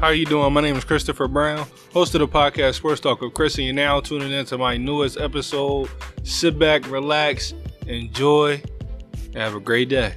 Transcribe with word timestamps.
How 0.00 0.08
you 0.08 0.24
doing? 0.24 0.50
My 0.54 0.62
name 0.62 0.76
is 0.76 0.84
Christopher 0.84 1.28
Brown, 1.28 1.68
host 1.92 2.14
of 2.14 2.20
the 2.20 2.26
podcast 2.26 2.76
Sports 2.76 3.02
Talk 3.02 3.20
with 3.20 3.34
Chris, 3.34 3.58
and 3.58 3.66
you're 3.66 3.74
now 3.74 4.00
tuning 4.00 4.32
into 4.32 4.56
my 4.56 4.78
newest 4.78 5.20
episode. 5.20 5.90
Sit 6.22 6.58
back, 6.58 6.90
relax, 6.90 7.52
enjoy, 7.86 8.62
and 9.26 9.36
have 9.36 9.54
a 9.54 9.60
great 9.60 9.90
day. 9.90 10.14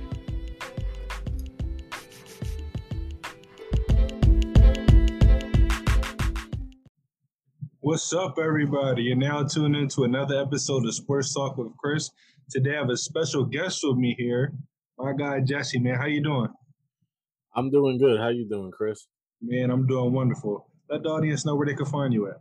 What's 7.81 8.13
up, 8.13 8.39
everybody? 8.41 9.03
You're 9.03 9.17
now 9.17 9.43
tuning 9.43 9.81
into 9.81 10.05
another 10.05 10.41
episode 10.41 10.85
of 10.85 10.95
Sports 10.95 11.33
Talk 11.33 11.57
with 11.57 11.75
Chris. 11.77 12.09
Today 12.49 12.77
I 12.77 12.79
have 12.79 12.89
a 12.89 12.95
special 12.95 13.43
guest 13.43 13.81
with 13.83 13.97
me 13.97 14.15
here, 14.17 14.53
my 14.97 15.11
guy 15.11 15.41
Jesse. 15.41 15.77
Man, 15.77 15.95
how 15.95 16.05
you 16.05 16.23
doing? 16.23 16.53
I'm 17.53 17.69
doing 17.69 17.97
good. 17.97 18.17
How 18.21 18.29
you 18.29 18.47
doing, 18.47 18.71
Chris? 18.71 19.07
Man, 19.45 19.71
I'm 19.71 19.85
doing 19.85 20.13
wonderful. 20.13 20.69
Let 20.89 21.03
the 21.03 21.09
audience 21.09 21.45
know 21.45 21.55
where 21.55 21.67
they 21.67 21.73
can 21.73 21.85
find 21.85 22.13
you 22.13 22.29
at. 22.29 22.39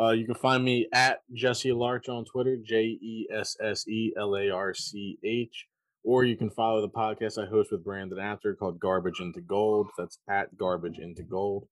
Uh, 0.00 0.12
you 0.12 0.24
can 0.24 0.36
find 0.36 0.64
me 0.64 0.86
at 0.92 1.22
Jesse 1.32 1.72
Larch 1.72 2.08
on 2.08 2.24
Twitter, 2.24 2.56
J 2.64 2.82
E 2.82 3.26
S 3.32 3.56
S 3.60 3.88
E 3.88 4.12
L 4.16 4.36
A 4.36 4.48
R 4.48 4.74
C 4.74 5.18
H, 5.24 5.66
or 6.04 6.24
you 6.24 6.36
can 6.36 6.50
follow 6.50 6.80
the 6.80 6.88
podcast 6.88 7.36
I 7.36 7.50
host 7.50 7.72
with 7.72 7.84
Brandon 7.84 8.20
After 8.20 8.54
called 8.54 8.78
Garbage 8.78 9.18
into 9.18 9.40
Gold. 9.40 9.88
That's 9.98 10.20
at 10.30 10.56
Garbage 10.56 11.00
into 11.00 11.24
Gold. 11.24 11.66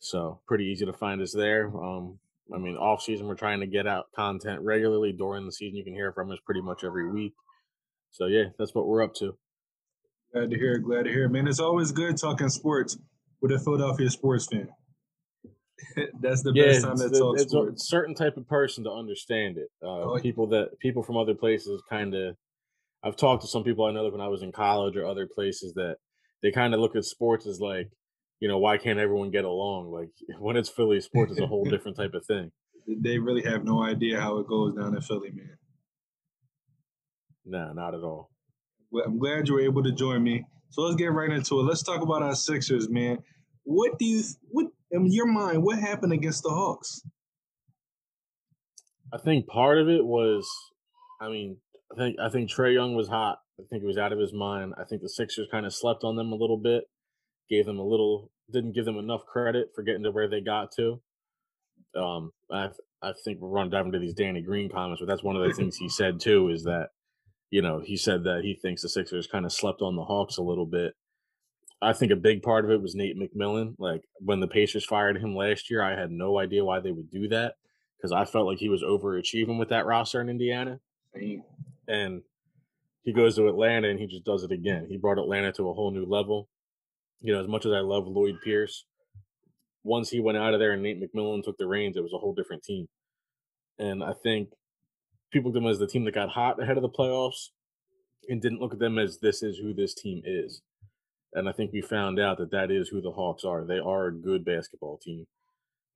So 0.00 0.40
pretty 0.48 0.64
easy 0.64 0.84
to 0.84 0.92
find 0.92 1.22
us 1.22 1.32
there. 1.32 1.68
Um, 1.68 2.18
I 2.52 2.58
mean, 2.58 2.76
off 2.76 3.02
season 3.02 3.28
we're 3.28 3.36
trying 3.36 3.60
to 3.60 3.66
get 3.68 3.86
out 3.86 4.06
content 4.16 4.62
regularly. 4.62 5.12
During 5.12 5.46
the 5.46 5.52
season, 5.52 5.76
you 5.76 5.84
can 5.84 5.94
hear 5.94 6.12
from 6.12 6.32
us 6.32 6.38
pretty 6.44 6.60
much 6.60 6.82
every 6.82 7.08
week. 7.08 7.34
So 8.10 8.26
yeah, 8.26 8.46
that's 8.58 8.74
what 8.74 8.88
we're 8.88 9.04
up 9.04 9.14
to. 9.20 9.36
Glad 10.32 10.50
to 10.50 10.56
hear. 10.56 10.78
Glad 10.78 11.04
to 11.04 11.10
hear 11.10 11.28
man. 11.28 11.46
It's 11.46 11.60
always 11.60 11.92
good 11.92 12.16
talking 12.16 12.48
sports 12.48 12.98
with 13.46 13.60
a 13.60 13.64
Philadelphia 13.64 14.10
sports 14.10 14.46
fan. 14.46 14.68
That's 16.20 16.42
the 16.42 16.52
yeah, 16.54 16.64
best 16.64 16.84
time 16.84 16.96
to 16.98 17.10
talk 17.10 17.38
it's 17.38 17.52
sports. 17.52 17.82
a 17.82 17.86
certain 17.86 18.14
type 18.14 18.36
of 18.36 18.48
person 18.48 18.84
to 18.84 18.90
understand 18.90 19.58
it. 19.58 19.68
Uh, 19.86 20.18
people 20.20 20.46
that 20.48 20.78
people 20.80 21.02
from 21.02 21.16
other 21.16 21.34
places 21.34 21.82
kind 21.88 22.14
of. 22.14 22.36
I've 23.04 23.16
talked 23.16 23.42
to 23.42 23.48
some 23.48 23.62
people 23.62 23.84
I 23.84 23.92
know 23.92 24.04
that 24.04 24.12
when 24.12 24.20
I 24.20 24.28
was 24.28 24.42
in 24.42 24.50
college 24.50 24.96
or 24.96 25.06
other 25.06 25.28
places 25.32 25.74
that 25.74 25.96
they 26.42 26.50
kind 26.50 26.74
of 26.74 26.80
look 26.80 26.96
at 26.96 27.04
sports 27.04 27.46
as 27.46 27.60
like, 27.60 27.88
you 28.40 28.48
know, 28.48 28.58
why 28.58 28.78
can't 28.78 28.98
everyone 28.98 29.30
get 29.30 29.44
along? 29.44 29.92
Like 29.92 30.08
when 30.40 30.56
it's 30.56 30.70
Philly 30.70 31.00
sports, 31.00 31.32
is 31.32 31.38
a 31.38 31.46
whole 31.46 31.64
different 31.70 31.96
type 31.96 32.14
of 32.14 32.24
thing. 32.26 32.50
They 32.88 33.18
really 33.18 33.42
have 33.42 33.64
no 33.64 33.82
idea 33.82 34.20
how 34.20 34.38
it 34.38 34.46
goes 34.46 34.74
down 34.74 34.94
in 34.94 35.00
Philly, 35.02 35.30
man. 35.30 35.56
No, 37.44 37.72
not 37.72 37.94
at 37.94 38.02
all. 38.02 38.30
Well, 38.90 39.04
I'm 39.06 39.18
glad 39.18 39.46
you 39.46 39.54
were 39.54 39.60
able 39.60 39.82
to 39.82 39.92
join 39.92 40.22
me. 40.22 40.44
So 40.70 40.82
let's 40.82 40.96
get 40.96 41.12
right 41.12 41.30
into 41.30 41.60
it. 41.60 41.62
Let's 41.62 41.82
talk 41.82 42.02
about 42.02 42.22
our 42.22 42.34
Sixers, 42.34 42.88
man. 42.88 43.18
What 43.66 43.98
do 43.98 44.04
you, 44.04 44.22
what 44.48 44.66
in 44.92 45.12
your 45.12 45.26
mind, 45.26 45.64
what 45.64 45.78
happened 45.78 46.12
against 46.12 46.44
the 46.44 46.50
Hawks? 46.50 47.02
I 49.12 49.18
think 49.18 49.48
part 49.48 49.78
of 49.78 49.88
it 49.88 50.04
was, 50.04 50.48
I 51.20 51.28
mean, 51.28 51.58
I 51.92 51.96
think 51.96 52.16
I 52.20 52.28
think 52.28 52.48
Trae 52.48 52.74
Young 52.74 52.94
was 52.94 53.08
hot. 53.08 53.38
I 53.58 53.64
think 53.68 53.82
he 53.82 53.86
was 53.86 53.98
out 53.98 54.12
of 54.12 54.20
his 54.20 54.32
mind. 54.32 54.74
I 54.78 54.84
think 54.84 55.02
the 55.02 55.08
Sixers 55.08 55.48
kind 55.50 55.66
of 55.66 55.74
slept 55.74 56.04
on 56.04 56.14
them 56.14 56.32
a 56.32 56.36
little 56.36 56.58
bit, 56.58 56.84
gave 57.50 57.66
them 57.66 57.78
a 57.78 57.84
little, 57.84 58.30
didn't 58.52 58.74
give 58.74 58.84
them 58.84 58.98
enough 58.98 59.26
credit 59.26 59.70
for 59.74 59.82
getting 59.82 60.04
to 60.04 60.12
where 60.12 60.28
they 60.28 60.40
got 60.40 60.70
to. 60.76 61.00
Um, 61.96 62.30
I 62.50 62.68
I 63.02 63.14
think 63.24 63.40
we're 63.40 63.48
running 63.48 63.70
dive 63.72 63.86
into 63.86 63.98
these 63.98 64.14
Danny 64.14 64.42
Green 64.42 64.70
comments, 64.70 65.00
but 65.00 65.08
that's 65.08 65.24
one 65.24 65.34
of 65.34 65.42
the 65.42 65.54
things 65.54 65.76
he 65.76 65.88
said 65.88 66.20
too 66.20 66.50
is 66.50 66.62
that, 66.64 66.90
you 67.50 67.62
know, 67.62 67.80
he 67.84 67.96
said 67.96 68.22
that 68.24 68.42
he 68.44 68.54
thinks 68.54 68.82
the 68.82 68.88
Sixers 68.88 69.26
kind 69.26 69.44
of 69.44 69.52
slept 69.52 69.82
on 69.82 69.96
the 69.96 70.04
Hawks 70.04 70.36
a 70.36 70.42
little 70.42 70.66
bit. 70.66 70.94
I 71.82 71.92
think 71.92 72.10
a 72.10 72.16
big 72.16 72.42
part 72.42 72.64
of 72.64 72.70
it 72.70 72.80
was 72.80 72.94
Nate 72.94 73.18
McMillan. 73.18 73.74
Like 73.78 74.02
when 74.18 74.40
the 74.40 74.48
Pacers 74.48 74.84
fired 74.84 75.18
him 75.18 75.36
last 75.36 75.70
year, 75.70 75.82
I 75.82 75.98
had 75.98 76.10
no 76.10 76.38
idea 76.38 76.64
why 76.64 76.80
they 76.80 76.92
would 76.92 77.10
do 77.10 77.28
that 77.28 77.54
because 77.96 78.12
I 78.12 78.24
felt 78.24 78.46
like 78.46 78.58
he 78.58 78.68
was 78.68 78.82
overachieving 78.82 79.58
with 79.58 79.68
that 79.68 79.86
roster 79.86 80.20
in 80.20 80.28
Indiana. 80.28 80.80
And 81.88 82.22
he 83.02 83.12
goes 83.12 83.36
to 83.36 83.48
Atlanta 83.48 83.88
and 83.88 84.00
he 84.00 84.06
just 84.06 84.24
does 84.24 84.42
it 84.42 84.52
again. 84.52 84.86
He 84.88 84.96
brought 84.96 85.18
Atlanta 85.18 85.52
to 85.52 85.68
a 85.68 85.74
whole 85.74 85.90
new 85.90 86.06
level. 86.06 86.48
You 87.20 87.32
know, 87.34 87.40
as 87.40 87.48
much 87.48 87.66
as 87.66 87.72
I 87.72 87.80
love 87.80 88.06
Lloyd 88.06 88.36
Pierce, 88.42 88.84
once 89.84 90.10
he 90.10 90.20
went 90.20 90.38
out 90.38 90.54
of 90.54 90.60
there 90.60 90.72
and 90.72 90.82
Nate 90.82 91.00
McMillan 91.00 91.42
took 91.44 91.56
the 91.58 91.66
reins, 91.66 91.96
it 91.96 92.02
was 92.02 92.12
a 92.12 92.18
whole 92.18 92.34
different 92.34 92.62
team. 92.62 92.88
And 93.78 94.02
I 94.02 94.12
think 94.22 94.48
people 95.30 95.50
looked 95.50 95.56
at 95.56 95.62
them 95.62 95.70
as 95.70 95.78
the 95.78 95.86
team 95.86 96.04
that 96.04 96.14
got 96.14 96.28
hot 96.28 96.60
ahead 96.60 96.76
of 96.76 96.82
the 96.82 96.88
playoffs 96.88 97.50
and 98.28 98.42
didn't 98.42 98.60
look 98.60 98.72
at 98.72 98.78
them 98.78 98.98
as 98.98 99.18
this 99.18 99.42
is 99.42 99.58
who 99.58 99.72
this 99.72 99.94
team 99.94 100.22
is. 100.24 100.62
And 101.36 101.48
I 101.50 101.52
think 101.52 101.70
we 101.72 101.82
found 101.82 102.18
out 102.18 102.38
that 102.38 102.50
that 102.52 102.70
is 102.70 102.88
who 102.88 103.02
the 103.02 103.12
Hawks 103.12 103.44
are. 103.44 103.62
They 103.62 103.78
are 103.78 104.06
a 104.06 104.12
good 104.12 104.42
basketball 104.42 104.96
team. 104.96 105.26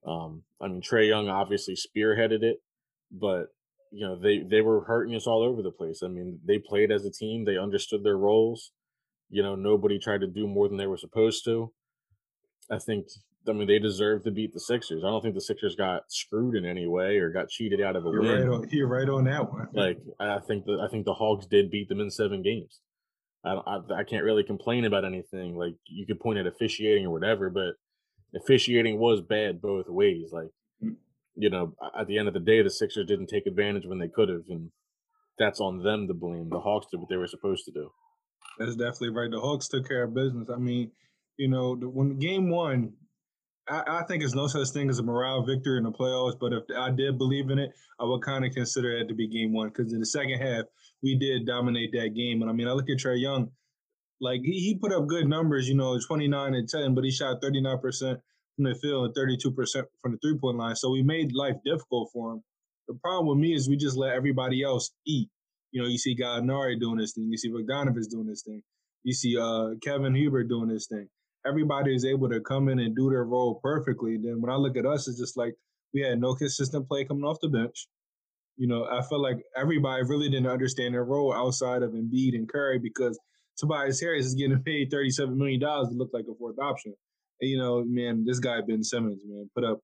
Um, 0.05 0.43
I 0.61 0.67
mean, 0.67 0.81
Trae 0.81 1.07
Young 1.07 1.29
obviously 1.29 1.75
spearheaded 1.75 2.43
it, 2.43 2.61
but 3.11 3.47
you 3.91 4.07
know 4.07 4.15
they 4.15 4.39
they 4.39 4.61
were 4.61 4.85
hurting 4.85 5.15
us 5.15 5.25
all 5.27 5.41
over 5.43 5.63
the 5.63 5.71
place. 5.71 6.01
I 6.03 6.07
mean, 6.07 6.39
they 6.45 6.59
played 6.59 6.91
as 6.91 7.05
a 7.05 7.11
team. 7.11 7.43
They 7.43 7.57
understood 7.57 8.03
their 8.03 8.17
roles. 8.17 8.71
You 9.31 9.41
know, 9.41 9.55
nobody 9.55 9.97
tried 9.97 10.21
to 10.21 10.27
do 10.27 10.47
more 10.47 10.67
than 10.67 10.77
they 10.77 10.87
were 10.87 10.97
supposed 10.97 11.43
to. 11.45 11.71
I 12.69 12.77
think. 12.77 13.07
I 13.47 13.53
mean, 13.53 13.67
they 13.67 13.79
deserve 13.79 14.23
to 14.25 14.31
beat 14.31 14.53
the 14.53 14.59
Sixers. 14.59 15.03
I 15.03 15.07
don't 15.07 15.23
think 15.23 15.33
the 15.33 15.41
Sixers 15.41 15.75
got 15.75 16.03
screwed 16.09 16.55
in 16.55 16.63
any 16.63 16.85
way 16.85 17.17
or 17.17 17.31
got 17.31 17.49
cheated 17.49 17.81
out 17.81 17.95
of 17.95 18.05
a 18.05 18.09
You're 18.11 18.21
win. 18.21 18.47
right 18.47 18.55
on. 18.55 18.69
You're 18.69 18.87
right 18.87 19.09
on 19.09 19.23
that 19.23 19.51
one. 19.51 19.67
Like 19.73 19.97
I 20.19 20.37
think 20.37 20.65
that 20.65 20.79
I 20.79 20.87
think 20.87 21.05
the 21.05 21.15
Hawks 21.15 21.47
did 21.47 21.71
beat 21.71 21.89
them 21.89 21.99
in 21.99 22.11
seven 22.11 22.43
games. 22.43 22.79
I, 23.43 23.53
don't- 23.53 23.67
I 23.67 23.99
I 23.99 24.03
can't 24.03 24.23
really 24.23 24.43
complain 24.43 24.85
about 24.85 25.05
anything. 25.05 25.55
Like 25.57 25.75
you 25.85 26.05
could 26.05 26.19
point 26.19 26.39
at 26.39 26.47
officiating 26.47 27.05
or 27.05 27.11
whatever, 27.11 27.49
but 27.49 27.73
officiating 28.35 28.97
was 28.99 29.21
bad 29.21 29.61
both 29.61 29.87
ways. 29.89 30.29
Like 30.31 30.49
Mm. 30.83 30.95
you 31.35 31.49
know, 31.51 31.75
at 31.97 32.07
the 32.07 32.17
end 32.17 32.27
of 32.27 32.33
the 32.33 32.39
day, 32.39 32.61
the 32.63 32.69
Sixers 32.69 33.05
didn't 33.05 33.27
take 33.27 33.45
advantage 33.45 33.85
when 33.85 33.99
they 33.99 34.07
could 34.07 34.29
have, 34.29 34.41
and 34.49 34.71
that's 35.37 35.59
on 35.61 35.83
them 35.83 36.07
to 36.07 36.13
blame. 36.15 36.49
The 36.49 36.59
Hawks 36.59 36.87
did 36.89 36.99
what 36.99 37.07
they 37.09 37.17
were 37.17 37.27
supposed 37.27 37.65
to 37.65 37.71
do. 37.71 37.91
That's 38.57 38.75
definitely 38.75 39.09
right. 39.09 39.29
The 39.29 39.39
Hawks 39.39 39.67
took 39.67 39.87
care 39.87 40.03
of 40.03 40.13
business. 40.15 40.49
I 40.49 40.57
mean, 40.57 40.91
you 41.37 41.47
know, 41.49 41.75
the, 41.75 41.87
when 41.87 42.17
game 42.17 42.49
one, 42.49 42.93
I, 43.69 43.83
I 44.01 44.03
think 44.07 44.23
it's 44.23 44.33
no 44.33 44.47
such 44.47 44.69
thing 44.69 44.89
as 44.89 44.97
a 44.99 45.03
morale 45.03 45.45
victory 45.45 45.77
in 45.77 45.83
the 45.83 45.91
playoffs. 45.91 46.37
But 46.39 46.51
if 46.53 46.63
I 46.75 46.89
did 46.89 47.17
believe 47.19 47.49
in 47.51 47.59
it, 47.59 47.71
I 47.99 48.05
would 48.05 48.23
kind 48.23 48.43
of 48.43 48.51
consider 48.53 48.97
it 48.97 49.07
to 49.07 49.13
be 49.13 49.27
game 49.27 49.53
one 49.53 49.67
because 49.69 49.93
in 49.93 49.99
the 49.99 50.05
second 50.05 50.39
half 50.39 50.65
we 51.03 51.17
did 51.17 51.45
dominate 51.45 51.91
that 51.93 52.15
game. 52.15 52.41
And 52.41 52.49
I 52.49 52.53
mean, 52.53 52.67
I 52.67 52.73
look 52.73 52.89
at 52.89 52.97
Trae 52.97 53.19
Young, 53.19 53.49
like 54.19 54.41
he, 54.43 54.59
he 54.59 54.77
put 54.79 54.93
up 54.93 55.07
good 55.07 55.27
numbers, 55.27 55.67
you 55.67 55.75
know, 55.75 55.99
twenty 56.07 56.27
nine 56.27 56.53
and 56.53 56.67
ten, 56.67 56.93
but 56.93 57.03
he 57.03 57.11
shot 57.11 57.37
thirty 57.41 57.61
nine 57.61 57.79
percent 57.79 58.19
from 58.55 58.65
the 58.65 58.75
field 58.75 59.05
and 59.05 59.15
thirty 59.15 59.37
two 59.37 59.51
percent 59.51 59.87
from 60.01 60.13
the 60.13 60.17
three 60.19 60.37
point 60.37 60.57
line. 60.57 60.75
So 60.75 60.91
we 60.91 61.01
made 61.01 61.33
life 61.33 61.55
difficult 61.65 62.09
for 62.13 62.33
him. 62.33 62.43
The 62.87 62.95
problem 62.95 63.27
with 63.27 63.41
me 63.41 63.53
is 63.53 63.69
we 63.69 63.77
just 63.77 63.97
let 63.97 64.13
everybody 64.13 64.63
else 64.63 64.91
eat. 65.07 65.29
You 65.71 65.81
know, 65.81 65.87
you 65.87 65.97
see 65.97 66.15
Gallinari 66.15 66.79
doing 66.79 66.97
this 66.97 67.13
thing. 67.13 67.29
You 67.31 67.37
see 67.37 67.49
Bogdanovich 67.49 68.09
doing 68.09 68.27
this 68.27 68.43
thing. 68.43 68.61
You 69.03 69.13
see 69.13 69.37
uh, 69.37 69.69
Kevin 69.81 70.13
Huerter 70.13 70.47
doing 70.47 70.67
this 70.67 70.87
thing. 70.87 71.07
Everybody 71.47 71.95
is 71.95 72.05
able 72.05 72.29
to 72.29 72.41
come 72.41 72.69
in 72.69 72.79
and 72.79 72.95
do 72.95 73.09
their 73.09 73.23
role 73.23 73.59
perfectly. 73.63 74.17
Then 74.21 74.41
when 74.41 74.51
I 74.51 74.57
look 74.57 74.77
at 74.77 74.85
us, 74.85 75.07
it's 75.07 75.17
just 75.17 75.37
like 75.37 75.55
we 75.93 76.01
had 76.01 76.19
no 76.19 76.35
consistent 76.35 76.87
play 76.87 77.05
coming 77.05 77.23
off 77.23 77.39
the 77.41 77.49
bench. 77.49 77.87
You 78.61 78.67
know, 78.67 78.85
I 78.85 79.01
felt 79.01 79.21
like 79.21 79.37
everybody 79.57 80.03
really 80.03 80.29
didn't 80.29 80.45
understand 80.45 80.93
their 80.93 81.03
role 81.03 81.33
outside 81.33 81.81
of 81.81 81.93
Embiid 81.93 82.35
and 82.35 82.47
Curry 82.47 82.77
because 82.77 83.19
Tobias 83.57 83.99
Harris 83.99 84.27
is 84.27 84.35
getting 84.35 84.61
paid 84.63 84.91
$37 84.91 85.35
million 85.35 85.59
to 85.59 85.89
look 85.93 86.11
like 86.13 86.25
a 86.31 86.35
fourth 86.35 86.59
option. 86.59 86.93
And, 87.41 87.49
you 87.49 87.57
know, 87.57 87.83
man, 87.83 88.23
this 88.23 88.37
guy, 88.37 88.61
Ben 88.61 88.83
Simmons, 88.83 89.23
man, 89.25 89.49
put 89.55 89.63
up 89.63 89.79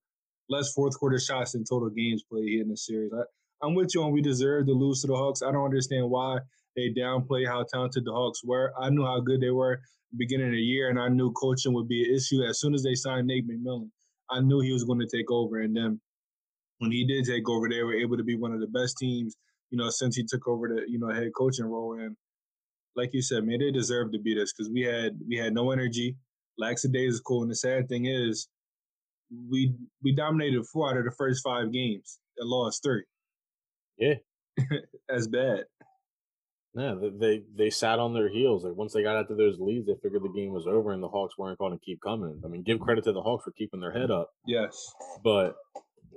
less 0.48 0.72
fourth 0.74 0.96
quarter 0.96 1.18
shots 1.18 1.56
in 1.56 1.64
total 1.64 1.90
games 1.90 2.22
played 2.30 2.60
in 2.60 2.68
the 2.68 2.76
series. 2.76 3.10
I, 3.12 3.22
I'm 3.66 3.74
with 3.74 3.96
you 3.96 4.04
on 4.04 4.12
we 4.12 4.22
deserve 4.22 4.66
to 4.66 4.72
lose 4.74 5.00
to 5.00 5.08
the 5.08 5.16
Hawks. 5.16 5.42
I 5.42 5.50
don't 5.50 5.64
understand 5.64 6.08
why 6.08 6.38
they 6.76 6.90
downplay 6.96 7.48
how 7.48 7.64
talented 7.64 8.04
the 8.04 8.12
Hawks 8.12 8.44
were. 8.44 8.72
I 8.80 8.90
knew 8.90 9.04
how 9.04 9.18
good 9.18 9.40
they 9.40 9.50
were 9.50 9.80
beginning 10.16 10.50
of 10.50 10.52
the 10.52 10.62
year, 10.62 10.88
and 10.88 11.00
I 11.00 11.08
knew 11.08 11.32
coaching 11.32 11.74
would 11.74 11.88
be 11.88 12.08
an 12.08 12.14
issue. 12.14 12.44
As 12.48 12.60
soon 12.60 12.74
as 12.74 12.84
they 12.84 12.94
signed 12.94 13.26
Nate 13.26 13.48
McMillan, 13.48 13.90
I 14.30 14.38
knew 14.38 14.60
he 14.60 14.72
was 14.72 14.84
going 14.84 15.00
to 15.00 15.08
take 15.12 15.32
over. 15.32 15.62
And 15.62 15.76
then 15.76 16.00
when 16.78 16.90
he 16.92 17.06
did 17.06 17.24
take 17.24 17.48
over, 17.48 17.68
they 17.68 17.82
were 17.82 17.94
able 17.94 18.16
to 18.16 18.24
be 18.24 18.36
one 18.36 18.52
of 18.52 18.60
the 18.60 18.66
best 18.66 18.96
teams, 18.98 19.36
you 19.70 19.78
know, 19.78 19.90
since 19.90 20.16
he 20.16 20.24
took 20.28 20.46
over 20.48 20.68
the, 20.68 20.82
you 20.88 20.98
know, 20.98 21.08
head 21.12 21.30
coaching 21.36 21.66
role. 21.66 21.98
And 21.98 22.16
like 22.96 23.10
you 23.12 23.22
said, 23.22 23.44
man, 23.44 23.58
they 23.60 23.70
deserve 23.70 24.12
to 24.12 24.18
beat 24.18 24.38
us 24.38 24.52
because 24.56 24.70
we 24.72 24.82
had 24.82 25.18
we 25.28 25.36
had 25.36 25.54
no 25.54 25.70
energy. 25.70 26.16
Lackadaisical. 26.58 27.42
And 27.42 27.50
the 27.50 27.56
sad 27.56 27.88
thing 27.88 28.06
is, 28.06 28.48
we 29.50 29.74
we 30.02 30.14
dominated 30.14 30.64
four 30.66 30.90
out 30.90 30.96
of 30.96 31.04
the 31.04 31.14
first 31.16 31.42
five 31.44 31.72
games 31.72 32.18
and 32.38 32.48
lost 32.48 32.82
three. 32.82 33.04
Yeah. 33.98 34.14
That's 35.08 35.28
bad. 35.28 35.64
Yeah, 36.74 36.94
they, 37.00 37.10
they 37.10 37.42
they 37.56 37.70
sat 37.70 37.98
on 37.98 38.12
their 38.14 38.28
heels. 38.28 38.64
Like 38.64 38.76
once 38.76 38.92
they 38.92 39.02
got 39.02 39.16
out 39.16 39.28
to 39.28 39.34
those 39.34 39.56
leads, 39.58 39.86
they 39.86 39.94
figured 40.02 40.22
the 40.22 40.28
game 40.28 40.52
was 40.52 40.66
over, 40.66 40.92
and 40.92 41.02
the 41.02 41.08
Hawks 41.08 41.36
weren't 41.38 41.58
going 41.58 41.72
to 41.72 41.84
keep 41.84 42.00
coming. 42.00 42.40
I 42.44 42.48
mean, 42.48 42.62
give 42.62 42.78
credit 42.78 43.04
to 43.04 43.12
the 43.12 43.22
Hawks 43.22 43.44
for 43.44 43.52
keeping 43.52 43.80
their 43.80 43.92
head 43.92 44.10
up, 44.10 44.30
Yes. 44.46 44.92
but 45.24 45.54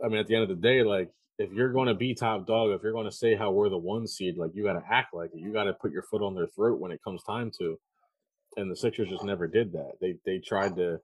I 0.04 0.08
mean, 0.08 0.18
at 0.18 0.28
the 0.28 0.36
end 0.36 0.44
of 0.44 0.50
the 0.50 0.56
day, 0.56 0.84
like 0.84 1.10
if 1.38 1.52
you're 1.52 1.72
going 1.72 1.88
to 1.88 1.94
be 1.94 2.14
top 2.14 2.46
dog, 2.46 2.72
if 2.72 2.84
you're 2.84 2.92
going 2.92 3.10
to 3.10 3.12
say 3.12 3.36
how 3.36 3.52
we're 3.52 3.70
the 3.70 3.78
one 3.78 4.08
seed, 4.08 4.38
like 4.38 4.52
you 4.54 4.64
got 4.64 4.74
to 4.74 4.84
act 4.90 5.14
like 5.14 5.32
it. 5.34 5.40
You 5.40 5.52
got 5.52 5.66
to 5.66 5.74
put 5.74 5.92
your 5.92 6.04
foot 6.04 6.22
on 6.22 6.36
their 6.36 6.48
throat 6.48 6.80
when 6.80 6.92
it 6.92 7.04
comes 7.04 7.24
time 7.24 7.52
to. 7.60 7.80
And 8.58 8.70
the 8.70 8.76
Sixers 8.76 9.10
just 9.10 9.24
never 9.24 9.48
did 9.48 9.72
that. 9.74 9.94
They 10.02 10.16
they 10.26 10.40
tried 10.40 10.76
to 10.76 11.00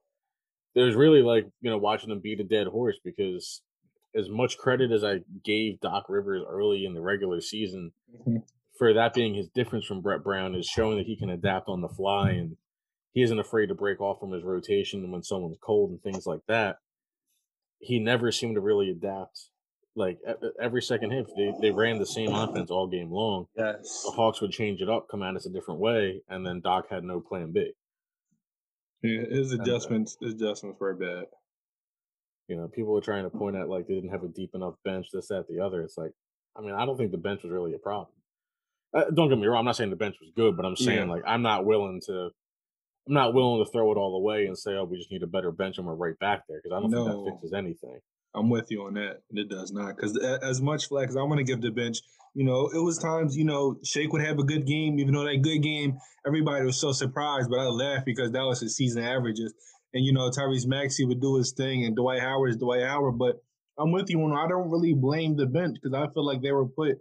There's 0.75 0.95
really 0.95 1.21
like 1.21 1.45
you 1.61 1.69
know 1.69 1.77
watching 1.77 2.09
them 2.09 2.19
beat 2.19 2.39
a 2.39 2.43
dead 2.43 2.67
horse 2.67 2.97
because 3.03 3.61
as 4.15 4.29
much 4.29 4.57
credit 4.57 4.91
as 4.91 5.03
I 5.03 5.19
gave 5.43 5.79
Doc 5.79 6.05
Rivers 6.09 6.43
early 6.47 6.85
in 6.85 6.93
the 6.93 7.01
regular 7.01 7.39
season 7.39 7.91
mm-hmm. 8.13 8.37
for 8.77 8.93
that 8.93 9.13
being 9.13 9.33
his 9.33 9.47
difference 9.49 9.85
from 9.85 10.01
Brett 10.01 10.23
Brown 10.23 10.55
is 10.55 10.65
showing 10.65 10.97
that 10.97 11.05
he 11.05 11.15
can 11.15 11.29
adapt 11.29 11.69
on 11.69 11.81
the 11.81 11.89
fly 11.89 12.31
and 12.31 12.57
he 13.13 13.21
isn't 13.21 13.39
afraid 13.39 13.67
to 13.67 13.75
break 13.75 14.01
off 14.01 14.19
from 14.19 14.31
his 14.31 14.43
rotation 14.43 15.09
when 15.11 15.23
someone's 15.23 15.57
cold 15.61 15.91
and 15.91 16.01
things 16.01 16.25
like 16.25 16.41
that. 16.47 16.77
He 17.79 17.99
never 17.99 18.31
seemed 18.31 18.55
to 18.55 18.61
really 18.61 18.89
adapt. 18.89 19.49
Like 19.95 20.19
every 20.61 20.81
second 20.81 21.11
half, 21.11 21.25
they, 21.35 21.51
they 21.59 21.71
ran 21.71 21.97
the 21.97 22.05
same 22.05 22.33
offense 22.33 22.69
all 22.69 22.87
game 22.87 23.11
long. 23.11 23.47
Yes. 23.57 24.03
The 24.05 24.11
Hawks 24.11 24.41
would 24.41 24.51
change 24.51 24.81
it 24.81 24.89
up, 24.89 25.07
come 25.09 25.23
at 25.23 25.35
us 25.35 25.47
a 25.47 25.49
different 25.49 25.79
way, 25.79 26.21
and 26.29 26.45
then 26.45 26.61
Doc 26.61 26.85
had 26.89 27.03
no 27.03 27.19
plan 27.19 27.51
B. 27.51 27.71
Yeah, 29.01 29.23
his 29.29 29.53
adjustments, 29.53 30.17
his 30.21 30.33
adjustments 30.33 30.79
were 30.79 30.93
bad. 30.93 31.25
You 32.47 32.57
know, 32.57 32.67
people 32.67 32.93
were 32.93 33.01
trying 33.01 33.23
to 33.23 33.29
point 33.29 33.55
at 33.55 33.69
like 33.69 33.87
they 33.87 33.95
didn't 33.95 34.11
have 34.11 34.23
a 34.23 34.27
deep 34.27 34.51
enough 34.53 34.75
bench, 34.85 35.07
this, 35.11 35.27
that, 35.27 35.47
the 35.49 35.59
other. 35.59 35.81
It's 35.81 35.97
like, 35.97 36.11
I 36.55 36.61
mean, 36.61 36.73
I 36.73 36.85
don't 36.85 36.97
think 36.97 37.11
the 37.11 37.17
bench 37.17 37.43
was 37.43 37.51
really 37.51 37.73
a 37.73 37.79
problem. 37.79 38.13
Uh, 38.93 39.05
don't 39.13 39.29
get 39.29 39.37
me 39.37 39.47
wrong. 39.47 39.59
I'm 39.59 39.65
not 39.65 39.75
saying 39.75 39.89
the 39.89 39.95
bench 39.95 40.15
was 40.21 40.31
good, 40.35 40.55
but 40.55 40.65
I'm 40.65 40.75
saying 40.75 41.07
yeah. 41.07 41.13
like 41.13 41.23
I'm 41.27 41.41
not 41.41 41.65
willing 41.65 42.01
to 42.05 42.29
I'm 43.07 43.13
not 43.13 43.33
willing 43.33 43.63
to 43.63 43.71
throw 43.71 43.91
it 43.91 43.97
all 43.97 44.15
away 44.15 44.47
and 44.47 44.57
say, 44.57 44.71
"Oh, 44.73 44.83
we 44.83 44.97
just 44.97 45.11
need 45.11 45.23
a 45.23 45.27
better 45.27 45.51
bench 45.51 45.77
and 45.77 45.87
we're 45.87 45.95
right 45.95 46.17
back 46.19 46.43
there," 46.47 46.59
because 46.61 46.75
I 46.75 46.81
don't 46.81 46.91
no, 46.91 47.05
think 47.05 47.25
that 47.25 47.31
fixes 47.31 47.53
anything. 47.53 47.99
I'm 48.35 48.49
with 48.49 48.69
you 48.69 48.83
on 48.83 48.93
that. 48.95 49.21
And 49.29 49.39
it 49.39 49.49
does 49.49 49.71
not, 49.71 49.95
because 49.95 50.17
as 50.17 50.61
much 50.61 50.87
flack 50.87 51.09
as 51.09 51.17
I 51.17 51.23
want 51.23 51.39
to 51.39 51.43
give 51.43 51.61
the 51.61 51.71
bench, 51.71 51.99
you 52.33 52.43
know, 52.43 52.69
it 52.73 52.79
was 52.79 52.99
times, 52.99 53.35
you 53.35 53.45
know, 53.45 53.77
Shake 53.83 54.13
would 54.13 54.21
have 54.21 54.37
a 54.37 54.43
good 54.43 54.67
game, 54.67 54.99
even 54.99 55.13
though 55.13 55.23
that 55.23 55.41
good 55.41 55.59
game, 55.59 55.97
everybody 56.25 56.65
was 56.65 56.77
so 56.77 56.91
surprised, 56.91 57.49
but 57.49 57.59
I 57.59 57.63
laughed 57.63 58.05
because 58.05 58.31
that 58.31 58.43
was 58.43 58.59
his 58.59 58.75
season 58.75 59.03
averages. 59.03 59.53
And 59.93 60.05
you 60.05 60.13
know, 60.13 60.29
Tyrese 60.29 60.67
Maxey 60.67 61.05
would 61.05 61.21
do 61.21 61.37
his 61.37 61.53
thing, 61.53 61.85
and 61.85 61.95
Dwight 61.95 62.21
Howard 62.21 62.51
is 62.51 62.57
Dwight 62.57 62.83
Howard. 62.83 63.17
But 63.17 63.41
I'm 63.79 63.91
with 63.91 64.09
you 64.09 64.21
on. 64.21 64.33
I 64.33 64.47
don't 64.47 64.69
really 64.69 64.93
blame 64.93 65.35
the 65.37 65.45
bench 65.45 65.77
because 65.81 65.95
I 65.95 66.11
feel 66.13 66.25
like 66.25 66.41
they 66.41 66.51
were 66.51 66.67
put, 66.67 66.97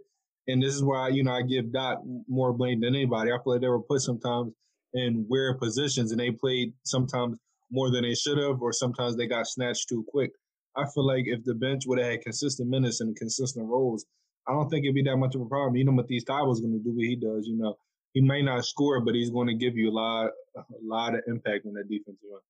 and 0.47 0.63
this 0.63 0.73
is 0.73 0.83
why 0.83 1.09
you 1.09 1.23
know 1.23 1.33
I 1.33 1.41
give 1.41 1.71
Doc 1.71 1.99
more 2.27 2.53
blame 2.53 2.79
than 2.79 2.95
anybody. 2.95 3.31
I 3.31 3.37
feel 3.43 3.53
like 3.53 3.61
they 3.61 3.67
were 3.67 3.81
put 3.81 4.01
sometimes 4.01 4.53
in 4.93 5.25
weird 5.29 5.59
positions 5.59 6.11
and 6.11 6.19
they 6.19 6.31
played 6.31 6.73
sometimes 6.83 7.37
more 7.71 7.91
than 7.91 8.03
they 8.03 8.15
should 8.15 8.37
have, 8.37 8.61
or 8.61 8.71
sometimes 8.71 9.15
they 9.15 9.27
got 9.27 9.47
snatched 9.47 9.89
too 9.89 10.05
quick. 10.07 10.31
I 10.75 10.85
feel 10.93 11.05
like 11.05 11.25
if 11.25 11.43
the 11.43 11.55
bench 11.55 11.83
would 11.87 11.99
have 11.99 12.11
had 12.11 12.21
consistent 12.21 12.69
minutes 12.69 13.01
and 13.01 13.15
consistent 13.15 13.67
roles, 13.67 14.05
I 14.47 14.53
don't 14.53 14.69
think 14.69 14.85
it'd 14.85 14.95
be 14.95 15.03
that 15.03 15.17
much 15.17 15.35
of 15.35 15.41
a 15.41 15.45
problem. 15.45 15.75
You 15.75 15.85
know 15.85 15.91
Matisse 15.91 16.23
was 16.27 16.61
going 16.61 16.73
to 16.73 16.83
do 16.83 16.95
what 16.95 17.05
he 17.05 17.15
does. 17.15 17.47
You 17.47 17.57
know, 17.57 17.77
he 18.13 18.21
may 18.21 18.41
not 18.41 18.65
score, 18.65 19.01
but 19.01 19.15
he's 19.15 19.29
going 19.29 19.47
to 19.47 19.55
give 19.55 19.75
you 19.75 19.89
a 19.89 19.91
lot, 19.91 20.31
a 20.55 20.63
lot 20.81 21.15
of 21.15 21.21
impact 21.27 21.65
on 21.65 21.73
that 21.73 21.89
defensive 21.89 22.19
end. 22.31 22.41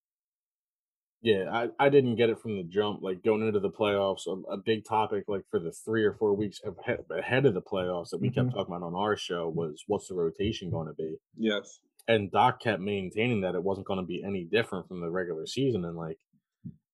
Yeah, 1.20 1.50
I, 1.52 1.86
I 1.86 1.90
didn't 1.90 2.16
get 2.16 2.30
it 2.30 2.40
from 2.40 2.58
the 2.58 2.64
jump. 2.64 3.02
Like 3.02 3.24
going 3.24 3.42
into 3.42 3.60
the 3.60 3.72
playoffs, 3.72 4.28
a, 4.28 4.54
a 4.54 4.58
big 4.58 4.86
topic 4.86 5.24
like 5.28 5.42
for 5.50 5.60
the 5.60 5.72
three 5.72 6.04
or 6.04 6.14
four 6.14 6.36
weeks 6.36 6.62
ahead 7.18 7.46
of 7.46 7.56
the 7.56 7.62
playoffs 7.62 8.10
that 8.10 8.22
we 8.22 8.30
mm-hmm. 8.30 8.42
kept 8.42 8.56
talking 8.56 8.76
about 8.76 8.86
on 8.86 8.94
our 8.94 9.18
show 9.18 9.50
was 9.50 9.84
what's 9.88 10.10
the 10.10 10.14
rotation 10.14 10.70
going 10.70 10.88
to 10.88 10.94
be? 10.94 11.16
Yes 11.36 11.80
and 12.08 12.32
Doc 12.32 12.62
kept 12.62 12.82
maintaining 12.82 13.42
that 13.42 13.56
it 13.56 13.64
wasn't 13.64 13.88
going 13.88 14.00
to 14.00 14.06
be 14.06 14.24
any 14.24 14.44
different 14.46 14.88
from 14.88 15.02
the 15.02 15.10
regular 15.10 15.46
season. 15.46 15.86
And 15.86 15.98
like, 15.98 16.18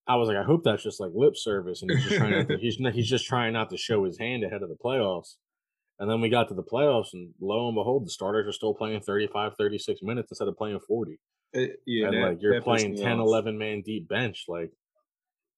I 0.07 0.15
was 0.15 0.27
like, 0.27 0.38
I 0.38 0.44
hope 0.44 0.63
that's 0.63 0.83
just 0.83 1.00
like 1.00 1.12
lip 1.13 1.38
service, 1.38 1.81
and 1.81 1.92
he's 1.92 2.04
just 2.04 2.18
trying 2.18 2.31
not 2.31 2.48
to, 2.50 2.57
he's 2.57 2.77
he's 2.94 3.10
just 3.10 3.25
trying 3.25 3.54
not 3.54 3.69
to 3.69 3.77
show 3.77 4.04
his 4.04 4.18
hand 4.18 4.44
ahead 4.44 4.63
of 4.63 4.69
the 4.69 4.75
playoffs. 4.83 5.36
And 6.00 6.10
then 6.10 6.19
we 6.19 6.30
got 6.30 6.50
to 6.50 6.56
the 6.56 6.63
playoffs, 6.63 7.13
and 7.13 7.30
lo 7.39 7.68
and 7.68 7.75
behold, 7.75 8.06
the 8.06 8.10
starters 8.10 8.48
are 8.48 8.51
still 8.51 8.74
playing 8.74 9.01
35, 9.01 9.54
36 9.57 10.01
minutes 10.01 10.31
instead 10.31 10.48
of 10.48 10.57
playing 10.57 10.80
40. 10.86 11.19
It, 11.54 11.69
uh, 11.69 11.74
yeah, 11.86 12.07
and 12.07 12.18
that, 12.18 12.27
like 12.30 12.38
you're 12.42 12.62
playing 12.62 12.98
10, 12.98 13.19
11 13.19 13.57
man 13.57 13.81
deep 13.81 14.09
bench. 14.09 14.45
Like, 14.48 14.71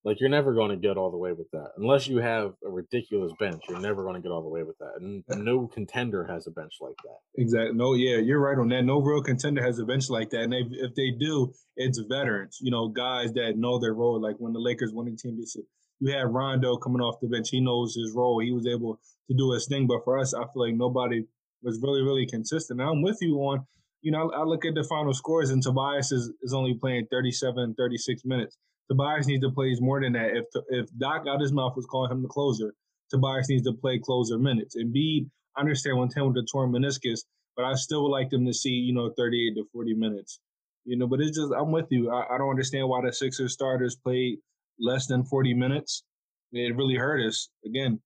like 0.05 0.19
you're 0.19 0.29
never 0.29 0.53
going 0.53 0.69
to 0.69 0.77
get 0.77 0.97
all 0.97 1.09
the 1.09 1.17
way 1.17 1.33
with 1.33 1.49
that 1.51 1.71
unless 1.77 2.07
you 2.07 2.17
have 2.17 2.53
a 2.63 2.69
ridiculous 2.69 3.33
bench. 3.39 3.63
You're 3.67 3.79
never 3.79 4.03
going 4.03 4.15
to 4.15 4.21
get 4.21 4.31
all 4.31 4.43
the 4.43 4.49
way 4.49 4.61
with 4.63 4.77
that, 4.77 4.93
and 5.01 5.23
eh. 5.31 5.35
no 5.37 5.67
contender 5.67 6.25
has 6.25 6.45
a 6.47 6.51
bench 6.51 6.75
like 6.79 6.95
that. 7.03 7.41
Exactly. 7.41 7.75
No, 7.75 7.95
yeah, 7.95 8.17
you're 8.17 8.39
right 8.39 8.57
on 8.57 8.69
that. 8.69 8.83
No 8.83 9.01
real 9.01 9.23
contender 9.23 9.63
has 9.63 9.79
a 9.79 9.85
bench 9.85 10.09
like 10.09 10.29
that, 10.29 10.43
and 10.43 10.53
they, 10.53 10.63
if 10.71 10.93
they 10.95 11.11
do, 11.19 11.51
it's 11.75 11.99
veterans. 12.07 12.59
You 12.61 12.71
know, 12.71 12.87
guys 12.87 13.33
that 13.33 13.57
know 13.57 13.79
their 13.79 13.93
role. 13.93 14.21
Like 14.21 14.35
when 14.37 14.53
the 14.53 14.59
Lakers 14.59 14.93
won 14.93 15.05
the 15.05 15.17
championship, 15.17 15.63
you 15.99 16.11
had 16.11 16.31
Rondo 16.31 16.77
coming 16.77 17.01
off 17.01 17.19
the 17.19 17.27
bench. 17.27 17.49
He 17.49 17.59
knows 17.59 17.95
his 17.95 18.13
role. 18.15 18.39
He 18.39 18.51
was 18.51 18.67
able 18.67 18.99
to 19.27 19.35
do 19.35 19.51
his 19.53 19.67
thing. 19.67 19.87
But 19.87 20.03
for 20.03 20.19
us, 20.19 20.33
I 20.35 20.43
feel 20.53 20.67
like 20.67 20.75
nobody 20.75 21.23
was 21.63 21.79
really, 21.81 22.01
really 22.01 22.27
consistent. 22.27 22.77
Now 22.77 22.91
I'm 22.91 23.01
with 23.01 23.17
you 23.21 23.37
on. 23.37 23.65
You 24.01 24.11
know, 24.11 24.29
I 24.37 24.43
look 24.43 24.65
at 24.65 24.75
the 24.75 24.83
final 24.83 25.15
scores, 25.15 25.49
and 25.49 25.63
Tobias 25.63 26.11
is, 26.11 26.31
is 26.43 26.53
only 26.53 26.75
playing 26.75 27.07
37, 27.09 27.73
36 27.75 28.21
minutes. 28.23 28.55
Tobias 28.89 29.27
needs 29.27 29.43
to 29.43 29.51
play 29.51 29.75
more 29.79 30.01
than 30.01 30.13
that. 30.13 30.35
If 30.35 30.45
if 30.69 30.89
Doc 30.97 31.25
out 31.27 31.41
his 31.41 31.51
mouth 31.51 31.75
was 31.75 31.85
calling 31.85 32.11
him 32.11 32.21
the 32.21 32.27
closer, 32.27 32.73
Tobias 33.09 33.49
needs 33.49 33.63
to 33.63 33.73
play 33.73 33.99
closer 33.99 34.37
minutes. 34.37 34.75
Embiid, 34.75 35.29
I 35.55 35.61
understand 35.61 35.97
one 35.97 36.09
ten 36.09 36.25
with 36.25 36.35
the 36.35 36.47
torn 36.51 36.71
meniscus, 36.71 37.21
but 37.55 37.65
I 37.65 37.73
still 37.75 38.03
would 38.03 38.09
like 38.09 38.29
them 38.29 38.45
to 38.45 38.53
see 38.53 38.69
you 38.69 38.93
know 38.93 39.11
thirty 39.17 39.47
eight 39.47 39.55
to 39.55 39.67
forty 39.73 39.93
minutes. 39.93 40.39
You 40.85 40.97
know, 40.97 41.07
but 41.07 41.19
it's 41.19 41.35
just 41.35 41.51
I'm 41.57 41.71
with 41.71 41.87
you. 41.89 42.11
I, 42.11 42.35
I 42.35 42.37
don't 42.37 42.49
understand 42.49 42.87
why 42.87 43.01
the 43.03 43.11
Sixers 43.11 43.53
starters 43.53 43.95
played 43.95 44.37
less 44.79 45.07
than 45.07 45.23
forty 45.23 45.53
minutes. 45.53 46.03
It 46.51 46.75
really 46.75 46.95
hurt 46.95 47.25
us. 47.25 47.49
Again, 47.65 47.99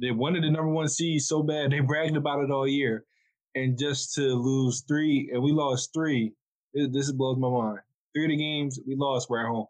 they 0.00 0.10
wanted 0.10 0.42
the 0.42 0.50
number 0.50 0.68
one 0.68 0.88
seed 0.88 1.22
so 1.22 1.42
bad 1.42 1.70
they 1.70 1.80
bragged 1.80 2.16
about 2.16 2.42
it 2.42 2.50
all 2.50 2.66
year, 2.66 3.04
and 3.54 3.78
just 3.78 4.14
to 4.14 4.34
lose 4.34 4.82
three 4.88 5.30
and 5.32 5.42
we 5.42 5.52
lost 5.52 5.90
three, 5.94 6.32
this 6.74 7.12
blows 7.12 7.38
my 7.38 7.48
mind. 7.48 7.80
Three 8.14 8.24
of 8.24 8.30
the 8.30 8.36
games 8.36 8.80
we 8.86 8.96
lost 8.96 9.30
were 9.30 9.40
at 9.40 9.46
home. 9.46 9.66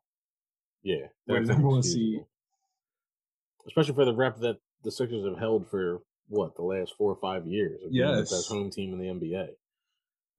Yeah, 0.84 1.06
that's 1.26 1.48
number 1.48 1.68
one 1.68 1.82
seed. 1.82 2.24
Especially 3.66 3.94
for 3.94 4.04
the 4.04 4.14
rep 4.14 4.38
that 4.40 4.58
the 4.84 4.92
Sixers 4.92 5.24
have 5.24 5.38
held 5.38 5.66
for 5.68 6.02
what 6.28 6.54
the 6.54 6.62
last 6.62 6.94
four 6.96 7.10
or 7.10 7.16
five 7.16 7.46
years. 7.46 7.80
Yes, 7.90 8.30
the 8.30 8.36
best 8.36 8.48
home 8.48 8.70
team 8.70 8.92
in 8.92 8.98
the 8.98 9.06
NBA, 9.06 9.48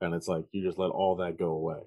and 0.01 0.13
it's 0.13 0.27
like 0.27 0.45
you 0.51 0.63
just 0.63 0.77
let 0.77 0.91
all 0.91 1.15
that 1.17 1.37
go 1.37 1.47
away. 1.47 1.79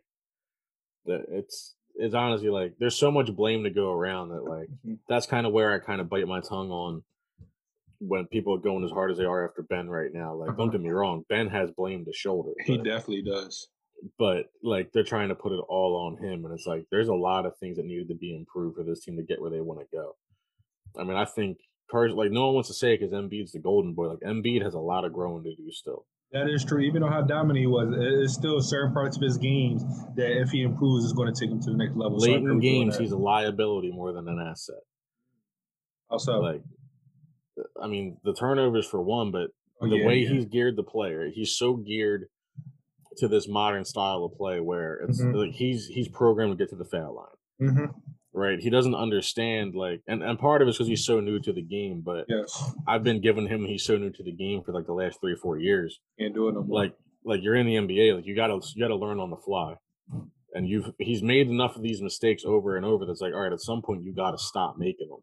It's 1.07 1.77
it's 1.95 2.15
honestly 2.15 2.49
like 2.49 2.75
there's 2.79 2.97
so 2.97 3.13
much 3.13 3.35
blame 3.35 3.63
to 3.65 3.71
go 3.71 3.93
around 3.93 4.31
that 4.31 4.45
like 4.45 4.69
mm-hmm. 4.69 4.95
that's 5.09 5.27
kind 5.27 5.47
of 5.47 5.53
where 5.53 5.73
I 5.73 5.79
kind 5.79 6.01
of 6.01 6.11
bite 6.11 6.27
my 6.27 6.41
tongue 6.41 6.71
on 6.71 7.03
when 8.01 8.27
people 8.27 8.55
are 8.55 8.59
going 8.59 8.85
as 8.85 8.91
hard 8.91 9.11
as 9.11 9.19
they 9.19 9.25
are 9.25 9.49
after 9.49 9.63
Ben 9.63 9.89
right 9.89 10.13
now. 10.13 10.35
Like, 10.35 10.51
uh-huh. 10.51 10.59
don't 10.59 10.71
get 10.71 10.81
me 10.81 10.91
wrong, 10.91 11.25
Ben 11.29 11.49
has 11.49 11.71
blame 11.71 12.05
to 12.05 12.13
shoulder. 12.13 12.53
He 12.65 12.77
definitely 12.77 13.23
does 13.23 13.69
but 14.19 14.47
like 14.63 14.93
they're 14.93 15.03
trying 15.03 15.29
to 15.29 15.35
put 15.35 15.53
it 15.53 15.65
all 15.69 15.97
on 16.07 16.25
him 16.25 16.45
and 16.45 16.55
it's 16.55 16.67
like 16.67 16.85
there's 16.91 17.09
a 17.09 17.15
lot 17.15 17.47
of 17.47 17.57
things 17.59 17.77
that 17.77 17.87
needed 17.87 18.09
to 18.09 18.15
be 18.15 18.35
improved 18.35 18.77
for 18.77 18.85
this 18.85 19.05
team 19.05 19.17
to 19.17 19.23
get 19.23 19.41
where 19.41 19.51
they 19.51 19.61
want 19.61 19.81
to 19.81 19.87
go. 19.97 20.15
I 20.99 21.05
mean 21.05 21.17
i 21.17 21.25
think 21.25 21.59
cars 21.91 22.13
like 22.13 22.31
no 22.31 22.47
one 22.47 22.55
wants 22.55 22.69
to 22.69 22.75
say 22.75 22.95
it 22.95 23.01
because 23.01 23.13
Embiid's 23.13 23.53
the 23.53 23.59
golden 23.59 23.95
boy 23.95 24.09
like 24.09 24.21
Embiid 24.21 24.63
has 24.63 24.75
a 24.75 24.79
lot 24.79 25.05
of 25.05 25.13
growing 25.13 25.43
to 25.45 25.55
do 25.55 25.71
still. 25.71 26.07
That 26.33 26.49
is 26.49 26.65
true 26.65 26.81
even 26.81 27.03
though 27.03 27.09
how 27.09 27.23
dominant 27.23 27.59
he 27.59 27.67
was 27.67 27.89
it's 27.97 28.35
still 28.35 28.61
certain 28.61 28.93
parts 28.93 29.17
of 29.17 29.23
his 29.23 29.39
games 29.39 29.83
that 30.17 30.41
if 30.41 30.51
he 30.51 30.63
improves 30.63 31.05
is 31.05 31.13
going 31.13 31.33
to 31.33 31.39
take 31.39 31.51
him 31.51 31.61
to 31.61 31.71
the 31.71 31.77
next 31.77 31.97
level 31.97 32.19
late 32.19 32.43
so 32.43 32.51
in 32.51 32.61
games 32.61 32.99
he's 32.99 33.13
a 33.13 33.17
liability 33.17 33.91
more 33.91 34.13
than 34.13 34.29
an 34.29 34.39
asset. 34.39 34.83
Also 36.11 36.41
like 36.41 36.63
uh, 37.59 37.83
i 37.83 37.87
mean 37.87 38.19
the 38.25 38.35
turnovers 38.35 38.87
for 38.87 39.01
one 39.01 39.31
but 39.31 39.49
oh, 39.81 39.89
the 39.89 39.97
yeah, 39.97 40.07
way 40.07 40.19
yeah. 40.19 40.29
he's 40.29 40.45
geared 40.45 40.77
the 40.77 40.83
player 40.83 41.29
he's 41.33 41.57
so 41.57 41.75
geared 41.75 42.27
to 43.19 43.29
this 43.29 43.49
modern 43.49 43.85
style 43.85 44.25
of 44.25 44.37
play 44.37 44.61
where 44.61 44.95
it's 45.09 45.21
mm-hmm. 45.21 45.37
like 45.37 45.53
he's 45.53 45.87
he's 45.87 46.09
programmed 46.09 46.57
to 46.57 46.63
get 46.63 46.71
to 46.71 46.77
the 46.77 46.85
foul 46.85 47.15
line. 47.17 47.71
Mm-hmm. 47.71 47.85
Right, 48.35 48.61
he 48.61 48.71
doesn't 48.71 48.95
understand 48.95 49.75
like, 49.75 50.01
and, 50.07 50.23
and 50.23 50.39
part 50.39 50.63
of 50.63 50.69
it's 50.69 50.79
because 50.79 50.87
he's 50.87 51.05
so 51.05 51.19
new 51.19 51.41
to 51.41 51.53
the 51.53 51.63
game. 51.63 52.03
But 52.05 52.27
yes. 52.29 52.73
I've 52.87 53.03
been 53.03 53.21
giving 53.21 53.49
him 53.49 53.65
he's 53.65 53.85
so 53.85 53.97
new 53.97 54.11
to 54.11 54.23
the 54.23 54.33
game 54.33 54.63
for 54.63 54.73
like 54.73 54.87
the 54.87 54.93
last 54.93 55.21
three 55.21 55.33
or 55.33 55.39
four 55.39 55.59
years. 55.59 55.99
Can't 56.21 56.35
do 56.35 56.49
it 56.49 56.53
no 56.53 56.63
more. 56.63 56.83
Like 56.83 56.93
like 57.25 57.43
you're 57.43 57.57
in 57.57 57.67
the 57.67 57.75
NBA, 57.75 58.15
like 58.15 58.27
you 58.27 58.37
gotta 58.37 58.61
you 58.75 58.85
gotta 58.85 58.95
learn 58.97 59.19
on 59.19 59.31
the 59.31 59.37
fly. 59.37 59.75
And 60.55 60.69
you've 60.69 60.93
he's 60.99 61.23
made 61.23 61.49
enough 61.49 61.77
of 61.77 61.83
these 61.83 62.01
mistakes 62.01 62.45
over 62.45 62.77
and 62.77 62.87
over 62.87 63.05
that's 63.05 63.21
like, 63.21 63.35
all 63.35 63.41
right, 63.41 63.53
at 63.53 63.61
some 63.61 63.83
point 63.83 64.05
you 64.05 64.15
gotta 64.15 64.39
stop 64.39 64.77
making 64.79 65.09
them. 65.09 65.21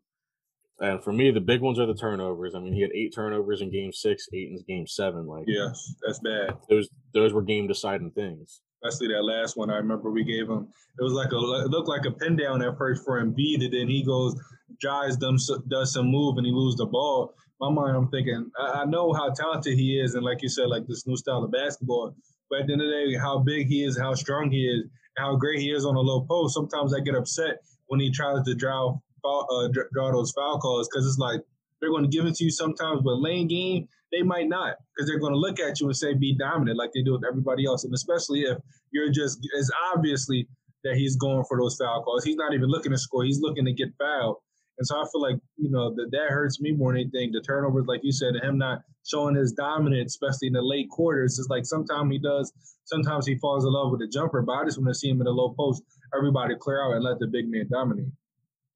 And 0.79 1.01
for 1.03 1.13
me, 1.13 1.31
the 1.31 1.39
big 1.39 1.61
ones 1.61 1.79
are 1.79 1.85
the 1.85 1.95
turnovers. 1.95 2.53
I 2.53 2.59
mean, 2.59 2.73
he 2.73 2.81
had 2.81 2.91
eight 2.93 3.13
turnovers 3.15 3.61
in 3.61 3.71
Game 3.71 3.93
Six, 3.93 4.27
eight 4.33 4.49
in 4.49 4.59
Game 4.67 4.87
Seven. 4.87 5.25
Like, 5.25 5.45
yes, 5.47 5.93
that's 6.05 6.19
bad. 6.19 6.57
Those 6.69 6.89
those 7.13 7.31
were 7.31 7.41
game 7.41 7.67
deciding 7.67 8.11
things. 8.11 8.61
Especially 8.83 9.13
that 9.13 9.23
last 9.23 9.55
one. 9.55 9.69
I 9.69 9.77
remember 9.77 10.11
we 10.11 10.25
gave 10.25 10.49
him. 10.49 10.67
It 10.99 11.03
was 11.03 11.13
like 11.13 11.31
a 11.31 11.37
it 11.63 11.69
looked 11.69 11.87
like 11.87 12.05
a 12.05 12.11
pin 12.11 12.35
down 12.35 12.61
at 12.61 12.77
first 12.77 13.05
for 13.05 13.23
Embiid, 13.23 13.63
and 13.63 13.73
then 13.73 13.87
he 13.87 14.03
goes 14.03 14.35
drives 14.79 15.17
them 15.17 15.37
does 15.69 15.93
some 15.93 16.07
move 16.07 16.37
and 16.37 16.45
he 16.45 16.51
loses 16.51 16.77
the 16.77 16.85
ball. 16.85 17.33
My 17.59 17.69
mind, 17.69 17.95
I'm 17.95 18.09
thinking, 18.09 18.51
I, 18.59 18.81
I 18.81 18.85
know 18.85 19.13
how 19.13 19.29
talented 19.29 19.77
he 19.77 19.99
is, 19.99 20.15
and 20.15 20.25
like 20.25 20.41
you 20.41 20.49
said, 20.49 20.67
like 20.67 20.85
this 20.87 21.07
new 21.07 21.15
style 21.15 21.43
of 21.43 21.51
basketball. 21.51 22.13
But 22.49 22.61
at 22.61 22.67
the 22.67 22.73
end 22.73 22.81
of 22.81 22.87
the 22.87 23.11
day, 23.11 23.17
how 23.17 23.39
big 23.39 23.67
he 23.67 23.85
is, 23.85 23.97
how 23.97 24.13
strong 24.13 24.51
he 24.51 24.67
is, 24.67 24.89
how 25.17 25.35
great 25.35 25.59
he 25.59 25.71
is 25.71 25.85
on 25.85 25.95
a 25.95 25.99
low 25.99 26.25
post. 26.29 26.53
Sometimes 26.53 26.93
I 26.93 26.99
get 26.99 27.15
upset 27.15 27.59
when 27.87 27.99
he 27.99 28.11
tries 28.11 28.43
to 28.43 28.55
drive 28.55 28.95
uh, 29.25 29.67
draw 29.93 30.11
those 30.11 30.31
foul 30.31 30.59
calls 30.59 30.87
because 30.87 31.05
it's 31.07 31.17
like 31.17 31.41
they're 31.79 31.89
going 31.89 32.09
to 32.09 32.09
give 32.09 32.25
it 32.25 32.35
to 32.35 32.43
you 32.43 32.51
sometimes, 32.51 33.01
but 33.03 33.15
lane 33.19 33.47
game 33.47 33.87
they 34.11 34.21
might 34.21 34.47
not 34.47 34.75
because 34.95 35.09
they're 35.09 35.19
going 35.19 35.33
to 35.33 35.39
look 35.39 35.59
at 35.59 35.79
you 35.79 35.87
and 35.87 35.97
say 35.97 36.13
be 36.13 36.35
dominant 36.37 36.77
like 36.77 36.91
they 36.93 37.01
do 37.01 37.13
with 37.13 37.23
everybody 37.27 37.65
else, 37.65 37.83
and 37.83 37.93
especially 37.93 38.41
if 38.41 38.57
you're 38.91 39.11
just 39.11 39.39
as 39.59 39.69
obviously 39.93 40.47
that 40.83 40.95
he's 40.95 41.15
going 41.17 41.43
for 41.49 41.57
those 41.59 41.75
foul 41.75 42.03
calls. 42.03 42.23
He's 42.23 42.35
not 42.35 42.53
even 42.53 42.69
looking 42.69 42.91
to 42.91 42.97
score. 42.97 43.23
He's 43.23 43.41
looking 43.41 43.65
to 43.65 43.73
get 43.73 43.89
fouled. 43.99 44.37
And 44.77 44.85
so 44.85 44.97
I 44.97 45.05
feel 45.11 45.21
like, 45.21 45.37
you 45.57 45.71
know, 45.71 45.93
that 45.95 46.09
that 46.11 46.29
hurts 46.29 46.61
me 46.61 46.71
more 46.71 46.91
than 46.91 47.01
anything. 47.01 47.31
The 47.31 47.41
turnovers, 47.41 47.85
like 47.87 48.01
you 48.03 48.11
said, 48.11 48.35
him 48.35 48.57
not 48.57 48.81
showing 49.05 49.35
his 49.35 49.53
dominance, 49.53 50.13
especially 50.13 50.47
in 50.47 50.53
the 50.53 50.61
late 50.61 50.89
quarters. 50.89 51.39
is 51.39 51.47
like 51.49 51.65
sometimes 51.65 52.11
he 52.11 52.19
does, 52.19 52.51
sometimes 52.83 53.25
he 53.25 53.35
falls 53.35 53.65
in 53.65 53.71
love 53.71 53.91
with 53.91 54.01
the 54.01 54.07
jumper, 54.07 54.41
but 54.41 54.53
I 54.53 54.65
just 54.65 54.77
want 54.77 54.89
to 54.89 54.95
see 54.95 55.09
him 55.09 55.21
in 55.21 55.25
the 55.25 55.31
low 55.31 55.55
post, 55.57 55.81
everybody 56.15 56.55
clear 56.59 56.83
out 56.83 56.93
and 56.93 57.03
let 57.03 57.19
the 57.19 57.27
big 57.27 57.49
man 57.49 57.67
dominate. 57.71 58.11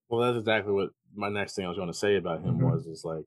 Well, 0.09 0.21
that's 0.21 0.39
exactly 0.39 0.73
what 0.73 0.89
my 1.15 1.29
next 1.29 1.55
thing 1.55 1.65
I 1.65 1.69
was 1.69 1.77
going 1.77 1.91
to 1.91 1.97
say 1.97 2.15
about 2.15 2.41
him 2.41 2.55
mm-hmm. 2.55 2.71
was 2.71 2.85
is 2.85 3.03
like 3.03 3.25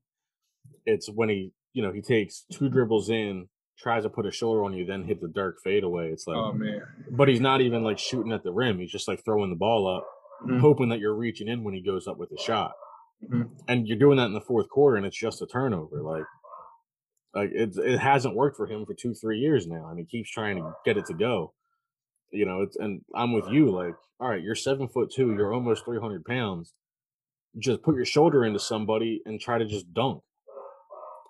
it's 0.85 1.09
when 1.09 1.29
he, 1.29 1.53
you 1.73 1.83
know, 1.83 1.93
he 1.93 2.03
takes 2.03 2.45
two 2.53 2.69
dribbles 2.69 3.09
in, 3.09 3.49
tries 3.79 4.03
to 4.05 4.09
put 4.11 4.27
a 4.27 4.33
shoulder 4.33 4.65
on 4.65 4.75
you, 4.75 4.85
then 4.85 5.05
hit 5.05 5.21
the 5.21 5.29
dark 5.29 5.57
fadeaway. 5.63 6.11
It's 6.11 6.27
like, 6.27 6.37
oh 6.37 6.53
man! 6.53 6.83
But 7.11 7.29
he's 7.29 7.41
not 7.41 7.61
even 7.61 7.83
like 7.83 7.99
shooting 7.99 8.33
at 8.33 8.43
the 8.43 8.53
rim. 8.53 8.79
He's 8.79 8.93
just 8.93 9.09
like 9.09 9.25
throwing 9.25 9.51
the 9.51 9.57
ball 9.57 9.87
up, 9.87 10.07
mm-hmm. 10.45 10.61
hoping 10.61 10.89
that 10.91 10.99
you're 10.99 11.15
reaching 11.15 11.49
in 11.49 11.65
when 11.65 11.75
he 11.75 11.83
goes 11.83 12.07
up 12.07 12.19
with 12.19 12.31
a 12.33 12.41
shot. 12.41 12.73
Mm-hmm. 13.25 13.55
And 13.69 13.87
you're 13.87 13.99
doing 13.99 14.17
that 14.17 14.27
in 14.27 14.35
the 14.35 14.41
fourth 14.41 14.69
quarter, 14.69 14.97
and 14.97 15.07
it's 15.07 15.19
just 15.19 15.43
a 15.43 15.47
turnover. 15.47 16.03
Like, 16.03 16.25
like 17.35 17.51
it 17.53 17.77
it 17.77 17.99
hasn't 17.99 18.37
worked 18.37 18.57
for 18.57 18.67
him 18.67 18.85
for 18.85 18.95
two 18.95 19.15
three 19.15 19.39
years 19.39 19.67
now, 19.67 19.89
and 19.89 19.99
he 19.99 20.05
keeps 20.05 20.31
trying 20.31 20.57
to 20.57 20.73
get 20.85 20.97
it 20.97 21.07
to 21.07 21.15
go. 21.15 21.55
You 22.33 22.47
know, 22.47 22.63
it's 22.63 22.77
and 22.77 23.03
I'm 23.15 23.33
with 23.33 23.49
you. 23.49 23.71
Like, 23.71 23.95
all 24.21 24.29
right, 24.29 24.43
you're 24.43 24.55
seven 24.55 24.89
foot 24.89 25.13
two, 25.15 25.35
you're 25.35 25.53
almost 25.53 25.85
three 25.85 26.01
hundred 26.01 26.25
pounds. 26.25 26.73
Just 27.59 27.83
put 27.83 27.97
your 27.97 28.07
shoulder 28.07 28.45
into 28.45 28.59
somebody 28.59 29.21
and 29.27 29.39
try 29.39 29.59
to 29.59 29.67
just 29.67 29.93
dunk 29.93 30.23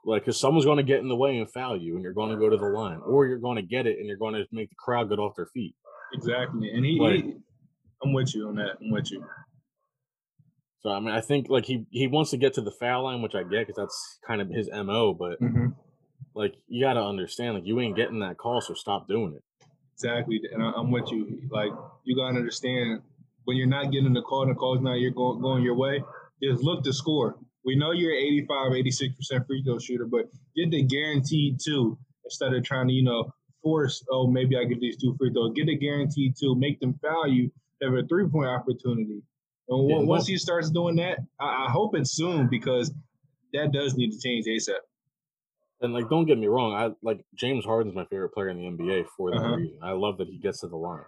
like 0.05 0.23
because 0.23 0.39
someone's 0.39 0.65
going 0.65 0.79
to 0.79 0.83
get 0.83 1.01
in 1.01 1.09
the 1.09 1.17
way 1.17 1.39
and 1.39 1.51
foul 1.51 1.77
you 1.77 1.95
and 1.95 2.03
you're 2.03 2.13
going 2.13 2.31
to 2.31 2.37
go 2.37 2.49
to 2.49 2.57
the 2.57 2.67
line 2.67 3.01
or 3.05 3.27
you're 3.27 3.39
going 3.39 3.57
to 3.57 3.63
get 3.63 3.87
it 3.87 3.99
and 3.99 4.07
you're 4.07 4.17
going 4.17 4.35
to 4.35 4.45
make 4.53 4.69
the 4.69 4.77
crowd 4.77 5.09
get 5.09 5.19
off 5.19 5.35
their 5.37 5.47
feet 5.47 5.75
exactly 6.13 6.71
and 6.71 6.85
he, 6.85 6.99
like, 6.99 7.25
he 7.25 7.35
i'm 8.03 8.13
with 8.13 8.35
you 8.35 8.49
on 8.49 8.57
that 8.57 8.77
i'm 8.81 8.91
with 8.91 9.11
you 9.11 9.25
so 10.81 10.91
i 10.91 10.99
mean 10.99 11.11
i 11.11 11.21
think 11.21 11.49
like 11.49 11.65
he 11.65 11.87
he 11.91 12.07
wants 12.07 12.31
to 12.31 12.37
get 12.37 12.55
to 12.55 12.61
the 12.61 12.73
foul 12.73 13.05
line 13.05 13.23
which 13.23 13.35
i 13.35 13.43
get 13.43 13.67
because 13.67 13.77
that's 13.77 14.19
kind 14.27 14.41
of 14.41 14.49
his 14.49 14.69
mo 14.73 15.15
but 15.15 15.41
mm-hmm. 15.41 15.69
like 16.35 16.55
you 16.69 16.85
got 16.85 16.95
to 16.95 17.03
understand 17.03 17.55
like 17.55 17.67
you 17.67 17.79
ain't 17.81 17.97
getting 17.97 18.21
that 18.21 18.39
call 18.39 18.61
so 18.61 18.75
stop 18.75 19.09
doing 19.09 19.35
it 19.37 19.43
exactly 19.95 20.41
and 20.53 20.63
I'm 20.63 20.91
with 20.91 21.11
you 21.11 21.43
like 21.51 21.71
you 22.05 22.17
got 22.17 22.31
to 22.31 22.37
understand 22.37 23.03
when 23.45 23.57
you're 23.57 23.67
not 23.67 23.93
getting 23.93 24.13
the 24.13 24.23
call 24.23 24.43
and 24.43 24.51
the 24.51 24.55
call's 24.55 24.81
not 24.81 24.95
you're 24.95 25.11
going, 25.11 25.41
going 25.41 25.63
your 25.63 25.75
way 25.75 26.03
just 26.43 26.63
look 26.63 26.83
to 26.85 26.93
score 26.93 27.37
we 27.65 27.77
know 27.77 27.93
you're 27.93 28.13
85, 28.13 28.73
86% 28.73 29.47
free 29.47 29.63
throw 29.63 29.79
shooter, 29.79 30.07
but 30.07 30.29
get 30.57 30.71
the 30.71 30.83
guaranteed 30.83 31.59
two 31.61 31.99
instead 32.25 32.55
of 32.55 32.65
trying 32.65 32.89
to, 32.89 32.95
you 32.95 33.05
know, 33.05 33.33
force, 33.63 34.05
oh, 34.11 34.27
maybe 34.27 34.57
I 34.57 34.65
get 34.65 34.81
these 34.81 34.97
two 34.97 35.15
free 35.19 35.33
throws. 35.33 35.53
Get 35.55 35.69
a 35.69 35.77
guaranteed 35.77 36.35
two, 36.39 36.55
make 36.57 36.81
them 36.81 36.99
value, 37.01 37.51
have 37.83 37.95
a 37.95 38.03
three 38.07 38.27
point 38.27 38.49
opportunity. 38.49 39.23
And 39.69 39.91
yeah, 39.91 39.99
once 39.99 40.27
he 40.27 40.37
starts 40.37 40.71
doing 40.71 40.97
that, 40.97 41.19
I, 41.41 41.67
I 41.67 41.71
hope 41.71 41.95
it's 41.95 42.11
soon 42.11 42.49
because 42.49 42.93
that 43.53 43.73
does 43.73 43.95
need 43.95 44.11
to 44.11 44.19
change 44.19 44.47
ASAP. 44.47 44.75
And 45.83 45.93
like, 45.93 46.09
don't 46.09 46.27
get 46.27 46.39
me 46.39 46.47
wrong, 46.47 46.75
I 46.75 46.95
like 47.03 47.25
James 47.35 47.65
Harden's 47.65 47.95
my 47.95 48.05
favorite 48.05 48.33
player 48.33 48.51
in 48.51 48.57
the 48.57 48.85
NBA 48.85 49.07
for 49.17 49.33
that 49.33 49.39
uh-huh. 49.39 49.57
reason. 49.57 49.79
I 49.83 49.93
love 49.93 50.19
that 50.19 50.29
he 50.29 50.39
gets 50.39 50.61
to 50.61 50.69
the 50.69 50.77
line. 50.77 51.05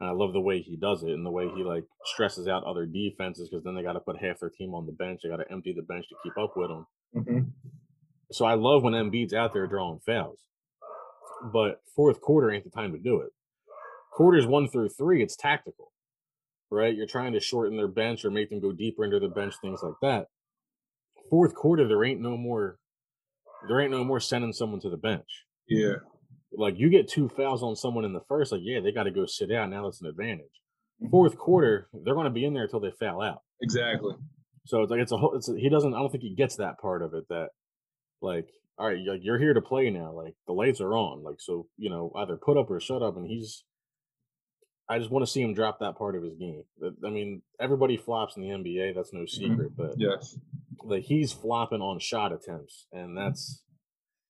And 0.00 0.08
I 0.08 0.12
love 0.12 0.32
the 0.32 0.40
way 0.40 0.60
he 0.60 0.76
does 0.76 1.02
it 1.02 1.10
and 1.10 1.24
the 1.24 1.30
way 1.30 1.48
he 1.54 1.62
like 1.62 1.84
stresses 2.04 2.48
out 2.48 2.64
other 2.64 2.86
defenses 2.86 3.48
because 3.48 3.64
then 3.64 3.74
they 3.74 3.82
got 3.82 3.94
to 3.94 4.00
put 4.00 4.20
half 4.20 4.40
their 4.40 4.50
team 4.50 4.74
on 4.74 4.86
the 4.86 4.92
bench. 4.92 5.20
They 5.22 5.28
got 5.28 5.36
to 5.36 5.50
empty 5.50 5.74
the 5.74 5.82
bench 5.82 6.06
to 6.08 6.14
keep 6.22 6.36
up 6.38 6.54
with 6.56 6.70
him. 6.70 6.86
Mm-hmm. 7.14 7.40
So 8.32 8.44
I 8.44 8.54
love 8.54 8.82
when 8.82 8.92
Embiid's 8.92 9.32
out 9.32 9.52
there 9.54 9.66
drawing 9.66 10.00
fouls. 10.00 10.40
But 11.52 11.80
fourth 11.94 12.20
quarter 12.20 12.50
ain't 12.50 12.64
the 12.64 12.70
time 12.70 12.92
to 12.92 12.98
do 12.98 13.20
it. 13.20 13.30
Quarters 14.12 14.46
one 14.46 14.68
through 14.68 14.88
three, 14.90 15.22
it's 15.22 15.36
tactical, 15.36 15.92
right? 16.70 16.94
You're 16.94 17.06
trying 17.06 17.34
to 17.34 17.40
shorten 17.40 17.76
their 17.76 17.88
bench 17.88 18.24
or 18.24 18.30
make 18.30 18.50
them 18.50 18.60
go 18.60 18.72
deeper 18.72 19.04
into 19.04 19.20
the 19.20 19.28
bench, 19.28 19.54
things 19.60 19.80
like 19.82 19.94
that. 20.02 20.26
Fourth 21.28 21.54
quarter, 21.54 21.86
there 21.86 22.04
ain't 22.04 22.20
no 22.20 22.36
more. 22.36 22.78
There 23.68 23.80
ain't 23.80 23.90
no 23.90 24.04
more 24.04 24.20
sending 24.20 24.52
someone 24.52 24.80
to 24.80 24.90
the 24.90 24.96
bench. 24.96 25.44
Yeah 25.68 25.96
like 26.56 26.74
you 26.78 26.90
get 26.90 27.08
two 27.08 27.28
fouls 27.28 27.62
on 27.62 27.76
someone 27.76 28.04
in 28.04 28.12
the 28.12 28.20
first, 28.28 28.52
like 28.52 28.62
yeah, 28.64 28.80
they 28.80 28.92
got 28.92 29.04
to 29.04 29.10
go 29.10 29.26
sit 29.26 29.48
down. 29.48 29.70
Now 29.70 29.84
that's 29.84 30.00
an 30.00 30.08
advantage. 30.08 30.46
Mm-hmm. 31.02 31.10
Fourth 31.10 31.36
quarter, 31.36 31.88
they're 31.92 32.14
going 32.14 32.24
to 32.24 32.30
be 32.30 32.44
in 32.44 32.54
there 32.54 32.64
until 32.64 32.80
they 32.80 32.92
foul 32.98 33.22
out. 33.22 33.42
Exactly. 33.60 34.14
So 34.66 34.82
it's 34.82 34.90
like 34.90 35.00
it's 35.00 35.12
a 35.12 35.16
whole. 35.16 35.34
It's 35.36 35.48
a, 35.48 35.56
he 35.56 35.68
doesn't. 35.68 35.94
I 35.94 35.98
don't 35.98 36.10
think 36.10 36.22
he 36.22 36.34
gets 36.34 36.56
that 36.56 36.78
part 36.78 37.02
of 37.02 37.14
it. 37.14 37.24
That 37.28 37.48
like, 38.20 38.46
all 38.78 38.88
right, 38.88 38.98
like 39.06 39.20
you're 39.22 39.38
here 39.38 39.54
to 39.54 39.60
play 39.60 39.90
now. 39.90 40.12
Like 40.12 40.34
the 40.46 40.52
lights 40.52 40.80
are 40.80 40.94
on. 40.94 41.22
Like 41.22 41.36
so, 41.38 41.66
you 41.76 41.90
know, 41.90 42.12
either 42.16 42.36
put 42.36 42.56
up 42.56 42.70
or 42.70 42.80
shut 42.80 43.02
up. 43.02 43.16
And 43.16 43.26
he's. 43.26 43.64
I 44.88 44.98
just 44.98 45.10
want 45.10 45.24
to 45.24 45.30
see 45.30 45.42
him 45.42 45.54
drop 45.54 45.80
that 45.80 45.98
part 45.98 46.14
of 46.14 46.22
his 46.22 46.34
game. 46.34 46.62
I 47.04 47.10
mean, 47.10 47.42
everybody 47.60 47.96
flops 47.96 48.36
in 48.36 48.42
the 48.42 48.48
NBA. 48.48 48.94
That's 48.94 49.12
no 49.12 49.20
mm-hmm. 49.20 49.26
secret. 49.26 49.72
Mm-hmm. 49.72 49.82
But 49.82 49.94
yes, 49.98 50.38
like 50.84 51.02
he's 51.02 51.32
flopping 51.32 51.80
on 51.80 51.98
shot 51.98 52.32
attempts, 52.32 52.86
and 52.92 53.16
that's 53.16 53.62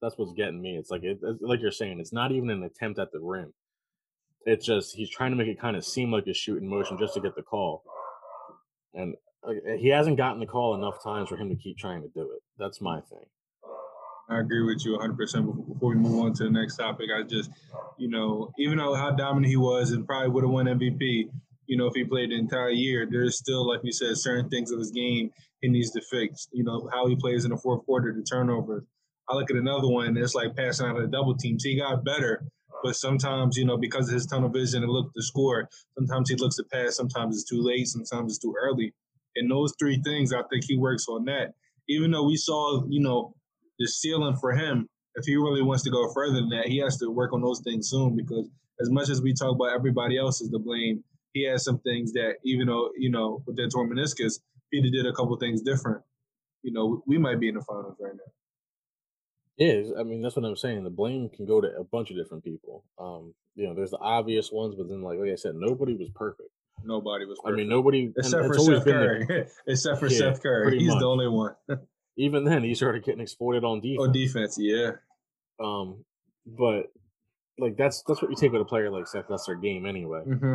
that's 0.01 0.17
what's 0.17 0.33
getting 0.33 0.61
me. 0.61 0.77
It's 0.77 0.91
like 0.91 1.03
it, 1.03 1.19
like 1.41 1.61
you're 1.61 1.71
saying, 1.71 2.01
it's 2.01 2.13
not 2.13 2.33
even 2.33 2.51
an 2.51 2.63
attempt 2.63 2.99
at 2.99 3.13
the 3.13 3.21
rim. 3.21 3.53
It's 4.47 4.65
just 4.65 4.95
he's 4.95 5.11
trying 5.11 5.33
to 5.33 5.37
make 5.37 5.49
it 5.49 5.61
kind 5.61 5.77
of 5.77 5.85
seem 5.85 6.11
like 6.11 6.27
a 6.27 6.35
shooting 6.35 6.69
motion 6.69 6.99
just 6.99 7.15
to 7.15 7.21
get 7.21 7.35
the 7.35 7.43
call, 7.43 7.83
and 8.95 9.15
he 9.79 9.89
hasn't 9.89 10.17
gotten 10.17 10.41
the 10.41 10.47
call 10.47 10.75
enough 10.75 11.03
times 11.03 11.29
for 11.29 11.37
him 11.37 11.51
to 11.51 11.57
keep 11.57 11.77
trying 11.77 12.03
to 12.03 12.09
do 12.09 12.23
it. 12.23 12.43
That's 12.59 12.81
my 12.81 13.01
thing. 13.03 13.27
I 14.29 14.41
agree 14.41 14.63
with 14.65 14.85
you 14.85 14.99
100%. 14.99 15.69
Before 15.69 15.91
we 15.91 15.95
move 15.95 16.25
on 16.25 16.33
to 16.35 16.45
the 16.45 16.51
next 16.51 16.77
topic, 16.77 17.07
I 17.17 17.23
just, 17.23 17.51
you 17.97 18.09
know, 18.09 18.51
even 18.59 18.79
though 18.79 18.95
how 18.95 19.13
dominant 19.13 19.51
he 19.51 19.57
was 19.57 19.93
and 19.93 20.07
probably 20.07 20.31
would 20.31 20.45
have 20.45 20.51
won 20.51 20.67
MVP, 20.67 21.31
you 21.67 21.77
know, 21.77 21.87
if 21.87 21.95
he 21.95 22.05
played 22.05 22.31
the 22.31 22.39
entire 22.39 22.71
year, 22.71 23.07
there's 23.09 23.39
still, 23.39 23.69
like 23.69 23.81
you 23.85 23.93
said, 23.93 24.17
certain 24.17 24.49
things 24.49 24.71
of 24.71 24.79
his 24.79 24.91
game 24.91 25.31
he 25.61 25.69
needs 25.69 25.91
to 25.93 26.01
fix. 26.01 26.49
You 26.53 26.65
know, 26.65 26.89
how 26.93 27.07
he 27.07 27.17
plays 27.17 27.45
in 27.45 27.51
the 27.51 27.57
fourth 27.57 27.85
quarter, 27.87 28.13
the 28.13 28.23
turnovers, 28.23 28.85
I 29.29 29.35
look 29.35 29.51
at 29.51 29.57
another 29.57 29.89
one, 29.89 30.17
it's 30.17 30.35
like 30.35 30.55
passing 30.55 30.87
out 30.87 30.97
of 30.97 31.05
a 31.05 31.09
double 31.09 31.37
team. 31.37 31.59
So 31.59 31.69
he 31.69 31.79
got 31.79 32.05
better, 32.05 32.45
but 32.83 32.95
sometimes, 32.95 33.57
you 33.57 33.65
know, 33.65 33.77
because 33.77 34.09
of 34.09 34.15
his 34.15 34.27
tunnel 34.27 34.49
vision 34.49 34.83
and 34.83 34.93
look 34.93 35.13
to 35.15 35.23
score, 35.23 35.69
sometimes 35.99 36.31
he 36.31 36.37
looks 36.37 36.57
to 36.57 36.65
pass, 36.73 36.97
sometimes 36.97 37.37
it's 37.37 37.51
too 37.51 37.63
late, 37.63 37.89
sometimes 37.89 38.33
it's 38.33 38.39
too 38.39 38.55
early. 38.61 38.95
And 39.35 39.51
those 39.51 39.75
three 39.79 40.01
things, 40.03 40.33
I 40.33 40.43
think 40.45 40.65
he 40.65 40.77
works 40.77 41.07
on 41.09 41.25
that. 41.25 41.55
Even 41.89 42.11
though 42.11 42.25
we 42.25 42.37
saw, 42.37 42.85
you 42.89 43.01
know, 43.01 43.35
the 43.79 43.87
ceiling 43.87 44.37
for 44.37 44.53
him, 44.53 44.89
if 45.17 45.25
he 45.25 45.37
really 45.37 45.63
wants 45.63 45.83
to 45.85 45.91
go 45.91 46.13
further 46.13 46.35
than 46.35 46.49
that, 46.51 46.69
he 46.69 46.79
has 46.79 46.97
to 46.99 47.11
work 47.11 47.33
on 47.33 47.41
those 47.41 47.61
things 47.61 47.89
soon 47.89 48.17
because 48.17 48.49
as 48.81 48.91
much 48.91 49.09
as 49.09 49.23
we 49.23 49.33
talk 49.33 49.55
about 49.55 49.75
everybody 49.75 50.19
else 50.19 50.41
is 50.41 50.51
to 50.51 50.59
blame, 50.59 51.03
he 51.33 51.45
has 51.45 51.65
some 51.65 51.79
things 51.81 52.13
that 52.13 52.37
even 52.45 52.67
though, 52.67 52.91
you 52.97 53.11
know, 53.11 53.43
with 53.47 53.57
that 53.57 53.71
torn 53.71 53.91
meniscus, 53.91 54.41
he 54.71 54.91
did 54.91 55.07
a 55.07 55.13
couple 55.13 55.37
things 55.37 55.63
different. 55.63 56.03
You 56.63 56.73
know, 56.73 57.03
we 57.07 57.19
might 57.19 57.41
be 57.41 57.49
in 57.49 57.55
the 57.55 57.63
finals 57.63 57.97
right 58.01 58.15
now. 58.15 58.33
Yeah, 59.57 59.99
I 59.99 60.03
mean 60.03 60.21
that's 60.21 60.37
what 60.37 60.45
I'm 60.45 60.57
saying. 60.57 60.85
The 60.85 60.91
blame 60.91 61.31
can 61.31 61.47
go 61.47 61.63
to 61.63 61.69
a 61.79 61.85
bunch 61.85 62.11
of 62.11 62.17
different 62.17 62.45
people. 62.45 62.85
Um, 62.99 63.33
you 63.55 63.67
know, 63.67 63.75
there's 63.75 63.91
the 63.91 63.99
obvious 63.99 64.53
ones, 64.53 64.75
but 64.77 64.89
then 64.89 65.01
like 65.01 65.19
like 65.19 65.31
I 65.31 65.37
said, 65.37 65.55
nobody 65.55 65.95
was 65.95 66.11
perfect. 66.15 66.51
Nobody 66.85 67.25
was. 67.25 67.39
Perfect. 67.43 67.55
I 67.55 67.57
mean, 67.57 67.69
nobody 67.69 68.13
except 68.19 68.47
for 68.47 68.59
Seth 68.59 68.85
Curry. 68.85 69.47
except 69.67 69.99
for 69.99 70.09
yeah, 70.09 70.19
Seth 70.19 70.43
Curry, 70.43 70.79
he's 70.79 70.89
much. 70.89 71.01
the 71.01 71.07
only 71.07 71.29
one. 71.29 71.55
Even 72.17 72.45
then, 72.45 72.65
he 72.65 72.75
started 72.75 73.05
getting 73.05 73.21
exploited 73.21 73.65
on 73.65 73.81
defense. 73.81 74.07
On 74.07 74.13
defense, 74.13 74.57
yeah. 74.59 74.93
Um, 75.61 76.05
but 76.47 76.87
like 77.59 77.77
that's 77.77 78.03
that's 78.03 78.23
what 78.23 78.31
you 78.31 78.37
take 78.37 78.53
with 78.53 78.63
a 78.63 78.67
player 78.67 78.91
like 78.91 79.07
Seth. 79.07 79.27
That's 79.29 79.47
their 79.47 79.57
game 79.57 79.87
anyway. 79.87 80.23
Mm-hmm. 80.27 80.55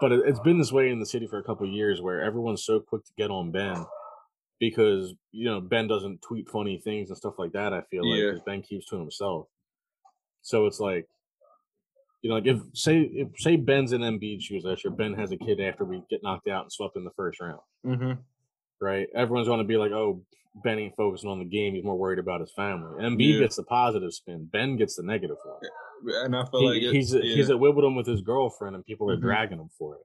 But 0.00 0.12
it, 0.12 0.26
has 0.26 0.40
been 0.40 0.58
this 0.58 0.72
way 0.72 0.90
in 0.90 0.98
the 0.98 1.06
city 1.06 1.26
for 1.26 1.38
a 1.38 1.44
couple 1.44 1.66
years, 1.68 2.00
where 2.00 2.22
everyone's 2.22 2.64
so 2.64 2.80
quick 2.80 3.04
to 3.04 3.12
get 3.16 3.30
on 3.30 3.50
Ben 3.50 3.84
because 4.60 5.14
you 5.32 5.44
know 5.44 5.60
Ben 5.60 5.88
doesn't 5.88 6.22
tweet 6.22 6.48
funny 6.48 6.78
things 6.78 7.10
and 7.10 7.16
stuff 7.16 7.34
like 7.38 7.52
that. 7.52 7.72
I 7.72 7.82
feel 7.90 8.04
yeah. 8.04 8.32
like 8.32 8.44
Ben 8.44 8.62
keeps 8.62 8.86
to 8.86 8.98
himself. 8.98 9.48
So 10.42 10.66
it's 10.66 10.80
like, 10.80 11.08
you 12.22 12.30
know, 12.30 12.36
like 12.36 12.46
if 12.46 12.60
say 12.72 13.00
if 13.00 13.28
say 13.38 13.56
Ben's 13.56 13.92
in 13.92 14.02
Embiid's 14.02 14.44
shoes 14.44 14.64
last 14.64 14.84
year, 14.84 14.92
Ben 14.92 15.14
has 15.14 15.32
a 15.32 15.36
kid 15.36 15.60
after 15.60 15.84
we 15.84 16.02
get 16.10 16.22
knocked 16.22 16.48
out 16.48 16.64
and 16.64 16.72
swept 16.72 16.96
in 16.96 17.04
the 17.04 17.10
first 17.16 17.40
round. 17.40 17.60
Mm-hmm. 17.86 18.12
Right? 18.80 19.08
Everyone's 19.14 19.48
going 19.48 19.58
to 19.58 19.64
be 19.64 19.76
like, 19.76 19.92
oh, 19.92 20.22
Ben 20.54 20.78
ain't 20.78 20.96
focusing 20.96 21.30
on 21.30 21.38
the 21.38 21.44
game. 21.44 21.74
He's 21.74 21.84
more 21.84 21.96
worried 21.96 22.18
about 22.18 22.40
his 22.40 22.52
family. 22.54 23.02
Embiid 23.02 23.34
yeah. 23.34 23.40
gets 23.40 23.56
the 23.56 23.62
positive 23.62 24.12
spin. 24.12 24.48
Ben 24.52 24.76
gets 24.76 24.96
the 24.96 25.02
negative 25.02 25.36
one. 25.44 26.24
And 26.24 26.36
I 26.36 26.44
feel 26.44 26.60
he, 26.60 26.66
like 26.66 26.94
he's 26.94 27.14
yeah. 27.14 27.22
he's 27.22 27.48
at 27.48 27.58
Wimbledon 27.58 27.94
with 27.94 28.06
his 28.06 28.20
girlfriend, 28.20 28.74
and 28.74 28.84
people 28.84 29.08
are 29.10 29.14
mm-hmm. 29.14 29.24
dragging 29.24 29.58
him 29.58 29.70
for 29.78 29.96
it. 29.96 30.02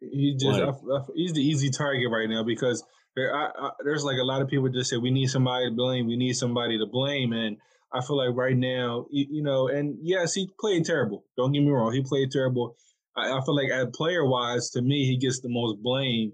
He 0.00 0.36
just 0.38 0.58
like, 0.58 0.68
I, 0.68 0.96
I, 0.96 1.00
he's 1.14 1.32
the 1.32 1.42
easy 1.42 1.70
target 1.70 2.10
right 2.10 2.28
now 2.28 2.42
because 2.42 2.84
there, 3.16 3.34
I, 3.34 3.70
there's 3.84 4.04
like 4.04 4.18
a 4.18 4.24
lot 4.24 4.42
of 4.42 4.48
people 4.48 4.68
just 4.68 4.90
say 4.90 4.96
we 4.96 5.10
need 5.10 5.28
somebody 5.28 5.68
to 5.68 5.74
blame, 5.74 6.06
we 6.06 6.16
need 6.16 6.34
somebody 6.34 6.78
to 6.78 6.86
blame, 6.86 7.32
and 7.32 7.56
I 7.92 8.00
feel 8.00 8.16
like 8.16 8.36
right 8.36 8.56
now, 8.56 9.06
you, 9.10 9.26
you 9.30 9.42
know, 9.42 9.68
and 9.68 9.98
yes, 10.02 10.34
he 10.34 10.48
played 10.58 10.84
terrible. 10.84 11.24
Don't 11.36 11.52
get 11.52 11.60
me 11.60 11.70
wrong, 11.70 11.92
he 11.92 12.02
played 12.02 12.30
terrible. 12.30 12.76
I, 13.16 13.30
I 13.32 13.40
feel 13.44 13.56
like 13.56 13.70
at 13.70 13.92
player 13.92 14.24
wise, 14.26 14.70
to 14.70 14.82
me, 14.82 15.06
he 15.06 15.16
gets 15.16 15.40
the 15.40 15.48
most 15.48 15.82
blame, 15.82 16.32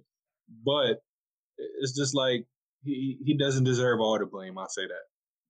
but 0.65 1.01
it's 1.81 1.97
just 1.97 2.15
like 2.15 2.47
he 2.87 3.19
he 3.25 3.35
doesn't 3.37 3.65
deserve 3.65 4.01
all 4.01 4.19
the 4.19 4.27
blame. 4.27 4.57
I'll 4.59 4.69
say 4.69 4.87
that. 4.87 5.05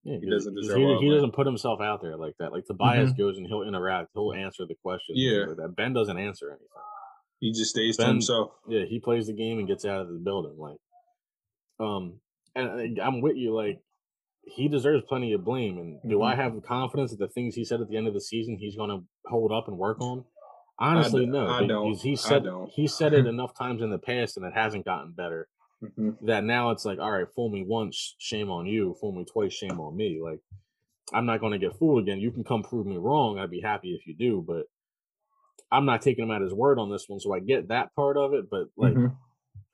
Yeah, 0.04 0.18
he 0.20 0.30
doesn't 0.30 0.54
deserve. 0.54 0.76
He, 0.76 0.98
he 1.00 1.10
doesn't 1.10 1.32
put 1.32 1.46
himself 1.46 1.80
out 1.80 2.00
there 2.00 2.16
like 2.16 2.34
that. 2.38 2.52
Like 2.52 2.64
Tobias 2.66 3.10
mm-hmm. 3.10 3.20
goes 3.20 3.38
and 3.38 3.46
he'll 3.46 3.62
interact, 3.62 4.10
he'll 4.14 4.32
answer 4.32 4.64
the 4.66 4.76
questions. 4.82 5.18
Yeah, 5.18 5.46
like 5.46 5.56
that 5.56 5.76
Ben 5.76 5.92
doesn't 5.92 6.16
answer 6.16 6.50
anything. 6.50 6.68
He 7.40 7.52
just 7.52 7.70
stays 7.70 7.96
ben, 7.96 8.06
to 8.06 8.12
himself. 8.12 8.50
Yeah, 8.68 8.84
he 8.88 9.00
plays 9.00 9.26
the 9.26 9.32
game 9.32 9.58
and 9.58 9.68
gets 9.68 9.84
out 9.84 10.00
of 10.00 10.08
the 10.08 10.18
building. 10.18 10.56
Like, 10.56 10.78
um, 11.80 12.20
and 12.54 12.98
I'm 12.98 13.20
with 13.20 13.36
you. 13.36 13.54
Like, 13.54 13.80
he 14.44 14.68
deserves 14.68 15.04
plenty 15.08 15.32
of 15.32 15.44
blame. 15.44 15.78
And 15.78 15.98
do 16.08 16.16
mm-hmm. 16.16 16.24
I 16.24 16.34
have 16.36 16.54
confidence 16.62 17.10
that 17.10 17.18
the 17.18 17.28
things 17.28 17.54
he 17.54 17.64
said 17.64 17.80
at 17.80 17.88
the 17.88 17.96
end 17.96 18.08
of 18.08 18.14
the 18.14 18.20
season 18.20 18.56
he's 18.58 18.76
going 18.76 18.90
to 18.90 19.04
hold 19.26 19.52
up 19.52 19.68
and 19.68 19.76
work 19.76 20.00
on? 20.00 20.24
Honestly, 20.78 21.24
I, 21.24 21.26
no. 21.26 21.46
I 21.48 21.66
don't. 21.66 21.94
He 21.94 22.16
said 22.16 22.44
he 22.70 22.86
said 22.86 23.12
it 23.12 23.26
enough 23.26 23.54
times 23.54 23.82
in 23.82 23.90
the 23.90 23.98
past, 23.98 24.36
and 24.36 24.46
it 24.46 24.52
hasn't 24.54 24.84
gotten 24.84 25.12
better. 25.12 25.48
Mm-hmm. 25.84 26.26
That 26.26 26.44
now 26.44 26.70
it's 26.70 26.84
like, 26.84 26.98
all 26.98 27.10
right, 27.10 27.26
fool 27.34 27.50
me 27.50 27.64
once, 27.66 28.14
shame 28.18 28.50
on 28.50 28.66
you. 28.66 28.96
Fool 29.00 29.12
me 29.12 29.24
twice, 29.24 29.52
shame 29.52 29.78
on 29.78 29.96
me. 29.96 30.20
Like, 30.22 30.40
I'm 31.12 31.26
not 31.26 31.40
going 31.40 31.52
to 31.52 31.58
get 31.58 31.76
fooled 31.78 32.02
again. 32.02 32.18
You 32.18 32.30
can 32.30 32.44
come 32.44 32.62
prove 32.62 32.86
me 32.86 32.96
wrong. 32.96 33.38
I'd 33.38 33.50
be 33.50 33.60
happy 33.60 33.90
if 33.90 34.06
you 34.06 34.14
do, 34.16 34.44
but 34.46 34.64
I'm 35.70 35.84
not 35.84 36.02
taking 36.02 36.24
him 36.24 36.30
at 36.30 36.42
his 36.42 36.54
word 36.54 36.78
on 36.78 36.90
this 36.90 37.04
one. 37.08 37.20
So 37.20 37.34
I 37.34 37.40
get 37.40 37.68
that 37.68 37.94
part 37.94 38.16
of 38.16 38.32
it, 38.32 38.50
but 38.50 38.68
like, 38.76 38.94
mm-hmm. 38.94 39.14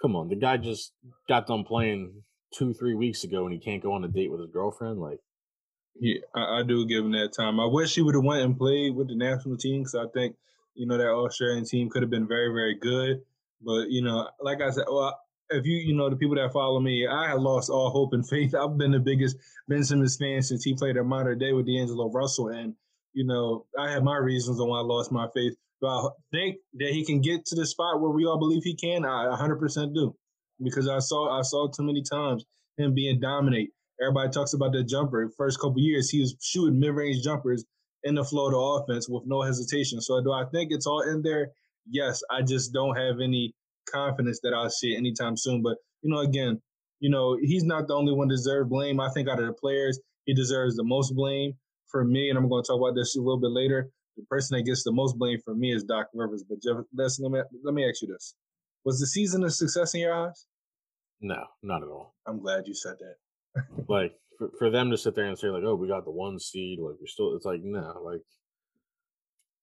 come 0.01 0.17
on, 0.17 0.29
the 0.29 0.37
guy 0.37 0.57
just 0.57 0.93
got 1.29 1.47
done 1.47 1.65
playing 1.65 2.23
two, 2.53 2.75
three 2.75 2.95
weeks 2.95 3.25
ago, 3.25 3.45
and 3.45 3.53
he 3.53 3.61
can't 3.61 3.83
go 3.83 3.93
on 3.93 4.05
a 4.05 4.09
date 4.09 4.31
with 4.31 4.41
his 4.41 4.51
girlfriend. 4.51 5.01
Like, 5.01 5.19
yeah, 6.01 6.21
I, 6.35 6.61
I 6.61 6.63
do 6.67 6.87
give 6.87 7.05
him 7.05 7.13
that 7.13 7.33
time. 7.37 7.61
I 7.61 7.67
wish 7.67 7.95
he 7.95 8.03
would 8.03 8.15
have 8.15 8.25
went 8.25 8.43
and 8.43 8.57
played 8.57 8.95
with 8.95 9.09
the 9.09 9.17
national 9.17 9.57
team 9.57 9.83
because 9.83 9.95
I 9.95 10.07
think 10.13 10.37
you 10.75 10.87
know 10.87 10.97
that 10.97 11.09
Australian 11.09 11.65
team 11.65 11.91
could 11.91 12.03
have 12.03 12.11
been 12.11 12.29
very, 12.29 12.49
very 12.49 12.77
good. 12.79 13.23
But 13.61 13.91
you 13.91 14.03
know, 14.03 14.29
like 14.41 14.61
I 14.61 14.71
said, 14.71 14.85
well, 14.91 15.19
if 15.51 15.67
you 15.67 15.77
you 15.77 15.95
know 15.95 16.11
the 16.11 16.17
people 16.17 16.37
that 16.37 16.53
follow 16.53 16.81
me, 16.81 17.07
I 17.07 17.29
have 17.29 17.41
lost 17.41 17.71
all 17.71 17.91
hope 17.91 18.13
and 18.13 18.29
faith. 18.29 18.55
I've 18.61 18.79
been 18.79 18.93
the 18.93 19.01
biggest 19.01 19.37
Ben 19.69 19.85
Simmons 19.85 20.17
fan 20.17 20.43
since 20.43 20.65
he 20.65 20.75
played 20.75 20.97
at 20.97 21.05
Montverde 21.05 21.57
with 21.57 21.67
D'Angelo 21.67 22.11
Russell, 22.11 22.49
and 22.49 22.75
you 23.13 23.25
know 23.25 23.67
I 23.79 23.91
have 23.91 24.03
my 24.03 24.17
reasons 24.17 24.61
on 24.61 24.69
why 24.69 24.79
I 24.79 24.83
lost 24.83 25.13
my 25.13 25.29
faith. 25.35 25.55
But 25.81 25.89
I 25.89 26.09
think 26.31 26.57
that 26.75 26.91
he 26.91 27.05
can 27.05 27.21
get 27.21 27.45
to 27.47 27.57
the 27.57 27.67
spot 27.67 28.01
where 28.01 28.13
we 28.13 28.25
all 28.25 28.39
believe 28.39 28.63
he 28.63 28.77
can. 28.77 29.05
I 29.05 29.37
100% 29.37 29.95
do 29.95 30.15
because 30.63 30.89
I 30.89 31.01
saw 31.01 31.37
I 31.37 31.43
saw 31.43 31.69
too 31.69 31.83
many 31.83 32.03
times 32.03 32.45
him 32.77 32.95
being 32.95 33.21
dominate. 33.21 33.71
Everybody 34.01 34.31
talks 34.31 34.55
about 34.55 34.73
the 34.73 34.85
jumper. 34.85 35.31
First 35.37 35.61
couple 35.61 35.81
years, 35.81 36.09
he 36.11 36.21
was 36.21 36.37
shooting 36.41 36.79
mid 36.79 36.95
range 36.95 37.23
jumpers 37.23 37.65
in 38.05 38.15
the 38.15 38.23
the 38.23 38.57
offense 38.57 39.09
with 39.09 39.25
no 39.27 39.43
hesitation. 39.43 40.01
So 40.01 40.23
do 40.23 40.33
I 40.33 40.45
think 40.53 40.73
it's 40.73 40.87
all 40.87 41.03
in 41.03 41.23
there? 41.23 41.49
Yes. 41.89 42.23
I 42.31 42.43
just 42.43 42.73
don't 42.73 42.97
have 42.97 43.17
any 43.23 43.55
confidence 43.93 44.41
that 44.43 44.55
I'll 44.55 44.71
see 44.71 44.95
it 44.95 44.99
anytime 44.99 45.37
soon. 45.37 45.63
But 45.63 45.77
you 46.03 46.11
know, 46.11 46.21
again, 46.21 46.61
you 47.01 47.11
know, 47.11 47.37
he's 47.41 47.65
not 47.65 47.89
the 47.89 47.95
only 47.95 48.13
one 48.13 48.29
deserve 48.29 48.69
blame. 48.69 49.01
I 49.01 49.11
think 49.11 49.29
out 49.29 49.41
of 49.41 49.47
the 49.47 49.53
players, 49.53 49.99
he 50.25 50.35
deserves 50.35 50.77
the 50.77 50.85
most 50.85 51.15
blame. 51.15 51.55
For 51.91 52.05
me, 52.05 52.31
and 52.31 52.39
I'm 52.39 52.49
going 52.49 52.63
to 52.63 52.67
talk 52.67 52.81
about 52.81 52.95
this 52.95 53.17
a 53.17 53.19
little 53.19 53.39
bit 53.39 53.51
later. 53.51 53.91
The 54.17 54.23
person 54.31 54.57
that 54.57 54.63
gets 54.63 54.83
the 54.83 54.93
most 54.93 55.19
blame 55.19 55.39
for 55.45 55.55
me 55.55 55.75
is 55.75 55.85
Doc 55.85 56.07
Rivers. 56.15 56.43
But 56.49 56.63
Jeff, 56.63 56.77
let 56.97 57.31
me 57.31 57.43
let 57.63 57.75
me 57.75 57.87
ask 57.87 58.01
you 58.01 58.09
this: 58.09 58.35
Was 58.87 58.99
the 58.99 59.07
season 59.07 59.45
a 59.45 59.51
success 59.51 59.93
in 59.93 60.01
your 60.01 60.15
eyes? 60.15 60.47
No, 61.21 61.45
not 61.63 61.83
at 61.83 61.89
all. 61.89 62.15
I'm 62.27 62.41
glad 62.41 62.67
you 62.67 62.75
said 62.75 62.95
that. 62.99 63.65
like 63.89 64.15
for, 64.39 64.51
for 64.59 64.71
them 64.71 64.91
to 64.91 64.97
sit 64.97 65.15
there 65.15 65.27
and 65.27 65.39
say 65.39 65.49
like, 65.49 65.65
"Oh, 65.65 65.75
we 65.75 65.87
got 65.87 66.05
the 66.05 66.11
one 66.11 66.39
seed," 66.39 66.79
like 66.81 66.97
we're 66.99 67.07
still. 67.07 67.37
It's 67.37 67.45
like 67.45 67.61
no, 67.63 68.01
like 68.03 68.23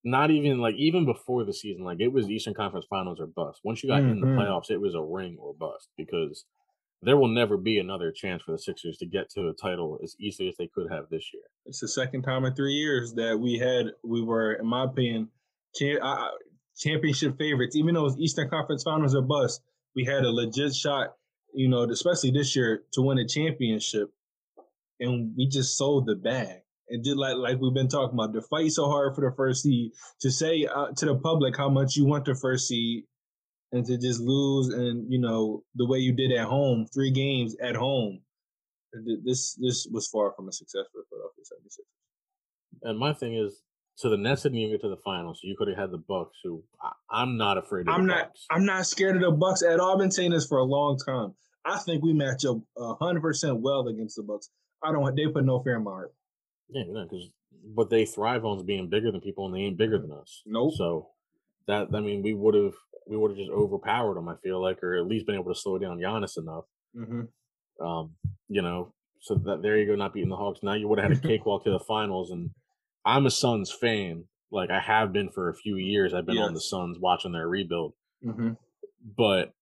not 0.03 0.32
even 0.32 0.60
like 0.60 0.75
even 0.75 1.06
before 1.06 1.44
the 1.44 1.53
season, 1.53 1.84
like 1.84 2.00
it 2.00 2.12
was 2.12 2.29
Eastern 2.29 2.53
Conference 2.53 2.86
Finals 2.89 3.20
or 3.20 3.27
bust. 3.27 3.62
Once 3.63 3.84
you 3.84 3.89
got 3.89 4.01
mm-hmm. 4.01 4.12
in 4.12 4.22
the 4.22 4.27
mm-hmm. 4.27 4.39
playoffs, 4.39 4.72
it 4.72 4.79
was 4.79 4.96
a 4.96 5.01
ring 5.01 5.38
or 5.39 5.53
bust 5.53 5.89
because 5.98 6.46
there 7.01 7.18
will 7.18 7.27
never 7.27 7.58
be 7.58 7.79
another 7.79 8.12
chance 8.12 8.44
for 8.44 8.51
the 8.51 8.60
Sixers 8.60 8.98
to 8.98 9.06
get 9.06 9.29
to 9.32 9.50
a 9.50 9.53
title 9.53 10.00
as 10.03 10.15
easily 10.20 10.50
as 10.50 10.56
they 10.58 10.68
could 10.68 10.91
have 10.91 11.06
this 11.10 11.34
year. 11.34 11.44
It's 11.65 11.79
the 11.79 11.88
second 11.88 12.24
time 12.24 12.46
in 12.46 12.53
three 12.56 12.74
years 12.74 13.13
that 13.13 13.39
we 13.39 13.58
had 13.58 13.94
we 14.03 14.22
were, 14.22 14.53
in 14.53 14.68
my 14.68 14.86
opinion, 14.86 15.29
championship 16.77 17.38
favorites. 17.38 17.75
Even 17.75 17.94
though 17.94 18.01
it 18.01 18.03
was 18.03 18.20
Eastern 18.20 18.50
Conference 18.50 18.84
Finals 18.84 19.15
or 19.15 19.22
bust, 19.22 19.62
we 19.96 20.06
had 20.06 20.24
a 20.24 20.29
legit 20.29 20.76
shot. 20.76 21.15
You 21.52 21.67
know, 21.67 21.82
especially 21.84 22.30
this 22.30 22.56
year 22.56 22.84
to 22.91 23.02
win 23.02 23.17
a 23.17 23.28
championship, 23.28 24.12
and 25.00 25.34
we 25.36 25.47
just 25.47 25.78
sold 25.78 26.06
the 26.06 26.15
bag 26.15 26.62
and 26.89 27.04
did 27.04 27.17
like 27.17 27.36
like 27.36 27.60
we've 27.60 27.73
been 27.73 27.88
talking 27.88 28.17
about 28.17 28.34
to 28.34 28.41
fight 28.41 28.71
so 28.71 28.88
hard 28.88 29.15
for 29.15 29.21
the 29.21 29.36
first 29.36 29.63
seed 29.63 29.91
to 30.21 30.32
say 30.32 30.65
uh, 30.65 30.88
to 30.95 31.06
the 31.06 31.15
public 31.15 31.56
how 31.56 31.69
much 31.69 31.95
you 31.95 32.06
want 32.06 32.25
the 32.25 32.36
first 32.36 32.67
seed 32.67 33.04
and 33.71 33.86
to 33.86 33.97
just 33.97 34.19
lose 34.19 34.69
and 34.69 35.12
you 35.12 35.19
know 35.19 35.63
the 35.75 35.86
way 35.86 35.99
you 35.99 36.12
did 36.12 36.32
at 36.32 36.45
home 36.45 36.86
three 36.93 37.12
games 37.12 37.56
at 37.62 37.75
home 37.75 38.19
this 39.23 39.56
this 39.56 39.88
was 39.91 40.08
far 40.08 40.34
from 40.36 40.47
a 40.47 40.52
success 40.52 40.86
for 40.91 41.04
Philadelphia 41.10 41.43
76ers. 41.43 42.89
And 42.89 42.97
my 42.97 43.13
thing 43.13 43.36
is, 43.36 43.62
so 43.95 44.10
the 44.10 44.17
Nets 44.17 44.43
didn't 44.43 44.58
even 44.60 44.73
get 44.73 44.82
to 44.82 44.89
the 44.89 45.02
finals. 45.04 45.39
So 45.41 45.47
you 45.47 45.56
could 45.58 45.67
have 45.67 45.78
had 45.78 45.91
the 45.91 45.97
Bucks, 45.97 46.38
who 46.43 46.63
I, 47.12 47.21
am 47.21 47.38
not 47.38 47.58
afraid 47.58 47.88
of. 47.88 47.93
I'm 47.93 48.06
not. 48.06 48.28
Bucks. 48.28 48.45
I'm 48.49 48.65
not 48.65 48.86
scared 48.86 49.15
of 49.15 49.21
the 49.21 49.32
Bucks 49.32 49.62
at 49.62 49.80
all. 49.80 49.93
I've 49.93 49.99
been 49.99 50.12
saying 50.12 50.32
this 50.32 50.47
for 50.47 50.60
a 50.60 50.63
long 50.63 50.97
time. 50.97 51.34
I 51.65 51.78
think 51.80 52.04
we 52.04 52.13
match 52.13 52.45
up 52.45 52.58
hundred 52.78 53.21
percent 53.21 53.60
well 53.60 53.88
against 53.88 54.15
the 54.15 54.23
Bucks. 54.23 54.49
I 54.84 54.91
don't. 54.91 55.15
They 55.15 55.28
put 55.28 55.43
no 55.43 55.62
fear 55.62 55.75
in 55.75 55.84
my 55.84 55.91
heart. 55.91 56.13
Yeah, 56.69 56.84
because 57.03 57.29
what 57.73 57.89
they 57.89 58.05
thrive 58.05 58.45
on 58.45 58.65
being 58.65 58.88
bigger 58.88 59.12
than 59.12 59.21
people, 59.21 59.45
and 59.45 59.55
they 59.55 59.62
ain't 59.62 59.77
bigger 59.77 59.97
than 59.97 60.12
us. 60.12 60.43
Nope. 60.45 60.73
So 60.75 61.08
that 61.67 61.88
I 61.93 61.99
mean, 61.99 62.21
we 62.21 62.34
would 62.34 62.55
have 62.55 62.73
we 63.08 63.17
would 63.17 63.32
have 63.32 63.38
just 63.38 63.51
overpowered 63.51 64.15
them. 64.15 64.29
I 64.29 64.36
feel 64.43 64.62
like, 64.62 64.84
or 64.84 64.97
at 64.97 65.08
least 65.08 65.25
been 65.25 65.36
able 65.36 65.53
to 65.53 65.60
slow 65.60 65.77
down 65.77 65.99
Giannis 65.99 66.38
enough. 66.38 66.65
Mm-hmm. 66.95 67.86
Um, 67.86 68.12
you 68.47 68.62
know, 68.62 68.93
so 69.19 69.36
that 69.36 69.62
there 69.62 69.77
you 69.77 69.88
go, 69.88 69.95
not 69.95 70.13
beating 70.13 70.29
the 70.29 70.36
Hawks. 70.36 70.63
Now 70.63 70.73
you 70.73 70.88
would 70.88 70.99
have 70.99 71.10
had 71.12 71.17
a 71.17 71.21
cakewalk 71.27 71.63
to 71.63 71.71
the 71.71 71.79
finals, 71.79 72.32
and 72.32 72.51
I'm 73.05 73.25
a 73.25 73.32
Suns 73.32 73.71
fan. 73.71 74.25
Like 74.51 74.69
I 74.69 74.79
have 74.79 75.13
been 75.13 75.29
for 75.29 75.49
a 75.49 75.55
few 75.55 75.77
years. 75.77 76.13
I've 76.13 76.25
been 76.25 76.36
yes. 76.36 76.47
on 76.47 76.53
the 76.53 76.62
Suns 76.62 76.97
watching 76.99 77.32
their 77.32 77.47
rebuild. 77.47 77.93
Mm-hmm. 78.25 78.51
But 79.17 79.53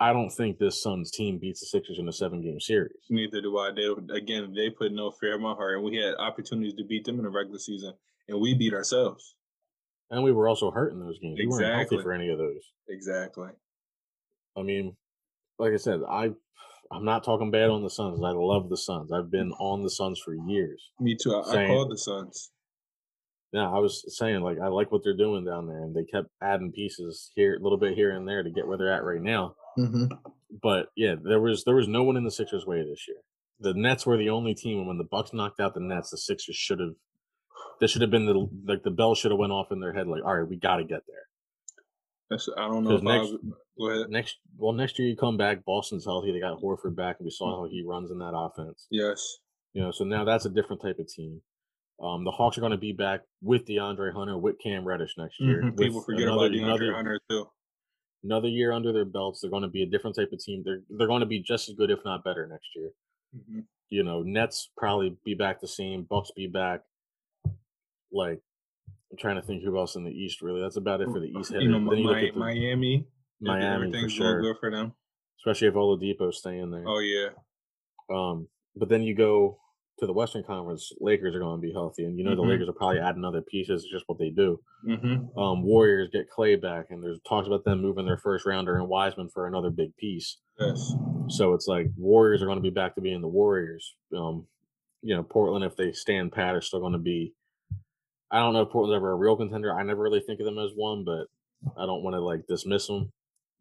I 0.00 0.12
don't 0.12 0.30
think 0.30 0.58
this 0.58 0.82
Suns 0.82 1.10
team 1.10 1.38
beats 1.38 1.60
the 1.60 1.66
Sixers 1.66 1.98
in 1.98 2.08
a 2.08 2.12
seven 2.12 2.42
game 2.42 2.60
series. 2.60 2.92
Neither 3.10 3.40
do 3.40 3.58
I. 3.58 3.70
They 3.70 4.16
again, 4.16 4.52
they 4.54 4.70
put 4.70 4.92
no 4.92 5.10
fear 5.10 5.34
in 5.34 5.42
my 5.42 5.54
heart, 5.54 5.76
and 5.76 5.84
we 5.84 5.96
had 5.96 6.14
opportunities 6.18 6.74
to 6.74 6.84
beat 6.84 7.04
them 7.04 7.18
in 7.18 7.24
the 7.24 7.30
regular 7.30 7.58
season, 7.58 7.94
and 8.28 8.40
we 8.40 8.54
beat 8.54 8.74
ourselves. 8.74 9.36
And 10.10 10.22
we 10.22 10.32
were 10.32 10.48
also 10.48 10.70
hurt 10.70 10.92
in 10.92 11.00
those 11.00 11.18
games. 11.18 11.38
Exactly. 11.38 11.56
We 11.56 11.64
weren't 11.64 11.90
healthy 11.90 12.02
for 12.02 12.12
any 12.12 12.28
of 12.28 12.38
those. 12.38 12.60
Exactly. 12.88 13.48
I 14.56 14.62
mean, 14.62 14.96
like 15.58 15.72
I 15.72 15.76
said, 15.76 16.00
I 16.08 16.30
I'm 16.92 17.04
not 17.04 17.24
talking 17.24 17.50
bad 17.50 17.70
on 17.70 17.82
the 17.82 17.90
Suns. 17.90 18.20
I 18.22 18.30
love 18.30 18.68
the 18.68 18.76
Suns. 18.76 19.12
I've 19.12 19.30
been 19.30 19.52
on 19.52 19.82
the 19.82 19.90
Suns 19.90 20.20
for 20.24 20.34
years. 20.34 20.90
Me 21.00 21.16
too. 21.20 21.34
I, 21.34 21.52
saying, 21.52 21.70
I 21.70 21.74
called 21.74 21.90
the 21.90 21.98
Suns. 21.98 22.50
Yeah, 23.52 23.70
I 23.70 23.78
was 23.78 24.04
saying 24.16 24.42
like 24.42 24.58
I 24.60 24.68
like 24.68 24.92
what 24.92 25.02
they're 25.04 25.16
doing 25.16 25.44
down 25.44 25.66
there, 25.66 25.82
and 25.82 25.94
they 25.94 26.04
kept 26.04 26.28
adding 26.42 26.72
pieces 26.72 27.30
here, 27.34 27.56
a 27.56 27.62
little 27.62 27.78
bit 27.78 27.94
here 27.94 28.10
and 28.10 28.28
there 28.28 28.42
to 28.42 28.50
get 28.50 28.66
where 28.66 28.76
they're 28.76 28.92
at 28.92 29.04
right 29.04 29.22
now. 29.22 29.54
Mm-hmm. 29.78 30.04
But 30.62 30.86
yeah, 30.96 31.14
there 31.22 31.40
was 31.40 31.64
there 31.64 31.74
was 31.74 31.88
no 31.88 32.02
one 32.02 32.16
in 32.16 32.24
the 32.24 32.30
Sixers' 32.30 32.66
way 32.66 32.82
this 32.82 33.06
year. 33.08 33.18
The 33.60 33.74
Nets 33.74 34.06
were 34.06 34.16
the 34.16 34.30
only 34.30 34.54
team, 34.54 34.78
and 34.78 34.88
when 34.88 34.98
the 34.98 35.04
Bucks 35.04 35.32
knocked 35.32 35.60
out 35.60 35.74
the 35.74 35.80
Nets, 35.80 36.10
the 36.10 36.18
Sixers 36.18 36.56
should 36.56 36.80
have. 36.80 36.94
There 37.80 37.88
should 37.88 38.02
have 38.02 38.10
been 38.10 38.26
the 38.26 38.48
like 38.66 38.82
the 38.82 38.90
bell 38.90 39.14
should 39.14 39.30
have 39.30 39.38
went 39.38 39.52
off 39.52 39.72
in 39.72 39.80
their 39.80 39.92
head 39.92 40.06
like, 40.06 40.24
all 40.24 40.36
right, 40.36 40.48
we 40.48 40.56
got 40.56 40.76
to 40.76 40.84
get 40.84 41.02
there. 41.06 41.16
That's, 42.30 42.48
I 42.56 42.68
don't 42.68 42.84
know. 42.84 42.96
next, 42.98 43.32
go 43.78 43.90
ahead. 43.90 44.10
Next, 44.10 44.36
well, 44.56 44.72
next 44.72 44.98
year 44.98 45.08
you 45.08 45.16
come 45.16 45.36
back, 45.36 45.64
Boston's 45.64 46.04
healthy. 46.04 46.32
They 46.32 46.40
got 46.40 46.60
Horford 46.60 46.96
back, 46.96 47.16
and 47.18 47.26
we 47.26 47.30
saw 47.30 47.60
how 47.60 47.68
he 47.68 47.84
runs 47.86 48.10
in 48.10 48.18
that 48.18 48.32
offense. 48.34 48.86
Yes. 48.90 49.38
You 49.72 49.82
know, 49.82 49.90
so 49.90 50.04
now 50.04 50.24
that's 50.24 50.46
a 50.46 50.50
different 50.50 50.82
type 50.82 50.98
of 50.98 51.08
team. 51.08 51.42
Um, 52.02 52.24
the 52.24 52.30
Hawks 52.30 52.56
are 52.56 52.60
going 52.60 52.72
to 52.72 52.78
be 52.78 52.92
back 52.92 53.20
with 53.42 53.66
DeAndre 53.66 54.12
Hunter, 54.14 54.38
with 54.38 54.56
Cam 54.62 54.84
Reddish 54.84 55.14
next 55.18 55.40
year. 55.40 55.62
Mm-hmm. 55.62 55.76
People 55.76 56.00
forget 56.00 56.22
another, 56.22 56.46
about 56.46 56.52
DeAndre 56.52 56.64
another, 56.64 56.94
Hunter 56.94 57.20
too 57.28 57.46
another 58.24 58.48
year 58.48 58.72
under 58.72 58.92
their 58.92 59.04
belts. 59.04 59.40
They're 59.40 59.50
going 59.50 59.62
to 59.62 59.68
be 59.68 59.82
a 59.82 59.86
different 59.86 60.16
type 60.16 60.32
of 60.32 60.40
team. 60.40 60.62
They're 60.64 60.80
they're 60.90 61.06
going 61.06 61.20
to 61.20 61.26
be 61.26 61.38
just 61.38 61.68
as 61.68 61.74
good, 61.74 61.90
if 61.90 62.00
not 62.04 62.24
better, 62.24 62.46
next 62.46 62.68
year. 62.74 62.90
Mm-hmm. 63.36 63.60
You 63.90 64.02
know, 64.02 64.22
Nets 64.22 64.70
probably 64.76 65.16
be 65.24 65.34
back 65.34 65.60
the 65.60 65.68
same. 65.68 66.04
Bucks 66.04 66.32
be 66.34 66.46
back. 66.46 66.80
Like, 68.10 68.40
I'm 69.10 69.18
trying 69.18 69.36
to 69.36 69.42
think 69.42 69.62
who 69.62 69.78
else 69.78 69.94
in 69.94 70.04
the 70.04 70.10
East. 70.10 70.42
Really, 70.42 70.60
that's 70.60 70.76
about 70.76 71.00
it 71.00 71.08
for 71.08 71.20
the 71.20 71.26
East. 71.38 71.52
You 71.52 71.68
know, 71.68 71.78
you 71.94 72.04
my, 72.04 72.20
the, 72.20 72.32
Miami, 72.34 73.06
Miami 73.40 73.64
everything's 73.64 74.14
for 74.14 74.22
sure. 74.22 74.42
good 74.42 74.56
for 74.58 74.70
them. 74.70 74.92
Especially 75.40 75.68
if 75.68 75.74
Oladipo's 75.74 76.38
staying 76.38 76.70
there. 76.70 76.84
Oh 76.86 77.00
yeah. 77.00 77.28
Um, 78.12 78.48
but 78.76 78.88
then 78.88 79.02
you 79.02 79.14
go 79.14 79.58
to 79.98 80.06
the 80.06 80.12
Western 80.12 80.42
Conference, 80.42 80.92
Lakers 81.00 81.34
are 81.34 81.40
going 81.40 81.60
to 81.60 81.66
be 81.66 81.72
healthy, 81.72 82.04
and 82.04 82.18
you 82.18 82.24
know 82.24 82.32
mm-hmm. 82.32 82.40
the 82.40 82.46
Lakers 82.46 82.66
will 82.66 82.74
probably 82.74 82.98
add 82.98 83.16
another 83.16 83.42
pieces. 83.42 83.84
It's 83.84 83.92
just 83.92 84.08
what 84.08 84.18
they 84.18 84.30
do. 84.30 84.60
Mm-hmm. 84.86 85.38
Um, 85.38 85.62
Warriors 85.62 86.10
get 86.12 86.30
Clay 86.30 86.56
back, 86.56 86.86
and 86.90 87.02
there's 87.02 87.20
talks 87.28 87.46
about 87.46 87.64
them 87.64 87.80
moving 87.80 88.04
their 88.04 88.18
first 88.18 88.44
rounder 88.44 88.76
and 88.76 88.88
Wiseman 88.88 89.28
for 89.28 89.46
another 89.46 89.70
big 89.70 89.96
piece. 89.96 90.38
Yes. 90.58 90.94
So 91.28 91.54
it's 91.54 91.68
like 91.68 91.86
Warriors 91.96 92.42
are 92.42 92.46
going 92.46 92.58
to 92.58 92.62
be 92.62 92.70
back 92.70 92.94
to 92.96 93.00
being 93.00 93.20
the 93.20 93.28
Warriors. 93.28 93.94
Um, 94.16 94.46
you 95.02 95.14
know, 95.14 95.22
Portland, 95.22 95.64
if 95.64 95.76
they 95.76 95.92
stand 95.92 96.32
pat, 96.32 96.54
are 96.54 96.60
still 96.60 96.80
going 96.80 96.92
to 96.92 96.98
be. 96.98 97.32
I 98.30 98.40
don't 98.40 98.52
know 98.52 98.62
if 98.62 98.70
Portland's 98.70 98.96
ever 98.96 99.12
a 99.12 99.16
real 99.16 99.36
contender. 99.36 99.72
I 99.72 99.84
never 99.84 100.02
really 100.02 100.20
think 100.20 100.40
of 100.40 100.46
them 100.46 100.58
as 100.58 100.72
one, 100.74 101.04
but 101.04 101.26
I 101.76 101.86
don't 101.86 102.02
want 102.02 102.14
to 102.14 102.20
like 102.20 102.46
dismiss 102.48 102.88
them. 102.88 103.12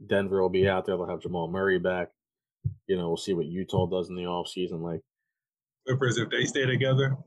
Denver 0.07 0.41
will 0.41 0.49
be 0.49 0.67
out 0.67 0.85
there. 0.85 0.97
They'll 0.97 1.07
have 1.07 1.21
Jamal 1.21 1.47
Murray 1.47 1.77
back. 1.77 2.09
You 2.87 2.97
know, 2.97 3.07
we'll 3.07 3.17
see 3.17 3.33
what 3.33 3.45
Utah 3.45 3.85
does 3.85 4.09
in 4.09 4.15
the 4.15 4.23
offseason. 4.23 4.81
Like 4.81 5.01
Clippers 5.87 6.17
if 6.17 6.29
they 6.29 6.45
stay 6.45 6.65
together. 6.65 7.17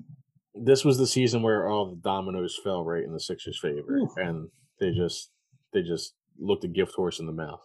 This 0.54 0.84
was 0.84 0.98
the 0.98 1.06
season 1.06 1.42
where 1.42 1.68
all 1.68 1.90
the 1.90 1.96
dominoes 1.96 2.58
fell 2.62 2.84
right 2.84 3.04
in 3.04 3.12
the 3.12 3.20
Sixers' 3.20 3.58
favor, 3.60 3.98
Ooh. 3.98 4.08
and 4.16 4.48
they 4.80 4.90
just 4.92 5.30
they 5.72 5.82
just 5.82 6.14
looked 6.38 6.64
a 6.64 6.68
gift 6.68 6.94
horse 6.94 7.20
in 7.20 7.26
the 7.26 7.32
mouth. 7.32 7.60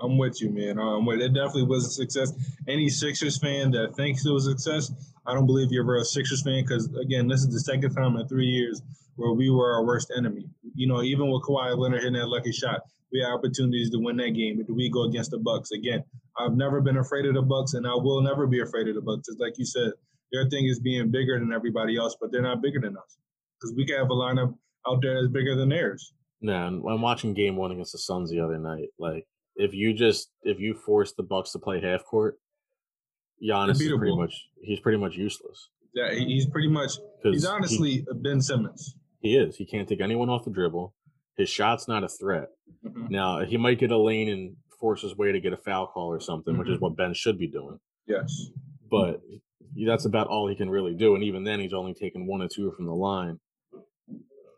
I'm 0.00 0.18
with 0.18 0.40
you, 0.40 0.50
man. 0.50 0.78
I'm 0.78 1.06
with 1.06 1.20
it. 1.20 1.34
Definitely 1.34 1.64
was 1.64 1.86
a 1.86 1.90
success. 1.90 2.32
Any 2.66 2.88
Sixers 2.88 3.38
fan 3.38 3.70
that 3.72 3.94
thinks 3.94 4.26
it 4.26 4.30
was 4.30 4.46
a 4.46 4.50
success, 4.50 4.90
I 5.26 5.34
don't 5.34 5.46
believe 5.46 5.70
you're 5.70 5.96
a 5.96 6.04
Sixers 6.04 6.42
fan 6.42 6.64
because 6.64 6.92
again, 6.96 7.28
this 7.28 7.40
is 7.40 7.52
the 7.52 7.60
second 7.60 7.94
time 7.94 8.16
in 8.16 8.26
three 8.26 8.46
years 8.46 8.82
where 9.16 9.32
we 9.32 9.50
were 9.50 9.72
our 9.74 9.84
worst 9.84 10.12
enemy. 10.16 10.46
You 10.74 10.86
know, 10.86 11.02
even 11.02 11.30
with 11.30 11.42
Kawhi 11.42 11.76
Leonard 11.76 12.00
hitting 12.00 12.14
that 12.14 12.28
lucky 12.28 12.52
shot, 12.52 12.80
we 13.12 13.20
had 13.20 13.32
opportunities 13.32 13.90
to 13.90 13.98
win 13.98 14.16
that 14.16 14.30
game. 14.30 14.56
But 14.56 14.66
do 14.66 14.74
we 14.74 14.90
go 14.90 15.04
against 15.04 15.30
the 15.30 15.38
Bucks 15.38 15.70
again? 15.70 16.02
I've 16.38 16.54
never 16.54 16.80
been 16.80 16.98
afraid 16.98 17.26
of 17.26 17.34
the 17.34 17.42
Bucks, 17.42 17.74
and 17.74 17.86
I 17.86 17.94
will 17.94 18.22
never 18.22 18.46
be 18.46 18.60
afraid 18.60 18.88
of 18.88 18.94
the 18.94 19.00
Bucks. 19.00 19.28
It's 19.28 19.40
like 19.40 19.58
you 19.58 19.64
said, 19.64 19.92
their 20.32 20.48
thing 20.48 20.66
is 20.66 20.78
being 20.78 21.10
bigger 21.10 21.38
than 21.38 21.52
everybody 21.52 21.96
else, 21.96 22.16
but 22.20 22.30
they're 22.30 22.42
not 22.42 22.62
bigger 22.62 22.80
than 22.80 22.96
us 22.96 23.18
because 23.60 23.74
we 23.76 23.86
can 23.86 23.96
have 23.96 24.10
a 24.10 24.14
lineup 24.14 24.54
out 24.86 25.02
there 25.02 25.14
that's 25.14 25.32
bigger 25.32 25.56
than 25.56 25.68
theirs. 25.70 26.12
Nah, 26.40 26.66
I'm 26.66 27.02
watching 27.02 27.34
Game 27.34 27.56
One 27.56 27.72
against 27.72 27.92
the 27.92 27.98
Suns 27.98 28.30
the 28.30 28.40
other 28.40 28.58
night. 28.58 28.88
Like 28.98 29.26
if 29.56 29.74
you 29.74 29.92
just 29.92 30.30
if 30.42 30.60
you 30.60 30.74
force 30.74 31.12
the 31.12 31.22
Bucks 31.22 31.52
to 31.52 31.58
play 31.58 31.80
half 31.80 32.04
court, 32.04 32.38
Giannis 33.42 33.80
is 33.80 33.92
pretty 33.98 34.16
much 34.16 34.48
he's 34.62 34.80
pretty 34.80 34.98
much 34.98 35.16
useless. 35.16 35.70
Yeah, 35.94 36.12
he's 36.12 36.46
pretty 36.46 36.68
much 36.68 36.98
he's 37.24 37.44
honestly 37.44 37.90
he, 37.90 38.06
Ben 38.14 38.40
Simmons. 38.40 38.94
He 39.20 39.36
is. 39.36 39.56
He 39.56 39.66
can't 39.66 39.88
take 39.88 40.00
anyone 40.00 40.28
off 40.28 40.44
the 40.44 40.50
dribble. 40.50 40.94
His 41.36 41.48
shot's 41.48 41.88
not 41.88 42.04
a 42.04 42.08
threat. 42.08 42.48
Mm-hmm. 42.86 43.06
Now 43.10 43.44
he 43.44 43.56
might 43.56 43.80
get 43.80 43.90
a 43.90 43.98
lane 43.98 44.28
and 44.28 44.56
force 44.78 45.02
his 45.02 45.16
way 45.16 45.32
to 45.32 45.40
get 45.40 45.52
a 45.52 45.56
foul 45.56 45.86
call 45.86 46.08
or 46.08 46.20
something, 46.20 46.52
mm-hmm. 46.52 46.60
which 46.60 46.68
is 46.68 46.76
mm-hmm. 46.76 46.84
what 46.84 46.96
Ben 46.96 47.14
should 47.14 47.38
be 47.38 47.48
doing. 47.48 47.78
Yes, 48.06 48.50
but 48.90 49.20
that's 49.86 50.04
about 50.04 50.28
all 50.28 50.48
he 50.48 50.56
can 50.56 50.70
really 50.70 50.94
do, 50.94 51.14
and 51.14 51.24
even 51.24 51.44
then, 51.44 51.60
he's 51.60 51.72
only 51.72 51.94
taken 51.94 52.26
one 52.26 52.42
or 52.42 52.48
two 52.48 52.72
from 52.72 52.86
the 52.86 52.94
line. 52.94 53.38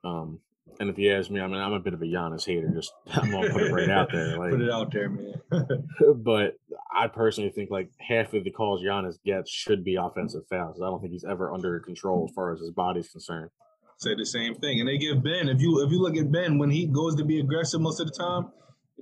Um, 0.04 0.40
and 0.78 0.88
if 0.88 0.98
you 0.98 1.12
ask 1.14 1.30
me, 1.30 1.40
I 1.40 1.46
mean, 1.46 1.60
I'm 1.60 1.74
a 1.74 1.80
bit 1.80 1.92
of 1.92 2.00
a 2.00 2.06
Giannis 2.06 2.46
hater. 2.46 2.70
Just 2.74 2.92
I'm 3.12 3.30
gonna 3.30 3.50
put 3.50 3.62
it 3.62 3.72
right 3.72 3.90
out 3.90 4.10
there. 4.12 4.38
Like, 4.38 4.50
put 4.52 4.62
it 4.62 4.70
out 4.70 4.92
there, 4.92 5.10
man. 5.10 5.34
but 6.16 6.54
I 6.94 7.06
personally 7.08 7.50
think 7.50 7.70
like 7.70 7.90
half 8.00 8.32
of 8.32 8.44
the 8.44 8.50
calls 8.50 8.82
Giannis 8.82 9.16
gets 9.24 9.50
should 9.50 9.84
be 9.84 9.96
offensive 9.96 10.42
fouls. 10.48 10.80
I 10.80 10.86
don't 10.86 11.00
think 11.00 11.12
he's 11.12 11.24
ever 11.24 11.52
under 11.52 11.78
control 11.80 12.26
as 12.28 12.34
far 12.34 12.52
as 12.52 12.60
his 12.60 12.70
body's 12.70 13.08
concerned. 13.08 13.50
Say 13.98 14.14
the 14.14 14.24
same 14.24 14.54
thing, 14.54 14.80
and 14.80 14.88
they 14.88 14.96
give 14.96 15.22
Ben. 15.22 15.48
If 15.48 15.60
you 15.60 15.84
if 15.84 15.92
you 15.92 16.00
look 16.00 16.16
at 16.16 16.32
Ben 16.32 16.58
when 16.58 16.70
he 16.70 16.86
goes 16.86 17.14
to 17.16 17.24
be 17.24 17.40
aggressive 17.40 17.80
most 17.82 18.00
of 18.00 18.06
the 18.06 18.14
time, 18.14 18.50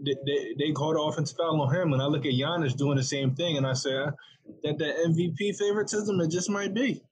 they, 0.05 0.17
they, 0.27 0.55
they 0.59 0.73
call 0.73 0.93
the 0.93 1.01
offensive 1.01 1.37
foul 1.37 1.61
on 1.61 1.75
him. 1.75 1.93
And 1.93 2.03
I 2.03 2.07
look 2.07 2.27
at 2.27 2.33
Giannis 2.33 2.77
doing 2.77 2.97
the 2.97 3.03
same 3.03 3.35
thing, 3.35 3.57
and 3.57 3.67
I 3.67 3.73
say 3.73 3.97
uh, 3.97 4.11
that 4.63 4.79
the 4.79 4.85
MVP 5.07 5.57
favoritism 5.57 6.21
it 6.21 6.31
just 6.31 6.51
might 6.51 6.75
be. 6.75 7.03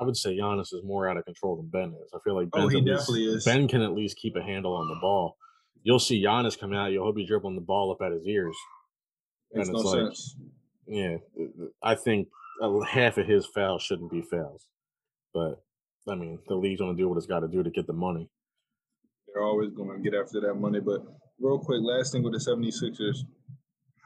I 0.00 0.04
would 0.04 0.16
say 0.16 0.36
Giannis 0.36 0.74
is 0.74 0.82
more 0.84 1.08
out 1.08 1.16
of 1.16 1.24
control 1.24 1.56
than 1.56 1.68
Ben 1.68 1.94
is. 2.04 2.12
I 2.14 2.18
feel 2.24 2.34
like 2.34 2.50
Ben's 2.50 2.64
oh, 2.64 2.68
he 2.68 2.80
definitely 2.80 3.26
least, 3.26 3.36
is. 3.36 3.44
Ben 3.44 3.68
can 3.68 3.82
at 3.82 3.92
least 3.92 4.16
keep 4.16 4.36
a 4.36 4.42
handle 4.42 4.74
on 4.74 4.88
the 4.88 4.96
ball. 5.00 5.36
You'll 5.82 5.98
see 5.98 6.22
Giannis 6.22 6.58
come 6.58 6.72
out. 6.72 6.92
You'll 6.92 7.12
be 7.12 7.26
dribbling 7.26 7.54
the 7.54 7.60
ball 7.60 7.92
up 7.92 8.04
at 8.04 8.12
his 8.12 8.26
ears. 8.26 8.56
Makes 9.52 9.68
and 9.68 9.76
it's 9.76 9.84
no 9.84 9.90
like, 9.90 10.06
sense. 10.06 10.36
Yeah, 10.86 11.16
I 11.82 11.94
think 11.94 12.28
half 12.88 13.16
of 13.16 13.26
his 13.26 13.46
fouls 13.46 13.82
shouldn't 13.82 14.10
be 14.10 14.20
fouls, 14.20 14.66
but 15.32 15.62
I 16.08 16.14
mean, 16.14 16.38
the 16.46 16.56
league's 16.56 16.80
going 16.80 16.94
to 16.96 17.02
do 17.02 17.08
what 17.08 17.16
it's 17.16 17.26
got 17.26 17.40
to 17.40 17.48
do 17.48 17.62
to 17.62 17.70
get 17.70 17.86
the 17.86 17.92
money. 17.92 18.28
They're 19.32 19.42
always 19.42 19.70
going 19.70 19.96
to 19.96 20.10
get 20.10 20.18
after 20.18 20.40
that 20.42 20.54
money. 20.54 20.80
But 20.80 21.04
real 21.40 21.58
quick, 21.58 21.80
last 21.82 22.12
thing 22.12 22.22
with 22.22 22.32
the 22.32 22.38
76ers, 22.38 23.18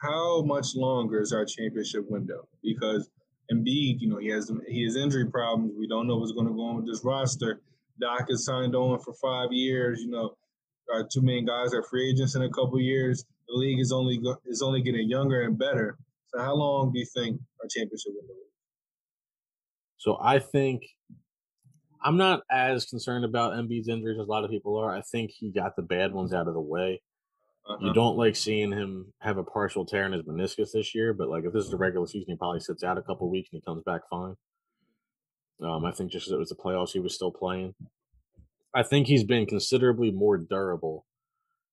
how 0.00 0.42
much 0.42 0.74
longer 0.74 1.20
is 1.20 1.32
our 1.32 1.44
championship 1.44 2.04
window? 2.08 2.46
Because 2.62 3.10
Embiid, 3.52 4.00
you 4.00 4.08
know, 4.08 4.18
he 4.18 4.28
has 4.28 4.50
he 4.68 4.84
has 4.84 4.96
injury 4.96 5.26
problems. 5.26 5.72
We 5.78 5.88
don't 5.88 6.06
know 6.06 6.16
what's 6.16 6.32
going 6.32 6.46
to 6.46 6.52
go 6.52 6.66
on 6.66 6.76
with 6.76 6.86
this 6.86 7.04
roster. 7.04 7.60
Doc 8.00 8.26
is 8.28 8.44
signed 8.44 8.76
on 8.76 9.00
for 9.00 9.14
five 9.14 9.52
years. 9.52 10.00
You 10.02 10.10
know, 10.10 10.36
our 10.92 11.06
two 11.10 11.22
main 11.22 11.46
guys 11.46 11.74
are 11.74 11.82
free 11.82 12.10
agents 12.10 12.34
in 12.34 12.42
a 12.42 12.50
couple 12.50 12.78
years. 12.78 13.24
The 13.48 13.54
league 13.54 13.80
is 13.80 13.90
only 13.92 14.20
is 14.46 14.62
only 14.62 14.82
getting 14.82 15.08
younger 15.08 15.42
and 15.42 15.58
better. 15.58 15.98
So, 16.28 16.40
how 16.42 16.54
long 16.54 16.92
do 16.92 16.98
you 16.98 17.06
think 17.14 17.40
our 17.62 17.68
championship 17.68 18.12
window 18.14 18.34
is? 18.34 18.52
So, 19.96 20.18
I 20.20 20.38
think 20.38 20.82
I'm 22.04 22.18
not 22.18 22.42
as 22.50 22.84
concerned 22.84 23.24
about 23.24 23.54
Embiid's 23.54 23.88
injuries 23.88 24.18
as 24.20 24.28
a 24.28 24.30
lot 24.30 24.44
of 24.44 24.50
people 24.50 24.76
are. 24.76 24.94
I 24.94 25.00
think 25.00 25.30
he 25.30 25.50
got 25.50 25.74
the 25.74 25.82
bad 25.82 26.12
ones 26.12 26.32
out 26.34 26.46
of 26.48 26.54
the 26.54 26.60
way. 26.60 27.00
Uh-huh. 27.68 27.86
You 27.86 27.92
don't 27.92 28.16
like 28.16 28.34
seeing 28.34 28.72
him 28.72 29.12
have 29.20 29.36
a 29.36 29.44
partial 29.44 29.84
tear 29.84 30.06
in 30.06 30.12
his 30.12 30.22
meniscus 30.22 30.72
this 30.72 30.94
year, 30.94 31.12
but 31.12 31.28
like 31.28 31.44
if 31.44 31.52
this 31.52 31.64
is 31.64 31.70
the 31.70 31.76
regular 31.76 32.06
season, 32.06 32.30
he 32.30 32.36
probably 32.36 32.60
sits 32.60 32.82
out 32.82 32.96
a 32.96 33.02
couple 33.02 33.30
weeks 33.30 33.50
and 33.52 33.60
he 33.62 33.70
comes 33.70 33.82
back 33.82 34.00
fine. 34.08 34.34
Um, 35.62 35.84
I 35.84 35.92
think 35.92 36.10
just 36.10 36.26
because 36.26 36.32
it 36.32 36.38
was 36.38 36.48
the 36.48 36.54
playoffs, 36.54 36.92
he 36.92 37.00
was 37.00 37.14
still 37.14 37.30
playing. 37.30 37.74
I 38.74 38.82
think 38.82 39.06
he's 39.06 39.24
been 39.24 39.44
considerably 39.44 40.10
more 40.10 40.38
durable 40.38 41.04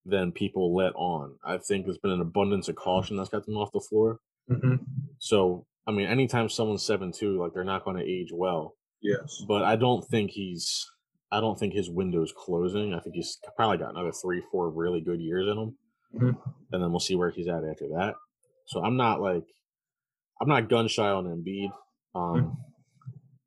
than 0.05 0.31
people 0.33 0.75
let 0.75 0.93
on. 0.95 1.35
I 1.45 1.57
think 1.57 1.85
there's 1.85 1.97
been 1.97 2.11
an 2.11 2.21
abundance 2.21 2.67
of 2.67 2.75
caution 2.75 3.15
that's 3.15 3.29
got 3.29 3.45
them 3.45 3.57
off 3.57 3.71
the 3.71 3.79
floor. 3.79 4.19
Mm-hmm. 4.49 4.75
So, 5.19 5.65
I 5.87 5.91
mean, 5.91 6.07
anytime 6.07 6.49
someone's 6.49 6.83
seven 6.83 7.11
two, 7.11 7.39
like 7.41 7.53
they're 7.53 7.63
not 7.63 7.85
going 7.85 7.97
to 7.97 8.03
age 8.03 8.29
well. 8.33 8.75
Yes, 9.01 9.43
but 9.47 9.63
I 9.63 9.75
don't 9.75 10.05
think 10.05 10.31
he's. 10.31 10.85
I 11.31 11.39
don't 11.39 11.57
think 11.57 11.73
his 11.73 11.89
window's 11.89 12.33
closing. 12.35 12.93
I 12.93 12.99
think 12.99 13.15
he's 13.15 13.39
probably 13.55 13.77
got 13.77 13.91
another 13.91 14.11
three, 14.11 14.41
four 14.51 14.69
really 14.69 15.01
good 15.01 15.19
years 15.19 15.47
in 15.47 15.57
him 15.57 15.75
mm-hmm. 16.15 16.49
and 16.71 16.83
then 16.83 16.91
we'll 16.91 16.99
see 16.99 17.15
where 17.15 17.31
he's 17.31 17.47
at 17.47 17.63
after 17.63 17.87
that. 17.89 18.15
So 18.67 18.83
I'm 18.83 18.97
not 18.97 19.21
like 19.21 19.45
I'm 20.41 20.47
not 20.47 20.69
gun 20.69 20.87
shy 20.87 21.09
on 21.09 21.25
Embiid. 21.25 21.71
Um, 22.13 22.35
mm-hmm. 22.41 22.51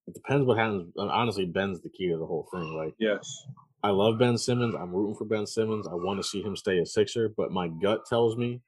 It 0.06 0.14
depends 0.14 0.46
what 0.46 0.58
happens. 0.58 0.92
Honestly, 0.96 1.44
Ben's 1.44 1.82
the 1.82 1.90
key 1.90 2.08
to 2.08 2.16
the 2.16 2.26
whole 2.26 2.48
thing. 2.52 2.74
Like, 2.74 2.94
yes, 2.98 3.44
I 3.82 3.90
love 3.90 4.18
Ben 4.18 4.38
Simmons. 4.38 4.74
I'm 4.74 4.92
rooting 4.92 5.16
for 5.16 5.24
Ben 5.24 5.46
Simmons. 5.46 5.86
I 5.86 5.94
want 5.94 6.18
to 6.18 6.26
see 6.26 6.42
him 6.42 6.56
stay 6.56 6.78
a 6.78 6.86
Sixer, 6.86 7.28
but 7.36 7.52
my 7.52 7.68
gut 7.68 8.06
tells 8.08 8.36
me, 8.36 8.62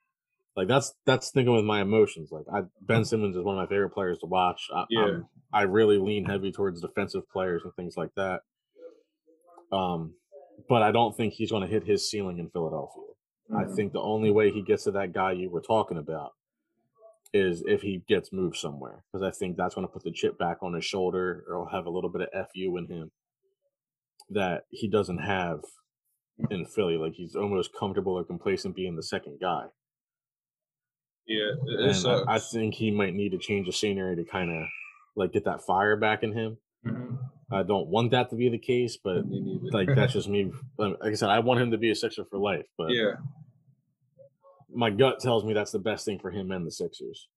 like 0.57 0.69
that's 0.69 0.93
that's 1.07 1.31
thinking 1.31 1.55
with 1.55 1.65
my 1.65 1.81
emotions. 1.81 2.31
Like, 2.31 2.45
I 2.53 2.63
Ben 2.83 3.05
Simmons 3.05 3.37
is 3.37 3.45
one 3.45 3.57
of 3.57 3.63
my 3.63 3.75
favorite 3.75 3.91
players 3.91 4.19
to 4.19 4.27
watch. 4.27 4.69
I, 4.75 4.85
yeah. 4.91 5.01
I'm, 5.01 5.27
I 5.53 5.63
really 5.63 5.99
lean 5.99 6.27
heavy 6.27 6.53
towards 6.53 6.81
defensive 6.81 7.29
players 7.31 7.63
and 7.65 7.75
things 7.75 7.95
like 7.97 8.11
that. 8.17 8.41
Um, 9.73 10.15
but 10.69 10.83
I 10.83 10.93
don't 10.93 11.17
think 11.17 11.33
he's 11.33 11.51
going 11.51 11.63
to 11.63 11.73
hit 11.73 11.85
his 11.85 12.09
ceiling 12.11 12.39
in 12.39 12.51
Philadelphia. 12.51 13.05
I 13.55 13.63
mm-hmm. 13.63 13.75
think 13.75 13.93
the 13.93 14.01
only 14.01 14.31
way 14.31 14.51
he 14.51 14.63
gets 14.63 14.85
to 14.85 14.93
that 14.93 15.13
guy 15.13 15.33
you 15.33 15.51
were 15.51 15.61
talking 15.61 15.99
about 15.99 16.33
is 17.33 17.63
if 17.67 17.81
he 17.83 18.03
gets 18.09 18.33
moved 18.33 18.57
somewhere 18.57 19.05
because 19.13 19.25
I 19.25 19.37
think 19.37 19.57
that's 19.57 19.75
going 19.75 19.87
to 19.87 19.93
put 19.93 20.03
the 20.03 20.11
chip 20.11 20.39
back 20.39 20.59
on 20.63 20.75
his 20.75 20.85
shoulder 20.85 21.45
or 21.49 21.69
have 21.71 21.87
a 21.87 21.91
little 21.91 22.11
bit 22.11 22.29
of 22.33 22.47
fu 22.55 22.77
in 22.77 22.87
him 22.87 23.11
that 24.31 24.65
he 24.71 24.89
doesn't 24.89 25.19
have 25.19 25.61
in 26.51 26.65
Philly. 26.65 26.97
Like 26.97 27.15
he's 27.15 27.37
almost 27.37 27.71
comfortable 27.79 28.15
or 28.15 28.25
complacent 28.25 28.77
being 28.77 28.97
the 28.97 29.03
second 29.03 29.39
guy. 29.41 29.67
Yeah, 31.27 31.53
and 31.65 32.07
I, 32.07 32.35
I, 32.35 32.39
think 32.41 32.75
he 32.75 32.91
might 32.91 33.15
need 33.15 33.31
to 33.31 33.39
change 33.39 33.67
the 33.67 33.73
scenery 33.73 34.17
to 34.17 34.25
kind 34.25 34.51
of 34.51 34.67
like 35.15 35.33
get 35.33 35.45
that 35.45 35.63
fire 35.63 35.97
back 35.97 36.25
in 36.25 36.33
him. 36.33 36.59
Mm-hmm. 36.85 37.15
I 37.53 37.63
don't 37.63 37.89
want 37.89 38.13
that 38.13 38.31
to 38.31 38.37
be 38.37 38.49
the 38.49 38.59
case, 38.59 38.97
but 38.97 39.25
like 39.73 39.89
that's 39.95 40.13
just 40.13 40.29
me. 40.29 40.53
Like 40.79 40.97
I 41.03 41.15
said, 41.15 41.31
I 41.31 41.41
want 41.41 41.61
him 41.61 41.71
to 41.73 41.79
be 41.79 41.91
a 41.91 41.95
Sixer 41.95 42.25
for 42.25 42.39
life. 42.39 42.67
But 42.79 42.91
yeah, 42.91 43.15
my 44.73 44.91
gut 44.91 45.21
tells 45.21 45.45
me 45.45 45.53
that's 45.53 45.73
the 45.73 45.79
best 45.79 46.05
thing 46.05 46.19
for 46.19 46.31
him 46.31 46.51
and 46.53 46.67
the 46.67 46.71
Sixers. 46.71 47.29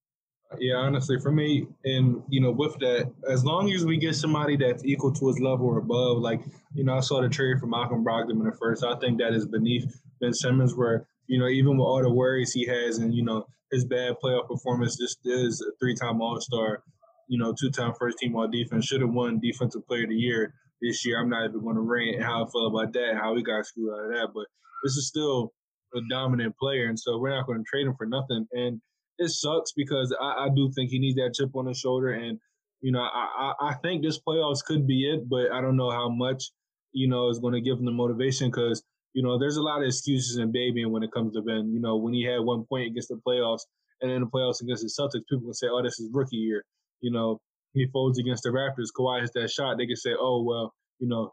Yeah, 0.60 0.76
honestly, 0.76 1.20
for 1.20 1.32
me, 1.32 1.66
and 1.84 2.22
you 2.30 2.40
know, 2.40 2.52
with 2.52 2.78
that, 2.80 3.12
as 3.28 3.44
long 3.44 3.72
as 3.72 3.86
we 3.86 3.98
get 3.98 4.16
somebody 4.16 4.56
that's 4.56 4.86
equal 4.86 5.12
to 5.12 5.28
his 5.28 5.40
level 5.40 5.66
or 5.66 5.80
above, 5.80 6.20
like 6.20 6.42
you 6.76 6.84
know, 6.84 6.96
I 6.96 7.00
saw 7.00 7.22
the 7.22 7.30
trade 7.30 7.60
for 7.60 7.68
Malcolm 7.68 8.04
Brogdon 8.04 8.32
in 8.32 8.44
the 8.44 8.52
first. 8.52 8.84
I 8.84 8.96
think 8.98 9.20
that 9.20 9.34
is 9.34 9.48
beneath 9.48 10.00
Ben 10.22 10.34
Simmons, 10.34 10.76
where 10.76 11.08
you 11.28 11.40
know, 11.40 11.48
even 11.48 11.78
with 11.78 11.86
all 11.86 12.02
the 12.02 12.12
worries 12.12 12.54
he 12.54 12.66
has, 12.68 13.00
and 13.00 13.14
you 13.14 13.24
know, 13.24 13.48
his 13.72 13.86
bad 13.86 14.16
playoff 14.24 14.48
performance, 14.48 14.98
this 14.98 15.18
is 15.26 15.62
a 15.62 15.72
three-time 15.80 16.22
All 16.22 16.40
Star, 16.40 16.84
you 17.28 17.40
know, 17.40 17.54
two-time 17.60 17.94
First 18.00 18.18
Team 18.18 18.36
All 18.36 18.48
Defense, 18.48 18.86
should 18.86 19.02
have 19.02 19.10
won 19.12 19.40
Defensive 19.40 19.88
Player 19.88 20.04
of 20.04 20.10
the 20.10 20.16
Year 20.16 20.54
this 20.82 21.06
year. 21.06 21.20
I'm 21.20 21.30
not 21.30 21.46
even 21.46 21.62
going 21.62 21.76
to 21.76 21.82
rant 21.82 22.22
how 22.22 22.44
I 22.44 22.50
feel 22.52 22.68
about 22.68 22.94
that, 22.94 23.16
how 23.20 23.36
he 23.36 23.44
got 23.44 23.66
screwed 23.66 23.94
out 23.94 24.06
of 24.06 24.12
that, 24.12 24.28
but 24.34 24.46
this 24.84 24.98
is 24.98 25.08
still 25.08 25.54
a 25.96 26.00
dominant 26.10 26.56
player, 26.58 26.88
and 26.88 27.00
so 27.00 27.18
we're 27.18 27.30
not 27.30 27.48
going 27.48 27.60
to 27.60 27.64
trade 27.70 27.88
him 27.88 27.96
for 27.98 28.06
nothing. 28.06 28.46
And 28.52 28.82
it 29.18 29.30
sucks 29.30 29.72
because 29.74 30.16
I, 30.20 30.46
I, 30.46 30.50
do 30.54 30.72
think 30.76 30.90
he 30.90 31.00
needs 31.00 31.16
that 31.16 31.34
chip 31.36 31.56
on 31.56 31.68
his 31.68 31.78
shoulder, 31.78 32.10
and 32.10 32.40
you 32.82 32.92
know 32.92 33.00
I, 33.02 33.54
I 33.62 33.74
think 33.84 34.04
this 34.04 34.20
playoffs 34.20 34.64
could 34.66 34.88
be 34.88 35.10
it, 35.10 35.30
but 35.30 35.52
I 35.52 35.62
don't 35.62 35.78
know 35.78 35.92
how 35.92 36.10
much 36.10 36.52
you 36.92 37.08
know 37.08 37.30
is 37.30 37.40
going 37.40 37.54
to 37.54 37.62
give 37.62 37.78
him 37.78 37.86
the 37.86 37.92
motivation 37.92 38.50
because 38.50 38.84
you 39.14 39.24
know 39.24 39.38
there's 39.40 39.58
a 39.58 39.62
lot 39.62 39.82
of 39.82 39.88
excuses 39.88 40.38
and 40.38 40.52
babying 40.52 40.92
when 40.92 41.04
it 41.04 41.12
comes 41.12 41.34
to 41.36 41.42
Ben. 41.42 41.72
You 41.74 41.80
know 41.80 41.98
when 41.98 42.14
he 42.14 42.24
had 42.24 42.40
one 42.40 42.66
point 42.66 42.88
against 42.88 43.10
the 43.10 43.20
playoffs, 43.26 43.62
and 44.02 44.12
in 44.12 44.22
the 44.22 44.28
playoffs 44.28 44.62
against 44.62 44.84
the 44.84 44.90
Celtics, 44.90 45.28
people 45.30 45.46
can 45.46 45.54
say, 45.54 45.68
"Oh, 45.70 45.84
this 45.84 46.00
is 46.00 46.10
rookie 46.12 46.38
year." 46.38 46.66
You 47.04 47.12
know 47.12 47.40
he 47.74 47.88
folds 47.94 48.18
against 48.18 48.44
the 48.44 48.50
Raptors, 48.50 48.90
Kawhi 48.98 49.22
hits 49.22 49.34
that 49.36 49.52
shot, 49.52 49.78
they 49.78 49.86
can 49.86 49.96
say, 49.96 50.16
"Oh 50.18 50.42
well, 50.44 50.74
you 51.00 51.08
know." 51.08 51.32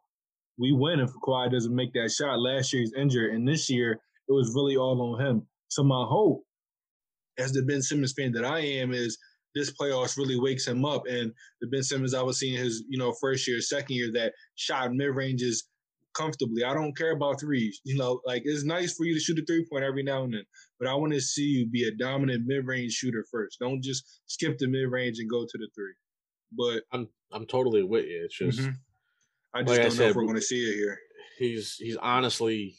We 0.59 0.73
win 0.73 1.01
if 1.01 1.09
Kawhi 1.27 1.51
doesn't 1.51 1.75
make 1.75 1.95
that 1.95 2.11
shot. 2.11 2.39
Last 2.39 2.71
year 2.75 2.83
he's 2.83 2.93
injured, 2.93 3.33
and 3.33 3.49
this 3.49 3.71
year 3.71 3.93
it 3.93 4.33
was 4.33 4.53
really 4.55 4.77
all 4.77 5.15
on 5.15 5.27
him. 5.27 5.47
So 5.69 5.83
my 5.83 6.05
hope, 6.07 6.43
as 7.39 7.53
the 7.53 7.63
Ben 7.63 7.81
Simmons 7.81 8.13
fan 8.13 8.33
that 8.33 8.45
I 8.45 8.59
am, 8.61 8.93
is 8.93 9.17
this 9.55 9.73
playoffs 9.73 10.19
really 10.19 10.39
wakes 10.39 10.67
him 10.67 10.85
up. 10.85 11.05
And 11.09 11.33
the 11.63 11.69
Ben 11.69 11.83
Simmons 11.83 12.13
I 12.13 12.23
was 12.23 12.39
seeing 12.39 12.59
his, 12.59 12.85
you 12.89 12.99
know, 12.99 13.15
first 13.21 13.49
year, 13.49 13.61
second 13.63 13.97
year, 13.97 14.13
that 14.13 14.35
shot 14.57 14.93
mid 14.93 15.15
ranges 15.15 15.65
comfortably. 16.15 16.65
I 16.65 16.75
don't 16.75 16.97
care 16.97 17.13
about 17.13 17.41
threes. 17.41 17.81
You 17.85 17.97
know, 17.97 18.21
like 18.27 18.43
it's 18.45 18.65
nice 18.65 18.95
for 18.95 19.05
you 19.05 19.15
to 19.15 19.21
shoot 19.21 19.39
a 19.39 19.45
three 19.47 19.67
point 19.71 19.85
every 19.85 20.03
now 20.03 20.25
and 20.25 20.35
then, 20.35 20.45
but 20.79 20.89
I 20.89 20.95
want 20.95 21.13
to 21.13 21.21
see 21.21 21.43
you 21.45 21.67
be 21.69 21.87
a 21.89 21.95
dominant 21.97 22.45
mid 22.47 22.67
range 22.67 22.93
shooter 22.93 23.25
first. 23.31 23.59
Don't 23.61 23.83
just 23.83 24.21
skip 24.27 24.59
the 24.59 24.69
mid 24.69 24.91
range 24.91 25.19
and 25.19 25.29
go 25.31 25.43
to 25.45 25.59
the 25.59 25.69
three. 25.75 25.95
But 26.57 26.83
I'm 26.93 27.09
I'm 27.33 27.47
totally 27.47 27.83
with 27.83 28.07
you. 28.07 28.23
It's 28.25 28.37
just 28.39 28.59
Mhm. 28.61 28.75
I 29.55 29.63
just 29.63 29.71
Like 29.79 29.89
don't 29.89 29.99
know 29.99 30.09
if 30.09 30.17
we're 30.17 30.23
going 30.25 30.35
to 30.37 30.41
see 30.43 30.61
it 30.69 30.75
here. 30.77 30.99
he's 31.39 31.75
he's 31.77 31.97
honestly 31.97 32.77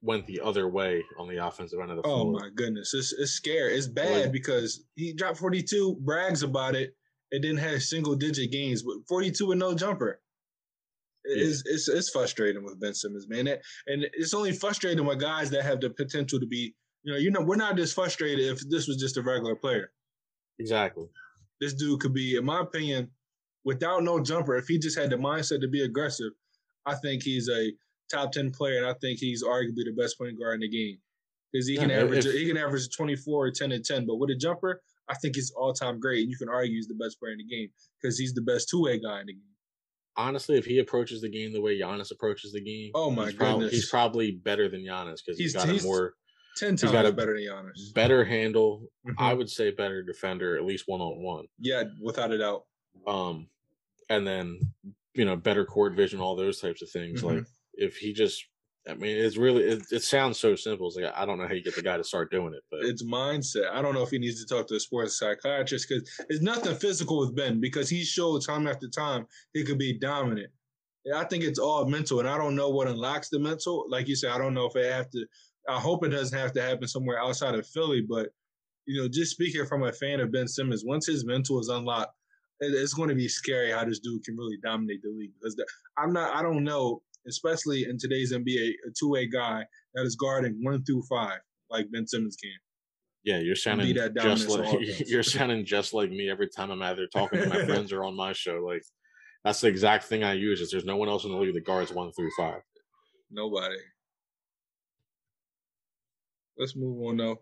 went 0.00 0.26
the 0.26 0.40
other 0.40 0.68
way 0.68 1.02
on 1.18 1.28
the 1.28 1.44
offensive 1.44 1.80
end 1.80 1.90
of 1.90 1.96
the 1.96 2.02
floor. 2.04 2.20
Oh 2.20 2.30
my 2.32 2.48
goodness, 2.54 2.94
it's 2.94 3.12
it's 3.12 3.32
scary. 3.32 3.74
It's 3.76 3.88
bad 3.88 4.22
Like- 4.24 4.32
because 4.32 4.84
he 4.94 5.12
dropped 5.12 5.38
42, 5.38 5.96
brags 6.02 6.42
about 6.44 6.74
it, 6.76 6.94
and 7.32 7.42
then 7.42 7.56
has 7.56 7.90
single 7.90 8.14
digit 8.14 8.50
gains, 8.52 8.82
but 8.84 8.94
42 9.08 9.46
with 9.48 9.58
no 9.58 9.74
jumper. 9.74 10.20
Yeah. 11.28 11.44
It's, 11.44 11.62
it's 11.66 11.88
it's 11.88 12.10
frustrating 12.10 12.64
with 12.64 12.80
Ben 12.80 12.94
Simmons, 12.94 13.26
man. 13.28 13.46
And 13.46 13.60
and 13.86 14.06
it's 14.14 14.34
only 14.34 14.52
frustrating 14.52 15.04
with 15.04 15.20
guys 15.20 15.50
that 15.50 15.62
have 15.62 15.80
the 15.80 15.90
potential 15.90 16.40
to 16.40 16.46
be, 16.46 16.74
you 17.02 17.12
know, 17.12 17.18
you 17.18 17.30
know, 17.30 17.42
we're 17.42 17.56
not 17.56 17.76
this 17.76 17.92
frustrated 17.92 18.46
if 18.46 18.60
this 18.68 18.88
was 18.88 18.96
just 18.96 19.16
a 19.16 19.22
regular 19.22 19.54
player. 19.54 19.90
Exactly. 20.58 21.06
This 21.60 21.74
dude 21.74 22.00
could 22.00 22.14
be, 22.14 22.36
in 22.36 22.44
my 22.44 22.60
opinion, 22.60 23.10
without 23.64 24.02
no 24.04 24.20
jumper, 24.20 24.56
if 24.56 24.66
he 24.66 24.78
just 24.78 24.98
had 24.98 25.10
the 25.10 25.16
mindset 25.16 25.60
to 25.60 25.68
be 25.68 25.82
aggressive, 25.82 26.32
I 26.86 26.94
think 26.94 27.22
he's 27.22 27.48
a 27.48 27.72
top 28.10 28.32
10 28.32 28.52
player, 28.52 28.78
and 28.78 28.86
I 28.86 28.94
think 29.00 29.18
he's 29.18 29.44
arguably 29.44 29.84
the 29.84 29.94
best 29.96 30.16
point 30.18 30.38
guard 30.38 30.54
in 30.54 30.60
the 30.60 30.68
game. 30.68 30.98
Because 31.52 31.66
he 31.66 31.76
can 31.76 31.90
Yeah, 31.90 32.00
average 32.02 32.26
if- 32.26 32.32
he 32.34 32.46
can 32.46 32.56
average 32.56 32.88
24 32.96 33.46
or 33.46 33.50
10 33.50 33.72
and 33.72 33.84
10, 33.84 34.06
but 34.06 34.16
with 34.16 34.30
a 34.30 34.34
jumper, 34.36 34.80
I 35.08 35.14
think 35.14 35.34
he's 35.36 35.50
all 35.50 35.72
time 35.72 35.98
great. 36.00 36.22
And 36.22 36.30
you 36.30 36.36
can 36.36 36.48
argue 36.48 36.74
he's 36.74 36.88
the 36.88 36.94
best 36.94 37.18
player 37.18 37.32
in 37.32 37.38
the 37.38 37.44
game 37.44 37.68
because 38.00 38.18
he's 38.18 38.34
the 38.34 38.42
best 38.42 38.68
two 38.68 38.82
way 38.82 38.98
guy 38.98 39.20
in 39.20 39.26
the 39.26 39.32
game. 39.32 39.42
Honestly, 40.18 40.58
if 40.58 40.64
he 40.66 40.78
approaches 40.80 41.20
the 41.22 41.28
game 41.30 41.52
the 41.52 41.60
way 41.60 41.78
Giannis 41.78 42.10
approaches 42.10 42.52
the 42.52 42.60
game, 42.60 42.90
Oh 42.94 43.08
my 43.10 43.26
he's 43.26 43.34
goodness. 43.34 43.70
he's 43.72 43.88
probably 43.88 44.32
better 44.32 44.68
than 44.68 44.82
Giannis 44.82 45.18
because 45.24 45.38
he's 45.38 45.52
He's- 45.52 45.64
got 45.64 45.72
he's 45.72 45.84
a 45.84 45.86
more 45.86 46.14
10 46.56 46.76
times 46.76 46.92
got 46.92 47.06
a 47.06 47.12
better 47.12 47.34
than 47.38 47.44
Giannis. 47.46 47.94
better 47.94 48.24
handle. 48.24 48.88
I 49.16 49.32
Mhm. 49.32 49.38
would 49.38 49.48
say 49.48 49.70
better 49.70 50.02
defender, 50.02 50.56
at 50.56 50.64
least 50.64 50.88
one 50.88 51.00
on 51.00 51.22
one. 51.22 51.46
Yeah, 51.60 51.84
without 52.02 52.32
a 52.32 52.38
doubt. 52.38 52.64
Um, 53.06 53.48
and 54.10 54.26
then 54.26 54.58
you 55.14 55.24
know 55.24 55.36
better 55.36 55.64
court 55.64 55.94
vision, 55.94 56.18
all 56.20 56.34
those 56.34 56.60
types 56.60 56.82
of 56.82 56.90
things. 56.90 57.22
Mhm. 57.22 57.36
Like 57.36 57.44
if 57.74 57.96
he 57.98 58.12
just, 58.12 58.44
I 58.88 58.94
mean, 58.94 59.16
it's 59.16 59.36
really 59.36 59.64
it, 59.64 59.82
it 59.90 60.02
sounds 60.02 60.38
so 60.38 60.54
simple. 60.54 60.86
It's 60.86 60.96
like 60.96 61.12
I 61.14 61.26
don't 61.26 61.38
know 61.38 61.46
how 61.46 61.54
you 61.54 61.62
get 61.62 61.74
the 61.74 61.82
guy 61.82 61.96
to 61.96 62.04
start 62.04 62.30
doing 62.30 62.54
it, 62.54 62.62
but 62.70 62.80
It's 62.84 63.04
mindset. 63.04 63.70
I 63.70 63.82
don't 63.82 63.94
know 63.94 64.02
if 64.02 64.10
he 64.10 64.18
needs 64.18 64.44
to 64.44 64.54
talk 64.54 64.66
to 64.68 64.76
a 64.76 64.80
sports 64.80 65.18
psychiatrist 65.18 65.88
because 65.88 66.08
it's 66.28 66.42
nothing 66.42 66.74
physical 66.76 67.18
with 67.18 67.36
Ben 67.36 67.60
because 67.60 67.90
he 67.90 68.04
showed 68.04 68.44
time 68.44 68.66
after 68.66 68.88
time 68.88 69.26
he 69.52 69.64
could 69.64 69.78
be 69.78 69.98
dominant. 69.98 70.50
I 71.14 71.24
think 71.24 71.44
it's 71.44 71.58
all 71.58 71.86
mental, 71.86 72.20
and 72.20 72.28
I 72.28 72.36
don't 72.36 72.54
know 72.54 72.70
what 72.70 72.88
unlocks 72.88 73.28
the 73.28 73.38
mental. 73.38 73.86
Like 73.88 74.08
you 74.08 74.16
said, 74.16 74.32
I 74.32 74.38
don't 74.38 74.54
know 74.54 74.66
if 74.66 74.76
it 74.76 74.90
have 74.92 75.10
to. 75.10 75.26
I 75.68 75.78
hope 75.78 76.04
it 76.04 76.10
doesn't 76.10 76.38
have 76.38 76.52
to 76.54 76.62
happen 76.62 76.88
somewhere 76.88 77.20
outside 77.20 77.54
of 77.54 77.66
Philly, 77.66 78.00
but 78.00 78.28
you 78.86 79.00
know, 79.00 79.08
just 79.08 79.32
speaking 79.32 79.66
from 79.66 79.82
a 79.84 79.92
fan 79.92 80.20
of 80.20 80.32
Ben 80.32 80.48
Simmons, 80.48 80.82
once 80.84 81.06
his 81.06 81.26
mental 81.26 81.60
is 81.60 81.68
unlocked, 81.68 82.14
it's 82.60 82.94
going 82.94 83.10
to 83.10 83.14
be 83.14 83.28
scary 83.28 83.70
how 83.70 83.84
this 83.84 84.00
dude 84.00 84.24
can 84.24 84.36
really 84.36 84.56
dominate 84.62 85.02
the 85.02 85.10
league. 85.10 85.32
Because 85.38 85.62
I'm 85.98 86.12
not, 86.12 86.34
I 86.34 86.42
don't 86.42 86.64
know, 86.64 87.02
especially 87.28 87.84
in 87.84 87.98
today's 87.98 88.32
NBA, 88.32 88.70
a 88.86 88.90
two 88.98 89.08
way 89.10 89.26
guy 89.26 89.64
that 89.94 90.04
is 90.04 90.16
guarding 90.16 90.58
one 90.62 90.84
through 90.84 91.02
five 91.08 91.38
like 91.70 91.90
Ben 91.92 92.06
Simmons 92.06 92.36
can. 92.36 92.50
yeah, 93.24 93.38
you're 93.38 93.56
sounding 93.56 93.94
just 93.94 94.48
like 94.48 94.78
you're 95.08 95.22
sounding 95.22 95.64
just 95.64 95.92
like 95.92 96.10
me 96.10 96.30
every 96.30 96.48
time 96.48 96.70
I'm 96.70 96.82
either 96.82 97.06
talking 97.06 97.40
to 97.40 97.48
my 97.48 97.64
friends 97.66 97.92
or 97.92 98.04
on 98.04 98.16
my 98.16 98.32
show. 98.32 98.62
Like 98.64 98.82
that's 99.44 99.60
the 99.60 99.68
exact 99.68 100.04
thing 100.04 100.24
I 100.24 100.34
use. 100.34 100.60
Is 100.60 100.70
there's 100.70 100.84
no 100.84 100.96
one 100.96 101.08
else 101.08 101.24
in 101.24 101.32
the 101.32 101.38
league 101.38 101.54
that 101.54 101.66
guards 101.66 101.92
one 101.92 102.12
through 102.12 102.30
five. 102.36 102.62
Nobody. 103.30 103.76
Let's 106.58 106.74
move 106.76 107.00
on 107.06 107.16
though. 107.18 107.36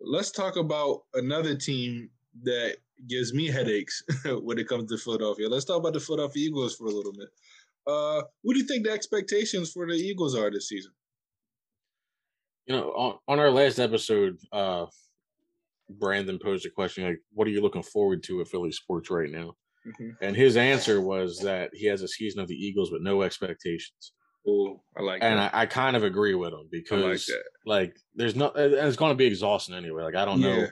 Let's 0.00 0.30
talk 0.30 0.56
about 0.56 1.02
another 1.14 1.54
team 1.54 2.10
that 2.42 2.76
gives 3.08 3.32
me 3.32 3.48
headaches 3.48 4.02
when 4.42 4.58
it 4.58 4.68
comes 4.68 4.90
to 4.90 4.98
Philadelphia. 4.98 5.48
Let's 5.48 5.64
talk 5.64 5.78
about 5.78 5.92
the 5.92 6.00
Philadelphia 6.00 6.48
Eagles 6.48 6.76
for 6.76 6.86
a 6.86 6.90
little 6.90 7.12
bit. 7.12 7.28
Uh, 7.86 8.22
what 8.42 8.54
do 8.54 8.60
you 8.60 8.66
think 8.66 8.84
the 8.84 8.92
expectations 8.92 9.72
for 9.72 9.86
the 9.86 9.94
Eagles 9.94 10.36
are 10.36 10.50
this 10.50 10.68
season? 10.68 10.92
You 12.66 12.76
know, 12.76 12.90
on, 12.90 13.18
on 13.26 13.38
our 13.40 13.50
last 13.50 13.78
episode, 13.78 14.36
uh, 14.52 14.86
Brandon 15.88 16.38
posed 16.38 16.66
a 16.66 16.70
question 16.70 17.04
like, 17.04 17.20
"What 17.32 17.48
are 17.48 17.50
you 17.50 17.62
looking 17.62 17.82
forward 17.82 18.22
to 18.24 18.40
at 18.40 18.48
Philly 18.48 18.70
sports 18.70 19.10
right 19.10 19.30
now?" 19.30 19.56
Mhm. 19.86 20.16
And 20.20 20.36
his 20.36 20.56
answer 20.56 21.00
was 21.00 21.38
that 21.40 21.70
he 21.72 21.86
has 21.86 22.02
a 22.02 22.08
season 22.08 22.40
of 22.40 22.48
the 22.48 22.54
Eagles 22.54 22.92
with 22.92 23.02
no 23.02 23.22
expectations. 23.22 24.12
Oh, 24.46 24.82
I 24.96 25.02
like 25.02 25.22
And 25.22 25.38
that. 25.38 25.54
I, 25.54 25.62
I 25.62 25.66
kind 25.66 25.96
of 25.96 26.04
agree 26.04 26.34
with 26.34 26.52
him 26.52 26.60
I 26.60 26.62
like 26.62 26.70
because, 26.70 27.30
like, 27.66 27.96
there's 28.14 28.36
no, 28.36 28.50
and 28.50 28.74
it's 28.74 28.96
going 28.96 29.12
to 29.12 29.16
be 29.16 29.26
exhausting 29.26 29.74
anyway. 29.74 30.02
Like, 30.02 30.16
I 30.16 30.24
don't 30.24 30.40
know, 30.40 30.66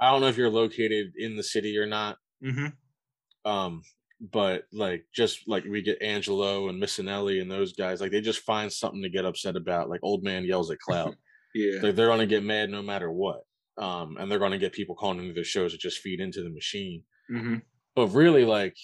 I 0.00 0.10
don't 0.10 0.20
know 0.20 0.28
if 0.28 0.36
you're 0.36 0.50
located 0.50 1.12
in 1.16 1.36
the 1.36 1.42
city 1.42 1.76
or 1.78 1.86
not. 1.86 2.18
Mm-hmm. 2.42 3.50
Um, 3.50 3.82
but 4.20 4.64
like, 4.72 5.04
just 5.14 5.46
like 5.46 5.64
we 5.64 5.82
get 5.82 6.02
Angelo 6.02 6.68
and 6.68 6.82
Missanelli 6.82 7.40
and 7.40 7.50
those 7.50 7.72
guys, 7.72 8.00
like 8.00 8.10
they 8.10 8.20
just 8.20 8.40
find 8.40 8.72
something 8.72 9.02
to 9.02 9.08
get 9.08 9.24
upset 9.24 9.56
about. 9.56 9.88
Like, 9.88 10.00
old 10.02 10.22
man 10.24 10.44
yells 10.44 10.70
at 10.70 10.78
cloud. 10.78 11.16
Yeah. 11.54 11.80
They're, 11.80 11.92
they're 11.92 12.06
going 12.08 12.18
to 12.20 12.26
get 12.26 12.44
mad 12.44 12.68
no 12.68 12.82
matter 12.82 13.10
what. 13.10 13.40
Um, 13.78 14.16
and 14.20 14.30
they're 14.30 14.38
going 14.38 14.52
to 14.52 14.58
get 14.58 14.74
people 14.74 14.94
calling 14.94 15.18
into 15.18 15.32
their 15.32 15.44
shows 15.44 15.72
to 15.72 15.78
just 15.78 15.98
feed 16.00 16.20
into 16.20 16.42
the 16.42 16.50
machine. 16.50 17.02
Mm-hmm. 17.32 17.56
But 17.96 18.08
really, 18.08 18.44
like 18.44 18.76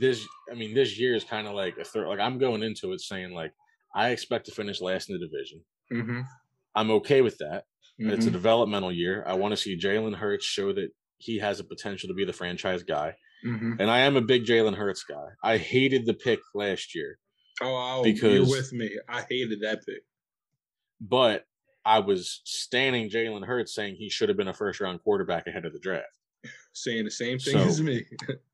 this, 0.00 0.26
I 0.50 0.56
mean, 0.56 0.74
this 0.74 0.98
year 0.98 1.14
is 1.14 1.22
kind 1.24 1.46
of 1.46 1.54
like 1.54 1.78
a 1.78 1.84
third. 1.84 2.08
Like 2.08 2.18
I'm 2.18 2.38
going 2.38 2.64
into 2.64 2.92
it 2.92 3.00
saying 3.00 3.32
like 3.32 3.52
I 3.94 4.10
expect 4.10 4.46
to 4.46 4.52
finish 4.52 4.80
last 4.80 5.08
in 5.10 5.18
the 5.18 5.26
division. 5.26 5.60
Mm-hmm. 5.92 6.20
I'm 6.74 6.90
okay 6.90 7.22
with 7.22 7.38
that. 7.38 7.64
It's 7.98 8.26
a 8.26 8.28
Mhm. 8.28 8.32
developmental 8.32 8.92
year. 8.92 9.22
I 9.26 9.34
want 9.34 9.52
to 9.52 9.56
see 9.56 9.78
Jalen 9.78 10.16
Hurts 10.16 10.44
show 10.44 10.72
that 10.72 10.90
he 11.18 11.38
has 11.38 11.60
a 11.60 11.64
potential 11.64 12.08
to 12.08 12.14
be 12.14 12.24
the 12.24 12.32
franchise 12.32 12.82
guy. 12.82 13.14
Mhm. 13.44 13.76
And 13.80 13.90
I 13.90 14.00
am 14.00 14.16
a 14.16 14.20
big 14.20 14.44
Jalen 14.44 14.76
Hurts 14.76 15.02
guy. 15.04 15.28
I 15.42 15.56
hated 15.56 16.06
the 16.06 16.14
pick 16.14 16.40
last 16.54 16.94
year, 16.94 17.18
Oh, 17.62 17.66
oh, 17.74 18.04
you're 18.04 18.14
Because- 18.14 18.50
with 18.50 18.72
me. 18.72 18.90
I 19.08 19.22
hated 19.28 19.60
that 19.60 19.84
pick. 19.86 20.02
but 21.00 21.46
I 21.84 21.98
was 22.00 22.42
standing 22.44 23.08
Jalen 23.10 23.46
Hurts 23.46 23.74
saying 23.74 23.96
he 23.96 24.10
should 24.10 24.28
have 24.28 24.36
been 24.36 24.48
a 24.48 24.54
first 24.54 24.80
round 24.80 25.02
quarterback 25.02 25.46
ahead 25.46 25.64
of 25.64 25.72
the 25.72 25.78
draft. 25.78 26.06
Saying 26.74 27.04
the 27.04 27.10
same 27.10 27.38
thing 27.38 27.54
So- 27.54 27.60
as 27.60 27.82
me. 27.82 28.04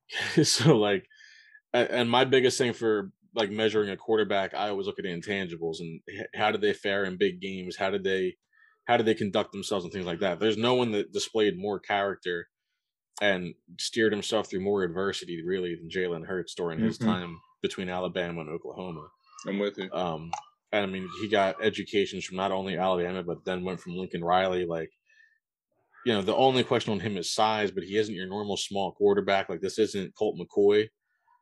so 0.44 0.76
like 0.78 1.08
and 1.72 2.08
my 2.08 2.24
biggest 2.24 2.56
thing 2.58 2.72
for 2.72 3.10
like 3.34 3.50
measuring 3.50 3.90
a 3.90 3.96
quarterback 3.96 4.54
i 4.54 4.68
always 4.68 4.86
look 4.86 4.98
at 5.00 5.02
the 5.04 5.10
intangibles 5.10 5.80
and 5.80 6.00
how 6.34 6.52
did 6.52 6.60
they 6.60 6.72
fare 6.72 7.04
in 7.04 7.16
big 7.16 7.40
games 7.40 7.74
how 7.76 7.90
did 7.90 8.04
they 8.04 8.36
how 8.84 8.96
did 8.96 9.04
they 9.04 9.14
conduct 9.14 9.50
themselves 9.52 9.84
and 9.84 9.92
things 9.92 10.06
like 10.06 10.20
that 10.20 10.38
there's 10.38 10.56
no 10.56 10.74
one 10.74 10.92
that 10.92 11.12
displayed 11.12 11.58
more 11.58 11.80
character 11.80 12.48
and 13.22 13.54
steered 13.78 14.12
himself 14.12 14.48
through 14.50 14.60
more 14.60 14.82
adversity 14.82 15.42
really 15.44 15.74
than 15.74 15.88
jalen 15.88 16.26
hurts 16.26 16.54
during 16.54 16.78
his 16.80 16.98
Mhm. 16.98 17.04
time 17.06 17.40
between 17.62 17.88
alabama 17.88 18.40
and 18.42 18.50
oklahoma 18.50 19.08
I'm 19.46 19.58
with 19.58 19.78
you. 19.78 19.90
um 19.92 20.30
and 20.72 20.82
i 20.82 20.86
mean 20.86 21.08
he 21.20 21.28
got 21.28 21.62
educations 21.64 22.24
from 22.24 22.36
not 22.36 22.52
only 22.52 22.76
alabama 22.76 23.22
but 23.22 23.44
then 23.44 23.64
went 23.64 23.80
from 23.80 23.96
lincoln 23.96 24.22
riley 24.24 24.64
like 24.66 24.90
you 26.04 26.12
know 26.12 26.22
the 26.22 26.34
only 26.34 26.62
question 26.62 26.92
on 26.92 27.00
him 27.00 27.16
is 27.16 27.32
size 27.32 27.70
but 27.70 27.82
he 27.84 27.96
isn't 27.96 28.14
your 28.14 28.26
normal 28.26 28.56
small 28.56 28.92
quarterback 28.92 29.48
like 29.48 29.60
this 29.60 29.78
isn't 29.78 30.14
colt 30.14 30.36
mccoy 30.38 30.88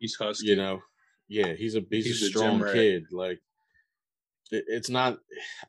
He's 0.00 0.14
husky. 0.16 0.48
you 0.48 0.56
know 0.56 0.82
yeah 1.28 1.54
he's 1.54 1.74
a 1.76 1.82
he's, 1.90 2.06
He's 2.06 2.22
a 2.22 2.26
a 2.26 2.28
strong 2.28 2.60
rat. 2.62 2.72
kid 2.74 3.04
like 3.10 3.40
it, 4.50 4.64
it's 4.68 4.90
not 4.90 5.18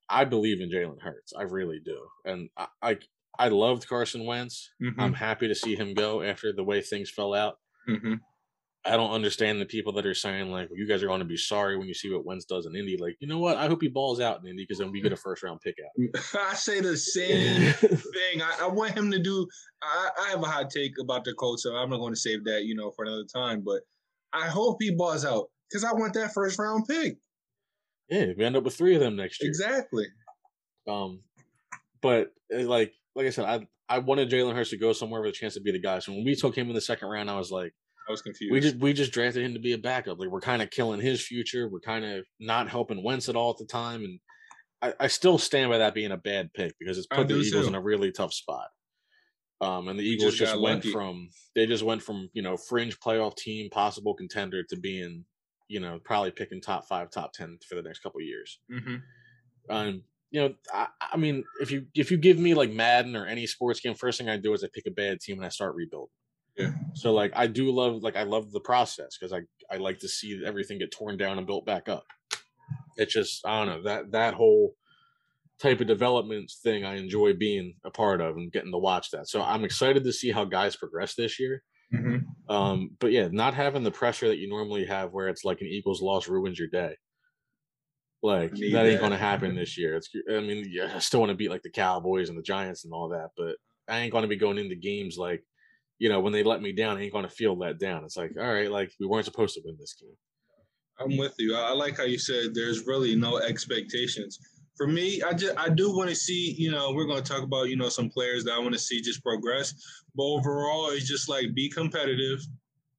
i 0.09 0.23
believe 0.25 0.61
in 0.61 0.69
jalen 0.69 1.01
hurts 1.01 1.33
i 1.37 1.43
really 1.43 1.79
do 1.79 2.07
and 2.25 2.49
i 2.57 2.67
i, 2.81 2.97
I 3.39 3.47
loved 3.49 3.87
carson 3.87 4.25
wentz 4.25 4.71
Mhm. 4.81 4.95
i'm 4.99 5.13
happy 5.13 5.47
to 5.47 5.55
see 5.55 5.75
him 5.75 5.93
go 5.93 6.21
after 6.21 6.51
the 6.53 6.63
way 6.63 6.81
things 6.81 7.09
fell 7.09 7.33
out 7.33 7.59
Mhm. 7.87 8.19
i 8.85 8.95
don't 8.97 9.11
understand 9.11 9.59
the 9.59 9.65
people 9.65 9.93
that 9.93 10.05
are 10.05 10.13
saying 10.13 10.51
like 10.51 10.69
well, 10.69 10.77
you 10.79 10.87
guys 10.87 11.01
are 11.03 11.07
going 11.07 11.19
to 11.19 11.25
be 11.25 11.37
sorry 11.37 11.77
when 11.77 11.87
you 11.87 11.93
see 11.93 12.11
what 12.11 12.25
wentz 12.25 12.45
does 12.45 12.65
in 12.65 12.75
indy 12.75 12.97
like 12.97 13.15
you 13.19 13.27
know 13.27 13.39
what 13.39 13.57
i 13.57 13.67
hope 13.67 13.81
he 13.81 13.87
balls 13.87 14.19
out 14.19 14.39
in 14.41 14.47
indy 14.47 14.63
because 14.63 14.77
then 14.79 14.91
we 14.91 15.01
get 15.01 15.11
a 15.13 15.17
first 15.17 15.43
round 15.43 15.59
pick 15.61 15.75
out 15.85 16.21
I 16.51 16.53
say 16.55 16.81
the 16.81 16.95
same 16.97 17.71
thing. 17.73 18.41
I, 18.41 18.57
I 18.61 18.67
want 18.67 18.93
him 18.97 19.11
to 19.11 19.19
do. 19.19 19.47
I, 19.81 20.09
I 20.25 20.29
have 20.31 20.43
a 20.43 20.45
hot 20.47 20.69
take 20.69 20.93
about 21.01 21.23
the 21.25 21.33
Colts, 21.33 21.63
so 21.63 21.75
I'm 21.75 21.89
not 21.89 21.97
going 21.99 22.13
to 22.13 22.19
save 22.19 22.43
that, 22.45 22.63
you 22.65 22.75
know, 22.75 22.91
for 22.91 23.05
another 23.05 23.23
time. 23.33 23.61
But 23.65 23.81
I 24.33 24.47
hope 24.47 24.77
he 24.81 24.91
balls 24.91 25.25
out 25.25 25.45
because 25.69 25.83
I 25.83 25.93
want 25.93 26.13
that 26.15 26.33
first 26.33 26.59
round 26.59 26.85
pick. 26.87 27.17
yeah 28.09 28.27
we 28.37 28.43
end 28.45 28.55
up 28.55 28.63
with 28.63 28.75
three 28.75 28.93
of 28.95 29.01
them 29.01 29.15
next 29.15 29.41
year 29.41 29.49
Exactly. 29.49 30.05
Um, 30.87 31.21
but 32.01 32.33
uh, 32.53 32.59
like 32.63 32.93
like 33.15 33.25
I 33.25 33.29
said, 33.29 33.45
I 33.45 33.67
I 33.87 33.99
wanted 33.99 34.29
Jalen 34.29 34.55
Hurts 34.55 34.71
to 34.71 34.77
go 34.77 34.93
somewhere 34.93 35.21
with 35.21 35.29
a 35.29 35.33
chance 35.33 35.53
to 35.55 35.61
be 35.61 35.71
the 35.71 35.79
guy. 35.79 35.99
So 35.99 36.11
when 36.11 36.25
we 36.25 36.35
took 36.35 36.57
him 36.57 36.69
in 36.69 36.75
the 36.75 36.81
second 36.81 37.07
round, 37.07 37.29
I 37.29 37.37
was 37.37 37.51
like, 37.51 37.73
I 38.07 38.11
was 38.11 38.21
confused. 38.21 38.51
we 38.51 38.59
just 38.59 38.75
we 38.77 38.93
just 38.93 39.11
drafted 39.11 39.43
him 39.43 39.53
to 39.53 39.59
be 39.59 39.73
a 39.73 39.77
backup. 39.77 40.19
Like 40.19 40.29
we're 40.29 40.41
kind 40.41 40.61
of 40.61 40.69
killing 40.69 41.01
his 41.01 41.25
future. 41.25 41.69
We're 41.69 41.79
kind 41.79 42.05
of 42.05 42.25
not 42.39 42.69
helping 42.69 43.03
Wentz 43.03 43.29
at 43.29 43.35
all 43.35 43.51
at 43.51 43.57
the 43.57 43.65
time, 43.65 44.03
and 44.03 44.19
I, 44.81 45.05
I 45.05 45.07
still 45.07 45.37
stand 45.37 45.69
by 45.69 45.79
that 45.79 45.93
being 45.93 46.11
a 46.11 46.17
bad 46.17 46.53
pick 46.53 46.73
because 46.79 46.97
it's 46.97 47.07
put 47.07 47.27
the 47.27 47.35
Eagles 47.35 47.63
too. 47.63 47.69
in 47.69 47.75
a 47.75 47.81
really 47.81 48.11
tough 48.11 48.33
spot. 48.33 48.67
Um, 49.61 49.87
and 49.87 49.97
the 49.97 50.03
Eagles 50.03 50.35
just 50.35 50.51
just, 50.51 50.61
went 50.61 50.83
lucky. 50.83 50.91
from 50.91 51.29
they 51.55 51.65
just 51.65 51.83
went 51.83 52.01
from 52.01 52.29
you 52.33 52.41
know 52.41 52.57
fringe 52.57 52.99
playoff 52.99 53.37
team, 53.37 53.69
possible 53.69 54.13
contender 54.13 54.63
to 54.69 54.77
being 54.77 55.25
you 55.67 55.79
know, 55.79 55.99
probably 56.03 56.31
picking 56.31 56.61
top 56.61 56.87
five, 56.87 57.09
top 57.09 57.33
ten 57.33 57.57
for 57.67 57.75
the 57.75 57.81
next 57.81 57.99
couple 57.99 58.21
years. 58.21 58.59
Mm-hmm. 58.71 58.95
Um, 59.69 60.03
you 60.35 60.41
know, 60.41 60.53
I, 60.73 60.87
I, 61.13 61.15
mean, 61.15 61.45
if 61.61 61.71
you 61.71 61.85
if 61.95 62.11
you 62.11 62.17
give 62.17 62.37
me 62.37 62.53
like 62.55 62.69
Madden 62.69 63.15
or 63.15 63.25
any 63.25 63.47
sports 63.47 63.79
game, 63.79 63.95
first 63.95 64.17
thing 64.17 64.27
I 64.27 64.35
do 64.35 64.51
is 64.51 64.65
I 64.65 64.67
pick 64.73 64.85
a 64.85 64.91
bad 64.91 65.21
team 65.21 65.37
and 65.37 65.45
I 65.45 65.49
start 65.49 65.75
rebuilding. 65.75 66.09
Yeah. 66.57 66.71
So 66.93 67.13
like 67.13 67.31
I 67.37 67.47
do 67.47 67.71
love 67.71 68.03
like 68.03 68.17
I 68.17 68.23
love 68.23 68.51
the 68.51 68.59
process 68.59 69.17
because 69.17 69.31
I 69.31 69.43
I 69.73 69.77
like 69.77 69.99
to 69.99 70.09
see 70.09 70.43
everything 70.45 70.79
get 70.79 70.91
torn 70.91 71.15
down 71.15 71.37
and 71.37 71.47
built 71.47 71.65
back 71.65 71.87
up. 71.87 72.03
It's 72.97 73.13
just 73.13 73.47
I 73.47 73.63
don't 73.63 73.67
know 73.67 73.83
that 73.83 74.11
that 74.11 74.33
whole 74.33 74.75
type 75.57 75.79
of 75.79 75.87
development 75.87 76.51
thing 76.63 76.83
I 76.83 76.97
enjoy 76.97 77.31
being 77.33 77.75
a 77.85 77.89
part 77.89 78.19
of 78.19 78.35
and 78.35 78.51
getting 78.51 78.73
to 78.73 78.77
watch 78.77 79.11
that. 79.11 79.29
So 79.29 79.41
I'm 79.41 79.63
excited 79.63 80.03
to 80.03 80.11
see 80.11 80.31
how 80.31 80.43
guys 80.43 80.75
progress 80.75 81.15
this 81.15 81.39
year. 81.39 81.63
Mm-hmm. 81.93 82.53
Um, 82.53 82.89
but 82.99 83.13
yeah, 83.13 83.29
not 83.31 83.53
having 83.53 83.83
the 83.83 83.91
pressure 83.91 84.27
that 84.27 84.37
you 84.37 84.49
normally 84.49 84.85
have 84.85 85.13
where 85.13 85.29
it's 85.29 85.45
like 85.45 85.61
an 85.61 85.67
Eagles 85.67 86.01
loss 86.01 86.27
ruins 86.27 86.59
your 86.59 86.67
day. 86.67 86.97
Like 88.25 88.51
that, 88.51 88.71
that 88.71 88.85
ain't 88.85 89.01
gonna 89.01 89.17
happen 89.17 89.55
this 89.55 89.77
year. 89.77 89.95
It's 89.95 90.09
I 90.29 90.39
mean, 90.39 90.65
yeah, 90.69 90.91
I 90.95 90.99
still 90.99 91.19
want 91.19 91.31
to 91.31 91.35
beat 91.35 91.51
like 91.51 91.63
the 91.63 91.69
Cowboys 91.69 92.29
and 92.29 92.37
the 92.37 92.43
Giants 92.43 92.85
and 92.85 92.93
all 92.93 93.09
that, 93.09 93.29
but 93.37 93.55
I 93.87 93.99
ain't 93.99 94.11
gonna 94.11 94.27
be 94.27 94.35
going 94.35 94.57
into 94.57 94.75
games 94.75 95.17
like, 95.17 95.43
you 95.99 96.09
know, 96.09 96.19
when 96.19 96.33
they 96.33 96.43
let 96.43 96.61
me 96.61 96.71
down, 96.71 96.97
I 96.97 97.01
ain't 97.01 97.13
gonna 97.13 97.29
feel 97.29 97.57
let 97.57 97.79
down. 97.79 98.03
It's 98.03 98.17
like, 98.17 98.31
all 98.37 98.53
right, 98.53 98.71
like 98.71 98.91
we 98.99 99.07
weren't 99.07 99.25
supposed 99.25 99.55
to 99.55 99.61
win 99.63 99.77
this 99.79 99.95
game. 99.99 100.15
I'm 100.99 101.17
with 101.17 101.35
you. 101.39 101.55
I 101.55 101.73
like 101.73 101.97
how 101.97 102.03
you 102.03 102.17
said 102.17 102.53
there's 102.53 102.87
really 102.87 103.15
no 103.15 103.37
expectations 103.37 104.39
for 104.75 104.87
me, 104.87 105.21
I 105.21 105.33
just 105.33 105.57
I 105.57 105.69
do 105.69 105.95
want 105.95 106.09
to 106.09 106.15
see, 106.15 106.53
you 106.57 106.71
know, 106.71 106.91
we're 106.91 107.07
to 107.07 107.21
talk 107.21 107.43
about, 107.43 107.69
you 107.69 107.77
know, 107.77 107.89
some 107.89 108.09
players 108.09 108.43
that 108.43 108.53
I 108.53 108.59
want 108.59 108.73
to 108.73 108.79
see 108.79 109.01
just 109.01 109.23
progress. 109.23 109.73
But 110.15 110.23
overall, 110.23 110.89
it's 110.89 111.07
just 111.07 111.29
like 111.29 111.53
be 111.55 111.69
competitive. 111.69 112.39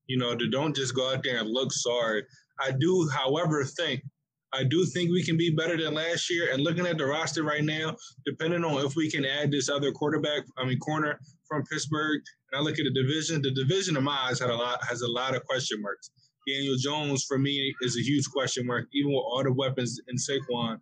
You 0.07 0.17
know, 0.19 0.37
to 0.37 0.49
don't 0.49 0.75
just 0.75 0.95
go 0.95 1.13
out 1.13 1.23
there 1.23 1.39
and 1.39 1.49
look 1.49 1.73
sorry. 1.73 2.25
I 2.61 2.71
do, 2.71 3.09
however, 3.13 3.65
think 3.65 4.03
I 4.53 4.65
do 4.65 4.87
think 4.87 5.11
we 5.11 5.25
can 5.25 5.37
be 5.37 5.51
better 5.51 5.77
than 5.77 5.95
last 5.95 6.31
year. 6.31 6.53
And 6.53 6.63
looking 6.63 6.87
at 6.87 6.99
the 6.99 7.05
roster 7.05 7.43
right 7.43 7.65
now, 7.65 7.97
depending 8.25 8.65
on 8.65 8.85
if 8.85 8.97
we 8.97 9.11
can 9.11 9.25
add 9.25 9.51
this 9.51 9.69
other 9.69 9.93
quarterback, 9.93 10.45
I 10.57 10.65
mean 10.65 10.79
corner 10.79 11.19
from 11.49 11.65
Pittsburgh, 11.65 12.21
and 12.53 12.61
I 12.61 12.63
look 12.63 12.79
at 12.79 12.85
the 12.85 13.03
division, 13.03 13.43
the 13.43 13.51
division 13.51 13.97
of 13.97 14.03
my 14.03 14.17
eyes 14.29 14.41
had 14.41 14.51
a 14.51 14.57
lot 14.57 14.83
has 14.85 15.03
a 15.03 15.09
lot 15.09 15.35
of 15.35 15.45
question 15.45 15.81
marks. 15.83 16.11
Daniel 16.49 16.77
Jones 16.79 17.25
for 17.25 17.39
me 17.39 17.75
is 17.83 17.97
a 17.97 18.03
huge 18.03 18.25
question 18.31 18.67
mark, 18.67 18.87
even 18.95 19.11
with 19.11 19.25
all 19.27 19.43
the 19.43 19.53
weapons 19.53 20.01
in 20.09 20.17
Saquon 20.17 20.79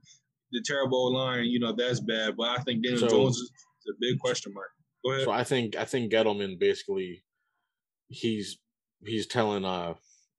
the 0.55 0.63
terrible 0.65 1.13
line, 1.13 1.45
you 1.45 1.59
know, 1.59 1.73
that's 1.77 2.01
bad. 2.01 2.37
But 2.37 2.59
I 2.59 2.63
think 2.63 2.83
Daniel 2.83 3.01
so, 3.01 3.09
Jones 3.09 3.37
is 3.37 3.51
a 3.89 3.93
big 4.01 4.19
question 4.19 4.55
mark. 4.55 4.71
Go 5.05 5.13
ahead. 5.13 5.25
So 5.25 5.31
I 5.33 5.45
think 5.45 5.77
I 5.77 5.85
think 5.85 6.11
Gettleman 6.11 6.59
basically 6.59 7.25
he's 8.09 8.57
he's 9.05 9.27
telling 9.27 9.65
uh 9.65 9.95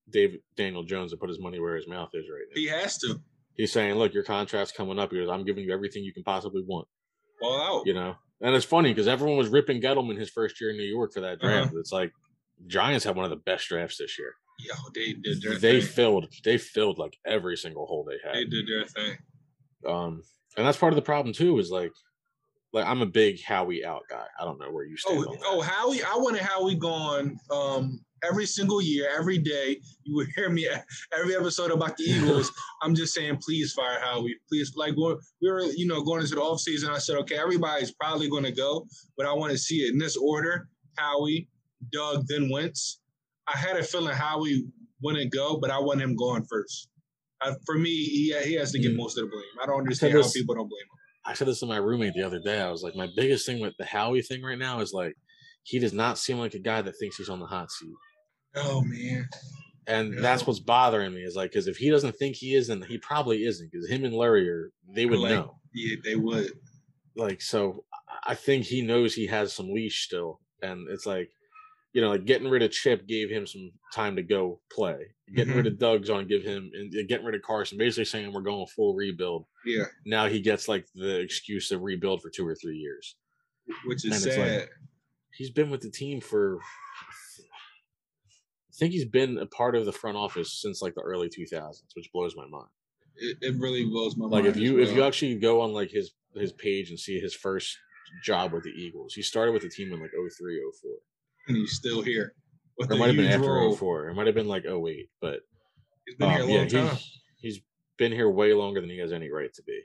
David 0.10 0.42
Daniel 0.56 0.84
Jones 0.84 1.12
to 1.12 1.18
put 1.18 1.30
his 1.30 1.40
money 1.40 1.60
where 1.60 1.76
his 1.76 1.88
mouth 1.88 2.10
is 2.14 2.26
right 2.30 2.44
now. 2.50 2.54
He 2.56 2.68
has 2.68 2.98
to. 3.00 3.20
He's 3.56 3.72
saying, 3.72 3.96
"Look, 3.96 4.14
your 4.14 4.24
contract's 4.24 4.72
coming 4.72 5.00
up. 5.00 5.12
Here, 5.12 5.30
I'm 5.32 5.46
giving 5.46 5.64
you 5.64 5.74
everything 5.74 6.04
you 6.04 6.14
can 6.14 6.24
possibly 6.24 6.62
want." 6.66 6.88
All 7.42 7.80
out. 7.80 7.88
You 7.88 7.94
know, 7.94 8.16
and 8.42 8.56
it's 8.56 8.66
funny 8.66 8.92
because 8.92 9.08
everyone 9.08 9.38
was 9.38 9.50
ripping 9.50 9.82
Gettleman 9.82 10.18
his 10.18 10.30
first 10.30 10.60
year 10.62 10.72
in 10.72 10.78
New 10.78 10.84
York 10.84 11.14
for 11.14 11.22
that 11.22 11.40
draft. 11.40 11.68
Uh-huh. 11.70 11.80
It's 11.80 11.92
like 11.92 12.12
Giants 12.68 13.06
had 13.06 13.16
one 13.16 13.26
of 13.26 13.32
the 13.32 13.38
best 13.38 13.68
drafts 13.68 13.98
this 13.98 14.18
year. 14.20 14.34
Yeah, 14.60 14.76
they 14.94 15.14
did 15.14 15.42
their 15.42 15.58
They 15.60 15.82
thing. 15.82 15.90
filled. 15.90 16.34
They 16.44 16.58
filled 16.58 16.98
like 16.98 17.18
every 17.26 17.58
single 17.58 17.86
hole 17.86 18.06
they 18.08 18.18
had. 18.24 18.36
They 18.36 18.46
did 18.46 18.66
their 18.68 18.86
thing. 18.86 19.18
Um, 19.86 20.22
and 20.58 20.66
that's 20.66 20.78
part 20.78 20.94
of 20.94 20.96
the 20.96 21.02
problem 21.02 21.34
too. 21.34 21.60
Is 21.60 21.72
like, 21.72 21.92
like 22.72 22.86
I'm 22.86 23.02
a 23.02 23.06
big 23.06 23.42
Howie 23.44 23.84
out 23.86 24.04
guy. 24.10 24.26
I 24.40 24.46
don't 24.46 24.60
know 24.60 24.72
where 24.72 24.86
you 24.86 24.96
stand. 24.98 25.26
Oh, 25.28 25.38
oh, 25.46 25.62
Howie! 25.62 26.02
I 26.04 26.16
wanted 26.16 26.42
Howie 26.42 26.76
gone. 26.76 27.38
Um, 27.52 28.00
every 28.28 28.46
single 28.46 28.82
year, 28.82 29.10
every 29.18 29.38
day, 29.38 29.80
you 30.04 30.16
would 30.16 30.28
hear 30.36 30.50
me 30.50 30.68
every 31.18 31.36
episode 31.36 31.72
about 31.72 31.98
the 31.98 32.04
Eagles. 32.04 32.52
I'm 32.82 32.96
just 32.96 33.14
saying, 33.14 33.40
please 33.44 33.74
fire 33.74 34.00
Howie. 34.02 34.36
Please, 34.50 34.74
like 34.76 34.96
we 34.96 35.18
were, 35.42 35.64
you 35.76 35.88
know, 35.88 36.04
going 36.04 36.22
into 36.22 36.36
the 36.36 36.42
off 36.42 36.60
season. 36.60 36.90
I 36.90 36.98
said, 36.98 37.18
okay, 37.18 37.38
everybody's 37.38 37.92
probably 37.92 38.30
going 38.30 38.44
to 38.44 38.52
go, 38.52 38.86
but 39.18 39.26
I 39.26 39.34
want 39.34 39.52
to 39.52 39.58
see 39.58 39.78
it 39.78 39.94
in 39.94 40.00
this 40.00 40.18
order: 40.18 40.68
Howie, 40.98 41.50
Doug, 41.92 42.28
then 42.28 42.50
Wentz. 42.50 43.02
I 43.48 43.58
had 43.58 43.78
a 43.78 43.84
feeling 43.84 44.16
Howie 44.16 44.66
wouldn't 45.02 45.32
go, 45.32 45.58
but 45.58 45.70
I 45.70 45.80
want 45.80 46.02
him 46.02 46.16
going 46.16 46.46
first. 46.50 46.90
Uh, 47.42 47.54
for 47.66 47.78
me, 47.78 47.92
he, 47.92 48.36
he 48.44 48.54
has 48.56 48.72
to 48.72 48.80
get 48.80 48.94
mm. 48.94 48.98
most 48.98 49.18
of 49.18 49.26
the 49.26 49.30
blame. 49.30 49.44
I 49.62 49.66
don't 49.68 49.80
understand 49.80 50.16
this, 50.16 50.28
how 50.28 50.32
people 50.32 50.56
don't 50.56 50.68
blame 50.68 50.82
him. 50.82 50.98
I 51.26 51.34
said 51.34 51.48
this 51.48 51.60
to 51.60 51.66
my 51.66 51.78
roommate 51.78 52.14
the 52.14 52.24
other 52.24 52.40
day. 52.40 52.62
I 52.62 52.72
was 52.72 52.82
like, 52.82 52.96
my 52.96 53.08
biggest 53.16 53.46
thing 53.46 53.60
with 53.60 53.74
the 53.78 53.86
Howie 53.86 54.22
thing 54.22 54.42
right 54.42 54.58
now 54.58 54.80
is 54.80 54.94
like, 54.94 55.16
he 55.64 55.80
does 55.80 55.94
not 55.94 56.18
seem 56.18 56.38
like 56.38 56.54
a 56.54 56.60
guy 56.60 56.82
that 56.82 56.94
thinks 57.00 57.18
he's 57.18 57.30
on 57.30 57.40
the 57.40 57.48
hot 57.48 57.72
seat. 57.72 57.94
Oh 58.56 58.82
man. 58.82 59.28
And 59.88 60.18
that's 60.18 60.48
what's 60.48 60.60
bothering 60.60 61.14
me 61.14 61.22
is 61.22 61.36
like, 61.36 61.52
because 61.52 61.68
if 61.68 61.78
he 61.78 61.92
doesn't 61.92 62.16
think 62.16 62.36
he 62.36 62.56
is, 62.56 62.70
then 62.70 62.82
he 62.82 62.98
probably 62.98 63.46
isn't. 63.46 63.72
Because 63.72 63.88
him 63.88 64.04
and 64.04 64.14
Lurie 64.16 64.48
are, 64.48 64.72
they 64.90 65.06
would 65.06 65.20
like, 65.20 65.32
know. 65.32 65.60
Yeah, 65.74 65.98
they 66.04 66.16
would. 66.16 66.52
Like, 67.16 67.40
so 67.40 67.84
I 68.24 68.34
think 68.34 68.66
he 68.66 68.82
knows 68.82 69.14
he 69.14 69.28
has 69.28 69.54
some 69.54 69.72
leash 69.72 70.06
still, 70.06 70.40
and 70.64 70.90
it's 70.90 71.06
like 71.06 71.30
you 71.96 72.02
know, 72.02 72.10
like 72.10 72.26
getting 72.26 72.50
rid 72.50 72.62
of 72.62 72.72
Chip 72.72 73.08
gave 73.08 73.30
him 73.30 73.48
some 73.48 73.72
time 73.94 74.18
to 74.18 74.22
go 74.22 74.60
play. 74.70 74.98
Getting 75.34 75.52
mm-hmm. 75.54 75.58
rid 75.60 75.68
of 75.68 75.80
Doug's 75.80 76.10
on 76.10 76.28
give 76.28 76.44
him 76.44 76.70
and 76.74 76.92
getting 77.08 77.26
rid 77.26 77.36
of 77.36 77.42
Carson, 77.42 77.78
basically 77.78 78.04
saying 78.04 78.34
we're 78.34 78.42
going 78.42 78.68
full 78.68 78.94
rebuild. 78.94 79.46
Yeah. 79.66 79.86
Now 80.06 80.28
he 80.28 80.42
gets 80.42 80.68
like 80.68 80.88
the 80.94 81.22
excuse 81.22 81.70
to 81.70 81.80
rebuild 81.80 82.22
for 82.22 82.30
two 82.30 82.46
or 82.46 82.54
three 82.54 82.76
years, 82.76 83.16
which 83.86 84.04
is 84.04 84.12
and 84.12 84.34
sad. 84.34 84.60
Like, 84.60 84.70
he's 85.32 85.52
been 85.52 85.70
with 85.70 85.82
the 85.82 85.90
team 85.90 86.20
for. 86.20 86.60
I 88.76 88.78
think 88.78 88.94
he's 88.94 89.06
been 89.06 89.38
a 89.38 89.46
part 89.46 89.76
of 89.76 89.86
the 89.86 89.92
front 89.92 90.18
office 90.18 90.62
since 90.62 90.82
like 90.82 90.96
the 90.96 91.02
early 91.02 91.30
2000s, 91.30 91.82
which 91.96 92.12
blows 92.14 92.36
my 92.36 92.46
mind. 92.46 92.68
It, 93.16 93.38
it 93.42 93.56
really 93.60 93.86
blows 93.86 94.18
my 94.18 94.26
like 94.26 94.32
mind. 94.32 94.46
Like 94.46 94.56
if 94.56 94.62
you 94.62 94.76
well. 94.76 94.84
if 94.84 94.96
you 94.96 95.04
actually 95.04 95.36
go 95.36 95.62
on 95.62 95.72
like 95.72 95.92
his 95.92 96.12
his 96.36 96.52
page 96.52 96.90
and 96.90 97.00
see 97.00 97.20
his 97.20 97.34
first 97.34 97.78
job 98.24 98.52
with 98.52 98.64
the 98.64 98.72
Eagles, 98.72 99.14
he 99.14 99.22
started 99.22 99.54
with 99.54 99.62
the 99.62 99.70
team 99.70 99.94
in 99.94 100.02
like 100.02 100.12
03, 100.12 100.62
04 100.82 100.92
and 101.48 101.58
he's 101.58 101.74
still 101.74 102.02
here. 102.02 102.34
It 102.78 102.90
might 102.98 103.08
have 103.08 103.16
been 103.16 103.32
after 103.32 103.54
role. 103.54 103.76
04. 103.76 104.10
It 104.10 104.16
might 104.16 104.26
have 104.26 104.36
been 104.36 104.48
like 104.48 104.66
08, 104.66 105.10
but 105.22 105.40
he's 106.06 106.16
been 106.16 106.30
um, 106.30 106.36
here 106.36 106.44
a 106.44 106.46
long 106.46 106.70
yeah, 106.70 106.82
time. 106.82 106.96
He's, 106.96 107.22
he's 107.38 107.62
been 107.98 108.12
here 108.12 108.30
way 108.30 108.54
longer 108.54 108.82
than 108.82 108.90
he 108.90 108.98
has 109.00 109.14
any 109.14 109.32
right 109.32 109.54
to 109.54 109.64
be. 109.64 109.80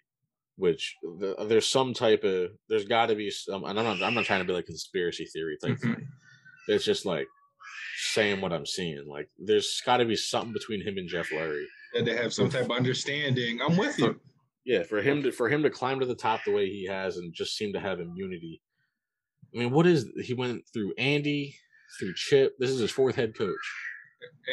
Which 0.57 0.97
the, 1.03 1.37
there's 1.49 1.67
some 1.67 1.95
type 1.95 2.25
of 2.25 2.51
there's 2.69 2.85
got 2.85 3.07
to 3.07 3.15
be 3.15 3.31
some. 3.31 3.65
And 3.65 3.79
I'm 3.79 3.85
not 3.85 4.03
I'm 4.03 4.15
not 4.15 4.25
trying 4.25 4.41
to 4.41 4.45
be 4.45 4.53
like 4.53 4.67
conspiracy 4.67 5.25
theory 5.25 5.57
type 5.63 5.79
mm-hmm. 5.79 5.95
thing. 5.95 6.09
It's 6.69 6.85
just 6.85 7.07
like 7.07 7.27
saying 8.13 8.41
what 8.41 8.53
I'm 8.53 8.67
seeing. 8.67 9.07
Like 9.07 9.29
there's 9.39 9.81
got 9.85 9.99
to 9.99 10.05
be 10.05 10.17
something 10.17 10.53
between 10.53 10.83
him 10.83 10.99
and 10.99 11.09
Jeff 11.09 11.31
Lurie. 11.31 11.65
That 11.95 12.05
they 12.05 12.17
have 12.17 12.33
some 12.33 12.49
type 12.49 12.67
of 12.67 12.71
understanding. 12.73 13.61
I'm 13.61 13.77
with 13.77 13.99
you. 13.99 14.21
Yeah, 14.65 14.83
for 14.85 15.01
him 15.01 15.23
to 15.23 15.33
for 15.33 15.49
him 15.49 15.63
to 15.63 15.71
climb 15.71 16.01
to 16.01 16.07
the 16.07 16.15
top 16.15 16.41
the 16.45 16.53
way 16.53 16.69
he 16.69 16.87
has 16.87 17.17
and 17.17 17.33
just 17.35 17.57
seem 17.57 17.73
to 17.73 17.81
have 17.81 17.99
immunity 17.99 18.61
I 19.55 19.59
mean, 19.59 19.71
what 19.71 19.87
is 19.87 20.09
he 20.23 20.35
went 20.35 20.63
through 20.73 20.95
Andy, 20.99 21.57
through 21.99 22.15
Chip. 22.15 22.57
This 22.59 22.71
is 22.71 22.81
his 22.81 22.91
fourth 22.91 23.17
head 23.17 23.37
coach. 23.37 23.57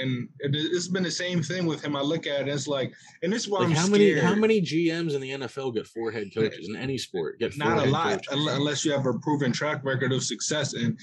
And 0.01 0.29
it's 0.39 0.87
been 0.87 1.03
the 1.03 1.11
same 1.11 1.43
thing 1.43 1.65
with 1.65 1.83
him. 1.83 1.95
I 1.95 2.01
look 2.01 2.25
at 2.25 2.41
it, 2.41 2.47
it's 2.47 2.67
like, 2.67 2.93
and 3.21 3.33
this 3.33 3.43
is 3.43 3.49
why 3.49 3.59
like 3.59 3.67
I'm 3.67 3.75
how 3.75 3.85
scared. 3.85 3.91
many 3.91 4.19
how 4.19 4.35
many 4.35 4.61
GMs 4.61 5.13
in 5.13 5.21
the 5.21 5.31
NFL 5.31 5.73
get 5.73 5.87
four 5.87 6.09
head 6.09 6.29
coaches 6.33 6.69
in 6.69 6.77
any 6.77 6.97
sport? 6.97 7.37
Get 7.39 7.57
not 7.57 7.85
a 7.85 7.89
lot 7.89 8.25
coaches. 8.25 8.47
unless 8.49 8.85
you 8.85 8.93
have 8.93 9.05
a 9.05 9.19
proven 9.19 9.51
track 9.51 9.83
record 9.83 10.13
of 10.13 10.23
success. 10.23 10.73
And 10.73 10.97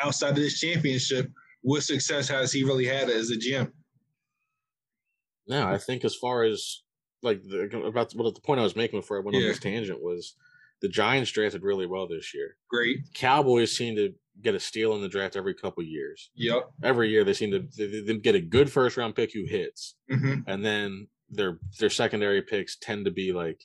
outside 0.00 0.30
of 0.30 0.36
this 0.36 0.60
championship, 0.60 1.30
what 1.64 1.82
success 1.82 2.28
has 2.28 2.52
he 2.52 2.62
really 2.62 2.84
had 2.84 3.08
as 3.08 3.30
a 3.30 3.36
GM? 3.36 3.72
No, 5.48 5.66
I 5.66 5.78
think 5.78 6.04
as 6.04 6.14
far 6.14 6.44
as 6.44 6.82
like 7.22 7.42
the, 7.42 7.62
about 7.86 8.12
what 8.12 8.34
the 8.34 8.40
point 8.42 8.60
I 8.60 8.62
was 8.62 8.76
making 8.76 9.00
before 9.00 9.16
I 9.16 9.24
went 9.24 9.36
yeah. 9.36 9.44
on 9.44 9.48
this 9.48 9.58
tangent 9.58 10.02
was 10.02 10.34
the 10.82 10.88
Giants 10.88 11.30
drafted 11.30 11.62
really 11.62 11.86
well 11.86 12.06
this 12.06 12.34
year. 12.34 12.56
Great. 12.68 12.98
Cowboys 13.14 13.74
seem 13.74 13.96
to 13.96 14.12
get 14.42 14.54
a 14.54 14.60
steal 14.60 14.94
in 14.94 15.00
the 15.00 15.08
draft 15.08 15.36
every 15.36 15.54
couple 15.54 15.82
years. 15.82 16.30
Yep. 16.34 16.70
Every 16.82 17.08
year 17.08 17.24
they 17.24 17.32
seem 17.32 17.50
to 17.50 17.66
they, 17.78 18.00
they 18.02 18.18
get 18.18 18.34
a 18.34 18.40
good 18.40 18.70
first 18.70 18.98
round 18.98 19.16
pick 19.16 19.32
who 19.32 19.44
hits, 19.46 19.96
mm-hmm. 20.12 20.40
and 20.46 20.62
then 20.62 21.08
their 21.30 21.58
their 21.80 21.90
secondary 21.90 22.42
picks 22.42 22.76
tend 22.76 23.06
to 23.06 23.10
be 23.10 23.32
like 23.32 23.64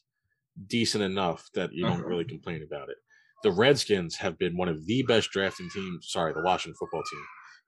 decent 0.68 1.04
enough 1.04 1.50
that 1.54 1.74
you 1.74 1.86
uh-huh. 1.86 1.98
don't 1.98 2.06
really 2.06 2.26
complain 2.26 2.64
about 2.64 2.88
it. 2.88 2.98
The 3.44 3.52
Redskins 3.52 4.16
have 4.18 4.40
been 4.40 4.56
one 4.56 4.70
of 4.70 4.86
the 4.86 5.04
best 5.04 5.32
drafting 5.32 5.70
teams. 5.70 6.08
Sorry, 6.10 6.34
the 6.34 6.44
Washington 6.44 6.76
football 6.80 7.04
team 7.12 7.24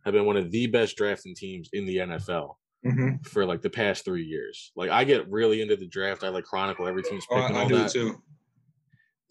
have 0.05 0.13
been 0.13 0.25
one 0.25 0.37
of 0.37 0.51
the 0.51 0.67
best 0.67 0.97
drafting 0.97 1.35
teams 1.35 1.69
in 1.73 1.85
the 1.85 1.97
NFL. 1.97 2.55
Mm-hmm. 2.83 3.21
For 3.29 3.45
like 3.45 3.61
the 3.61 3.69
past 3.69 4.03
three 4.03 4.23
years, 4.23 4.71
like 4.75 4.89
I 4.89 5.03
get 5.03 5.29
really 5.29 5.61
into 5.61 5.75
the 5.75 5.85
draft. 5.85 6.23
I 6.23 6.29
like 6.29 6.45
chronicle 6.45 6.87
every 6.87 7.03
team's 7.03 7.27
picking 7.27 7.55
oh, 7.55 7.59
I, 7.59 7.63
all 7.63 7.75
I 7.75 7.77
that. 7.83 7.91
Too 7.91 8.19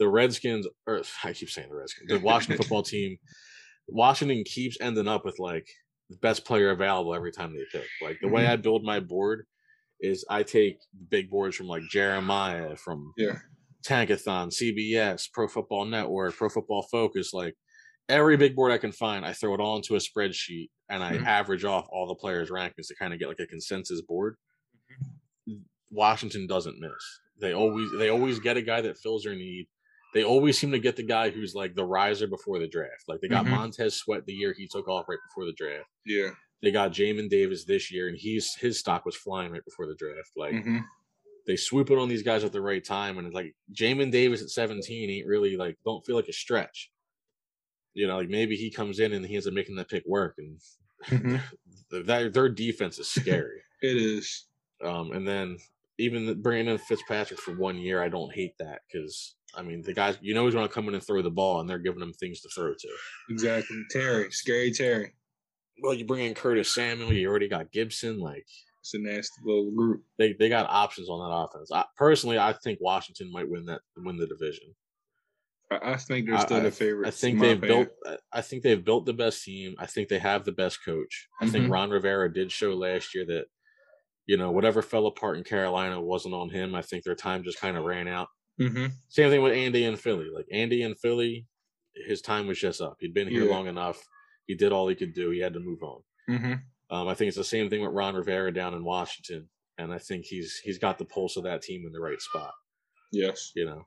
the 0.01 0.09
Redskins, 0.09 0.67
or 0.89 1.03
I 1.25 1.33
keep 1.33 1.51
saying 1.51 1.69
the 1.71 1.77
Redskins, 1.77 2.11
the 2.11 2.19
Washington 2.19 2.57
football 2.61 2.83
team, 2.83 3.19
Washington 3.87 4.43
keeps 4.45 4.77
ending 4.81 5.07
up 5.07 5.25
with 5.25 5.39
like 5.39 5.69
the 6.09 6.17
best 6.17 6.45
player 6.45 6.71
available 6.71 7.15
every 7.15 7.31
time 7.31 7.53
they 7.53 7.63
pick. 7.71 7.87
Like 8.03 8.19
the 8.21 8.27
mm-hmm. 8.27 8.35
way 8.35 8.47
I 8.49 8.57
build 8.57 8.83
my 8.83 8.99
board 8.99 9.47
is 10.01 10.25
I 10.29 10.43
take 10.43 10.79
big 11.11 11.31
boards 11.31 11.55
from 11.55 11.69
like 11.69 11.83
Jeremiah, 11.89 12.75
from 12.75 13.13
yeah. 13.17 13.37
Tankathon, 13.87 14.49
CBS, 14.49 15.29
Pro 15.33 15.47
Football 15.47 15.85
Network, 15.85 16.35
Pro 16.35 16.49
Football 16.49 16.87
Focus, 16.91 17.33
like 17.33 17.55
every 18.11 18.37
big 18.37 18.55
board 18.55 18.73
I 18.73 18.79
can 18.79 18.93
find, 18.93 19.25
I 19.25 19.33
throw 19.33 19.55
it 19.55 19.61
all 19.61 19.77
into 19.77 19.97
a 19.97 19.99
spreadsheet 19.99 20.69
and 20.89 21.03
I 21.03 21.13
mm-hmm. 21.13 21.27
average 21.27 21.65
off 21.65 21.89
all 21.91 22.07
the 22.07 22.15
players' 22.15 22.51
rankings 22.51 22.89
to 22.89 22.95
kind 22.97 23.13
of 23.13 23.19
get 23.19 23.29
like 23.29 23.41
a 23.41 23.47
consensus 23.47 24.03
board. 24.03 24.37
Washington 25.91 26.47
doesn't 26.47 26.79
miss. 26.79 27.21
They 27.41 27.55
always 27.55 27.91
they 27.99 28.11
always 28.11 28.39
get 28.39 28.57
a 28.57 28.63
guy 28.63 28.81
that 28.83 28.99
fills 28.99 29.25
their 29.25 29.35
need. 29.35 29.67
They 30.13 30.25
always 30.25 30.59
seem 30.59 30.73
to 30.73 30.79
get 30.79 30.97
the 30.97 31.03
guy 31.03 31.31
who's 31.31 31.55
like 31.55 31.75
the 31.75 31.85
riser 31.85 32.27
before 32.27 32.59
the 32.59 32.69
draft. 32.69 33.05
Like 33.09 33.21
they 33.21 33.29
got 33.29 33.47
Mhm. 33.47 33.51
Montez 33.51 33.97
Sweat 33.97 34.27
the 34.27 34.33
year 34.33 34.53
he 34.53 34.67
took 34.67 34.89
off 34.89 35.09
right 35.09 35.19
before 35.29 35.47
the 35.47 35.53
draft. 35.53 35.89
Yeah. 36.05 36.31
They 36.63 36.71
got 36.71 36.93
Jamin 36.93 37.31
Davis 37.31 37.65
this 37.65 37.91
year, 37.91 38.09
and 38.09 38.17
he's 38.19 38.55
his 38.55 38.79
stock 38.79 39.07
was 39.07 39.17
flying 39.17 39.53
right 39.53 39.65
before 39.65 39.87
the 39.87 39.95
draft. 39.95 40.31
Like 40.37 40.63
hmm 40.63 40.79
they 41.47 41.57
swoop 41.57 41.91
it 41.91 41.99
on 41.99 42.09
these 42.09 42.23
guys 42.23 42.45
at 42.45 42.53
the 42.53 42.61
right 42.61 42.85
time, 42.85 43.19
and 43.19 43.27
it's 43.27 43.35
like 43.35 43.55
Jamin 43.73 44.13
Davis 44.13 44.43
at 44.43 44.51
17 44.51 45.11
ain't 45.11 45.27
really 45.27 45.57
like 45.57 45.77
don't 45.85 46.05
feel 46.07 46.17
like 46.17 46.29
a 46.29 46.33
stretch. 46.33 46.91
You 47.95 48.07
know, 48.07 48.17
like 48.19 48.29
maybe 48.29 48.57
he 48.57 48.71
comes 48.71 49.01
in 49.01 49.13
and 49.13 49.25
he 49.27 49.35
ends 49.35 49.47
up 49.47 49.55
making 49.55 49.77
that 49.77 49.89
pick 49.89 50.05
work, 50.07 50.37
and 50.39 50.61
Mhm. 51.07 51.41
that 52.07 52.33
their 52.35 52.49
defense 52.49 52.99
is 52.99 53.09
scary. 53.09 53.63
It 53.83 53.97
is. 53.97 54.45
um, 54.85 55.13
and 55.13 55.27
then 55.27 55.57
even 55.97 56.43
bringing 56.43 56.69
in 56.69 56.77
Fitzpatrick 56.79 57.41
for 57.41 57.57
one 57.57 57.79
year, 57.79 58.03
I 58.03 58.11
don't 58.11 58.33
hate 58.35 58.53
that 58.59 58.81
because 58.87 59.35
I 59.55 59.63
mean 59.63 59.81
the 59.83 59.95
guys, 59.95 60.19
you 60.21 60.35
know, 60.35 60.45
he's 60.45 60.55
going 60.55 60.69
to 60.69 60.73
come 60.73 60.87
in 60.89 60.95
and 60.95 61.03
throw 61.03 61.23
the 61.23 61.31
ball, 61.31 61.61
and 61.61 61.69
they're 61.69 61.79
giving 61.79 62.03
him 62.03 62.13
things 62.13 62.41
to 62.43 62.49
throw 62.55 62.75
to. 62.75 62.89
Exactly. 63.31 63.83
Terry. 63.91 64.31
Scary 64.31 64.71
Terry. 64.71 65.13
Well, 65.83 65.95
you 65.95 66.05
bring 66.05 66.27
in 66.27 66.35
Curtis 66.35 66.75
Samuel, 66.75 67.13
you 67.15 67.27
already 67.29 67.49
got 67.49 67.73
Gibson, 67.73 68.19
like. 68.21 68.47
It's 68.81 68.95
a 68.95 68.99
nasty 68.99 69.41
little 69.45 69.71
group. 69.73 70.03
They, 70.19 70.33
they 70.35 70.49
got 70.49 70.69
options 70.71 71.09
on 71.11 71.19
that 71.21 71.35
offense. 71.35 71.71
I, 71.73 71.85
personally, 71.97 72.39
I 72.39 72.53
think 72.55 72.79
Washington 72.81 73.31
might 73.33 73.49
win 73.49 73.65
that 73.67 73.81
win 73.97 74.17
the 74.17 74.27
division. 74.27 74.75
I, 75.71 75.97
think 75.97 76.27
they're 76.29 76.41
still 76.41 76.57
I, 76.59 76.61
the 76.61 76.71
favorite. 76.71 77.07
I 77.09 77.11
think 77.11 77.41
they've 77.41 77.61
built. 77.61 77.89
I- 78.33 78.41
think 78.41 78.63
they've 78.63 78.85
built 78.85 79.07
the 79.07 79.13
best 79.13 79.45
team. 79.45 79.75
I 79.79 79.87
think 79.87 80.09
they 80.09 80.19
have 80.19 80.45
the 80.45 80.53
best 80.53 80.85
coach. 80.85 81.29
I 81.41 81.47
think 81.49 81.67
Mhm. 81.67 81.71
Ron 81.71 81.91
Rivera 81.91 82.33
did 82.33 82.51
show 82.51 82.75
last 82.75 83.15
year 83.15 83.25
that, 83.27 83.47
you 84.27 84.37
know, 84.37 84.51
whatever 84.51 84.83
fell 84.83 85.07
apart 85.07 85.39
in 85.39 85.45
Carolina 85.45 86.01
wasn't 86.01 86.35
on 86.35 86.51
him. 86.51 86.75
I 86.75 86.83
think 86.83 87.05
their 87.05 87.15
time 87.15 87.43
just 87.45 87.61
kind 87.61 87.77
of 87.77 87.85
ran 87.85 88.09
out. 88.09 88.29
hmm 88.59 88.87
Same 89.09 89.31
thing 89.31 89.43
with 89.43 89.53
Andy 89.55 89.85
and 89.85 89.99
Philly. 89.99 90.29
Like 90.35 90.47
Andy 90.53 90.83
and 90.83 90.99
Philly, 90.99 91.47
his 92.07 92.21
time 92.21 92.47
was 92.47 92.59
just 92.59 92.81
up. 92.81 92.97
He'd 93.01 93.15
been 93.15 93.29
here 93.29 93.45
Yeah. 93.45 93.51
long 93.51 93.67
enough. 93.69 94.05
He 94.47 94.55
did 94.55 94.73
all 94.73 94.89
he 94.89 94.95
could 94.97 95.15
do. 95.15 95.31
He 95.31 95.39
had 95.39 95.55
to 95.55 95.61
move 95.61 95.83
on. 95.83 96.03
hmm 96.29 96.53
Um, 96.91 97.07
I 97.09 97.15
think 97.15 97.29
it's 97.29 97.37
the 97.37 97.45
same 97.45 97.71
thing 97.71 97.83
with 97.83 97.93
Ron 97.93 98.17
Rivera 98.17 98.53
down 98.53 98.75
in 98.75 98.83
Washington, 98.85 99.49
and 99.79 99.93
I 99.93 99.99
think 99.99 100.27
he's 100.27 100.59
he's 100.59 100.79
got 100.79 100.99
the 100.99 101.05
pulse 101.05 101.37
of 101.37 101.45
that 101.45 101.63
team 101.63 101.87
in 101.87 101.93
the 101.93 102.01
right 102.01 102.21
spot. 102.21 102.53
Yes. 103.13 103.53
You 103.55 103.65
know, 103.67 103.87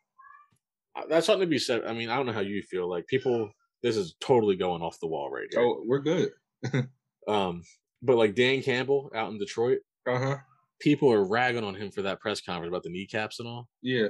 that's 1.10 1.26
something 1.28 1.42
to 1.42 1.48
be 1.50 1.60
said. 1.60 1.84
I 1.86 1.94
mean, 1.94 2.10
I 2.10 2.16
don't 2.16 2.26
know 2.26 2.34
how 2.34 2.40
you 2.42 2.62
feel. 2.64 2.90
Like 2.90 3.08
people, 3.08 3.50
this 3.82 3.98
is 3.98 4.16
totally 4.20 4.56
going 4.56 4.82
off 4.82 5.00
the 5.00 5.08
wall 5.08 5.30
right 5.32 5.48
here. 5.52 5.62
Oh, 5.62 5.84
we're 5.86 6.00
good. 6.00 6.30
Um, 7.28 7.64
but 8.02 8.18
like 8.18 8.36
Dan 8.36 8.62
Campbell 8.62 9.10
out 9.16 9.32
in 9.32 9.40
Detroit, 9.40 9.80
Uh 10.06 10.20
huh. 10.20 10.38
people 10.82 11.10
are 11.10 11.24
ragging 11.26 11.64
on 11.64 11.74
him 11.74 11.90
for 11.90 12.02
that 12.02 12.20
press 12.20 12.42
conference 12.42 12.70
about 12.70 12.84
the 12.84 12.90
kneecaps 12.90 13.40
and 13.40 13.48
all. 13.48 13.70
Yeah. 13.82 14.08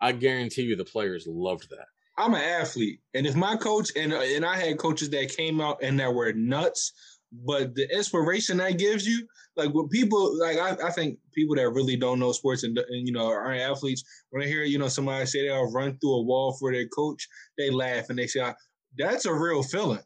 I 0.00 0.12
guarantee 0.12 0.62
you, 0.62 0.76
the 0.76 0.84
players 0.84 1.26
loved 1.26 1.68
that. 1.70 1.86
I'm 2.18 2.34
an 2.34 2.40
athlete, 2.42 3.00
and 3.14 3.26
if 3.26 3.34
my 3.34 3.56
coach 3.56 3.90
and 3.96 4.12
and 4.12 4.44
I 4.44 4.56
had 4.58 4.78
coaches 4.78 5.10
that 5.10 5.34
came 5.36 5.60
out 5.60 5.78
and 5.82 5.98
that 5.98 6.14
were 6.14 6.32
nuts, 6.34 6.92
but 7.32 7.74
the 7.74 7.88
inspiration 7.94 8.58
that 8.58 8.78
gives 8.78 9.06
you, 9.06 9.26
like 9.56 9.72
when 9.72 9.88
people 9.88 10.38
like 10.38 10.58
I, 10.58 10.88
I 10.88 10.90
think 10.90 11.18
people 11.34 11.56
that 11.56 11.70
really 11.70 11.96
don't 11.96 12.18
know 12.18 12.32
sports 12.32 12.62
and, 12.62 12.76
and 12.76 13.06
you 13.06 13.12
know 13.12 13.26
aren't 13.26 13.60
athletes, 13.60 14.04
when 14.30 14.42
they 14.42 14.48
hear 14.48 14.64
you 14.64 14.78
know 14.78 14.88
somebody 14.88 15.24
say 15.26 15.46
they'll 15.46 15.72
run 15.72 15.98
through 15.98 16.14
a 16.14 16.22
wall 16.22 16.56
for 16.58 16.72
their 16.72 16.86
coach, 16.88 17.26
they 17.56 17.70
laugh 17.70 18.10
and 18.10 18.18
they 18.18 18.26
say 18.26 18.40
"Ah, 18.40 18.54
that's 18.98 19.24
a 19.24 19.32
real 19.32 19.62
feeling. 19.62 20.02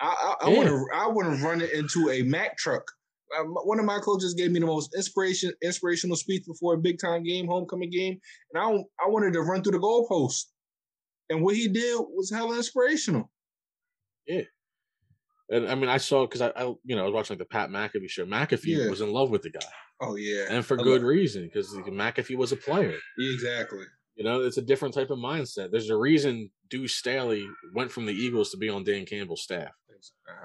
I 0.00 0.34
I, 0.42 0.46
I 0.46 0.48
want 0.50 0.68
to 0.68 0.86
I 0.94 1.06
want 1.08 1.38
to 1.38 1.44
run 1.44 1.62
it 1.62 1.72
into 1.72 2.10
a 2.10 2.22
Mack 2.22 2.58
truck. 2.58 2.84
Um, 3.38 3.54
one 3.64 3.78
of 3.78 3.86
my 3.86 3.98
coaches 3.98 4.34
gave 4.34 4.52
me 4.52 4.60
the 4.60 4.66
most 4.66 4.94
inspiration 4.94 5.52
inspirational 5.62 6.16
speech 6.16 6.44
before 6.46 6.74
a 6.74 6.78
big 6.78 6.98
time 6.98 7.22
game, 7.22 7.46
homecoming 7.46 7.90
game, 7.90 8.18
and 8.52 8.62
I 8.62 8.68
I 9.02 9.08
wanted 9.08 9.32
to 9.32 9.42
run 9.42 9.62
through 9.62 9.72
the 9.72 9.78
goalpost. 9.78 10.44
And 11.30 11.42
what 11.42 11.56
he 11.56 11.68
did 11.68 11.98
was 12.14 12.30
hella 12.30 12.56
inspirational. 12.56 13.30
And 15.50 15.68
I 15.68 15.74
mean, 15.74 15.88
I 15.90 15.98
saw 15.98 16.26
because 16.26 16.40
I, 16.40 16.48
I, 16.56 16.62
you 16.84 16.96
know, 16.96 17.02
I 17.02 17.04
was 17.04 17.12
watching 17.14 17.34
like 17.38 17.46
the 17.46 17.52
Pat 17.52 17.70
McAfee 17.70 18.08
show. 18.08 18.24
McAfee 18.24 18.78
Yeah. 18.84 18.88
was 18.90 19.00
in 19.02 19.12
love 19.12 19.30
with 19.30 19.42
the 19.42 19.50
guy, 19.50 19.60
Oh 20.00 20.16
yeah, 20.16 20.46
and 20.48 20.64
for 20.64 20.80
I 20.80 20.82
good 20.82 21.02
love- 21.02 21.08
reason 21.08 21.44
because 21.44 21.74
McAfee 21.74 22.36
was 22.36 22.52
a 22.52 22.56
player. 22.56 22.96
exactly. 23.18 23.84
You 24.16 24.24
know, 24.24 24.42
it's 24.42 24.58
a 24.58 24.62
different 24.62 24.94
type 24.94 25.10
of 25.10 25.18
mindset. 25.18 25.70
There's 25.72 25.90
a 25.90 25.96
reason 25.96 26.50
Deuce 26.70 26.94
Staley 26.94 27.48
went 27.74 27.90
from 27.90 28.06
the 28.06 28.12
Eagles 28.14 28.50
to 28.52 28.56
be 28.56 28.68
on 28.68 28.84
Dan 28.84 29.04
Campbell's 29.06 29.42
staff. 29.42 29.72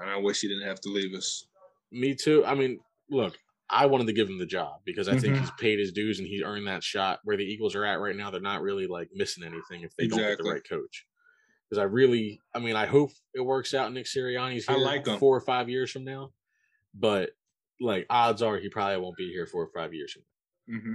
And 0.00 0.10
I 0.10 0.16
wish 0.16 0.40
he 0.40 0.48
didn't 0.48 0.66
have 0.66 0.80
to 0.80 0.88
leave 0.90 1.14
us. 1.14 1.46
Me 1.92 2.14
too. 2.14 2.44
I 2.44 2.54
mean, 2.54 2.80
look, 3.10 3.36
I 3.68 3.86
wanted 3.86 4.08
to 4.08 4.12
give 4.12 4.28
him 4.28 4.38
the 4.38 4.46
job 4.46 4.80
because 4.84 5.06
I 5.08 5.16
think 5.16 5.36
Mhm. 5.36 5.40
he's 5.40 5.50
paid 5.60 5.78
his 5.78 5.92
dues 5.92 6.18
and 6.18 6.26
he 6.26 6.42
earned 6.42 6.66
that 6.66 6.82
shot. 6.82 7.20
Where 7.24 7.36
the 7.36 7.44
Eagles 7.44 7.76
are 7.76 7.84
at 7.84 8.00
right 8.00 8.16
now, 8.16 8.30
they're 8.30 8.40
not 8.40 8.62
really 8.62 8.86
like 8.88 9.08
missing 9.14 9.44
anything 9.44 9.82
if 9.82 9.94
they 9.96 10.08
don't 10.08 10.18
get 10.18 10.38
the 10.38 10.44
right 10.50 10.68
coach. 10.68 11.06
Because 11.70 11.80
I 11.80 11.84
really, 11.84 12.40
I 12.52 12.58
mean, 12.58 12.74
I 12.74 12.86
hope 12.86 13.12
it 13.32 13.40
works 13.42 13.74
out. 13.74 13.92
Nick 13.92 14.06
Sirianni's 14.06 14.68
I 14.68 14.74
here 14.74 14.84
like 14.84 15.06
him. 15.06 15.18
four 15.18 15.36
or 15.36 15.40
five 15.40 15.68
years 15.68 15.92
from 15.92 16.04
now, 16.04 16.32
but 16.94 17.30
like 17.80 18.06
odds 18.10 18.42
are 18.42 18.58
he 18.58 18.68
probably 18.68 18.96
won't 18.98 19.16
be 19.16 19.30
here 19.30 19.46
four 19.46 19.62
or 19.62 19.70
five 19.72 19.94
years 19.94 20.12
from 20.12 20.22
now. 20.22 20.78
Mm-hmm. 20.78 20.94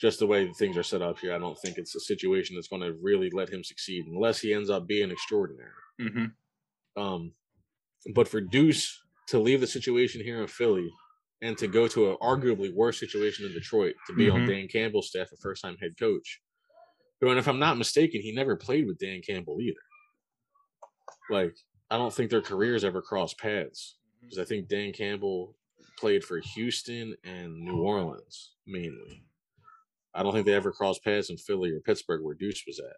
Just 0.00 0.18
the 0.18 0.26
way 0.26 0.50
things 0.52 0.78
are 0.78 0.82
set 0.82 1.02
up 1.02 1.18
here, 1.18 1.34
I 1.34 1.38
don't 1.38 1.58
think 1.58 1.76
it's 1.76 1.94
a 1.94 2.00
situation 2.00 2.56
that's 2.56 2.68
going 2.68 2.80
to 2.80 2.96
really 3.02 3.28
let 3.30 3.50
him 3.50 3.62
succeed 3.62 4.06
unless 4.06 4.40
he 4.40 4.54
ends 4.54 4.70
up 4.70 4.86
being 4.86 5.10
extraordinary. 5.10 5.70
Mm-hmm. 6.00 7.00
Um, 7.02 7.32
but 8.14 8.26
for 8.26 8.40
Deuce 8.40 8.98
to 9.28 9.38
leave 9.38 9.60
the 9.60 9.66
situation 9.66 10.22
here 10.22 10.40
in 10.40 10.48
Philly 10.48 10.88
and 11.42 11.56
to 11.58 11.68
go 11.68 11.86
to 11.88 12.10
an 12.10 12.16
arguably 12.22 12.72
worse 12.74 12.98
situation 12.98 13.44
in 13.46 13.52
Detroit 13.52 13.94
to 14.06 14.14
be 14.14 14.30
on 14.30 14.40
Mhm. 14.40 14.48
Dan 14.48 14.68
Campbell's 14.68 15.08
staff, 15.08 15.30
a 15.32 15.36
first 15.36 15.62
time 15.62 15.76
head 15.76 15.98
coach, 15.98 16.40
who, 17.20 17.28
and 17.28 17.38
if 17.38 17.46
I'm 17.46 17.58
not 17.58 17.76
mistaken, 17.78 18.22
he 18.22 18.32
never 18.32 18.56
played 18.56 18.86
with 18.86 18.98
Dan 18.98 19.20
Campbell 19.20 19.60
either. 19.60 19.80
Like, 21.28 21.56
I 21.90 21.96
don't 21.96 22.12
think 22.12 22.30
their 22.30 22.42
careers 22.42 22.84
ever 22.84 23.02
crossed 23.02 23.38
paths 23.38 23.96
because 24.20 24.38
I 24.38 24.44
think 24.44 24.68
Dan 24.68 24.92
Campbell 24.92 25.56
played 25.98 26.24
for 26.24 26.40
Houston 26.54 27.16
and 27.24 27.54
New 27.58 27.82
Orleans 27.82 28.52
mainly. 28.66 29.24
I 30.14 30.22
don't 30.22 30.32
think 30.32 30.46
they 30.46 30.54
ever 30.54 30.72
crossed 30.72 31.04
paths 31.04 31.30
in 31.30 31.36
Philly 31.36 31.70
or 31.70 31.80
Pittsburgh 31.80 32.22
where 32.22 32.34
Deuce 32.34 32.64
was 32.66 32.78
at. 32.78 32.96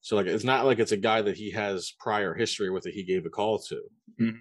So 0.00 0.16
like 0.16 0.26
it's 0.26 0.44
not 0.44 0.66
like 0.66 0.78
it's 0.78 0.92
a 0.92 0.96
guy 0.96 1.22
that 1.22 1.36
he 1.36 1.50
has 1.52 1.92
prior 1.98 2.34
history 2.34 2.70
with 2.70 2.84
that 2.84 2.94
he 2.94 3.02
gave 3.02 3.26
a 3.26 3.30
call 3.30 3.58
to. 3.60 3.82
Mhm. 4.20 4.38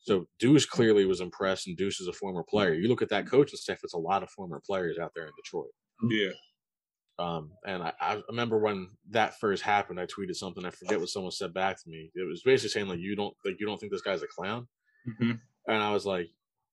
So 0.00 0.26
Deuce 0.38 0.66
clearly 0.66 1.06
was 1.06 1.20
impressed, 1.20 1.66
and 1.66 1.76
Deuce 1.76 2.00
is 2.00 2.08
a 2.08 2.12
former 2.12 2.42
player. 2.42 2.74
You 2.74 2.88
look 2.88 3.02
at 3.02 3.08
that 3.08 3.26
coaching 3.26 3.58
staff; 3.58 3.80
it's 3.82 3.94
a 3.94 3.98
lot 3.98 4.22
of 4.22 4.30
former 4.30 4.60
players 4.64 4.98
out 4.98 5.12
there 5.14 5.24
in 5.26 5.32
Detroit. 5.36 5.70
Yeah. 6.10 6.32
Um, 7.18 7.52
and 7.66 7.82
I, 7.82 7.92
I 8.00 8.22
remember 8.28 8.58
when 8.58 8.88
that 9.10 9.38
first 9.38 9.62
happened, 9.62 10.00
I 10.00 10.06
tweeted 10.06 10.34
something. 10.34 10.64
I 10.64 10.70
forget 10.70 10.98
what 10.98 11.08
someone 11.08 11.30
said 11.30 11.54
back 11.54 11.80
to 11.82 11.88
me. 11.88 12.10
It 12.14 12.26
was 12.28 12.42
basically 12.42 12.70
saying 12.70 12.88
like, 12.88 12.98
"You 12.98 13.14
don't 13.14 13.34
like 13.44 13.56
you 13.60 13.66
don't 13.66 13.78
think 13.78 13.92
this 13.92 14.02
guy's 14.02 14.22
a 14.22 14.26
clown," 14.26 14.66
Mm-hmm. 15.08 15.32
and 15.68 15.82
I 15.82 15.92
was 15.92 16.04
like, 16.06 16.30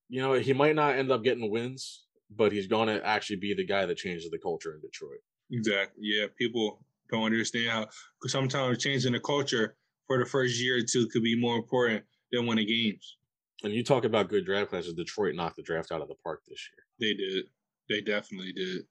"You 0.10 0.22
know, 0.22 0.34
he 0.34 0.54
might 0.54 0.76
not 0.76 0.96
end 0.96 1.12
up 1.12 1.24
getting 1.24 1.52
wins, 1.52 2.06
but 2.36 2.52
he's 2.52 2.68
going 2.68 2.88
to 2.88 3.06
actually 3.06 3.36
be 3.36 3.54
the 3.54 3.66
guy 3.66 3.86
that 3.86 3.98
changes 3.98 4.32
the 4.32 4.40
culture 4.40 4.74
in 4.74 4.82
Detroit." 4.82 5.20
Exactly. 5.52 6.02
Yeah. 6.04 6.26
People 6.38 6.84
don't 7.12 7.26
understand 7.26 7.70
how 7.70 7.88
sometimes 8.26 8.78
changing 8.82 9.12
the 9.14 9.20
culture 9.20 9.76
for 10.08 10.18
the 10.18 10.26
first 10.26 10.60
year 10.60 10.78
or 10.78 10.82
two 10.82 11.08
could 11.08 11.24
be 11.24 11.40
more 11.40 11.58
important 11.58 12.04
than 12.32 12.48
winning 12.48 12.68
games. 12.68 13.18
And 13.64 13.74
you 13.74 13.84
talk 13.84 14.06
about 14.06 14.30
good 14.30 14.46
draft 14.46 14.70
classes. 14.72 14.94
Detroit 14.94 15.36
knocked 15.36 15.58
the 15.58 15.62
draft 15.62 15.92
out 15.92 16.02
of 16.02 16.08
the 16.08 16.16
park 16.24 16.42
this 16.48 16.68
year. 16.74 16.84
They 17.00 17.14
did. 17.16 17.46
They 17.90 18.02
definitely 18.02 18.54
did. 18.54 18.84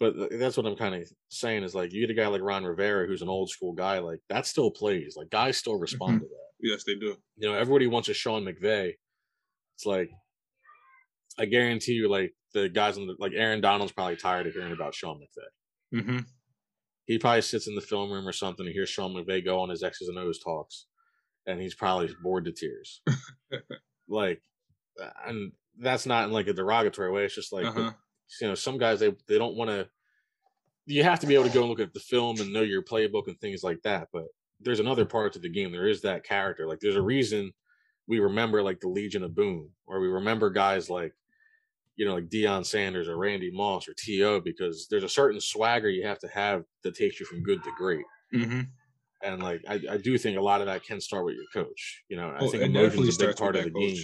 But 0.00 0.14
that's 0.32 0.56
what 0.56 0.66
I'm 0.66 0.76
kind 0.76 0.96
of 0.96 1.08
saying 1.28 1.62
is 1.62 1.74
like 1.74 1.92
you 1.92 2.06
get 2.06 2.12
a 2.12 2.20
guy 2.20 2.26
like 2.26 2.42
Ron 2.42 2.64
Rivera 2.64 3.06
who's 3.06 3.22
an 3.22 3.28
old 3.28 3.50
school 3.50 3.72
guy, 3.72 3.98
like 3.98 4.18
that 4.28 4.46
still 4.46 4.70
plays. 4.70 5.14
Like 5.16 5.30
guys 5.30 5.56
still 5.56 5.78
respond 5.78 6.20
to 6.20 6.26
that. 6.26 6.52
Yes, 6.60 6.84
they 6.84 6.94
do. 6.94 7.16
You 7.36 7.48
know, 7.48 7.54
everybody 7.54 7.86
wants 7.86 8.08
a 8.08 8.14
Sean 8.14 8.44
McVay. 8.44 8.92
It's 9.76 9.86
like 9.86 10.10
I 11.38 11.46
guarantee 11.46 11.92
you, 11.92 12.10
like 12.10 12.32
the 12.54 12.68
guys 12.68 12.98
on 12.98 13.06
the 13.06 13.16
like 13.18 13.32
Aaron 13.34 13.60
Donald's 13.60 13.92
probably 13.92 14.16
tired 14.16 14.46
of 14.46 14.54
hearing 14.54 14.72
about 14.72 14.94
Sean 14.94 15.18
McVay. 15.18 16.00
Mm-hmm. 16.00 16.18
He 17.06 17.18
probably 17.18 17.42
sits 17.42 17.66
in 17.68 17.74
the 17.74 17.80
film 17.80 18.10
room 18.10 18.26
or 18.26 18.32
something 18.32 18.64
and 18.64 18.72
hears 18.72 18.88
Sean 18.88 19.14
McVay 19.14 19.44
go 19.44 19.60
on 19.60 19.70
his 19.70 19.82
X's 19.82 20.08
and 20.08 20.18
O's 20.18 20.38
talks, 20.38 20.86
and 21.46 21.60
he's 21.60 21.74
probably 21.74 22.10
bored 22.22 22.44
to 22.44 22.52
tears. 22.52 23.02
like, 24.08 24.40
and 25.26 25.52
that's 25.78 26.06
not 26.06 26.24
in 26.26 26.32
like 26.32 26.48
a 26.48 26.52
derogatory 26.52 27.10
way. 27.10 27.24
It's 27.24 27.34
just 27.34 27.52
like 27.52 27.66
uh-huh. 27.66 27.92
You 28.40 28.48
know, 28.48 28.54
some 28.54 28.78
guys 28.78 29.00
they 29.00 29.14
they 29.28 29.38
don't 29.38 29.56
want 29.56 29.70
to. 29.70 29.88
You 30.86 31.04
have 31.04 31.20
to 31.20 31.26
be 31.26 31.34
able 31.34 31.44
to 31.44 31.50
go 31.50 31.60
and 31.60 31.70
look 31.70 31.80
at 31.80 31.94
the 31.94 32.00
film 32.00 32.40
and 32.40 32.52
know 32.52 32.62
your 32.62 32.82
playbook 32.82 33.28
and 33.28 33.40
things 33.40 33.62
like 33.62 33.80
that. 33.82 34.08
But 34.12 34.24
there's 34.60 34.80
another 34.80 35.04
part 35.04 35.32
to 35.34 35.38
the 35.38 35.48
game. 35.48 35.70
There 35.70 35.86
is 35.88 36.02
that 36.02 36.24
character. 36.24 36.66
Like 36.66 36.80
there's 36.80 36.96
a 36.96 37.02
reason 37.02 37.52
we 38.08 38.18
remember 38.18 38.62
like 38.62 38.80
the 38.80 38.88
Legion 38.88 39.22
of 39.22 39.34
Boom, 39.34 39.70
or 39.86 40.00
we 40.00 40.08
remember 40.08 40.50
guys 40.50 40.90
like, 40.90 41.12
you 41.96 42.04
know, 42.04 42.14
like 42.14 42.28
Deion 42.28 42.66
Sanders 42.66 43.08
or 43.08 43.16
Randy 43.16 43.50
Moss 43.52 43.88
or 43.88 43.94
T.O. 43.96 44.40
because 44.40 44.88
there's 44.90 45.04
a 45.04 45.08
certain 45.08 45.40
swagger 45.40 45.88
you 45.88 46.06
have 46.06 46.18
to 46.20 46.28
have 46.28 46.64
that 46.82 46.96
takes 46.96 47.20
you 47.20 47.26
from 47.26 47.42
good 47.42 47.62
to 47.62 47.70
great. 47.76 48.04
Mm-hmm. 48.34 48.62
And 49.22 49.42
like 49.42 49.62
I, 49.68 49.80
I 49.90 49.96
do 49.98 50.18
think 50.18 50.36
a 50.36 50.42
lot 50.42 50.60
of 50.60 50.66
that 50.66 50.84
can 50.84 51.00
start 51.00 51.24
with 51.24 51.36
your 51.36 51.44
coach. 51.64 52.02
You 52.08 52.16
know, 52.16 52.30
I 52.30 52.38
Oh, 52.40 52.48
think 52.48 52.64
emotion's 52.64 53.16
a 53.22 53.26
big 53.26 53.36
part 53.36 53.54
of 53.54 53.64
the 53.64 53.70
that 53.70 53.78
game. 53.78 53.96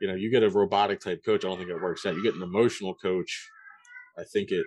You 0.00 0.08
know, 0.08 0.14
you 0.14 0.30
get 0.30 0.42
a 0.42 0.50
robotic 0.50 1.00
type 1.00 1.24
coach, 1.24 1.44
I 1.44 1.48
don't 1.48 1.58
think 1.58 1.70
it 1.70 1.80
works 1.80 2.04
out. 2.04 2.14
You 2.14 2.22
get 2.22 2.34
an 2.34 2.42
emotional 2.42 2.94
coach, 2.94 3.48
I 4.18 4.24
think 4.24 4.50
it. 4.50 4.64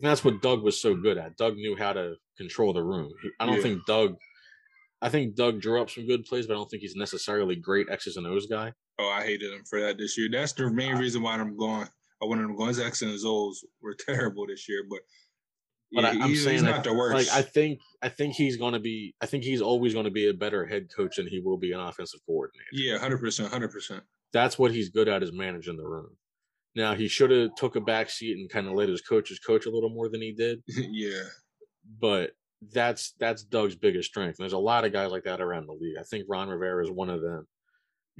And 0.00 0.08
that's 0.08 0.22
what 0.24 0.42
Doug 0.42 0.62
was 0.62 0.80
so 0.80 0.94
good 0.94 1.18
at. 1.18 1.36
Doug 1.36 1.56
knew 1.56 1.74
how 1.76 1.92
to 1.92 2.14
control 2.36 2.72
the 2.72 2.82
room. 2.82 3.10
He, 3.22 3.30
I 3.40 3.46
don't 3.46 3.56
Yeah. 3.56 3.62
think 3.62 3.86
Doug. 3.86 4.16
I 5.00 5.08
think 5.08 5.36
Doug 5.36 5.60
drew 5.60 5.80
up 5.80 5.90
some 5.90 6.06
good 6.06 6.24
plays, 6.24 6.46
but 6.46 6.54
I 6.54 6.56
don't 6.56 6.68
think 6.70 6.82
he's 6.82 6.96
necessarily 6.96 7.56
great 7.56 7.88
X's 7.90 8.16
and 8.16 8.26
O's 8.26 8.46
guy. 8.46 8.72
Oh, 8.98 9.08
I 9.08 9.22
hated 9.24 9.52
him 9.52 9.62
for 9.68 9.80
that 9.80 9.96
this 9.96 10.18
year. 10.18 10.28
That's 10.30 10.52
the 10.52 10.70
main 10.70 10.96
reason 10.96 11.22
why 11.22 11.34
I'm 11.34 11.56
going. 11.56 11.86
I 12.20 12.24
wanted 12.24 12.42
him 12.44 12.56
going. 12.56 12.68
His 12.68 12.80
X 12.80 13.02
and 13.02 13.10
his 13.12 13.24
O's 13.24 13.64
were 13.80 13.94
terrible 14.06 14.46
this 14.48 14.68
year, 14.68 14.82
but, 14.90 14.98
But 15.92 16.02
yeah, 16.02 16.08
I, 16.20 16.24
I'm 16.24 16.30
he's, 16.30 16.42
saying 16.44 16.64
that, 16.64 16.70
not 16.70 16.84
the 16.84 16.94
worst. 16.94 17.14
Like 17.30 17.36
I 17.36 17.42
think 17.42 17.78
I 18.02 18.08
think 18.08 18.34
he's 18.34 18.56
going 18.56 18.72
to 18.74 18.80
be. 18.80 19.14
I 19.20 19.26
think 19.26 19.44
he's 19.44 19.62
always 19.62 19.94
going 19.94 20.04
to 20.06 20.10
be 20.10 20.28
a 20.28 20.34
better 20.34 20.66
head 20.66 20.88
coach 20.94 21.16
than 21.16 21.28
he 21.28 21.38
will 21.40 21.58
be 21.58 21.70
an 21.72 21.78
offensive 21.80 22.20
coordinator. 22.26 22.66
yeah, 22.72 22.98
hundred 22.98 23.18
percent, 23.18 23.52
hundred 23.52 23.70
percent. 23.70 24.02
That's 24.32 24.58
what 24.58 24.72
he's 24.72 24.90
good 24.90 25.08
at 25.08 25.22
is 25.22 25.32
managing 25.32 25.76
the 25.76 25.86
room. 25.86 26.16
Now 26.74 26.94
he 26.94 27.08
should 27.08 27.30
have 27.30 27.54
took 27.56 27.76
a 27.76 27.80
back 27.80 28.10
seat 28.10 28.36
and 28.36 28.48
kind 28.50 28.66
of 28.66 28.74
let 28.74 28.88
his 28.88 29.00
coaches 29.00 29.38
coach 29.38 29.66
a 29.66 29.70
little 29.70 29.90
more 29.90 30.08
than 30.08 30.20
he 30.22 30.32
did. 30.32 30.62
Yeah, 30.76 31.22
but 32.00 32.32
that's 32.72 33.12
that's 33.18 33.42
Doug's 33.44 33.76
biggest 33.76 34.08
strength. 34.10 34.38
And 34.38 34.44
there's 34.44 34.52
a 34.52 34.58
lot 34.58 34.84
of 34.84 34.92
guys 34.92 35.10
like 35.10 35.24
that 35.24 35.40
around 35.40 35.66
the 35.66 35.72
league. 35.72 35.96
I 35.98 36.02
think 36.02 36.24
Ron 36.28 36.48
Rivera 36.48 36.84
is 36.84 36.90
one 36.90 37.08
of 37.10 37.22
them 37.22 37.46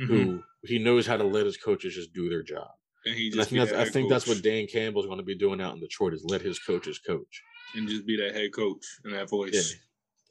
Mhm. 0.00 0.06
who 0.06 0.42
he 0.64 0.78
knows 0.78 1.06
how 1.06 1.16
to 1.16 1.24
let 1.24 1.44
his 1.46 1.56
coaches 1.56 1.94
just 1.94 2.12
do 2.12 2.28
their 2.28 2.42
job. 2.42 2.68
and 3.04 3.14
he 3.14 3.30
And 3.30 3.40
I 3.40 3.44
think, 3.44 3.58
that's, 3.68 3.72
I 3.72 3.90
think 3.90 4.08
that's 4.10 4.26
what 4.26 4.42
Dan 4.42 4.66
Campbell's 4.66 5.06
going 5.06 5.18
to 5.18 5.24
be 5.24 5.36
doing 5.36 5.60
out 5.60 5.74
in 5.74 5.80
Detroit 5.80 6.14
is 6.14 6.24
let 6.24 6.40
his 6.40 6.58
coaches 6.58 6.98
coach. 6.98 7.42
and 7.74 7.88
just 7.88 8.06
be 8.06 8.16
that 8.16 8.34
head 8.34 8.52
coach 8.52 8.84
and 9.04 9.12
that 9.14 9.28
voice. 9.28 9.74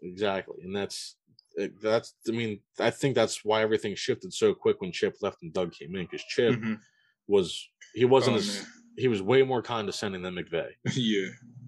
Exactly, 0.02 0.64
and 0.64 0.76
that's 0.76 1.16
it- 1.58 1.82
that's. 1.82 2.14
I 2.28 2.32
mean, 2.32 2.62
I 2.80 2.90
think 2.90 3.16
that's 3.16 3.44
why 3.44 3.62
everything 3.62 3.96
shifted 3.96 4.34
so 4.34 4.54
quick 4.54 4.80
when 4.82 4.92
Chip 4.92 5.16
left 5.22 5.42
and 5.44 5.52
Doug 5.54 5.74
came 5.74 5.96
in 5.96 6.06
because 6.06 6.24
Chip 6.24 6.56
Mhm. 6.56 6.80
was 7.28 7.68
he 7.94 8.06
wasn't 8.06 8.36
Oh, 8.36 8.40
as 8.40 8.48
man. 8.62 8.68
he 8.98 9.08
was 9.08 9.22
way 9.22 9.44
more 9.44 9.62
condescending 9.62 10.22
than 10.22 10.36
McVay. 10.36 10.72
yeah, 10.96 11.28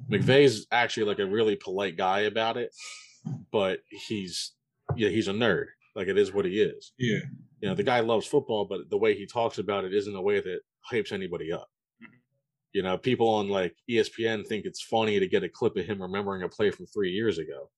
McVay's 0.10 0.68
actually 0.72 1.06
like 1.06 1.20
a 1.20 1.26
really 1.26 1.56
polite 1.56 1.98
guy 1.98 2.22
about 2.22 2.56
it, 2.58 2.74
but 3.52 3.82
he's 3.90 4.54
yeah, 4.96 5.10
he's 5.10 5.28
a 5.28 5.34
nerd. 5.34 5.66
Like 5.96 6.08
it 6.08 6.18
is 6.18 6.32
what 6.32 6.46
he 6.46 6.62
is. 6.62 6.94
yeah, 6.98 7.20
You 7.62 7.70
know, 7.70 7.76
the 7.76 7.84
guy 7.84 8.00
loves 8.00 8.26
football, 8.26 8.66
but 8.66 8.90
the 8.90 8.98
way 8.98 9.16
he 9.16 9.26
talks 9.26 9.58
about 9.58 9.84
it 9.86 9.94
isn't 9.94 10.16
a 10.16 10.22
way 10.22 10.40
that 10.40 10.62
hypes 10.90 11.12
anybody 11.12 11.52
up. 11.52 11.70
Mhm. 12.02 12.08
You 12.74 12.84
know, 12.84 12.98
people 12.98 13.28
on 13.28 13.50
like 13.50 13.76
ESPN 13.90 14.46
think 14.48 14.66
it's 14.66 14.82
funny 14.82 15.20
to 15.20 15.28
get 15.28 15.44
a 15.44 15.50
clip 15.50 15.76
of 15.78 15.86
him 15.86 16.02
remembering 16.02 16.44
a 16.44 16.48
play 16.50 16.70
from 16.72 16.86
three 16.86 17.12
years 17.12 17.38
ago. 17.38 17.70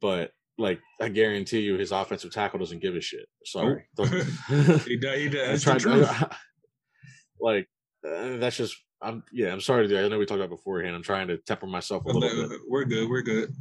But 0.00 0.32
like 0.58 0.80
I 1.00 1.08
guarantee 1.08 1.60
you 1.60 1.76
his 1.76 1.92
offensive 1.92 2.32
tackle 2.32 2.58
doesn't 2.58 2.82
give 2.82 2.94
a 2.94 3.00
shit. 3.00 3.26
So 3.44 3.76
he 3.98 4.96
does. 4.96 5.16
He 5.16 5.28
does. 5.28 5.66
I'm 5.66 5.74
That's 5.74 5.84
the 5.84 5.90
truth. 5.90 6.18
to, 6.18 6.30
like 7.40 7.68
uh, 8.06 8.36
that's 8.36 8.56
just 8.56 8.76
I'm 9.00 9.22
yeah, 9.32 9.52
I'm 9.52 9.60
sorry 9.60 9.86
to 9.86 9.88
do. 9.88 10.04
I 10.04 10.08
know 10.08 10.18
we 10.18 10.26
talked 10.26 10.40
about 10.40 10.50
beforehand. 10.50 10.94
I'm 10.94 11.02
trying 11.02 11.28
to 11.28 11.38
temper 11.38 11.66
myself 11.66 12.04
a 12.04 12.08
little 12.08 12.48
bit. 12.48 12.60
We're 12.68 12.84
good. 12.84 13.08
We're 13.08 13.22
good. 13.22 13.52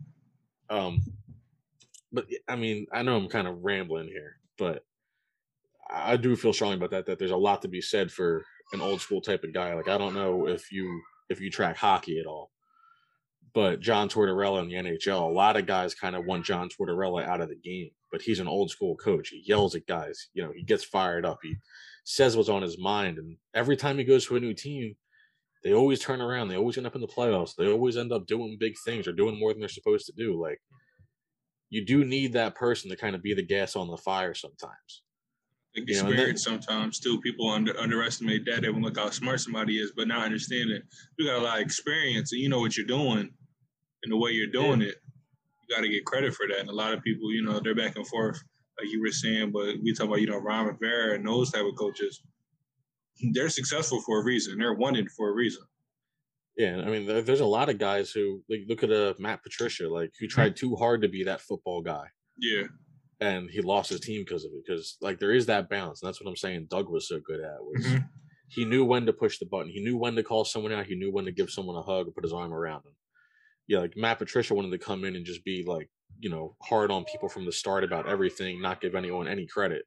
Um, 0.69 1.01
but 2.11 2.25
I 2.47 2.55
mean, 2.55 2.87
I 2.93 3.01
know 3.01 3.17
I'm 3.17 3.27
kind 3.27 3.47
of 3.47 3.63
rambling 3.63 4.07
here, 4.07 4.37
but 4.57 4.83
I 5.89 6.17
do 6.17 6.35
feel 6.35 6.53
strongly 6.53 6.77
about 6.77 6.91
that. 6.91 7.05
That 7.05 7.19
there's 7.19 7.31
a 7.31 7.37
lot 7.37 7.61
to 7.63 7.67
be 7.67 7.81
said 7.81 8.11
for 8.11 8.45
an 8.73 8.81
old 8.81 9.01
school 9.01 9.21
type 9.21 9.43
of 9.43 9.53
guy. 9.53 9.73
Like 9.73 9.87
I 9.89 9.97
don't 9.97 10.13
know 10.13 10.47
if 10.47 10.71
you 10.71 11.01
if 11.29 11.41
you 11.41 11.49
track 11.49 11.77
hockey 11.77 12.19
at 12.19 12.25
all, 12.25 12.51
but 13.53 13.79
John 13.79 14.09
Tortorella 14.09 14.61
in 14.61 14.69
the 14.69 14.91
NHL, 14.91 15.21
a 15.21 15.33
lot 15.33 15.57
of 15.57 15.65
guys 15.65 15.93
kind 15.93 16.15
of 16.15 16.25
want 16.25 16.45
John 16.45 16.69
Tortorella 16.69 17.25
out 17.25 17.41
of 17.41 17.49
the 17.49 17.55
game. 17.55 17.89
But 18.11 18.21
he's 18.21 18.39
an 18.39 18.47
old 18.47 18.69
school 18.69 18.95
coach. 18.95 19.29
He 19.29 19.43
yells 19.45 19.75
at 19.75 19.87
guys. 19.87 20.29
You 20.33 20.43
know, 20.43 20.51
he 20.55 20.63
gets 20.63 20.83
fired 20.83 21.25
up. 21.25 21.39
He 21.41 21.55
says 22.03 22.35
what's 22.35 22.49
on 22.49 22.61
his 22.61 22.77
mind, 22.77 23.17
and 23.17 23.37
every 23.53 23.77
time 23.77 23.97
he 23.97 24.03
goes 24.03 24.25
to 24.27 24.35
a 24.35 24.39
new 24.39 24.53
team. 24.53 24.95
They 25.63 25.73
always 25.73 25.99
turn 25.99 26.21
around. 26.21 26.47
They 26.47 26.57
always 26.57 26.77
end 26.79 26.87
up 26.87 26.95
in 26.95 27.01
the 27.01 27.07
playoffs. 27.07 27.55
They 27.55 27.71
always 27.71 27.95
end 27.95 28.11
up 28.11 28.25
doing 28.25 28.57
big 28.59 28.73
things 28.83 29.07
or 29.07 29.13
doing 29.13 29.39
more 29.39 29.53
than 29.53 29.59
they're 29.59 29.69
supposed 29.69 30.07
to 30.07 30.11
do. 30.11 30.41
Like 30.41 30.59
you 31.69 31.85
do 31.85 32.03
need 32.03 32.33
that 32.33 32.55
person 32.55 32.89
to 32.89 32.95
kind 32.95 33.15
of 33.15 33.21
be 33.21 33.33
the 33.33 33.43
gas 33.43 33.75
on 33.75 33.87
the 33.87 33.97
fire 33.97 34.33
sometimes. 34.33 35.03
Like 35.75 35.87
You 35.87 36.01
know, 36.01 36.09
experience 36.09 36.43
sometimes 36.43 36.99
too. 36.99 37.21
People 37.21 37.49
under, 37.49 37.79
underestimate 37.79 38.43
that. 38.45 38.61
They 38.61 38.69
will 38.69 38.81
look 38.81 38.97
how 38.97 39.09
smart 39.09 39.39
somebody 39.39 39.77
is, 39.77 39.93
but 39.95 40.07
not 40.07 40.25
understand 40.25 40.71
it. 40.71 40.83
you 41.17 41.27
got 41.27 41.39
a 41.39 41.43
lot 41.43 41.59
of 41.59 41.65
experience 41.65 42.33
and 42.33 42.41
you 42.41 42.49
know 42.49 42.59
what 42.59 42.75
you're 42.75 42.85
doing 42.85 43.29
and 44.03 44.11
the 44.11 44.17
way 44.17 44.31
you're 44.31 44.47
doing 44.47 44.81
it. 44.81 44.95
You 45.69 45.75
got 45.75 45.81
to 45.81 45.89
get 45.89 46.05
credit 46.05 46.33
for 46.33 46.47
that. 46.47 46.59
And 46.59 46.69
a 46.69 46.73
lot 46.73 46.93
of 46.93 47.01
people, 47.03 47.31
you 47.31 47.43
know, 47.43 47.59
they're 47.59 47.75
back 47.75 47.95
and 47.95 48.07
forth, 48.07 48.41
like 48.79 48.89
you 48.89 48.99
were 49.01 49.11
saying. 49.11 49.51
But 49.51 49.75
we 49.83 49.93
talk 49.93 50.07
about 50.07 50.21
you 50.21 50.27
know 50.27 50.37
Ron 50.37 50.67
Rivera 50.67 51.15
and 51.15 51.25
those 51.27 51.51
type 51.51 51.65
of 51.65 51.75
coaches. 51.77 52.21
They're 53.33 53.49
successful 53.49 54.01
for 54.01 54.21
a 54.21 54.23
reason. 54.23 54.57
They're 54.57 54.73
wanted 54.73 55.09
for 55.11 55.29
a 55.29 55.33
reason. 55.33 55.61
Yeah, 56.57 56.81
I 56.85 56.89
mean, 56.89 57.05
there's 57.05 57.39
a 57.39 57.45
lot 57.45 57.69
of 57.69 57.77
guys 57.77 58.11
who 58.11 58.43
like 58.49 58.61
look 58.67 58.83
at 58.83 58.91
uh, 58.91 59.13
Matt 59.19 59.41
Patricia, 59.43 59.87
like 59.87 60.11
who 60.19 60.27
tried 60.27 60.55
too 60.55 60.75
hard 60.75 61.01
to 61.01 61.07
be 61.07 61.23
that 61.23 61.39
football 61.41 61.81
guy, 61.81 62.07
Yeah, 62.37 62.63
and 63.21 63.49
he 63.49 63.61
lost 63.61 63.89
his 63.89 64.01
team 64.01 64.21
because 64.25 64.43
of 64.43 64.51
it. 64.53 64.63
Because 64.65 64.97
like 65.01 65.19
there 65.19 65.31
is 65.31 65.45
that 65.45 65.69
balance, 65.69 66.01
and 66.01 66.07
that's 66.09 66.21
what 66.21 66.29
I'm 66.29 66.35
saying. 66.35 66.67
Doug 66.69 66.89
was 66.89 67.07
so 67.07 67.19
good 67.25 67.39
at 67.39 67.63
was 67.63 67.85
Mhm. 67.85 68.09
he 68.49 68.65
knew 68.65 68.83
when 68.83 69.05
to 69.05 69.13
push 69.13 69.37
the 69.39 69.45
button. 69.45 69.71
He 69.71 69.81
knew 69.81 69.95
when 69.95 70.15
to 70.15 70.23
call 70.23 70.43
someone 70.43 70.73
out. 70.73 70.87
He 70.87 70.95
knew 70.95 71.11
when 71.11 71.25
to 71.25 71.31
give 71.31 71.49
someone 71.49 71.77
a 71.77 71.81
hug 71.81 72.07
or 72.09 72.11
put 72.11 72.25
his 72.25 72.33
arm 72.33 72.53
around 72.53 72.83
them. 72.83 72.93
Yeah, 73.71 73.79
like 73.79 73.95
Matt 73.95 74.19
Patricia 74.19 74.53
wanted 74.53 74.71
to 74.71 74.77
come 74.77 75.05
in 75.05 75.15
and 75.15 75.25
just 75.25 75.45
be 75.45 75.63
like, 75.65 75.89
you 76.19 76.29
know, 76.29 76.57
hard 76.61 76.91
on 76.91 77.05
people 77.05 77.29
from 77.29 77.45
the 77.45 77.53
start 77.53 77.85
about 77.85 78.05
everything, 78.05 78.61
not 78.61 78.81
give 78.81 78.95
anyone 78.95 79.29
any 79.29 79.47
credit. 79.47 79.83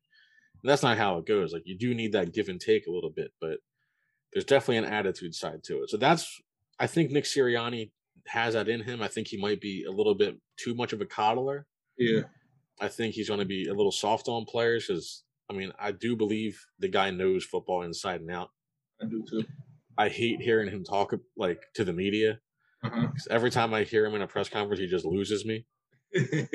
And 0.63 0.71
that's 0.71 0.83
not 0.83 0.97
how 0.97 1.19
it 1.19 1.27
goes. 1.27 1.53
Like 1.53 1.65
you 1.67 1.77
do 1.77 1.95
need 1.95 2.13
that 2.13 2.33
give 2.33 2.49
and 2.49 2.59
take 2.59 2.87
a 2.87 2.91
little 2.91 3.11
bit, 3.11 3.33
but 3.43 3.59
there's 4.33 4.47
definitely 4.47 4.79
an 4.79 4.87
attitude 4.87 5.35
side 5.35 5.63
to 5.65 5.83
it. 5.83 5.91
So 5.91 5.99
that's 5.99 6.41
I 6.81 6.87
think 6.87 7.11
Nick 7.11 7.25
Sirianni 7.25 7.91
has 8.27 8.55
that 8.55 8.71
in 8.71 8.81
him. 8.81 9.03
I 9.03 9.09
think 9.09 9.29
he 9.29 9.37
might 9.37 9.61
be 9.61 9.85
a 9.87 9.93
little 9.93 10.15
bit 10.15 10.39
too 10.57 10.75
much 10.75 10.95
of 10.95 11.03
a 11.03 11.07
coddler. 11.07 11.67
yeah, 11.99 12.23
I 12.81 12.89
think 12.89 13.15
he's 13.15 13.29
going 13.29 13.41
to 13.41 13.45
be 13.45 13.69
a 13.69 13.75
little 13.75 13.93
soft 13.93 14.29
on 14.29 14.47
players 14.47 14.87
because 14.87 15.25
I 15.51 15.53
mean 15.53 15.73
I 15.79 15.93
do 15.93 16.17
believe 16.17 16.59
the 16.79 16.89
guy 16.89 17.11
knows 17.11 17.45
football 17.45 17.83
inside 17.83 18.23
and 18.23 18.31
out. 18.31 18.49
I 18.99 19.05
do 19.05 19.23
too. 19.29 19.45
I 19.99 20.09
hate 20.09 20.41
hearing 20.41 20.71
him 20.71 20.85
talk 20.85 21.13
like 21.37 21.61
to 21.75 21.85
the 21.85 21.93
media. 21.93 22.41
Uh-huh. 22.85 23.09
every 23.31 23.51
time 23.51 23.73
I 23.73 23.83
hear 23.83 24.05
him 24.05 24.15
in 24.15 24.23
a 24.23 24.27
press 24.27 24.49
conference, 24.49 24.81
he 24.81 24.87
just 24.87 25.05
loses 25.05 25.45
me. 25.45 25.67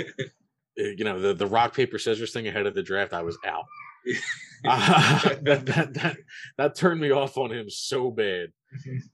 Uh, 0.79 0.83
You 0.83 1.03
know, 1.03 1.19
the, 1.19 1.33
the 1.33 1.47
rock 1.47 1.75
paper 1.75 1.99
scissors 1.99 2.31
thing 2.31 2.47
ahead 2.47 2.65
of 2.65 2.73
the 2.73 2.83
draft, 2.83 3.11
I 3.11 3.21
was 3.21 3.37
out. 3.45 3.65
that, 4.63 5.65
that, 5.65 5.93
that, 5.93 6.17
that 6.57 6.75
turned 6.75 7.01
me 7.01 7.11
off 7.11 7.37
on 7.37 7.51
him 7.51 7.69
so 7.69 8.11
bad 8.11 8.49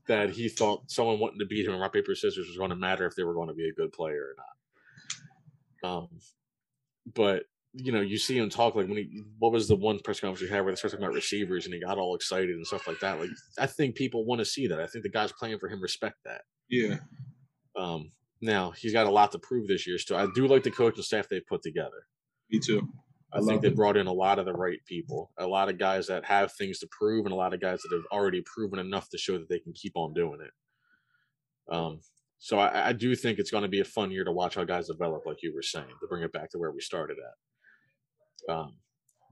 that 0.07 0.29
he 0.29 0.47
thought 0.49 0.91
someone 0.91 1.19
wanting 1.19 1.39
to 1.39 1.45
beat 1.45 1.65
him 1.65 1.73
in 1.73 1.79
rock 1.79 1.93
paper 1.93 2.13
scissors 2.13 2.47
was 2.47 2.57
going 2.57 2.69
to 2.69 2.75
matter 2.75 3.07
if 3.07 3.15
they 3.15 3.23
were 3.23 3.33
going 3.33 3.47
to 3.47 3.55
be 3.55 3.67
a 3.67 3.73
good 3.73 3.91
player 3.91 4.33
or 4.33 4.35
not. 5.83 5.97
Um, 5.97 6.07
but 7.13 7.43
you 7.77 7.91
know, 7.91 8.01
you 8.01 8.17
see 8.17 8.37
him 8.37 8.49
talk 8.49 8.75
like 8.75 8.87
when 8.87 8.97
he 8.97 9.23
what 9.39 9.51
was 9.51 9.67
the 9.67 9.75
one 9.75 9.99
press 10.03 10.19
conference 10.19 10.41
he 10.41 10.47
had 10.53 10.63
where 10.63 10.71
they 10.71 10.75
started 10.77 10.97
talking 10.97 11.05
about 11.05 11.15
receivers 11.15 11.65
and 11.65 11.73
he 11.73 11.81
got 11.81 11.97
all 11.97 12.15
excited 12.15 12.51
and 12.51 12.65
stuff 12.65 12.87
like 12.87 12.99
that. 13.01 13.19
Like 13.19 13.29
I 13.59 13.65
think 13.67 13.95
people 13.95 14.25
want 14.25 14.39
to 14.39 14.45
see 14.45 14.67
that. 14.67 14.79
I 14.79 14.87
think 14.87 15.03
the 15.03 15.09
guys 15.09 15.31
playing 15.31 15.59
for 15.59 15.67
him 15.69 15.81
respect 15.81 16.15
that. 16.25 16.41
yeah, 16.69 16.97
Um, 17.75 18.11
now 18.41 18.71
he's 18.71 18.93
got 18.93 19.07
a 19.07 19.11
lot 19.11 19.31
to 19.33 19.39
prove 19.39 19.67
this 19.67 19.85
year. 19.87 19.97
So 19.97 20.15
I 20.15 20.27
do 20.35 20.47
like 20.47 20.63
the 20.63 20.71
coaching 20.71 21.03
staff 21.03 21.27
they've 21.29 21.45
put 21.47 21.61
together. 21.63 22.07
me 22.49 22.59
too. 22.59 22.87
I, 23.33 23.39
I 23.39 23.41
think 23.41 23.61
they 23.61 23.67
it. 23.69 23.75
brought 23.75 23.97
in 23.97 24.07
a 24.07 24.13
lot 24.13 24.39
of 24.39 24.45
the 24.45 24.53
right 24.53 24.79
people, 24.85 25.31
a 25.37 25.47
lot 25.47 25.67
of 25.69 25.77
guys 25.77 26.07
that 26.07 26.23
have 26.25 26.53
things 26.53 26.79
to 26.79 26.87
prove, 26.97 27.25
and 27.25 27.33
a 27.33 27.37
lot 27.37 27.53
of 27.53 27.59
guys 27.59 27.81
that 27.81 27.93
have 27.93 28.05
already 28.11 28.41
proven 28.45 28.79
enough 28.79 29.09
to 29.09 29.17
show 29.17 29.37
that 29.37 29.49
they 29.49 29.59
can 29.59 29.73
keep 29.73 29.93
on 29.95 30.13
doing 30.13 30.39
it. 30.41 31.73
Um, 31.75 31.99
so 32.37 32.59
I, 32.59 32.89
I 32.89 32.93
do 32.93 33.15
think 33.15 33.39
it's 33.39 33.51
going 33.51 33.63
to 33.63 33.69
be 33.69 33.79
a 33.79 33.85
fun 33.85 34.11
year 34.11 34.23
to 34.23 34.31
watch 34.31 34.55
how 34.55 34.63
guys 34.63 34.87
develop, 34.87 35.25
like 35.25 35.41
you 35.41 35.53
were 35.53 35.61
saying, 35.63 35.87
to 35.87 36.07
bring 36.07 36.23
it 36.23 36.31
back 36.31 36.51
to 36.51 36.59
where 36.59 36.71
we 36.71 36.79
started 36.81 37.17
at. 37.17 37.33
Um, 38.49 38.75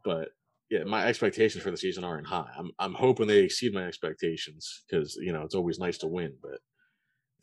but 0.04 0.30
yeah, 0.70 0.84
my 0.84 1.06
expectations 1.06 1.64
for 1.64 1.72
the 1.72 1.78
season 1.78 2.04
aren't 2.04 2.28
high. 2.28 2.50
I'm 2.58 2.72
I'm 2.80 2.94
hoping 2.94 3.28
they 3.28 3.40
exceed 3.40 3.74
my 3.74 3.86
expectations 3.86 4.84
because 4.88 5.16
you 5.16 5.32
know 5.32 5.44
it's 5.44 5.56
always 5.56 5.80
nice 5.80 5.98
to 6.00 6.08
win, 6.08 6.34
but 6.42 6.60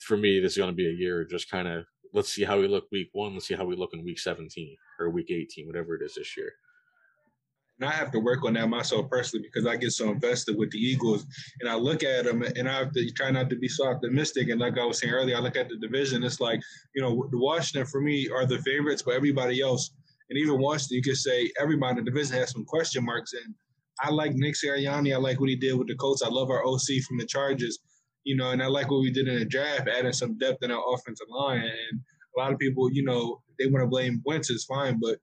for 0.01 0.17
me, 0.17 0.41
this 0.41 0.53
is 0.53 0.59
going 0.59 0.71
to 0.71 0.77
be 0.77 0.89
a 0.89 0.93
year 0.93 1.25
just 1.25 1.51
kind 1.51 1.69
of 1.69 1.85
let's 2.13 2.33
see 2.33 2.45
how 2.45 2.59
we 2.59 2.67
look 2.67 2.87
week 2.91 3.11
one, 3.13 3.35
let's 3.35 3.47
see 3.47 3.55
how 3.55 3.65
we 3.65 3.77
look 3.77 3.91
in 3.93 4.05
week 4.05 4.19
17 4.19 4.77
or 4.99 5.11
week 5.11 5.31
18, 5.31 5.67
whatever 5.67 5.95
it 5.95 6.03
is 6.03 6.15
this 6.15 6.37
year. 6.37 6.53
And 7.79 7.89
I 7.89 7.93
have 7.93 8.11
to 8.13 8.19
work 8.19 8.45
on 8.45 8.55
that 8.55 8.69
myself 8.69 9.09
personally 9.09 9.47
because 9.47 9.67
I 9.67 9.77
get 9.77 9.93
so 9.93 10.11
invested 10.11 10.59
with 10.59 10.71
the 10.71 10.79
Eagles, 10.79 11.25
and 11.61 11.71
I 11.71 11.77
look 11.77 12.03
at 12.03 12.27
them, 12.27 12.43
and 12.43 12.69
I 12.69 12.79
have 12.79 12.93
to 12.93 13.11
try 13.13 13.31
not 13.31 13.49
to 13.49 13.57
be 13.57 13.69
so 13.69 13.89
optimistic. 13.89 14.51
And 14.51 14.61
like 14.61 14.77
I 14.77 14.85
was 14.85 14.99
saying 14.99 15.15
earlier, 15.15 15.37
I 15.37 15.41
look 15.41 15.57
at 15.57 15.71
the 15.71 15.79
division. 15.79 16.23
It's 16.23 16.41
like 16.41 16.61
you 16.95 17.01
know, 17.01 17.27
the 17.31 17.39
Washington 17.39 17.87
for 17.87 18.03
me 18.03 18.29
are 18.29 18.45
the 18.45 18.59
favorites, 18.59 19.01
but 19.01 19.15
everybody 19.15 19.63
else, 19.63 19.93
and 20.31 20.39
even 20.39 20.59
Washington, 20.61 20.97
you 20.97 21.03
could 21.03 21.17
say 21.17 21.51
everybody 21.61 21.99
in 21.99 22.05
the 22.05 22.11
division 22.11 22.37
has 22.37 22.53
some 22.53 22.65
question 22.65 23.05
marks. 23.05 23.33
And 23.33 23.55
I 24.01 24.11
like 24.11 24.33
Nick 24.35 24.55
Sirianni. 24.55 25.13
I 25.13 25.19
like 25.19 25.41
what 25.41 25.49
he 25.49 25.57
did 25.57 25.75
with 25.77 25.89
the 25.89 25.97
Colts. 25.97 26.23
I 26.23 26.29
love 26.29 26.51
our 26.51 26.65
OC 26.65 27.03
from 27.07 27.19
the 27.19 27.27
Chargers. 27.27 27.79
You 28.25 28.37
know, 28.37 28.51
and 28.51 28.63
I 28.63 28.67
like 28.67 28.91
what 28.91 29.01
we 29.01 29.11
did 29.11 29.29
in 29.29 29.39
the 29.39 29.45
draft, 29.45 29.89
adding 29.89 30.13
some 30.13 30.39
depth 30.39 30.63
in 30.63 30.71
our 30.71 30.83
offensive 30.95 31.27
line. 31.31 31.63
And 31.63 32.01
a 32.37 32.41
lot 32.41 32.53
of 32.53 32.59
people, 32.59 32.93
you 32.93 33.03
know, 33.03 33.41
they 33.59 33.67
want 33.67 33.83
to 33.83 33.89
blame 33.89 34.23
Wentz 34.25 34.51
is 34.51 34.65
fine, 34.67 34.99
but 35.01 35.19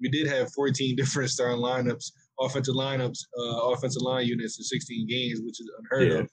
we 0.00 0.08
did 0.10 0.26
have 0.28 0.52
14 0.52 0.94
different 0.96 1.30
starting 1.30 1.58
lineups, 1.62 2.12
offensive 2.40 2.74
lineups, 2.74 3.18
uh, 3.38 3.70
offensive 3.72 4.02
line 4.02 4.26
units 4.26 4.58
in 4.58 4.64
16 4.64 5.06
games, 5.08 5.40
which 5.42 5.60
is 5.60 5.70
unheard 5.78 6.12
Yeah. 6.12 6.18
of. 6.20 6.30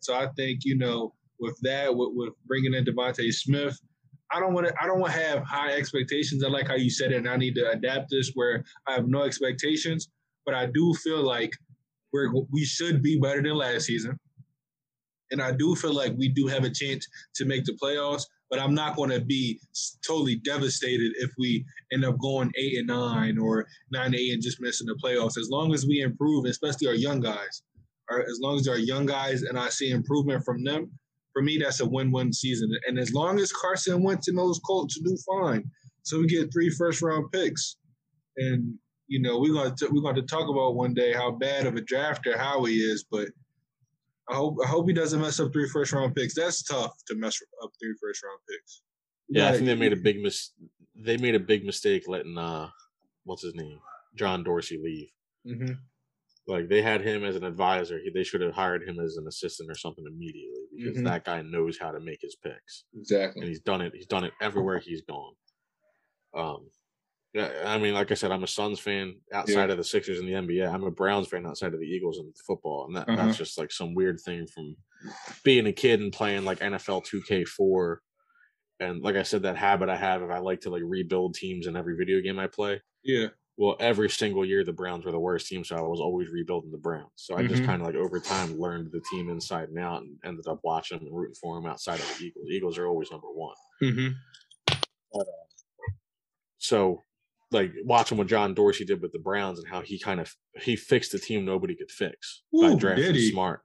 So 0.00 0.14
I 0.14 0.28
think 0.36 0.60
you 0.64 0.76
know 0.76 1.14
with 1.38 1.56
that, 1.62 1.94
with, 1.94 2.10
with 2.14 2.32
bringing 2.46 2.74
in 2.74 2.84
DeVonta 2.84 3.32
Smith, 3.32 3.78
I 4.32 4.40
don't 4.40 4.54
want 4.54 4.68
to. 4.68 4.74
I 4.80 4.86
don't 4.86 5.00
want 5.00 5.12
to 5.12 5.20
have 5.20 5.42
high 5.42 5.72
expectations. 5.72 6.44
I 6.44 6.48
like 6.48 6.68
how 6.68 6.76
you 6.76 6.90
said 6.90 7.12
it, 7.12 7.16
and 7.16 7.28
I 7.28 7.36
need 7.36 7.54
to 7.56 7.70
adapt 7.70 8.10
this 8.10 8.32
where 8.34 8.64
I 8.86 8.92
have 8.92 9.08
no 9.08 9.22
expectations. 9.22 10.08
But 10.46 10.54
I 10.54 10.66
do 10.66 10.94
feel 10.94 11.22
like 11.22 11.52
we're 12.12 12.32
we 12.50 12.64
should 12.64 13.02
be 13.02 13.18
better 13.18 13.42
than 13.42 13.54
last 13.54 13.86
season, 13.86 14.18
and 15.30 15.42
I 15.42 15.52
do 15.52 15.74
feel 15.74 15.94
like 15.94 16.14
we 16.16 16.28
do 16.28 16.46
have 16.46 16.64
a 16.64 16.70
chance 16.70 17.06
to 17.36 17.44
make 17.44 17.64
the 17.64 17.76
playoffs. 17.82 18.24
But 18.50 18.58
I'm 18.58 18.74
not 18.74 18.96
going 18.96 19.10
to 19.10 19.20
be 19.20 19.60
totally 20.04 20.36
devastated 20.36 21.12
if 21.18 21.30
we 21.38 21.64
end 21.92 22.04
up 22.04 22.18
going 22.18 22.50
eight 22.56 22.78
and 22.78 22.88
nine 22.88 23.38
or 23.38 23.66
nine 23.92 24.14
eight 24.14 24.32
and 24.32 24.42
just 24.42 24.60
missing 24.60 24.88
the 24.88 24.98
playoffs. 25.02 25.38
As 25.38 25.48
long 25.50 25.72
as 25.72 25.86
we 25.86 26.00
improve, 26.00 26.46
especially 26.46 26.88
our 26.88 26.94
young 26.94 27.20
guys, 27.20 27.62
or 28.10 28.22
as 28.22 28.40
long 28.40 28.58
as 28.58 28.66
our 28.66 28.78
young 28.78 29.06
guys 29.06 29.42
and 29.42 29.58
I 29.58 29.68
see 29.68 29.90
improvement 29.90 30.44
from 30.44 30.64
them, 30.64 30.90
for 31.32 31.42
me, 31.42 31.58
that's 31.58 31.80
a 31.80 31.86
win-win 31.86 32.32
season. 32.32 32.70
And 32.86 32.98
as 32.98 33.12
long 33.12 33.38
as 33.38 33.52
Carson 33.52 34.02
Wentz 34.02 34.28
and 34.28 34.38
those 34.38 34.58
Colts 34.60 34.94
to 34.94 35.02
do 35.02 35.16
fine, 35.26 35.64
so 36.02 36.18
we 36.18 36.26
get 36.26 36.52
three 36.52 36.70
first-round 36.70 37.30
picks, 37.32 37.76
and 38.36 38.74
you 39.06 39.20
know 39.20 39.38
we're 39.38 39.52
going 39.52 39.74
to 39.74 39.88
we're 39.92 40.02
going 40.02 40.16
to 40.16 40.22
talk 40.22 40.48
about 40.48 40.74
one 40.74 40.94
day 40.94 41.12
how 41.12 41.30
bad 41.30 41.66
of 41.66 41.76
a 41.76 41.80
drafter 41.80 42.36
Howie 42.36 42.74
is, 42.74 43.04
but 43.10 43.28
I 44.28 44.34
hope 44.34 44.56
I 44.64 44.68
hope 44.68 44.88
he 44.88 44.94
doesn't 44.94 45.20
mess 45.20 45.40
up 45.40 45.52
three 45.52 45.68
first-round 45.68 46.14
picks. 46.14 46.34
That's 46.34 46.62
tough 46.62 46.92
to 47.08 47.14
mess 47.16 47.38
up 47.62 47.70
three 47.80 47.94
first-round 48.00 48.38
picks. 48.48 48.82
Yeah, 49.28 49.48
I 49.48 49.52
think 49.52 49.66
they 49.66 49.74
made 49.74 49.92
a 49.92 49.96
big 49.96 50.20
mis. 50.20 50.50
They 50.96 51.16
made 51.16 51.34
a 51.34 51.40
big 51.40 51.64
mistake 51.64 52.04
letting 52.08 52.36
uh, 52.36 52.68
what's 53.24 53.42
his 53.42 53.54
name, 53.54 53.78
John 54.16 54.42
Dorsey 54.42 54.80
leave. 54.82 55.10
Mm-hmm. 55.46 55.74
Like 56.48 56.68
they 56.68 56.82
had 56.82 57.02
him 57.02 57.24
as 57.24 57.36
an 57.36 57.44
advisor. 57.44 58.00
He, 58.02 58.10
they 58.10 58.24
should 58.24 58.40
have 58.40 58.54
hired 58.54 58.82
him 58.88 58.98
as 58.98 59.16
an 59.16 59.26
assistant 59.28 59.70
or 59.70 59.76
something 59.76 60.04
immediately 60.06 60.59
because 60.76 60.96
mm-hmm. 60.96 61.04
that 61.04 61.24
guy 61.24 61.42
knows 61.42 61.78
how 61.78 61.90
to 61.90 62.00
make 62.00 62.20
his 62.20 62.36
picks. 62.36 62.84
Exactly. 62.94 63.42
And 63.42 63.48
he's 63.48 63.60
done 63.60 63.80
it. 63.80 63.92
He's 63.94 64.06
done 64.06 64.24
it 64.24 64.32
everywhere 64.40 64.78
he's 64.78 65.02
gone. 65.02 65.34
Um, 66.34 66.68
yeah, 67.32 67.50
I 67.64 67.78
mean, 67.78 67.94
like 67.94 68.10
I 68.10 68.14
said, 68.14 68.32
I'm 68.32 68.42
a 68.42 68.48
Suns 68.48 68.80
fan 68.80 69.14
outside 69.32 69.66
yeah. 69.66 69.72
of 69.72 69.78
the 69.78 69.84
Sixers 69.84 70.18
and 70.18 70.28
the 70.28 70.32
NBA. 70.32 70.72
I'm 70.72 70.82
a 70.82 70.90
Browns 70.90 71.28
fan 71.28 71.46
outside 71.46 71.74
of 71.74 71.80
the 71.80 71.86
Eagles 71.86 72.18
and 72.18 72.34
football, 72.44 72.86
and 72.86 72.96
that, 72.96 73.08
uh-huh. 73.08 73.24
that's 73.24 73.38
just 73.38 73.56
like 73.56 73.70
some 73.70 73.94
weird 73.94 74.18
thing 74.20 74.46
from 74.46 74.76
being 75.44 75.66
a 75.66 75.72
kid 75.72 76.00
and 76.00 76.12
playing 76.12 76.44
like 76.44 76.58
NFL 76.58 77.04
2K4. 77.06 77.96
And 78.80 79.02
like 79.02 79.14
I 79.14 79.22
said, 79.22 79.42
that 79.42 79.56
habit 79.56 79.88
I 79.88 79.96
have 79.96 80.22
if 80.22 80.30
I 80.30 80.38
like 80.38 80.62
to 80.62 80.70
like 80.70 80.82
rebuild 80.84 81.34
teams 81.34 81.66
in 81.66 81.76
every 81.76 81.94
video 81.96 82.20
game 82.20 82.38
I 82.38 82.48
play. 82.48 82.80
Yeah 83.04 83.28
well, 83.60 83.76
every 83.78 84.08
single 84.08 84.42
year 84.42 84.64
the 84.64 84.72
Browns 84.72 85.04
were 85.04 85.12
the 85.12 85.20
worst 85.20 85.46
team, 85.46 85.64
so 85.64 85.76
I 85.76 85.82
was 85.82 86.00
always 86.00 86.30
rebuilding 86.30 86.70
the 86.70 86.78
Browns. 86.78 87.10
So 87.16 87.36
I 87.36 87.42
mm-hmm. 87.42 87.48
just 87.48 87.64
kind 87.64 87.82
of 87.82 87.86
like 87.86 87.94
over 87.94 88.18
time 88.18 88.58
learned 88.58 88.90
the 88.90 89.02
team 89.10 89.28
inside 89.28 89.68
and 89.68 89.78
out, 89.78 90.00
and 90.00 90.16
ended 90.24 90.46
up 90.48 90.60
watching 90.64 90.96
them 90.96 91.08
and 91.08 91.14
rooting 91.14 91.34
for 91.34 91.56
them 91.56 91.70
outside 91.70 92.00
of 92.00 92.08
the 92.18 92.24
Eagles. 92.24 92.46
Eagles 92.50 92.78
are 92.78 92.86
always 92.86 93.10
number 93.10 93.26
one. 93.26 93.54
Mm-hmm. 93.82 94.08
But, 95.12 95.20
uh, 95.20 95.92
so, 96.56 97.02
like 97.50 97.72
watching 97.84 98.16
what 98.16 98.28
John 98.28 98.54
Dorsey 98.54 98.86
did 98.86 99.02
with 99.02 99.12
the 99.12 99.18
Browns 99.18 99.58
and 99.58 99.68
how 99.68 99.82
he 99.82 99.98
kind 99.98 100.20
of 100.20 100.34
he 100.62 100.74
fixed 100.74 101.12
the 101.12 101.18
team 101.18 101.44
nobody 101.44 101.76
could 101.76 101.90
fix 101.90 102.44
Ooh, 102.56 102.62
by 102.62 102.74
drafting 102.76 103.14
smart, 103.30 103.60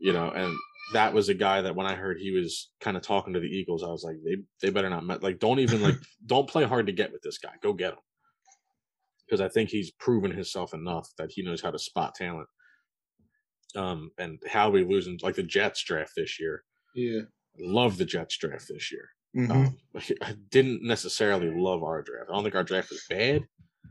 you 0.00 0.12
know, 0.12 0.28
and 0.30 0.52
that 0.92 1.14
was 1.14 1.28
a 1.28 1.34
guy 1.34 1.60
that 1.60 1.76
when 1.76 1.86
I 1.86 1.94
heard 1.94 2.18
he 2.18 2.32
was 2.32 2.72
kind 2.80 2.96
of 2.96 3.04
talking 3.04 3.34
to 3.34 3.40
the 3.40 3.46
Eagles, 3.46 3.84
I 3.84 3.90
was 3.90 4.02
like, 4.02 4.16
they 4.24 4.38
they 4.60 4.72
better 4.72 4.90
not 4.90 5.06
met, 5.06 5.22
like 5.22 5.38
don't 5.38 5.60
even 5.60 5.82
like 5.82 5.94
don't 6.26 6.48
play 6.48 6.64
hard 6.64 6.86
to 6.86 6.92
get 6.92 7.12
with 7.12 7.22
this 7.22 7.38
guy. 7.38 7.52
Go 7.62 7.72
get 7.72 7.92
him 7.92 8.00
because 9.26 9.40
I 9.40 9.48
think 9.48 9.70
he's 9.70 9.90
proven 9.92 10.30
himself 10.30 10.74
enough 10.74 11.08
that 11.18 11.30
he 11.30 11.42
knows 11.42 11.60
how 11.60 11.70
to 11.70 11.78
spot 11.78 12.14
talent. 12.14 12.48
Um, 13.76 14.12
and 14.18 14.38
how 14.46 14.70
we 14.70 14.84
losing 14.84 15.18
like 15.22 15.34
the 15.34 15.42
Jets 15.42 15.82
draft 15.82 16.12
this 16.16 16.38
year. 16.38 16.62
Yeah, 16.94 17.22
I 17.22 17.58
love 17.58 17.98
the 17.98 18.04
Jets 18.04 18.38
draft 18.38 18.68
this 18.68 18.92
year. 18.92 19.08
Mm-hmm. 19.36 19.50
Um, 19.50 19.76
I 20.22 20.36
didn't 20.50 20.82
necessarily 20.82 21.50
love 21.50 21.82
our 21.82 22.02
draft. 22.02 22.30
I 22.30 22.34
don't 22.34 22.44
think 22.44 22.54
our 22.54 22.62
draft 22.62 22.90
was 22.90 23.04
bad. 23.10 23.42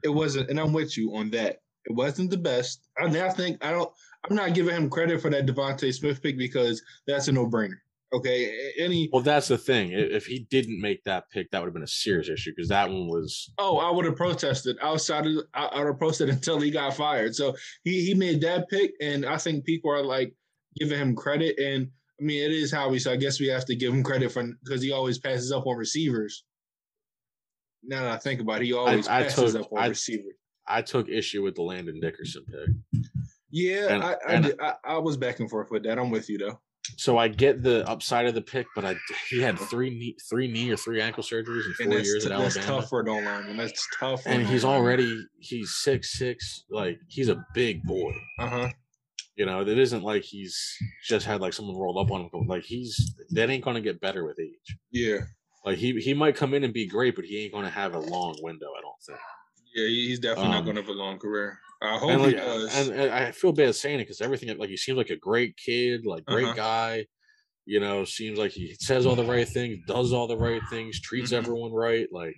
It 0.04 0.10
wasn't, 0.10 0.50
and 0.50 0.60
I'm 0.60 0.74
with 0.74 0.98
you 0.98 1.14
on 1.16 1.30
that. 1.32 1.58
It 1.86 1.94
wasn't 1.94 2.30
the 2.30 2.38
best. 2.38 2.88
I, 2.98 3.06
I 3.08 3.30
think 3.30 3.64
I 3.64 3.72
don't. 3.72 3.92
I'm 4.30 4.36
not 4.38 4.54
giving 4.54 4.76
him 4.76 4.90
credit 4.90 5.22
for 5.22 5.30
that 5.32 5.46
DeVonta 5.46 5.94
Smith 5.94 6.22
pick 6.22 6.38
because 6.38 6.82
that's 7.08 7.28
a 7.28 7.32
no 7.34 7.46
brainer. 7.46 7.80
Okay, 8.14 8.72
any. 8.78 9.10
Well, 9.12 9.24
that's 9.24 9.48
the 9.48 9.58
thing. 9.58 9.92
If 9.92 10.28
he 10.28 10.46
didn't 10.52 10.80
make 10.80 11.04
that 11.04 11.32
pick, 11.32 11.50
that 11.50 11.60
would 11.60 11.66
have 11.68 11.74
been 11.74 11.84
a 11.84 11.88
serious 11.88 12.30
issue 12.30 12.52
because 12.56 12.70
that 12.70 12.88
one 12.88 13.08
was. 13.08 13.52
Oh, 13.58 13.80
I 13.80 13.90
would 13.90 14.06
have 14.06 14.16
protested 14.16 14.78
outside 14.84 15.26
of. 15.26 15.46
I 15.56 15.80
would 15.80 15.88
have 15.88 15.98
protested 15.98 16.30
until 16.30 16.60
he 16.60 16.70
got 16.70 16.94
fired. 16.94 17.36
So 17.36 17.56
he 17.84 18.06
he 18.06 18.14
made 18.14 18.40
that 18.42 18.70
pick, 18.70 18.94
and 19.02 19.26
I 19.26 19.38
think 19.38 19.66
people 19.66 19.92
are 19.92 20.04
like 20.04 20.36
giving 20.76 21.00
him 21.00 21.16
credit. 21.16 21.58
And 21.58 21.88
I 22.20 22.24
mean, 22.24 22.44
it 22.44 22.52
is 22.52 22.72
Howie, 22.72 23.00
so 23.00 23.12
I 23.12 23.16
guess 23.16 23.40
we 23.40 23.48
have 23.48 23.66
to 23.66 23.76
give 23.76 23.92
him 23.92 24.04
credit 24.04 24.32
for 24.32 24.44
because 24.64 24.84
he 24.84 24.92
always 24.92 25.18
passes 25.18 25.52
up 25.52 25.66
on 25.66 25.76
receivers. 25.76 26.44
Now 27.84 28.04
that 28.04 28.12
I 28.12 28.18
think 28.18 28.42
about 28.42 28.62
it, 28.62 28.66
he 28.66 28.74
always 28.74 29.08
I, 29.08 29.24
passes 29.24 29.56
I 29.56 29.58
took, 29.58 29.66
up 29.66 29.74
on 29.74 29.84
I, 29.84 29.88
receivers. 29.88 30.36
I 30.68 30.82
took 30.84 31.10
issue 31.10 31.42
with 31.42 31.56
the 31.56 31.64
Landon 31.64 32.00
Dickerson 32.00 32.46
pick. 32.46 33.02
Yeah, 33.50 33.88
and, 33.90 34.04
I, 34.04 34.16
and 34.28 34.56
I, 34.62 34.74
I, 34.84 34.98
was 34.98 35.18
back 35.18 35.40
and 35.40 35.50
forth 35.50 35.70
with 35.70 35.84
that. 35.84 36.00
I'm 36.00 36.10
with 36.10 36.30
you 36.30 36.38
though 36.38 36.60
so 36.98 37.18
I 37.18 37.28
get 37.28 37.64
the 37.64 37.88
upside 37.90 38.26
of 38.26 38.34
the 38.34 38.42
pick, 38.42 38.68
but 38.76 38.86
I 38.86 38.96
he 39.30 39.42
had 39.42 39.58
three 39.58 39.90
knee, 39.90 40.16
three 40.30 40.52
knee 40.52 40.70
or 40.70 40.78
three 40.78 41.02
ankle 41.02 41.24
surgeries 41.24 41.66
in 41.66 41.74
four 41.74 42.00
years 42.00 42.26
at 42.26 42.32
Alabama. 42.32 42.54
That's 42.54 42.66
tough 42.66 42.90
for 42.90 43.00
an 43.02 43.08
line, 43.08 43.58
that's 43.58 43.88
tough. 44.00 44.24
and 44.26 44.46
he's 44.46 44.66
already 44.66 45.26
he's 45.40 45.76
six 45.76 46.18
six, 46.18 46.66
like 46.70 47.00
he's 47.08 47.30
a 47.30 47.46
big 47.54 47.84
boy. 47.84 48.14
Uh 48.40 48.48
huh. 48.48 48.70
You 49.36 49.46
know, 49.46 49.62
it 49.62 49.78
isn't 49.78 50.04
like 50.04 50.24
he's 50.24 50.78
just 51.08 51.26
had 51.26 51.42
like 51.42 51.54
someone 51.54 51.78
rolled 51.78 51.98
up 51.98 52.12
on 52.12 52.30
him. 52.32 52.48
Like 52.48 52.64
he's 52.64 53.16
that 53.32 53.50
ain't 53.50 53.64
gonna 53.64 53.82
get 53.82 54.02
better 54.02 54.26
with 54.26 54.40
age. 54.40 54.78
Yeah. 54.92 55.20
Like 55.66 55.78
he 55.78 56.00
he 56.00 56.14
might 56.14 56.36
come 56.36 56.54
in 56.54 56.64
and 56.64 56.74
be 56.74 56.86
great, 56.86 57.16
but 57.16 57.26
he 57.26 57.44
ain't 57.44 57.54
gonna 57.54 57.70
have 57.70 57.96
a 57.96 58.00
long 58.00 58.36
window. 58.42 58.68
I 58.78 58.82
don't 58.82 59.02
think. 59.06 59.20
Yeah, 59.74 59.88
he's 59.88 60.20
definitely 60.20 60.46
um, 60.46 60.52
not 60.52 60.66
gonna 60.66 60.82
have 60.82 60.90
a 60.90 60.94
long 60.94 61.18
career. 61.18 61.58
I 61.84 61.98
hope 61.98 62.12
and 62.12 62.22
like, 62.22 62.32
he 62.32 62.38
does. 62.38 62.76
And, 62.76 63.00
and, 63.00 63.12
I 63.12 63.32
feel 63.32 63.52
bad 63.52 63.76
saying 63.76 64.00
it 64.00 64.04
because 64.04 64.22
everything 64.22 64.58
like 64.58 64.70
he 64.70 64.78
seems 64.78 64.98
like 64.98 65.10
a 65.10 65.18
great 65.18 65.58
kid, 65.58 66.06
like 66.06 66.26
great 66.26 66.46
uh-huh. 66.46 66.54
guy. 66.54 67.06
You 67.66 67.80
know, 67.80 68.04
seems 68.04 68.38
like 68.38 68.52
he 68.52 68.76
says 68.80 69.06
all 69.06 69.16
the 69.16 69.24
right 69.24 69.48
things, 69.48 69.80
does 69.88 70.12
all 70.12 70.28
the 70.28 70.38
right 70.38 70.62
things, 70.70 71.00
treats 71.00 71.32
mm-hmm. 71.32 71.46
everyone 71.46 71.74
right. 71.74 72.08
Like 72.12 72.36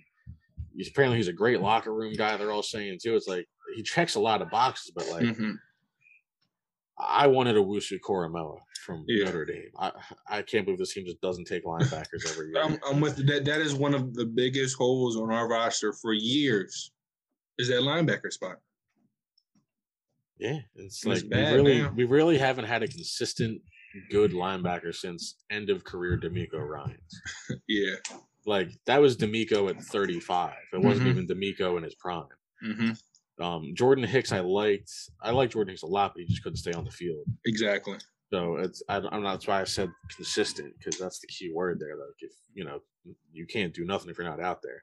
he's 0.76 0.88
apparently 0.88 1.16
he's 1.16 1.28
a 1.28 1.32
great 1.32 1.60
locker 1.60 1.92
room 1.92 2.14
guy. 2.14 2.36
They're 2.36 2.52
all 2.52 2.62
saying 2.62 2.98
too. 3.02 3.16
It's 3.16 3.28
like 3.28 3.46
he 3.74 3.82
checks 3.82 4.16
a 4.16 4.20
lot 4.20 4.42
of 4.42 4.50
boxes, 4.50 4.92
but 4.94 5.08
like 5.08 5.24
mm-hmm. 5.24 5.52
I 6.98 7.26
wanted 7.26 7.56
Owusu 7.56 7.98
Koramoah 8.00 8.58
from 8.84 9.04
yeah. 9.08 9.24
Notre 9.24 9.44
Dame. 9.44 9.70
I 9.78 9.92
I 10.28 10.42
can't 10.42 10.64
believe 10.64 10.78
this 10.78 10.94
team 10.94 11.06
just 11.06 11.20
doesn't 11.20 11.46
take 11.46 11.64
linebackers 11.64 12.28
every 12.30 12.50
year. 12.50 12.62
I'm, 12.62 12.78
I'm 12.88 13.00
with 13.00 13.16
that. 13.26 13.44
That 13.44 13.60
is 13.60 13.74
one 13.74 13.94
of 13.94 14.14
the 14.14 14.26
biggest 14.26 14.76
holes 14.76 15.16
on 15.16 15.32
our 15.32 15.48
roster 15.48 15.92
for 15.92 16.12
years. 16.12 16.92
Is 17.58 17.68
that 17.68 17.80
linebacker 17.80 18.32
spot? 18.32 18.56
Yeah, 20.38 20.58
it's, 20.74 21.04
it's 21.04 21.06
like 21.06 21.24
we 21.30 21.54
really 21.54 21.82
now. 21.82 21.92
we 21.96 22.04
really 22.04 22.38
haven't 22.38 22.66
had 22.66 22.82
a 22.82 22.88
consistent 22.88 23.62
good 24.10 24.32
linebacker 24.32 24.94
since 24.94 25.36
end 25.50 25.70
of 25.70 25.84
career 25.84 26.18
DeMeco 26.18 26.60
Ryans. 26.60 27.22
yeah, 27.68 27.96
like 28.44 28.70
that 28.86 29.00
was 29.00 29.16
DeMeco 29.16 29.70
at 29.70 29.82
35. 29.82 30.52
It 30.72 30.82
wasn't 30.82 31.08
mm-hmm. 31.08 31.18
even 31.18 31.26
DeMeco 31.26 31.78
in 31.78 31.84
his 31.84 31.94
prime. 31.94 32.26
Mm-hmm. 32.64 33.42
Um, 33.42 33.72
Jordan 33.74 34.04
Hicks, 34.04 34.32
I 34.32 34.40
liked. 34.40 34.90
I 35.22 35.30
liked 35.30 35.52
Jordan 35.52 35.72
Hicks 35.72 35.82
a 35.82 35.86
lot, 35.86 36.12
but 36.14 36.22
he 36.22 36.26
just 36.26 36.42
couldn't 36.42 36.56
stay 36.56 36.72
on 36.72 36.84
the 36.84 36.90
field. 36.90 37.24
Exactly. 37.44 37.98
So 38.32 38.56
it's 38.56 38.82
I, 38.88 38.96
am 38.96 39.22
not. 39.22 39.32
That's 39.32 39.46
why 39.46 39.60
I 39.60 39.64
said 39.64 39.90
consistent 40.14 40.74
because 40.78 40.98
that's 40.98 41.20
the 41.20 41.28
key 41.28 41.52
word 41.52 41.78
there. 41.78 41.96
Like 41.96 42.16
if 42.20 42.32
you 42.54 42.64
know 42.64 42.80
you 43.32 43.46
can't 43.46 43.74
do 43.74 43.84
nothing 43.84 44.10
if 44.10 44.18
you're 44.18 44.26
not 44.26 44.40
out 44.40 44.62
there. 44.62 44.82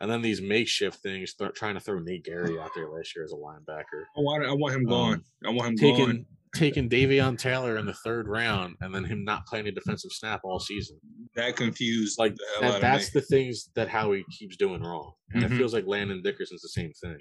And 0.00 0.10
then 0.10 0.22
these 0.22 0.40
makeshift 0.40 1.02
things, 1.02 1.34
th- 1.34 1.52
trying 1.52 1.74
to 1.74 1.80
throw 1.80 1.98
Nate 1.98 2.24
Gerry 2.24 2.58
out 2.58 2.70
there 2.74 2.88
last 2.88 3.14
year 3.14 3.24
as 3.24 3.32
a 3.32 3.36
linebacker. 3.36 4.04
I 4.16 4.20
want, 4.20 4.46
I 4.46 4.52
want 4.52 4.74
him 4.74 4.86
gone. 4.86 5.14
Um, 5.14 5.24
I 5.46 5.50
want 5.50 5.68
him 5.68 5.76
taking, 5.76 6.06
gone. 6.06 6.26
Taking 6.54 6.88
Davion 6.88 7.38
Taylor 7.38 7.76
in 7.76 7.86
the 7.86 7.94
third 7.94 8.26
round 8.26 8.76
and 8.80 8.94
then 8.94 9.04
him 9.04 9.24
not 9.24 9.46
playing 9.46 9.68
a 9.68 9.72
defensive 9.72 10.10
snap 10.12 10.40
all 10.42 10.58
season. 10.58 10.98
That 11.36 11.54
confused 11.54 12.18
like 12.18 12.34
that, 12.60 12.80
that's 12.80 13.10
the 13.10 13.20
things 13.20 13.70
that 13.74 13.88
Howie 13.88 14.24
keeps 14.36 14.56
doing 14.56 14.82
wrong. 14.82 15.12
And 15.32 15.44
mm-hmm. 15.44 15.54
it 15.54 15.56
feels 15.56 15.72
like 15.72 15.86
Landon 15.86 16.22
Dickerson's 16.22 16.62
the 16.62 16.68
same 16.70 16.92
thing. 16.92 17.18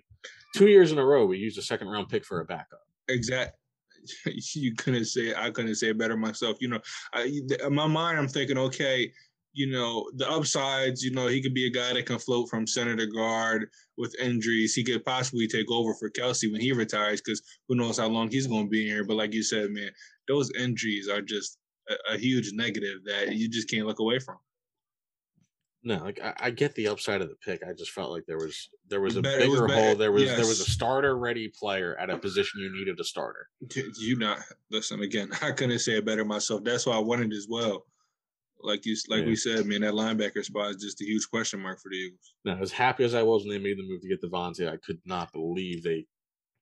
Two 0.55 0.67
years 0.67 0.91
in 0.91 0.97
a 0.97 1.05
row, 1.05 1.25
we 1.25 1.37
used 1.37 1.59
a 1.59 1.61
second 1.61 1.89
round 1.89 2.09
pick 2.09 2.25
for 2.25 2.39
a 2.39 2.45
backup. 2.45 2.81
Exactly 3.07 3.53
you 4.55 4.73
couldn't 4.75 5.05
say 5.05 5.33
I 5.35 5.49
couldn't 5.51 5.75
say 5.75 5.89
it 5.89 5.97
better 5.97 6.17
myself. 6.17 6.57
You 6.59 6.69
know, 6.69 6.79
I, 7.13 7.39
in 7.63 7.73
my 7.73 7.87
mind, 7.87 8.17
I'm 8.17 8.27
thinking, 8.27 8.57
okay, 8.57 9.11
you 9.53 9.71
know, 9.71 10.09
the 10.15 10.29
upsides, 10.29 11.03
you 11.03 11.11
know, 11.11 11.27
he 11.27 11.41
could 11.41 11.53
be 11.53 11.65
a 11.65 11.71
guy 11.71 11.93
that 11.93 12.05
can 12.05 12.19
float 12.19 12.49
from 12.49 12.67
center 12.67 12.95
to 12.95 13.07
guard 13.07 13.67
with 13.97 14.15
injuries. 14.19 14.73
He 14.73 14.83
could 14.83 15.03
possibly 15.03 15.47
take 15.47 15.69
over 15.71 15.93
for 15.95 16.09
Kelce 16.09 16.51
when 16.51 16.61
he 16.61 16.71
retires 16.71 17.21
because 17.21 17.41
who 17.67 17.75
knows 17.75 17.97
how 17.97 18.07
long 18.07 18.29
he's 18.29 18.47
going 18.47 18.65
to 18.65 18.69
be 18.69 18.85
here. 18.85 19.03
But 19.03 19.17
like 19.17 19.33
you 19.33 19.43
said, 19.43 19.71
man, 19.71 19.89
those 20.27 20.51
injuries 20.51 21.09
are 21.09 21.21
just 21.21 21.57
a, 21.89 22.13
a, 22.13 22.17
huge 22.17 22.51
negative 22.53 23.03
that 23.05 23.35
you 23.35 23.49
just 23.49 23.69
can't 23.69 23.87
look 23.87 23.99
away 23.99 24.19
from. 24.19 24.37
No, 25.81 25.95
like 25.95 26.19
I, 26.21 26.33
I 26.39 26.49
get 26.51 26.75
the 26.75 26.89
upside 26.89 27.21
of 27.21 27.29
the 27.29 27.35
pick. 27.35 27.63
I 27.65 27.71
just 27.73 27.91
felt 27.91 28.11
like 28.11 28.25
there 28.27 28.37
was 28.37 28.69
there 28.89 28.99
was 28.99 29.15
a 29.15 29.21
Better- 29.21 29.49
was 29.49 29.59
bigger 29.59 29.67
better- 29.67 29.81
hole. 29.81 29.95
There 29.95 30.11
was 30.11 30.25
there 30.25 30.39
was 30.39 30.59
a 30.59 30.69
starter 30.69 31.17
ready 31.17 31.51
player 31.57 31.97
at 31.97 32.09
a 32.09 32.17
position 32.17 32.59
you 32.59 32.71
needed 32.77 32.99
a 32.99 33.03
starter. 33.03 33.47
You 33.97 34.17
not 34.17 34.39
listen 34.69 35.01
again. 35.01 35.29
I 35.41 35.51
couldn't 35.51 35.79
say 35.79 35.93
it 35.93 36.05
better 36.05 36.25
myself. 36.25 36.63
That's 36.65 36.85
why 36.85 36.95
I 36.95 36.99
wanted 36.99 37.31
as 37.31 37.47
well. 37.49 37.85
Like 38.61 38.85
you, 38.85 38.95
like 39.07 39.21
Yeah. 39.21 39.27
we 39.27 39.35
said, 39.35 39.65
man, 39.65 39.81
that 39.81 39.93
linebacker 39.93 40.43
spot 40.43 40.71
is 40.71 40.81
just 40.83 41.01
a 41.01 41.05
huge 41.05 41.29
question 41.29 41.59
mark 41.61 41.79
for 41.81 41.89
the 41.89 41.95
Eagles. 41.97 42.33
Now, 42.45 42.57
as 42.61 42.71
happy 42.71 43.03
as 43.03 43.13
I 43.15 43.23
was 43.23 43.43
when 43.45 43.51
they 43.51 43.63
made 43.63 43.77
the 43.77 43.87
move 43.87 44.01
to 44.01 44.07
get 44.09 44.21
DeVonta, 44.21 44.71
I 44.71 44.77
could 44.77 44.99
not 45.05 45.31
believe 45.31 45.83
they 45.83 46.05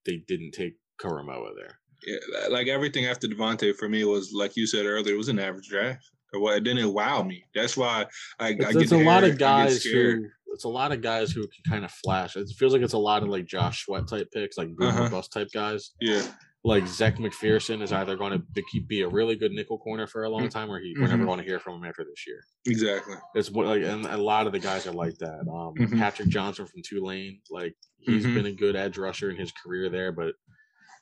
they 0.05 0.17
didn't 0.27 0.51
take 0.51 0.75
Koramoah 1.01 1.55
there. 1.55 1.79
Yeah, 2.05 2.47
like 2.49 2.67
everything 2.67 3.05
after 3.07 3.27
DeVonta 3.27 3.75
for 3.75 3.89
me 3.89 4.03
was 4.03 4.31
like 4.33 4.55
you 4.55 4.67
said 4.67 4.85
earlier, 4.85 5.15
it 5.15 5.17
was 5.17 5.29
an 5.29 5.39
average 5.39 5.67
draft. 5.67 6.05
Or 6.33 6.39
what? 6.41 6.57
It 6.57 6.63
didn't 6.63 6.93
wow 6.93 7.23
me. 7.23 7.43
That's 7.55 7.75
why 7.77 8.05
I, 8.39 8.47
I 8.47 8.49
It's, 8.49 8.73
get 8.73 8.81
it's 8.83 8.91
a 8.91 8.97
lot 8.97 9.23
of 9.23 9.37
guys 9.37 9.83
who 9.83 10.27
it's 10.53 10.63
a 10.65 10.69
lot 10.69 10.91
of 10.91 11.01
guys 11.01 11.31
who 11.31 11.41
can 11.41 11.71
kind 11.71 11.85
of 11.85 11.91
flash. 11.91 12.35
It 12.35 12.49
feels 12.57 12.73
like 12.73 12.81
it's 12.81 12.93
a 12.93 12.97
lot 12.97 13.21
of 13.23 13.29
like 13.29 13.45
Josh 13.45 13.85
Sweat 13.85 14.07
type 14.07 14.29
picks, 14.31 14.57
like 14.57 14.75
boom 14.75 14.87
Uh-huh. 14.89 15.09
bust 15.09 15.31
type 15.31 15.49
guys. 15.53 15.91
Yeah, 16.01 16.21
Like 16.67 16.85
Zech 16.85 17.15
McPhearson 17.15 17.81
is 17.81 17.93
either 17.93 18.17
going 18.17 18.33
to 18.33 18.39
be, 18.39 18.79
be 18.87 19.01
a 19.01 19.07
really 19.07 19.35
good 19.37 19.51
nickel 19.53 19.77
corner 19.77 20.05
for 20.05 20.25
a 20.25 20.29
long 20.29 20.49
time, 20.49 20.69
or 20.69 20.79
he, 20.79 20.93
we're 20.99 21.07
never 21.07 21.23
Mhm. 21.23 21.27
going 21.27 21.39
to 21.39 21.45
hear 21.45 21.59
from 21.59 21.75
him 21.75 21.85
after 21.85 22.03
this 22.03 22.27
year. 22.27 22.43
exactly. 22.65 23.15
It's 23.35 23.49
what 23.49 23.67
like, 23.67 23.83
and 23.83 24.05
a 24.05 24.17
lot 24.17 24.47
of 24.47 24.51
the 24.53 24.59
guys 24.59 24.85
are 24.85 24.91
like 24.91 25.17
that. 25.19 25.39
Um, 25.47 25.75
Mhm. 25.75 25.97
Patrick 25.97 26.27
Johnson 26.27 26.65
from 26.67 26.81
Tulane, 26.83 27.41
like 27.49 27.75
he's 27.99 28.25
Mhm. 28.25 28.33
been 28.33 28.45
a 28.47 28.51
good 28.51 28.75
edge 28.75 28.97
rusher 28.97 29.29
in 29.29 29.37
his 29.37 29.51
career 29.53 29.89
there, 29.89 30.11
but 30.11 30.35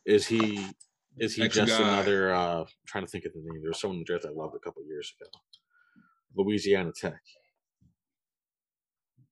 is 0.05 0.27
he 0.27 0.67
is 1.17 1.33
he 1.33 1.43
Next 1.43 1.55
just 1.55 1.79
guy. 1.79 1.81
another? 1.81 2.33
uh 2.33 2.59
I'm 2.61 2.67
trying 2.85 3.05
to 3.05 3.09
think 3.09 3.23
of 3.25 3.33
the 3.33 3.39
name. 3.39 3.61
There 3.61 3.69
was 3.69 3.79
someone 3.79 3.95
in 3.95 4.01
the 4.01 4.05
draft 4.05 4.25
I 4.25 4.29
loved 4.29 4.53
a 4.55 4.59
couple 4.59 4.83
years 4.85 5.13
ago, 5.19 5.29
Louisiana 6.35 6.91
Tech. 6.95 7.21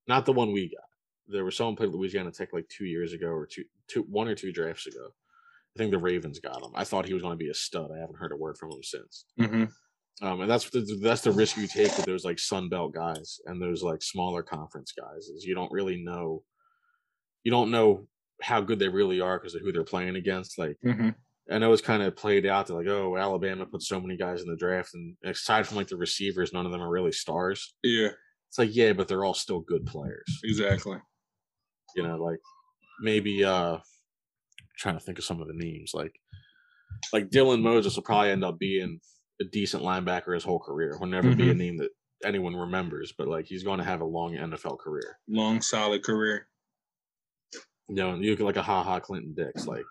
Not 0.08 0.26
the 0.26 0.34
one 0.34 0.52
we 0.52 0.70
got. 0.70 0.88
There 1.28 1.46
was 1.46 1.56
someone 1.56 1.76
played 1.76 1.90
Louisiana 1.92 2.32
Tech 2.32 2.54
like 2.54 2.68
two 2.70 2.86
years 2.86 3.14
ago, 3.14 3.28
or 3.28 3.46
two, 3.46 3.66
two, 3.88 4.02
one 4.04 4.28
or 4.28 4.36
two 4.36 4.52
drafts 4.52 4.88
ago. 4.88 5.14
I 5.76 5.80
think 5.80 5.92
the 5.92 5.98
Ravens 5.98 6.40
got 6.40 6.62
him. 6.62 6.72
I 6.76 6.84
thought 6.84 7.08
he 7.08 7.14
was 7.14 7.24
going 7.24 7.34
to 7.38 7.44
be 7.44 7.50
a 7.50 7.54
stud. 7.54 7.90
I 7.96 8.00
haven't 8.00 8.18
heard 8.20 8.32
a 8.32 8.38
word 8.38 8.58
from 8.60 8.72
him 8.72 8.84
since. 8.84 9.26
hmm 9.40 9.64
Um, 10.22 10.42
and 10.42 10.50
that's 10.50 10.70
the, 10.70 10.82
that's 11.02 11.22
the 11.22 11.32
risk 11.32 11.58
you 11.58 11.68
take 11.68 11.96
with 11.98 12.06
those 12.06 12.24
like 12.26 12.38
Sun 12.40 12.70
Belt 12.70 12.94
guys 12.94 13.40
and 13.46 13.62
those 13.62 13.82
like 13.82 14.02
smaller 14.04 14.44
conference 14.44 14.94
guys 14.98 15.28
is 15.30 15.44
you 15.46 15.56
don't 15.56 15.72
really 15.72 16.04
know, 16.04 16.44
you 17.44 17.52
don't 17.52 17.72
know 17.72 18.08
how 18.42 18.62
good 18.62 18.78
they 18.80 18.88
really 18.90 19.20
are 19.22 19.40
because 19.40 19.56
of 19.56 19.62
who 19.62 19.72
they're 19.72 19.84
playing 19.84 20.16
against. 20.16 20.58
Like 20.60 20.78
hmm 20.84 21.10
I 21.52 21.58
know 21.58 21.74
it's 21.74 21.82
kind 21.82 22.02
of 22.02 22.16
played 22.16 22.46
out 22.46 22.68
to 22.68 22.74
like, 22.76 22.88
oh, 22.88 23.18
Alabama 23.18 23.66
put 23.66 23.82
so 23.82 24.00
many 24.00 24.16
guys 24.16 24.42
in 24.42 24.48
the 24.48 24.56
draft, 24.56 24.92
and 24.94 25.18
aside 25.26 25.68
from 25.68 25.76
like 25.76 25.90
the 25.90 25.98
receivers, 25.98 26.54
none 26.54 26.66
of 26.66 26.72
them 26.72 26.82
are 26.82 26.90
really 26.90 27.12
stars. 27.12 27.76
Yeah, 27.84 28.12
It's 28.50 28.58
like, 28.58 28.74
yeah, 28.74 28.94
but 28.94 29.10
they're 29.10 29.26
all 29.26 29.34
still 29.34 29.60
good 29.60 29.86
players. 29.86 30.24
exactly. 30.46 31.00
You 31.98 32.04
know, 32.04 32.16
like 32.18 32.40
maybe 33.02 33.44
uh 33.44 33.80
trying 34.84 34.98
to 35.00 35.04
think 35.04 35.18
of 35.18 35.24
some 35.24 35.42
of 35.42 35.48
the 35.48 35.54
names, 35.56 35.92
like 35.96 36.14
like 37.12 37.30
Dylan 37.30 37.62
Moses 37.62 37.96
will 37.96 38.04
probably 38.04 38.30
end 38.30 38.44
up 38.44 38.60
being 38.60 39.00
a 39.42 39.46
decent 39.46 39.82
linebacker 39.82 40.34
his 40.36 40.44
whole 40.44 40.60
career. 40.60 40.96
Will 41.00 41.08
never 41.08 41.34
be 41.36 41.50
a 41.50 41.54
Mhm. 41.54 41.58
name 41.58 41.78
that 41.78 41.90
anyone 42.24 42.56
remembers, 42.56 43.14
but 43.18 43.28
like 43.28 43.46
he's 43.46 43.64
going 43.64 43.80
to 43.80 43.84
have 43.86 44.02
a 44.02 44.06
long 44.06 44.36
NFL 44.36 44.78
career. 44.80 45.18
Long, 45.28 45.62
solid 45.62 46.04
career. 46.04 46.48
You 47.90 47.96
know, 47.96 48.16
you 48.16 48.32
look 48.32 48.40
like 48.42 48.58
a 48.58 48.62
Ha 48.62 48.84
Ha 48.84 49.00
Clinton 49.00 49.34
Dix, 49.34 49.66
like 49.68 49.86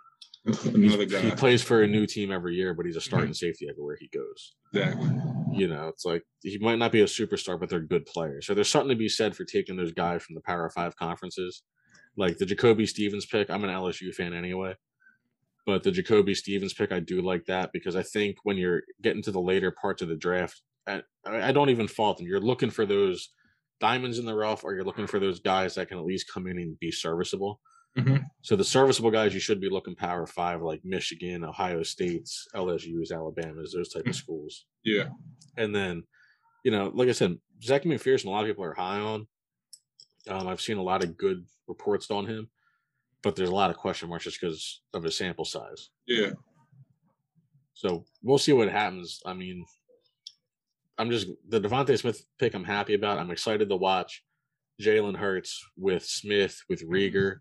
Another 0.75 1.05
guy, 1.07 1.21
he 1.21 1.31
plays 1.31 1.63
for 1.63 1.83
a 1.83 1.87
new 1.87 2.05
team 2.07 2.33
every 2.33 2.55
year, 2.57 2.75
but 2.75 2.85
he's 2.85 2.97
a 2.97 3.01
starting 3.01 3.33
safety 3.35 3.69
everywhere 3.71 3.97
he 4.01 4.09
goes. 4.09 4.55
Exactly. 4.75 5.11
You 5.55 5.69
know, 5.69 5.87
it's 5.89 6.05
like 6.05 6.25
he 6.43 6.59
might 6.59 6.79
not 6.79 6.91
be 6.93 7.03
a 7.03 7.07
superstar, 7.07 7.59
but 7.61 7.69
they're 7.69 7.79
good 7.81 8.07
players. 8.07 8.47
So 8.47 8.55
there's 8.55 8.69
something 8.69 8.89
to 8.91 8.97
be 8.97 9.09
said 9.09 9.37
for 9.37 9.45
taking 9.45 9.77
those 9.77 9.93
guys 9.93 10.23
from 10.23 10.35
the 10.35 10.41
Power 10.41 10.69
Five 10.71 10.97
conferences, 10.97 11.63
like 12.17 12.39
the 12.39 12.47
Jacoby 12.47 12.87
Stevens 12.87 13.27
pick. 13.27 13.51
I'm 13.51 13.65
an 13.65 13.71
LSU 13.71 14.15
fan 14.15 14.35
anyway, 14.35 14.75
but 15.67 15.83
the 15.83 15.91
Jacoby 15.91 16.35
Stevens 16.35 16.75
pick, 16.75 16.93
I 16.93 17.01
do 17.01 17.23
like 17.23 17.47
that 17.47 17.71
because 17.73 17.97
I 17.97 18.03
think 18.03 18.37
when 18.45 18.57
you're 18.57 18.83
getting 19.03 19.23
to 19.23 19.31
the 19.33 19.41
later 19.41 19.71
parts 19.71 20.03
of 20.03 20.09
the 20.09 20.17
draft, 20.17 20.61
I, 20.87 21.03
I 21.25 21.53
don't 21.53 21.71
even 21.71 21.89
fault 21.89 22.19
them. 22.19 22.27
You're 22.27 22.41
looking 22.41 22.71
for 22.71 22.85
those 22.85 23.31
diamonds 23.81 24.19
in 24.19 24.27
the 24.27 24.35
rough, 24.35 24.65
or 24.65 24.75
you're 24.75 24.85
looking 24.85 25.07
for 25.07 25.19
those 25.19 25.41
guys 25.41 25.75
that 25.75 25.89
can 25.89 25.99
at 25.99 26.05
least 26.05 26.31
come 26.33 26.47
in 26.47 26.59
and 26.59 26.79
be 26.79 26.91
serviceable. 26.91 27.61
Mhm. 27.97 28.25
So 28.41 28.57
the 28.57 28.65
serviceable 28.65 29.11
guys 29.11 29.35
you 29.35 29.41
should 29.41 29.61
be 29.61 29.69
looking 29.69 29.95
Power 29.95 30.27
Five, 30.27 30.63
like 30.63 30.81
Michigan, 30.85 31.45
Ohio 31.45 31.83
State's, 31.83 32.47
LSU's, 32.55 33.13
Alabama's, 33.13 33.73
those 33.73 33.93
type 33.93 34.07
of 34.07 34.15
schools. 34.17 34.65
Yeah. 34.83 35.09
And 35.57 35.75
then, 35.75 36.05
you 36.65 36.71
know, 36.71 36.91
like 36.95 37.09
I 37.09 37.13
said, 37.13 37.37
Zech 37.63 37.83
McPhearson, 37.83 38.27
a 38.27 38.31
lot 38.31 38.43
of 38.45 38.49
people 38.49 38.65
are 38.65 38.75
high 38.75 38.99
on. 38.99 39.27
Um, 40.29 40.49
I've 40.49 40.61
seen 40.61 40.79
a 40.79 40.83
lot 40.83 41.05
of 41.05 41.17
good 41.19 41.45
reports 41.73 42.11
on 42.11 42.27
him, 42.27 42.49
but 43.23 43.35
there's 43.35 43.49
a 43.49 43.55
lot 43.55 43.71
of 43.71 43.77
question 43.77 44.09
marks 44.09 44.25
just 44.25 44.41
because 44.41 44.83
of 44.95 45.03
his 45.03 45.17
sample 45.17 45.45
size. 45.45 45.91
Yeah. 46.07 46.31
So 47.75 48.05
we'll 48.23 48.39
see 48.39 48.53
what 48.53 48.69
happens. 48.69 49.21
I 49.25 49.33
mean, 49.33 49.65
I'm 50.99 51.11
just 51.11 51.29
the 51.49 51.61
DeVonta 51.61 51.99
Smith 51.99 52.25
pick. 52.39 52.55
I'm 52.55 52.65
happy 52.65 52.95
about. 52.95 53.19
I'm 53.19 53.31
excited 53.31 53.69
to 53.69 53.77
watch 53.77 54.23
Jalen 54.81 55.17
Hurts 55.17 55.65
with 55.77 56.05
Smith 56.05 56.61
with 56.69 56.89
Reagor. 56.89 57.37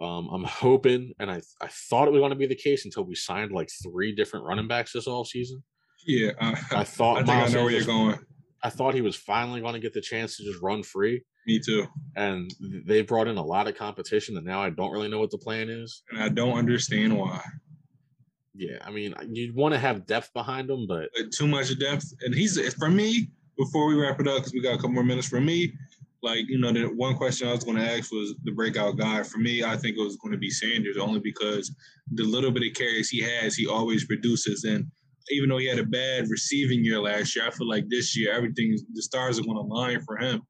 Um, 0.00 0.28
I'm 0.32 0.44
hoping, 0.44 1.12
and 1.18 1.30
I 1.30 1.42
I 1.60 1.68
thought 1.68 2.08
it 2.08 2.12
was 2.12 2.20
going 2.20 2.30
to 2.30 2.36
be 2.36 2.46
the 2.46 2.54
case 2.54 2.84
until 2.84 3.04
we 3.04 3.14
signed 3.14 3.52
like 3.52 3.68
three 3.82 4.14
different 4.14 4.46
running 4.46 4.68
backs 4.68 4.92
this 4.92 5.06
offseason. 5.06 5.62
Yeah. 6.06 6.30
I, 6.40 6.54
I 6.72 6.84
thought 6.84 7.28
I 7.28 7.44
I 7.44 7.48
know 7.48 7.64
where 7.64 7.72
you're 7.72 7.84
going. 7.84 8.18
I 8.62 8.70
thought 8.70 8.94
he 8.94 9.02
was 9.02 9.16
finally 9.16 9.60
going 9.60 9.74
to 9.74 9.80
get 9.80 9.92
the 9.92 10.00
chance 10.00 10.36
to 10.36 10.44
just 10.44 10.62
run 10.62 10.82
free, 10.82 11.22
Me 11.48 11.58
too. 11.58 11.86
and 12.14 12.54
they 12.60 13.00
brought 13.00 13.26
in 13.26 13.38
a 13.38 13.44
lot 13.44 13.66
of 13.68 13.74
competition. 13.74 14.36
And 14.36 14.44
now 14.44 14.60
I 14.62 14.68
don't 14.68 14.92
really 14.92 15.08
know 15.08 15.18
what 15.18 15.30
the 15.30 15.38
plan 15.38 15.70
is. 15.70 16.02
And 16.10 16.22
I 16.22 16.28
don't 16.28 16.58
understand 16.58 17.16
why. 17.16 17.40
Yeah, 18.54 18.76
I 18.84 18.90
mean, 18.90 19.14
you 19.32 19.54
want 19.54 19.72
to 19.72 19.78
have 19.78 20.04
depth 20.06 20.30
behind 20.34 20.68
them, 20.68 20.86
but 20.86 21.08
Like, 21.16 21.30
too 21.30 21.46
much 21.46 21.76
depth. 21.78 22.12
And 22.20 22.34
he's 22.34 22.58
for 22.74 22.90
me. 22.90 23.30
Before 23.56 23.86
we 23.86 23.94
wrap 23.96 24.20
it 24.20 24.28
up, 24.28 24.36
because 24.36 24.52
we 24.52 24.60
got 24.60 24.74
a 24.74 24.76
couple 24.76 24.90
more 24.90 25.02
minutes. 25.02 25.26
For 25.26 25.40
me, 25.40 25.72
like 26.22 26.44
you 26.48 26.58
know, 26.58 26.70
the 26.70 26.84
one 26.84 27.16
question 27.16 27.48
I 27.48 27.52
was 27.52 27.64
going 27.64 27.76
to 27.78 27.82
ask 27.82 28.12
was 28.12 28.34
the 28.44 28.52
breakout 28.52 28.98
guy. 28.98 29.22
For 29.24 29.38
me, 29.38 29.64
I 29.64 29.76
think 29.76 29.96
it 29.96 30.02
was 30.02 30.16
going 30.16 30.32
to 30.32 30.38
be 30.38 30.50
Sanders, 30.50 30.96
only 30.96 31.18
because 31.18 31.74
the 32.12 32.24
little 32.24 32.52
bit 32.52 32.68
of 32.68 32.74
carries 32.74 33.08
he 33.08 33.20
has, 33.22 33.56
he 33.56 33.66
always 33.66 34.04
produces. 34.04 34.62
And 34.64 34.86
even 35.30 35.48
though 35.48 35.58
he 35.58 35.66
had 35.66 35.80
a 35.80 35.84
bad 35.84 36.28
receiving 36.28 36.84
year 36.84 37.00
last 37.00 37.34
year, 37.34 37.46
I 37.46 37.50
feel 37.50 37.68
like 37.68 37.88
this 37.88 38.16
year 38.16 38.32
everything 38.32 38.78
the 38.92 39.02
stars 39.02 39.38
are 39.40 39.42
going 39.42 39.56
to 39.56 39.62
line 39.62 40.00
for 40.02 40.16
him. 40.18 40.42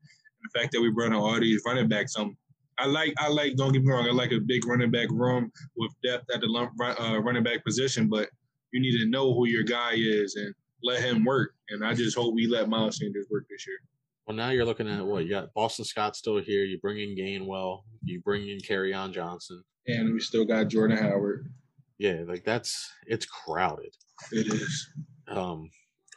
The 0.43 0.59
fact 0.61 0.73
that 0.73 0.81
we 0.81 0.89
in 1.07 1.13
all 1.13 1.39
these 1.41 1.63
running 1.67 1.89
backs, 1.89 2.17
um, 2.17 2.37
I 2.79 2.87
like 2.87 3.13
I 3.19 3.29
like. 3.29 3.57
Don't 3.57 3.73
get 3.73 3.83
me 3.83 3.91
wrong, 3.91 4.07
I 4.09 4.13
like 4.13 4.33
a 4.33 4.39
big 4.41 4.67
running 4.67 4.91
back 4.91 5.09
room 5.11 5.51
with 5.77 5.91
depth 6.05 6.27
at 6.33 6.41
the 6.41 6.47
lum- 6.47 6.71
run- 6.79 6.97
uh, 7.01 7.19
running 7.19 7.43
back 7.43 7.65
position, 7.65 8.09
but 8.09 8.29
you 8.73 8.81
need 8.81 8.99
to 8.99 9.07
know 9.09 9.35
who 9.35 9.47
your 9.49 9.65
guy 9.65 9.95
is 9.97 10.37
and 10.37 10.55
let 10.83 11.01
him 11.03 11.25
work. 11.25 11.55
And 11.71 11.85
I 11.85 11.95
just 11.95 12.17
hope 12.17 12.35
we 12.35 12.47
let 12.47 12.69
Miles 12.69 12.99
Sanders 12.99 13.27
work 13.31 13.47
this 13.51 13.67
year. 13.67 13.79
well, 14.27 14.37
now 14.37 14.51
you're 14.51 14.65
looking 14.67 14.89
at 14.89 15.05
what 15.05 15.25
you 15.25 15.31
got. 15.31 15.53
Boston 15.55 15.85
Scott 15.85 16.15
still 16.15 16.39
here. 16.39 16.65
You 16.65 16.79
bring 16.81 16.99
in 16.99 17.17
Gainwell. 17.17 17.81
You 18.05 18.21
bring 18.21 18.49
in 18.49 18.59
Kerryon 18.59 19.13
Johnson. 19.13 19.63
And 19.87 20.13
we 20.15 20.21
still 20.21 20.45
got 20.45 20.69
Jordan 20.69 20.99
Howard. 20.99 21.51
Yeah, 21.99 22.23
like 22.29 22.45
that's 22.45 22.89
it's 23.07 23.27
crowded. 23.27 23.93
It 24.31 24.47
is. 24.53 24.89
Um, 25.27 25.69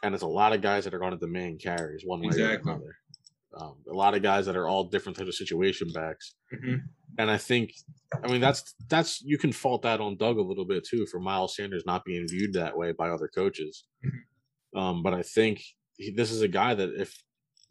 and 0.04 0.14
it's 0.14 0.22
a 0.22 0.28
lot 0.28 0.52
of 0.52 0.60
guys 0.60 0.84
that 0.84 0.94
are 0.94 0.98
going 0.98 1.12
to 1.12 1.16
demand 1.18 1.60
carries 1.60 2.02
one 2.04 2.20
way 2.20 2.26
Exactly. 2.28 2.70
or 2.70 2.74
another. 2.76 2.96
Um, 3.54 3.76
a 3.90 3.94
lot 3.94 4.14
of 4.14 4.22
guys 4.22 4.46
that 4.46 4.56
are 4.56 4.66
all 4.68 4.84
different 4.84 5.16
types 5.18 5.28
of 5.28 5.34
situation 5.34 5.88
backs. 5.92 6.34
Mhm. 6.54 6.80
And 7.18 7.30
I 7.30 7.36
think, 7.36 7.74
I 8.24 8.28
mean, 8.28 8.40
that's 8.40 8.74
that's 8.88 9.20
you 9.22 9.36
can 9.36 9.52
fault 9.52 9.82
that 9.82 10.00
on 10.00 10.16
Doug 10.16 10.38
a 10.38 10.42
little 10.42 10.64
bit 10.64 10.84
too 10.84 11.04
for 11.06 11.20
Miles 11.20 11.54
Sanders 11.56 11.84
not 11.84 12.04
being 12.04 12.26
viewed 12.26 12.54
that 12.54 12.76
way 12.76 12.92
by 12.92 13.10
other 13.10 13.28
coaches. 13.28 13.84
Um, 14.74 15.02
but 15.02 15.12
I 15.12 15.22
think 15.22 15.62
he, 15.98 16.10
this 16.12 16.30
is 16.30 16.40
a 16.40 16.48
guy 16.48 16.74
that 16.74 16.90
if 16.98 17.14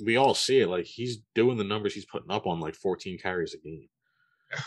we 0.05 0.17
all 0.17 0.35
see 0.35 0.59
it, 0.59 0.67
like 0.67 0.85
he's 0.85 1.17
doing 1.33 1.57
the 1.57 1.63
numbers 1.63 1.93
he's 1.95 2.05
putting 2.05 2.29
up 2.31 2.45
on 2.45 2.59
like 2.59 2.75
14 2.75 3.17
carries 3.17 3.55
a 3.55 3.57
game. 3.57 3.87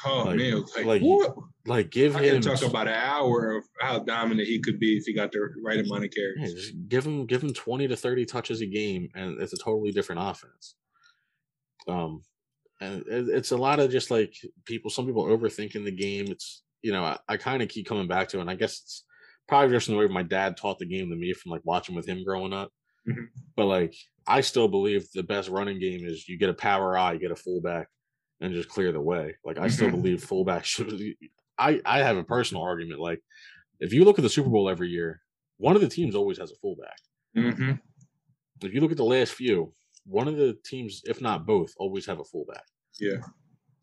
Oh 0.06 0.24
Like- 0.26 0.36
man, 0.38 0.64
like, 0.76 0.84
like, 0.86 1.02
what? 1.02 1.36
Like 1.66 1.90
give 1.90 2.16
I 2.16 2.22
him 2.24 2.40
talk 2.40 2.62
about 2.62 2.88
an 2.88 2.94
hour 2.94 3.52
of 3.58 3.64
how 3.80 3.98
dominant 4.00 4.48
he 4.48 4.58
could 4.58 4.80
be 4.80 4.96
if 4.96 5.04
he 5.04 5.12
got 5.14 5.30
the 5.30 5.46
right 5.62 5.78
amount 5.78 6.04
of 6.06 6.10
Yeah, 6.16 6.22
carries. 6.36 6.54
just 6.54 6.88
give 6.88 7.06
him 7.06 7.26
give 7.26 7.42
him 7.44 7.52
20 7.52 7.86
to 7.88 7.94
30 7.96 8.24
touches 8.24 8.60
a 8.62 8.66
game 8.66 9.08
and 9.14 9.40
it's 9.40 9.52
a 9.52 9.56
totally 9.58 9.92
different 9.92 10.20
offense. 10.24 10.74
Um 11.88 12.22
and 12.80 13.02
it, 13.06 13.28
it's 13.28 13.52
a 13.52 13.56
lot 13.56 13.78
of 13.80 13.90
just 13.90 14.10
like 14.10 14.34
people 14.64 14.90
some 14.90 15.06
people 15.06 15.24
overthinking 15.24 15.84
the 15.84 15.90
game. 15.90 16.26
It's 16.28 16.62
you 16.82 16.92
know, 16.92 17.02
I, 17.04 17.18
I 17.28 17.36
kind 17.38 17.62
of 17.62 17.68
keep 17.68 17.86
coming 17.86 18.06
back 18.08 18.28
to 18.28 18.38
it 18.38 18.42
and 18.42 18.50
I 18.50 18.54
guess 18.56 18.80
it's 18.82 19.04
probably 19.48 19.74
just 19.74 19.88
in 19.88 19.94
the 19.94 20.00
way 20.00 20.06
my 20.08 20.22
dad 20.22 20.56
taught 20.56 20.78
the 20.78 20.86
game 20.86 21.08
to 21.10 21.16
me 21.16 21.32
from 21.32 21.50
like 21.52 21.62
watching 21.64 21.94
with 21.94 22.06
him 22.06 22.24
growing 22.24 22.52
up. 22.52 22.70
Mhm. 23.08 23.26
But 23.56 23.66
like 23.66 23.94
I 24.26 24.40
still 24.40 24.68
believe 24.68 25.06
the 25.14 25.22
best 25.22 25.48
running 25.50 25.78
game 25.78 26.04
is 26.04 26.28
you 26.28 26.38
get 26.38 26.50
a 26.50 26.54
power 26.54 26.96
eye, 26.96 27.12
you 27.14 27.18
get 27.18 27.30
a 27.30 27.36
fullback 27.36 27.88
and 28.40 28.52
just 28.54 28.68
clear 28.68 28.90
the 28.92 29.00
way. 29.00 29.34
Like 29.44 29.58
I 29.58 29.68
still 29.68 29.88
Mhm. 29.88 29.92
believe 30.02 30.24
fullback 30.24 30.64
should 30.72 30.92
I 31.58 31.80
I 31.84 31.98
have 32.00 32.16
a 32.16 32.24
personal 32.24 32.62
argument 32.62 33.00
like 33.00 33.20
if 33.80 33.92
you 33.92 34.04
look 34.04 34.18
at 34.18 34.22
the 34.22 34.28
Super 34.30 34.48
Bowl 34.50 34.68
every 34.68 34.88
year, 34.88 35.20
one 35.58 35.76
of 35.76 35.82
the 35.82 35.88
teams 35.88 36.14
always 36.14 36.38
has 36.38 36.50
a 36.50 36.56
fullback 36.56 36.96
Mm-hmm. 37.36 37.72
if 38.62 38.72
you 38.74 38.80
look 38.80 38.90
at 38.92 38.96
the 38.96 39.04
last 39.04 39.32
few, 39.32 39.72
one 40.06 40.28
of 40.28 40.36
the 40.36 40.56
teams, 40.64 41.02
if 41.04 41.20
not 41.20 41.46
both, 41.46 41.72
always 41.78 42.06
have 42.06 42.20
a 42.20 42.24
fullback. 42.24 42.64
Yeah. 43.00 43.18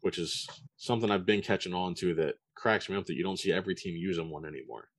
Which 0.01 0.17
is 0.17 0.47
something 0.77 1.11
I've 1.11 1.25
been 1.25 1.41
catching 1.41 1.73
on 1.73 1.93
to 1.95 2.13
that 2.15 2.35
cracks 2.55 2.89
me 2.89 2.95
up 2.95 3.05
that 3.05 3.15
you 3.15 3.23
don't 3.23 3.39
see 3.39 3.51
every 3.51 3.75
team 3.75 3.95
using 3.95 4.29
one 4.29 4.45
anymore. 4.45 4.89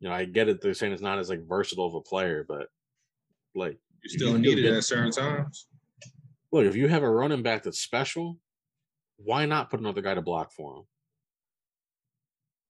You 0.00 0.08
know, 0.08 0.14
I 0.14 0.24
get 0.24 0.48
it. 0.48 0.60
They're 0.60 0.74
saying 0.74 0.92
it's 0.92 1.02
not 1.02 1.18
as 1.18 1.28
like 1.28 1.48
versatile 1.48 1.86
of 1.86 1.94
a 1.94 2.00
player, 2.00 2.44
but 2.48 2.68
like 3.54 3.78
you 4.04 4.10
still 4.10 4.38
need 4.38 4.58
it 4.58 4.72
at 4.72 4.84
certain 4.84 5.10
times. 5.10 5.66
Look, 6.52 6.64
if 6.64 6.76
you 6.76 6.88
have 6.88 7.02
a 7.02 7.10
running 7.10 7.42
back 7.42 7.64
that's 7.64 7.80
special, 7.80 8.38
why 9.16 9.46
not 9.46 9.70
put 9.70 9.80
another 9.80 10.00
guy 10.00 10.14
to 10.14 10.22
block 10.22 10.52
for 10.52 10.76
him? 10.76 10.82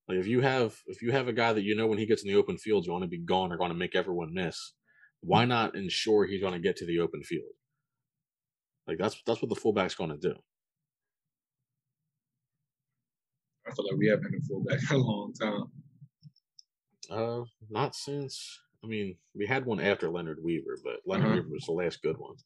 Like 0.09 0.19
if 0.19 0.27
you 0.27 0.41
have 0.41 0.81
if 0.87 1.03
you 1.03 1.13
have 1.13 1.29
a 1.29 1.35
guy 1.35 1.53
that 1.53 1.63
you 1.63 1.77
know 1.77 1.87
when 1.87 1.99
he 1.99 2.07
gets 2.07 2.23
in 2.23 2.29
the 2.29 2.39
open 2.39 2.57
field, 2.57 2.87
you 2.87 2.93
want 2.93 3.05
to 3.05 3.09
be 3.09 3.19
gone 3.19 3.53
or 3.53 3.59
going 3.59 3.71
to 3.71 3.77
make 3.77 3.95
everyone 3.95 4.33
miss. 4.33 4.73
Why 5.21 5.45
not 5.45 5.75
ensure 5.75 6.25
he's 6.25 6.41
going 6.41 6.55
to 6.55 6.61
get 6.61 6.77
to 6.77 6.87
the 6.87 7.01
open 7.01 7.23
field? 7.23 7.53
Like 8.87 8.99
that's 8.99 9.21
that's 9.27 9.43
what 9.43 9.51
the 9.51 9.61
fullback's 9.61 9.95
going 9.95 10.11
to 10.11 10.17
do. 10.17 10.35
I 13.67 13.75
feel 13.75 13.85
like 13.85 13.99
we 13.99 14.09
haven't 14.09 14.31
been 14.31 14.41
a 14.41 14.47
fullback 14.47 14.79
in 14.91 14.97
a 14.97 14.99
long 14.99 15.33
time. 15.35 15.65
Uh, 17.11 17.45
not 17.69 17.95
since. 17.95 18.61
I 18.83 18.87
mean, 18.87 19.17
we 19.35 19.47
had 19.47 19.67
one 19.67 19.81
after 19.81 20.09
Leonard 20.09 20.39
Weaver, 20.43 20.79
but 20.85 21.01
Leonard 21.05 21.27
uh-huh. 21.27 21.35
Weaver 21.37 21.49
was 21.51 21.65
the 21.67 21.73
last 21.73 22.01
good 22.03 22.17
one. 22.17 22.37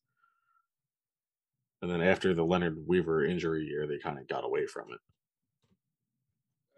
And 1.83 1.91
then 1.91 2.01
after 2.01 2.33
the 2.33 2.45
Leonard 2.45 2.79
Weaver 2.87 3.27
injury 3.27 3.65
year, 3.65 3.87
they 3.87 3.99
kind 3.99 4.19
of 4.19 4.29
got 4.29 4.45
away 4.45 4.67
from 4.67 4.87
it. 4.93 5.01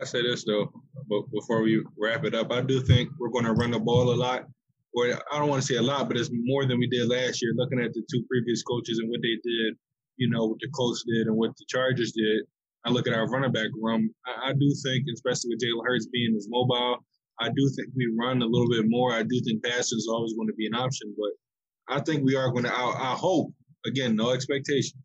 I 0.00 0.06
say 0.06 0.22
this 0.22 0.44
though, 0.44 0.72
but 1.08 1.30
before 1.30 1.62
we 1.62 1.84
wrap 1.96 2.24
it 2.24 2.34
up, 2.34 2.50
I 2.50 2.62
do 2.62 2.80
think 2.80 3.10
we're 3.18 3.28
going 3.30 3.44
to 3.44 3.52
run 3.52 3.70
the 3.70 3.78
ball 3.78 4.12
a 4.12 4.16
lot. 4.16 4.46
Or 4.94 5.06
I 5.06 5.38
don't 5.38 5.48
want 5.48 5.62
to 5.62 5.66
say 5.66 5.76
a 5.76 5.82
lot, 5.82 6.08
but 6.08 6.16
it's 6.16 6.30
more 6.32 6.66
than 6.66 6.78
we 6.78 6.86
did 6.86 7.08
last 7.08 7.42
year. 7.42 7.52
Looking 7.56 7.80
at 7.80 7.92
the 7.92 8.02
two 8.10 8.24
previous 8.30 8.62
coaches 8.62 8.98
and 8.98 9.10
what 9.10 9.20
they 9.22 9.36
did, 9.42 9.74
you 10.16 10.30
know, 10.30 10.46
what 10.46 10.58
the 10.60 10.68
Colts 10.74 11.04
did 11.06 11.26
and 11.26 11.36
what 11.36 11.50
the 11.56 11.64
Chargers 11.68 12.12
did. 12.12 12.44
I 12.84 12.90
look 12.90 13.08
at 13.08 13.14
our 13.14 13.28
running 13.28 13.52
back 13.52 13.70
room. 13.80 14.10
I, 14.26 14.50
I 14.50 14.52
do 14.52 14.74
think, 14.84 15.06
especially 15.12 15.50
with 15.50 15.62
Jalen 15.62 15.84
Hurts 15.84 16.06
being 16.06 16.34
as 16.36 16.46
mobile, 16.48 16.98
I 17.40 17.48
do 17.48 17.70
think 17.74 17.88
we 17.96 18.12
run 18.16 18.42
a 18.42 18.46
little 18.46 18.68
bit 18.68 18.84
more. 18.86 19.12
I 19.12 19.22
do 19.22 19.40
think 19.44 19.64
passing 19.64 19.98
is 19.98 20.08
always 20.08 20.34
going 20.34 20.48
to 20.48 20.54
be 20.54 20.66
an 20.66 20.74
option, 20.74 21.14
but 21.18 21.94
I 21.94 22.00
think 22.00 22.24
we 22.24 22.36
are 22.36 22.50
going 22.50 22.64
to. 22.64 22.72
I, 22.72 23.12
I 23.12 23.14
hope 23.16 23.52
again, 23.86 24.14
no 24.16 24.30
expectation. 24.30 24.98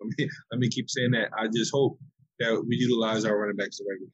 Let 0.00 0.18
me 0.18 0.28
let 0.50 0.60
me 0.60 0.68
keep 0.68 0.90
saying 0.90 1.12
that. 1.12 1.30
I 1.38 1.46
just 1.48 1.72
hope 1.72 1.98
that 2.38 2.64
we 2.66 2.76
utilize 2.76 3.24
our 3.24 3.38
running 3.38 3.56
backs 3.56 3.80
regularly, 3.80 4.12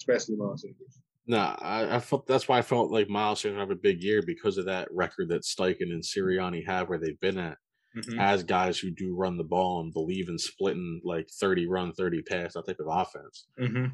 especially 0.00 0.36
Miles 0.36 0.62
Sanders. 0.62 1.00
No, 1.26 1.38
I, 1.38 1.96
I, 1.96 1.98
felt 2.00 2.26
that's 2.26 2.48
why 2.48 2.58
I 2.58 2.62
felt 2.62 2.90
like 2.90 3.08
Miles 3.08 3.40
Sanders 3.40 3.60
have 3.60 3.70
a 3.70 3.76
big 3.76 4.02
year 4.02 4.22
because 4.26 4.58
of 4.58 4.64
that 4.66 4.88
record 4.90 5.28
that 5.28 5.42
Steichen 5.42 5.92
and 5.92 6.02
Sirianni 6.02 6.66
have 6.66 6.88
where 6.88 6.98
they've 6.98 7.20
been 7.20 7.38
at 7.38 7.58
mm-hmm. 7.96 8.18
as 8.18 8.42
guys 8.42 8.78
who 8.78 8.90
do 8.90 9.14
run 9.14 9.36
the 9.36 9.44
ball 9.44 9.80
and 9.80 9.92
believe 9.92 10.28
in 10.28 10.38
splitting 10.38 11.00
like 11.04 11.28
30 11.40 11.66
run, 11.66 11.92
30 11.92 12.22
pass, 12.22 12.54
that 12.54 12.66
type 12.66 12.80
of 12.80 12.86
offense. 12.88 13.46
Mm-hmm. 13.60 13.86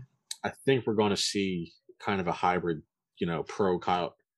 I 0.45 0.53
think 0.65 0.87
we're 0.87 0.95
going 0.95 1.11
to 1.11 1.17
see 1.17 1.73
kind 2.01 2.21
of 2.21 2.27
a 2.27 2.33
hybrid, 2.33 2.83
you 3.19 3.27
know, 3.27 3.43
pro 3.43 3.79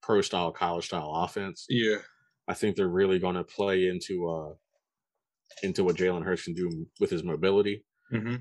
pro 0.03 0.21
style 0.23 0.53
college 0.53 0.87
style 0.87 1.13
offense. 1.15 1.67
Yeah, 1.69 1.99
I 2.47 2.55
think 2.55 2.77
they're 2.77 2.89
really 2.89 3.19
going 3.19 3.35
to 3.35 3.45
play 3.45 3.89
into 3.89 4.29
uh 4.29 4.55
into 5.63 5.85
what 5.85 5.97
Jalen 5.97 6.25
Hurts 6.25 6.45
can 6.45 6.55
do 6.55 6.87
with 7.01 7.11
his 7.11 7.25
mobility. 7.25 7.85
Mm-hmm. 8.13 8.37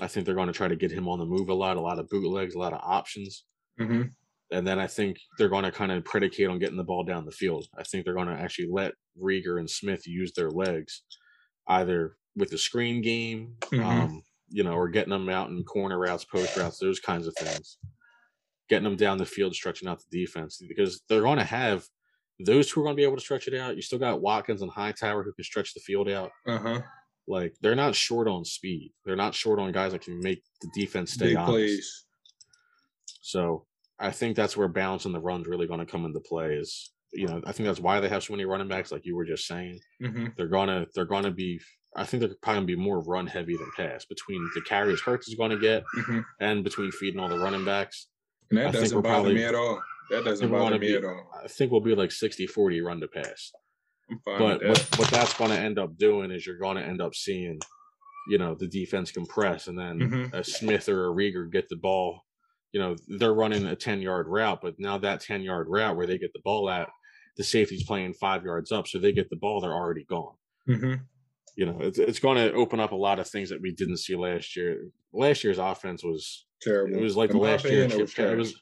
I 0.00 0.06
think 0.06 0.24
they're 0.24 0.34
going 0.34 0.46
to 0.46 0.52
try 0.52 0.68
to 0.68 0.76
get 0.76 0.92
him 0.92 1.08
on 1.08 1.18
the 1.18 1.26
move 1.26 1.48
a 1.48 1.54
lot, 1.54 1.76
a 1.76 1.80
lot 1.80 1.98
of 1.98 2.08
bootlegs, 2.08 2.54
a 2.54 2.58
lot 2.58 2.72
of 2.72 2.80
options. 2.82 3.44
Mm-hmm. 3.80 4.02
And 4.52 4.66
then 4.66 4.78
I 4.78 4.86
think 4.86 5.18
they're 5.38 5.48
going 5.48 5.64
to 5.64 5.70
kind 5.70 5.92
of 5.92 6.04
predicate 6.04 6.48
on 6.48 6.58
getting 6.58 6.76
the 6.76 6.84
ball 6.84 7.04
down 7.04 7.24
the 7.24 7.30
field. 7.30 7.66
I 7.78 7.84
think 7.84 8.04
they're 8.04 8.14
going 8.14 8.28
to 8.28 8.40
actually 8.40 8.68
let 8.70 8.94
Reagor 9.20 9.60
and 9.60 9.70
Smith 9.70 10.06
use 10.06 10.32
their 10.32 10.50
legs, 10.50 11.02
either 11.68 12.16
with 12.36 12.50
the 12.50 12.58
screen 12.58 13.00
game, 13.00 13.54
mm-hmm. 13.60 13.84
um, 13.84 14.22
you 14.48 14.64
know, 14.64 14.72
or 14.72 14.88
getting 14.88 15.10
them 15.10 15.28
out 15.28 15.50
in 15.50 15.62
corner 15.62 15.98
routes, 15.98 16.24
post 16.24 16.56
routes, 16.56 16.78
those 16.78 16.98
kinds 16.98 17.28
of 17.28 17.34
things 17.38 17.78
getting 18.70 18.84
them 18.84 18.96
down 18.96 19.18
the 19.18 19.26
field, 19.26 19.54
stretching 19.54 19.88
out 19.88 20.00
the 20.00 20.18
defense 20.18 20.62
because 20.66 21.02
they're 21.08 21.20
going 21.22 21.38
to 21.38 21.44
have 21.44 21.84
those 22.46 22.70
two 22.70 22.80
are 22.80 22.84
going 22.84 22.94
to 22.94 23.00
be 23.00 23.04
able 23.04 23.16
to 23.16 23.20
stretch 23.20 23.48
it 23.48 23.54
out. 23.54 23.76
You 23.76 23.82
still 23.82 23.98
got 23.98 24.22
Watkins 24.22 24.62
and 24.62 24.70
Hightower 24.70 25.22
who 25.22 25.32
can 25.34 25.44
stretch 25.44 25.74
the 25.74 25.80
field 25.80 26.08
out. 26.08 26.30
Uh-huh. 26.46 26.80
Like 27.28 27.54
they're 27.60 27.74
not 27.74 27.94
short 27.94 28.28
on 28.28 28.46
speed. 28.46 28.92
They're 29.04 29.16
not 29.16 29.34
short 29.34 29.58
on 29.58 29.72
guys 29.72 29.92
that 29.92 30.02
can 30.02 30.18
make 30.20 30.42
the 30.62 30.70
defense 30.74 31.12
stay 31.12 31.26
Big 31.26 31.36
honest. 31.36 31.50
Plays. 31.50 32.06
So 33.20 33.66
I 34.00 34.10
think 34.10 34.34
that's 34.34 34.56
where 34.56 34.68
balance 34.68 35.04
in 35.04 35.12
the 35.12 35.20
run's 35.20 35.46
really 35.46 35.66
going 35.66 35.80
to 35.80 35.86
come 35.86 36.04
into 36.04 36.20
play. 36.20 36.54
Is 36.54 36.92
you 37.12 37.26
know 37.26 37.40
I 37.44 37.52
think 37.52 37.66
that's 37.66 37.80
why 37.80 38.00
they 38.00 38.08
have 38.08 38.22
so 38.22 38.32
many 38.32 38.44
running 38.44 38.68
backs, 38.68 38.90
like 38.92 39.04
you 39.04 39.14
were 39.14 39.26
just 39.26 39.46
saying. 39.46 39.78
Mm-hmm. 40.02 40.26
They're 40.36 40.48
gonna 40.48 40.86
they're 40.94 41.04
gonna 41.04 41.30
be. 41.30 41.60
I 41.96 42.04
think 42.04 42.20
they're 42.20 42.34
probably 42.40 42.58
gonna 42.58 42.66
be 42.66 42.76
more 42.76 43.02
run 43.02 43.26
heavy 43.26 43.56
than 43.56 43.70
pass 43.76 44.04
between 44.04 44.48
the 44.54 44.60
carries 44.60 45.00
Hurts 45.00 45.28
is 45.28 45.34
going 45.34 45.50
to 45.50 45.58
get 45.58 45.82
mm-hmm. 45.98 46.20
and 46.40 46.62
between 46.62 46.92
feeding 46.92 47.18
all 47.18 47.28
the 47.28 47.38
running 47.38 47.64
backs. 47.64 48.06
And 48.50 48.58
that 48.58 48.68
I 48.68 48.70
doesn't 48.72 49.02
bother 49.02 49.14
probably, 49.14 49.34
me 49.34 49.44
at 49.44 49.54
all. 49.54 49.82
That 50.10 50.24
doesn't 50.24 50.50
bother 50.50 50.78
me 50.78 50.78
be, 50.78 50.94
at 50.96 51.04
all. 51.04 51.30
I 51.42 51.48
think 51.48 51.70
we'll 51.70 51.80
be 51.80 51.94
like 51.94 52.12
60 52.12 52.46
40 52.46 52.80
run 52.80 53.00
to 53.00 53.08
pass. 53.08 53.52
but 54.24 54.40
what, 54.40 54.98
what 54.98 55.10
that's 55.10 55.34
going 55.34 55.50
to 55.50 55.58
end 55.58 55.78
up 55.78 55.96
doing 55.96 56.30
is 56.30 56.46
you're 56.46 56.58
going 56.58 56.76
to 56.76 56.82
end 56.82 57.00
up 57.00 57.14
seeing, 57.14 57.60
you 58.28 58.38
know, 58.38 58.54
the 58.54 58.66
defense 58.66 59.12
compress 59.12 59.68
and 59.68 59.78
then 59.78 59.98
mm-hmm. 59.98 60.34
a 60.34 60.42
Smith 60.42 60.88
or 60.88 61.10
a 61.10 61.14
Reagor 61.14 61.50
get 61.50 61.68
the 61.68 61.76
ball. 61.76 62.22
You 62.72 62.80
know, 62.80 62.96
they're 63.08 63.34
running 63.34 63.66
a 63.66 63.74
10 63.74 64.00
yard 64.00 64.28
route, 64.28 64.60
but 64.62 64.78
now 64.78 64.98
that 64.98 65.20
10 65.20 65.42
yard 65.42 65.66
route 65.68 65.96
where 65.96 66.06
they 66.06 66.18
get 66.18 66.32
the 66.32 66.40
ball 66.44 66.70
at, 66.70 66.88
the 67.36 67.44
safety's 67.44 67.84
playing 67.84 68.14
five 68.14 68.44
yards 68.44 68.70
up. 68.70 68.86
So 68.86 68.98
they 68.98 69.12
get 69.12 69.30
the 69.30 69.36
ball, 69.36 69.60
they're 69.60 69.72
already 69.72 70.04
gone. 70.04 70.34
Mm-hmm. 70.68 71.02
You 71.56 71.66
know, 71.66 71.78
it's, 71.80 71.98
it's 71.98 72.18
going 72.20 72.36
to 72.36 72.52
open 72.54 72.80
up 72.80 72.92
a 72.92 72.96
lot 72.96 73.18
of 73.18 73.28
things 73.28 73.50
that 73.50 73.60
we 73.60 73.72
didn't 73.72 73.98
see 73.98 74.14
last 74.14 74.56
year. 74.56 74.88
Last 75.12 75.42
year's 75.42 75.58
offense 75.58 76.04
was 76.04 76.46
terrible. 76.62 76.96
It 76.96 77.02
was 77.02 77.16
like 77.16 77.30
the 77.30 77.38
last 77.38 77.64
year. 77.64 77.88
Chip, 77.88 78.18
it 78.18 78.36
was 78.36 78.54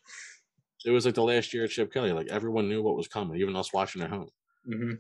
it 0.85 0.91
was 0.91 1.05
like 1.05 1.15
the 1.15 1.23
last 1.23 1.53
year 1.53 1.65
at 1.65 1.71
Chip 1.71 1.93
Kelly. 1.93 2.13
Like 2.13 2.29
everyone 2.29 2.69
knew 2.69 2.83
what 2.83 2.97
was 2.97 3.09
coming, 3.09 3.41
even 3.41 3.57
us 3.57 3.73
watching 3.73 4.03
at 4.03 4.11
home. 4.11 4.31
Mm-hmm. 4.69 4.93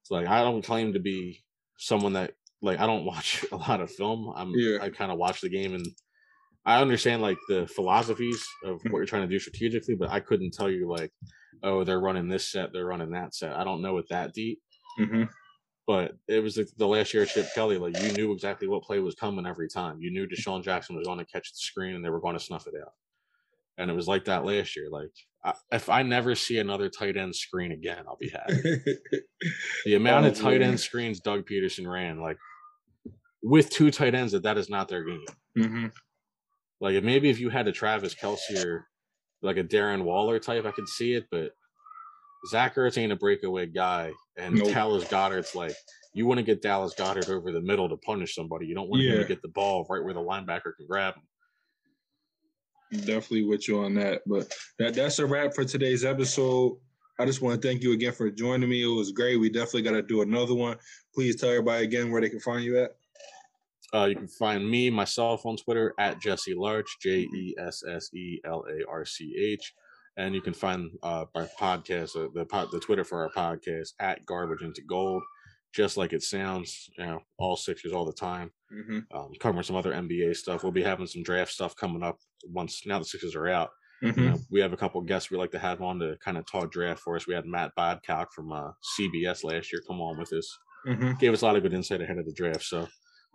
It's 0.00 0.10
like 0.10 0.26
I 0.26 0.42
don't 0.42 0.64
claim 0.64 0.92
to 0.92 1.00
be 1.00 1.42
someone 1.78 2.12
that 2.14 2.34
like 2.62 2.78
I 2.78 2.86
don't 2.86 3.04
watch 3.06 3.44
a 3.50 3.56
lot 3.56 3.80
of 3.80 3.90
film. 3.90 4.32
I'm 4.36 4.52
yeah. 4.54 4.78
I 4.80 4.90
kind 4.90 5.10
of 5.10 5.18
watch 5.18 5.40
the 5.40 5.48
game 5.48 5.74
and 5.74 5.86
I 6.66 6.80
understand 6.80 7.22
like 7.22 7.38
the 7.48 7.66
philosophies 7.68 8.44
of 8.64 8.80
what 8.84 8.98
you're 8.98 9.06
trying 9.06 9.22
to 9.22 9.28
do 9.28 9.38
strategically, 9.38 9.94
but 9.94 10.10
I 10.10 10.20
couldn't 10.20 10.52
tell 10.52 10.70
you 10.70 10.88
like, 10.90 11.12
oh, 11.62 11.84
they're 11.84 12.00
running 12.00 12.28
this 12.28 12.50
set, 12.50 12.72
they're 12.72 12.86
running 12.86 13.12
that 13.12 13.34
set. 13.34 13.56
I 13.56 13.64
don't 13.64 13.82
know 13.82 13.98
it 13.98 14.06
that 14.10 14.34
deep. 14.34 14.60
Mm-hmm. 14.98 15.24
But 15.86 16.16
it 16.26 16.42
was 16.42 16.56
like 16.56 16.66
the 16.76 16.88
last 16.88 17.14
year 17.14 17.22
of 17.22 17.28
Chip 17.28 17.46
Kelly. 17.54 17.78
Like 17.78 17.96
you 18.02 18.10
knew 18.12 18.32
exactly 18.32 18.66
what 18.66 18.82
play 18.82 18.98
was 18.98 19.14
coming 19.14 19.46
every 19.46 19.68
time. 19.68 20.00
You 20.00 20.10
knew 20.10 20.26
DeSean 20.26 20.64
Jackson 20.64 20.96
was 20.96 21.06
going 21.06 21.20
to 21.20 21.24
catch 21.24 21.52
the 21.52 21.58
screen 21.58 21.94
and 21.94 22.04
they 22.04 22.10
were 22.10 22.20
going 22.20 22.36
to 22.36 22.42
snuff 22.42 22.66
it 22.66 22.74
out 22.80 22.92
and 23.78 23.90
it 23.90 23.94
was 23.94 24.08
like 24.08 24.24
that 24.24 24.44
last 24.44 24.76
year. 24.76 24.88
Like 24.90 25.10
I, 25.44 25.54
if 25.72 25.88
I 25.88 26.02
never 26.02 26.34
see 26.34 26.58
another 26.58 26.88
tight 26.88 27.16
end 27.16 27.34
screen 27.34 27.72
again, 27.72 28.04
I'll 28.06 28.16
be 28.16 28.30
happy. 28.30 28.54
the 29.84 29.94
amount 29.94 30.26
oh, 30.26 30.28
of 30.28 30.38
tight 30.38 30.60
man. 30.60 30.70
end 30.70 30.80
screens 30.80 31.20
Doug 31.20 31.46
Pederson 31.46 31.90
ran, 31.90 32.20
like 32.20 32.38
with 33.42 33.70
two 33.70 33.90
tight 33.90 34.14
ends, 34.14 34.32
that 34.32 34.42
that 34.44 34.58
is 34.58 34.68
not 34.68 34.88
their 34.88 35.04
game. 35.04 35.24
Mm-hmm. 35.58 35.86
Like 36.80 37.02
maybe 37.02 37.30
if 37.30 37.40
you 37.40 37.50
had 37.50 37.68
a 37.68 37.72
Travis 37.72 38.14
Kelce 38.14 38.64
or 38.64 38.86
like 39.42 39.56
a 39.56 39.64
Darren 39.64 40.04
Waller 40.04 40.38
type, 40.38 40.66
I 40.66 40.70
could 40.70 40.88
see 40.88 41.14
it, 41.14 41.26
but 41.30 41.52
Zach 42.50 42.74
Ertz 42.76 42.98
ain't 42.98 43.12
a 43.12 43.16
breakaway 43.16 43.66
guy, 43.66 44.12
and 44.36 44.54
nope. 44.54 44.72
Dallas 44.72 45.04
Goedert's 45.04 45.54
like 45.54 45.74
you 46.12 46.26
want 46.26 46.38
to 46.38 46.44
get 46.44 46.62
Dallas 46.62 46.94
Goedert 46.94 47.28
over 47.28 47.52
the 47.52 47.60
middle 47.60 47.88
to 47.88 47.96
punish 47.98 48.34
somebody. 48.34 48.66
You 48.66 48.74
don't 48.74 48.88
want 48.88 49.02
yeah. 49.02 49.12
him 49.12 49.18
to 49.18 49.28
get 49.28 49.42
the 49.42 49.48
ball 49.48 49.86
right 49.88 50.02
where 50.02 50.14
the 50.14 50.20
linebacker 50.20 50.76
can 50.76 50.86
grab 50.88 51.14
him 51.14 51.22
definitely 52.92 53.44
with 53.44 53.68
you 53.68 53.80
on 53.80 53.94
that. 53.94 54.22
But 54.26 54.52
that 54.78 54.94
that's 54.94 55.18
a 55.18 55.26
wrap 55.26 55.54
for 55.54 55.64
today's 55.64 56.04
episode. 56.04 56.78
I 57.18 57.24
just 57.24 57.40
want 57.40 57.60
to 57.60 57.66
thank 57.66 57.82
you 57.82 57.92
again 57.92 58.12
for 58.12 58.30
joining 58.30 58.68
me. 58.68 58.82
It 58.82 58.86
was 58.86 59.12
great. 59.12 59.36
We 59.36 59.48
definitely 59.48 59.82
got 59.82 59.92
to 59.92 60.02
do 60.02 60.22
another 60.22 60.54
one. 60.54 60.76
Please 61.14 61.36
tell 61.36 61.48
everybody 61.48 61.84
again 61.84 62.10
where 62.10 62.20
they 62.20 62.28
can 62.28 62.40
find 62.40 62.62
you 62.62 62.78
at. 62.78 62.90
Uh, 63.96 64.06
you 64.06 64.16
can 64.16 64.28
find 64.28 64.68
me, 64.68 64.90
myself, 64.90 65.46
on 65.46 65.56
Twitter 65.56 65.94
at 65.98 66.20
Jesse 66.20 66.54
Larch, 66.54 66.98
J 67.00 67.20
E 67.20 67.54
S 67.58 67.82
S 67.88 68.12
E 68.14 68.40
L 68.44 68.64
A 68.68 68.90
R 68.90 69.04
C 69.04 69.34
H. 69.38 69.72
And 70.18 70.34
you 70.34 70.40
can 70.40 70.54
find 70.54 70.90
uh, 71.02 71.26
our 71.34 71.48
podcast, 71.58 72.16
uh, 72.16 72.28
the 72.34 72.68
the 72.72 72.80
Twitter 72.80 73.04
for 73.04 73.22
our 73.22 73.30
podcast 73.30 73.90
at 74.00 74.24
Garbage 74.26 74.62
into 74.62 74.82
Gold 74.82 75.22
just 75.76 75.98
like 75.98 76.14
it 76.14 76.22
sounds. 76.22 76.88
You 76.98 77.06
know, 77.06 77.20
all 77.38 77.54
Sixers 77.54 77.92
all 77.92 78.06
the 78.06 78.12
time. 78.12 78.50
Mm-hmm. 78.72 79.16
Um, 79.16 79.32
covering 79.38 79.62
some 79.62 79.76
other 79.76 79.92
NBA 79.92 80.34
stuff. 80.36 80.62
We'll 80.62 80.72
be 80.72 80.82
having 80.82 81.06
some 81.06 81.22
draft 81.22 81.52
stuff 81.52 81.76
coming 81.76 82.02
up 82.02 82.18
once 82.44 82.82
now 82.86 82.98
the 82.98 83.04
Sixers 83.04 83.36
are 83.36 83.48
out. 83.48 83.70
Mm-hmm. 84.02 84.20
You 84.20 84.30
know, 84.30 84.38
we 84.50 84.60
have 84.60 84.72
a 84.72 84.76
couple 84.76 85.00
guests 85.02 85.30
we 85.30 85.38
like 85.38 85.52
to 85.52 85.58
have 85.58 85.82
on 85.82 85.98
to 86.00 86.16
kind 86.24 86.38
of 86.38 86.50
talk 86.50 86.72
draft 86.72 87.00
for 87.00 87.16
us. 87.16 87.26
We 87.26 87.34
had 87.34 87.46
Matt 87.46 87.72
Babcock 87.76 88.32
from 88.34 88.52
uh, 88.52 88.70
CBS 88.98 89.44
last 89.44 89.72
year 89.72 89.82
come 89.86 90.00
on 90.00 90.18
with 90.18 90.32
us. 90.32 90.58
Mm-hmm. 90.86 91.12
Gave 91.18 91.32
us 91.32 91.42
a 91.42 91.46
lot 91.46 91.56
of 91.56 91.62
good 91.62 91.74
insight 91.74 92.00
ahead 92.00 92.18
of 92.18 92.26
the 92.26 92.32
draft. 92.32 92.62
So 92.64 92.86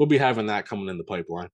we'll 0.01 0.07
be 0.07 0.17
having 0.17 0.47
that 0.47 0.65
coming 0.65 0.89
in 0.89 0.97
the 0.97 1.03
pipeline. 1.03 1.47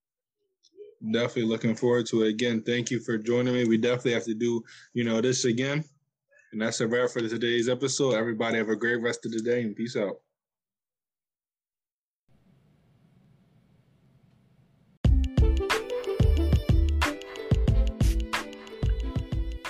Definitely 1.12 1.50
looking 1.52 1.76
forward 1.76 2.06
to 2.06 2.24
it. 2.24 2.30
Again, 2.30 2.64
thank 2.66 2.90
you 2.90 3.02
for 3.02 3.18
joining 3.18 3.54
me. 3.54 3.66
We 3.66 3.78
definitely 3.78 4.14
have 4.14 4.24
to 4.24 4.34
do, 4.34 4.64
you 4.94 5.04
know, 5.04 5.20
this 5.20 5.44
again. 5.44 5.84
And 6.54 6.62
that's 6.62 6.80
a 6.80 6.88
wrap 6.88 7.10
for 7.10 7.20
today's 7.20 7.68
episode. 7.68 8.14
Everybody 8.14 8.58
have 8.58 8.70
a 8.70 8.76
great 8.78 9.02
rest 9.02 9.26
of 9.26 9.34
the 9.34 9.42
day 9.42 9.64
and 9.64 9.76
peace 9.76 9.98
out. 9.98 10.22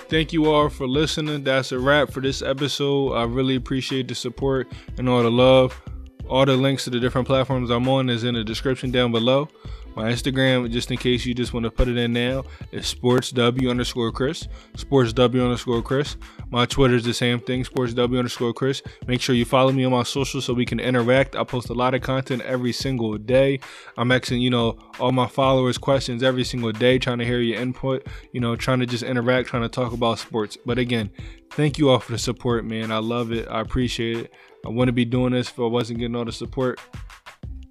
Thank 0.07 0.33
you 0.33 0.51
all 0.51 0.69
for 0.69 0.87
listening. 0.87 1.43
That's 1.43 1.71
a 1.71 1.79
wrap 1.79 2.11
for 2.11 2.21
this 2.21 2.43
episode. 2.43 3.13
I 3.13 3.23
really 3.23 3.55
appreciate 3.55 4.07
the 4.07 4.13
support 4.13 4.71
and 4.99 5.09
all 5.09 5.23
the 5.23 5.31
love. 5.31 5.81
All 6.29 6.45
the 6.45 6.55
links 6.55 6.83
to 6.85 6.89
the 6.89 6.99
different 6.99 7.27
platforms 7.27 7.69
I'm 7.69 7.87
on 7.87 8.09
is 8.09 8.23
in 8.23 8.35
the 8.35 8.43
description 8.43 8.91
down 8.91 9.11
below. 9.11 9.49
My 9.97 10.11
Instagram, 10.11 10.69
just 10.69 10.91
in 10.91 10.97
case 10.97 11.25
you 11.25 11.33
just 11.33 11.53
want 11.53 11.63
to 11.63 11.71
put 11.71 11.87
it 11.87 11.97
in 11.97 12.13
now, 12.13 12.43
is 12.71 12.93
sportsw 12.93 13.67
underscore 13.67 14.11
Chris. 14.11 14.47
Sportsw 14.75 15.43
underscore 15.43 15.81
Chris. 15.81 16.17
My 16.51 16.67
Twitter 16.67 16.93
is 16.93 17.03
the 17.03 17.15
same 17.15 17.39
thing, 17.39 17.63
sportsw 17.63 18.15
underscore 18.15 18.53
Chris. 18.53 18.83
Make 19.07 19.21
sure 19.21 19.33
you 19.33 19.43
follow 19.43 19.71
me 19.71 19.85
on 19.85 19.91
my 19.91 20.03
social 20.03 20.39
so 20.39 20.53
we 20.53 20.65
can 20.65 20.79
interact. 20.79 21.35
I 21.35 21.43
post 21.43 21.71
a 21.71 21.73
lot 21.73 21.95
of 21.95 22.03
content 22.03 22.43
every 22.43 22.73
single 22.73 23.17
day. 23.17 23.59
I'm 23.97 24.11
asking, 24.11 24.41
you 24.41 24.51
know, 24.51 24.77
all 24.99 25.11
my 25.11 25.25
followers 25.25 25.79
questions 25.79 26.21
every 26.21 26.43
single 26.43 26.71
day, 26.71 26.99
trying 26.99 27.17
to 27.17 27.25
hear 27.25 27.39
your 27.39 27.59
input, 27.59 28.05
you 28.33 28.39
know, 28.39 28.55
trying 28.55 28.81
to 28.81 28.85
just 28.85 29.01
interact, 29.01 29.49
trying 29.49 29.63
to 29.63 29.69
talk 29.69 29.93
about 29.93 30.19
sports. 30.19 30.59
But 30.63 30.77
again, 30.77 31.09
thank 31.53 31.79
you 31.79 31.89
all 31.89 31.99
for 31.99 32.11
the 32.11 32.19
support, 32.19 32.65
man. 32.65 32.91
I 32.91 32.99
love 32.99 33.31
it. 33.31 33.47
I 33.49 33.61
appreciate 33.61 34.17
it. 34.17 34.33
I 34.67 34.69
wouldn't 34.69 34.95
be 34.95 35.05
doing 35.05 35.31
this 35.31 35.47
if 35.47 35.57
I 35.57 35.63
wasn't 35.63 35.99
getting 35.99 36.15
all 36.17 36.25
the 36.25 36.33
support. 36.33 36.81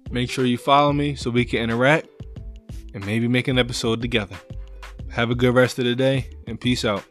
Make 0.09 0.31
sure 0.31 0.45
you 0.45 0.57
follow 0.57 0.91
me 0.91 1.13
so 1.13 1.29
we 1.29 1.45
can 1.45 1.59
interact 1.59 2.07
and 2.95 3.05
maybe 3.05 3.27
make 3.27 3.47
an 3.47 3.59
episode 3.59 4.01
together. 4.01 4.35
Have 5.11 5.29
a 5.29 5.35
good 5.35 5.53
rest 5.53 5.77
of 5.77 5.85
the 5.85 5.93
day 5.93 6.31
and 6.47 6.59
peace 6.59 6.83
out. 6.83 7.03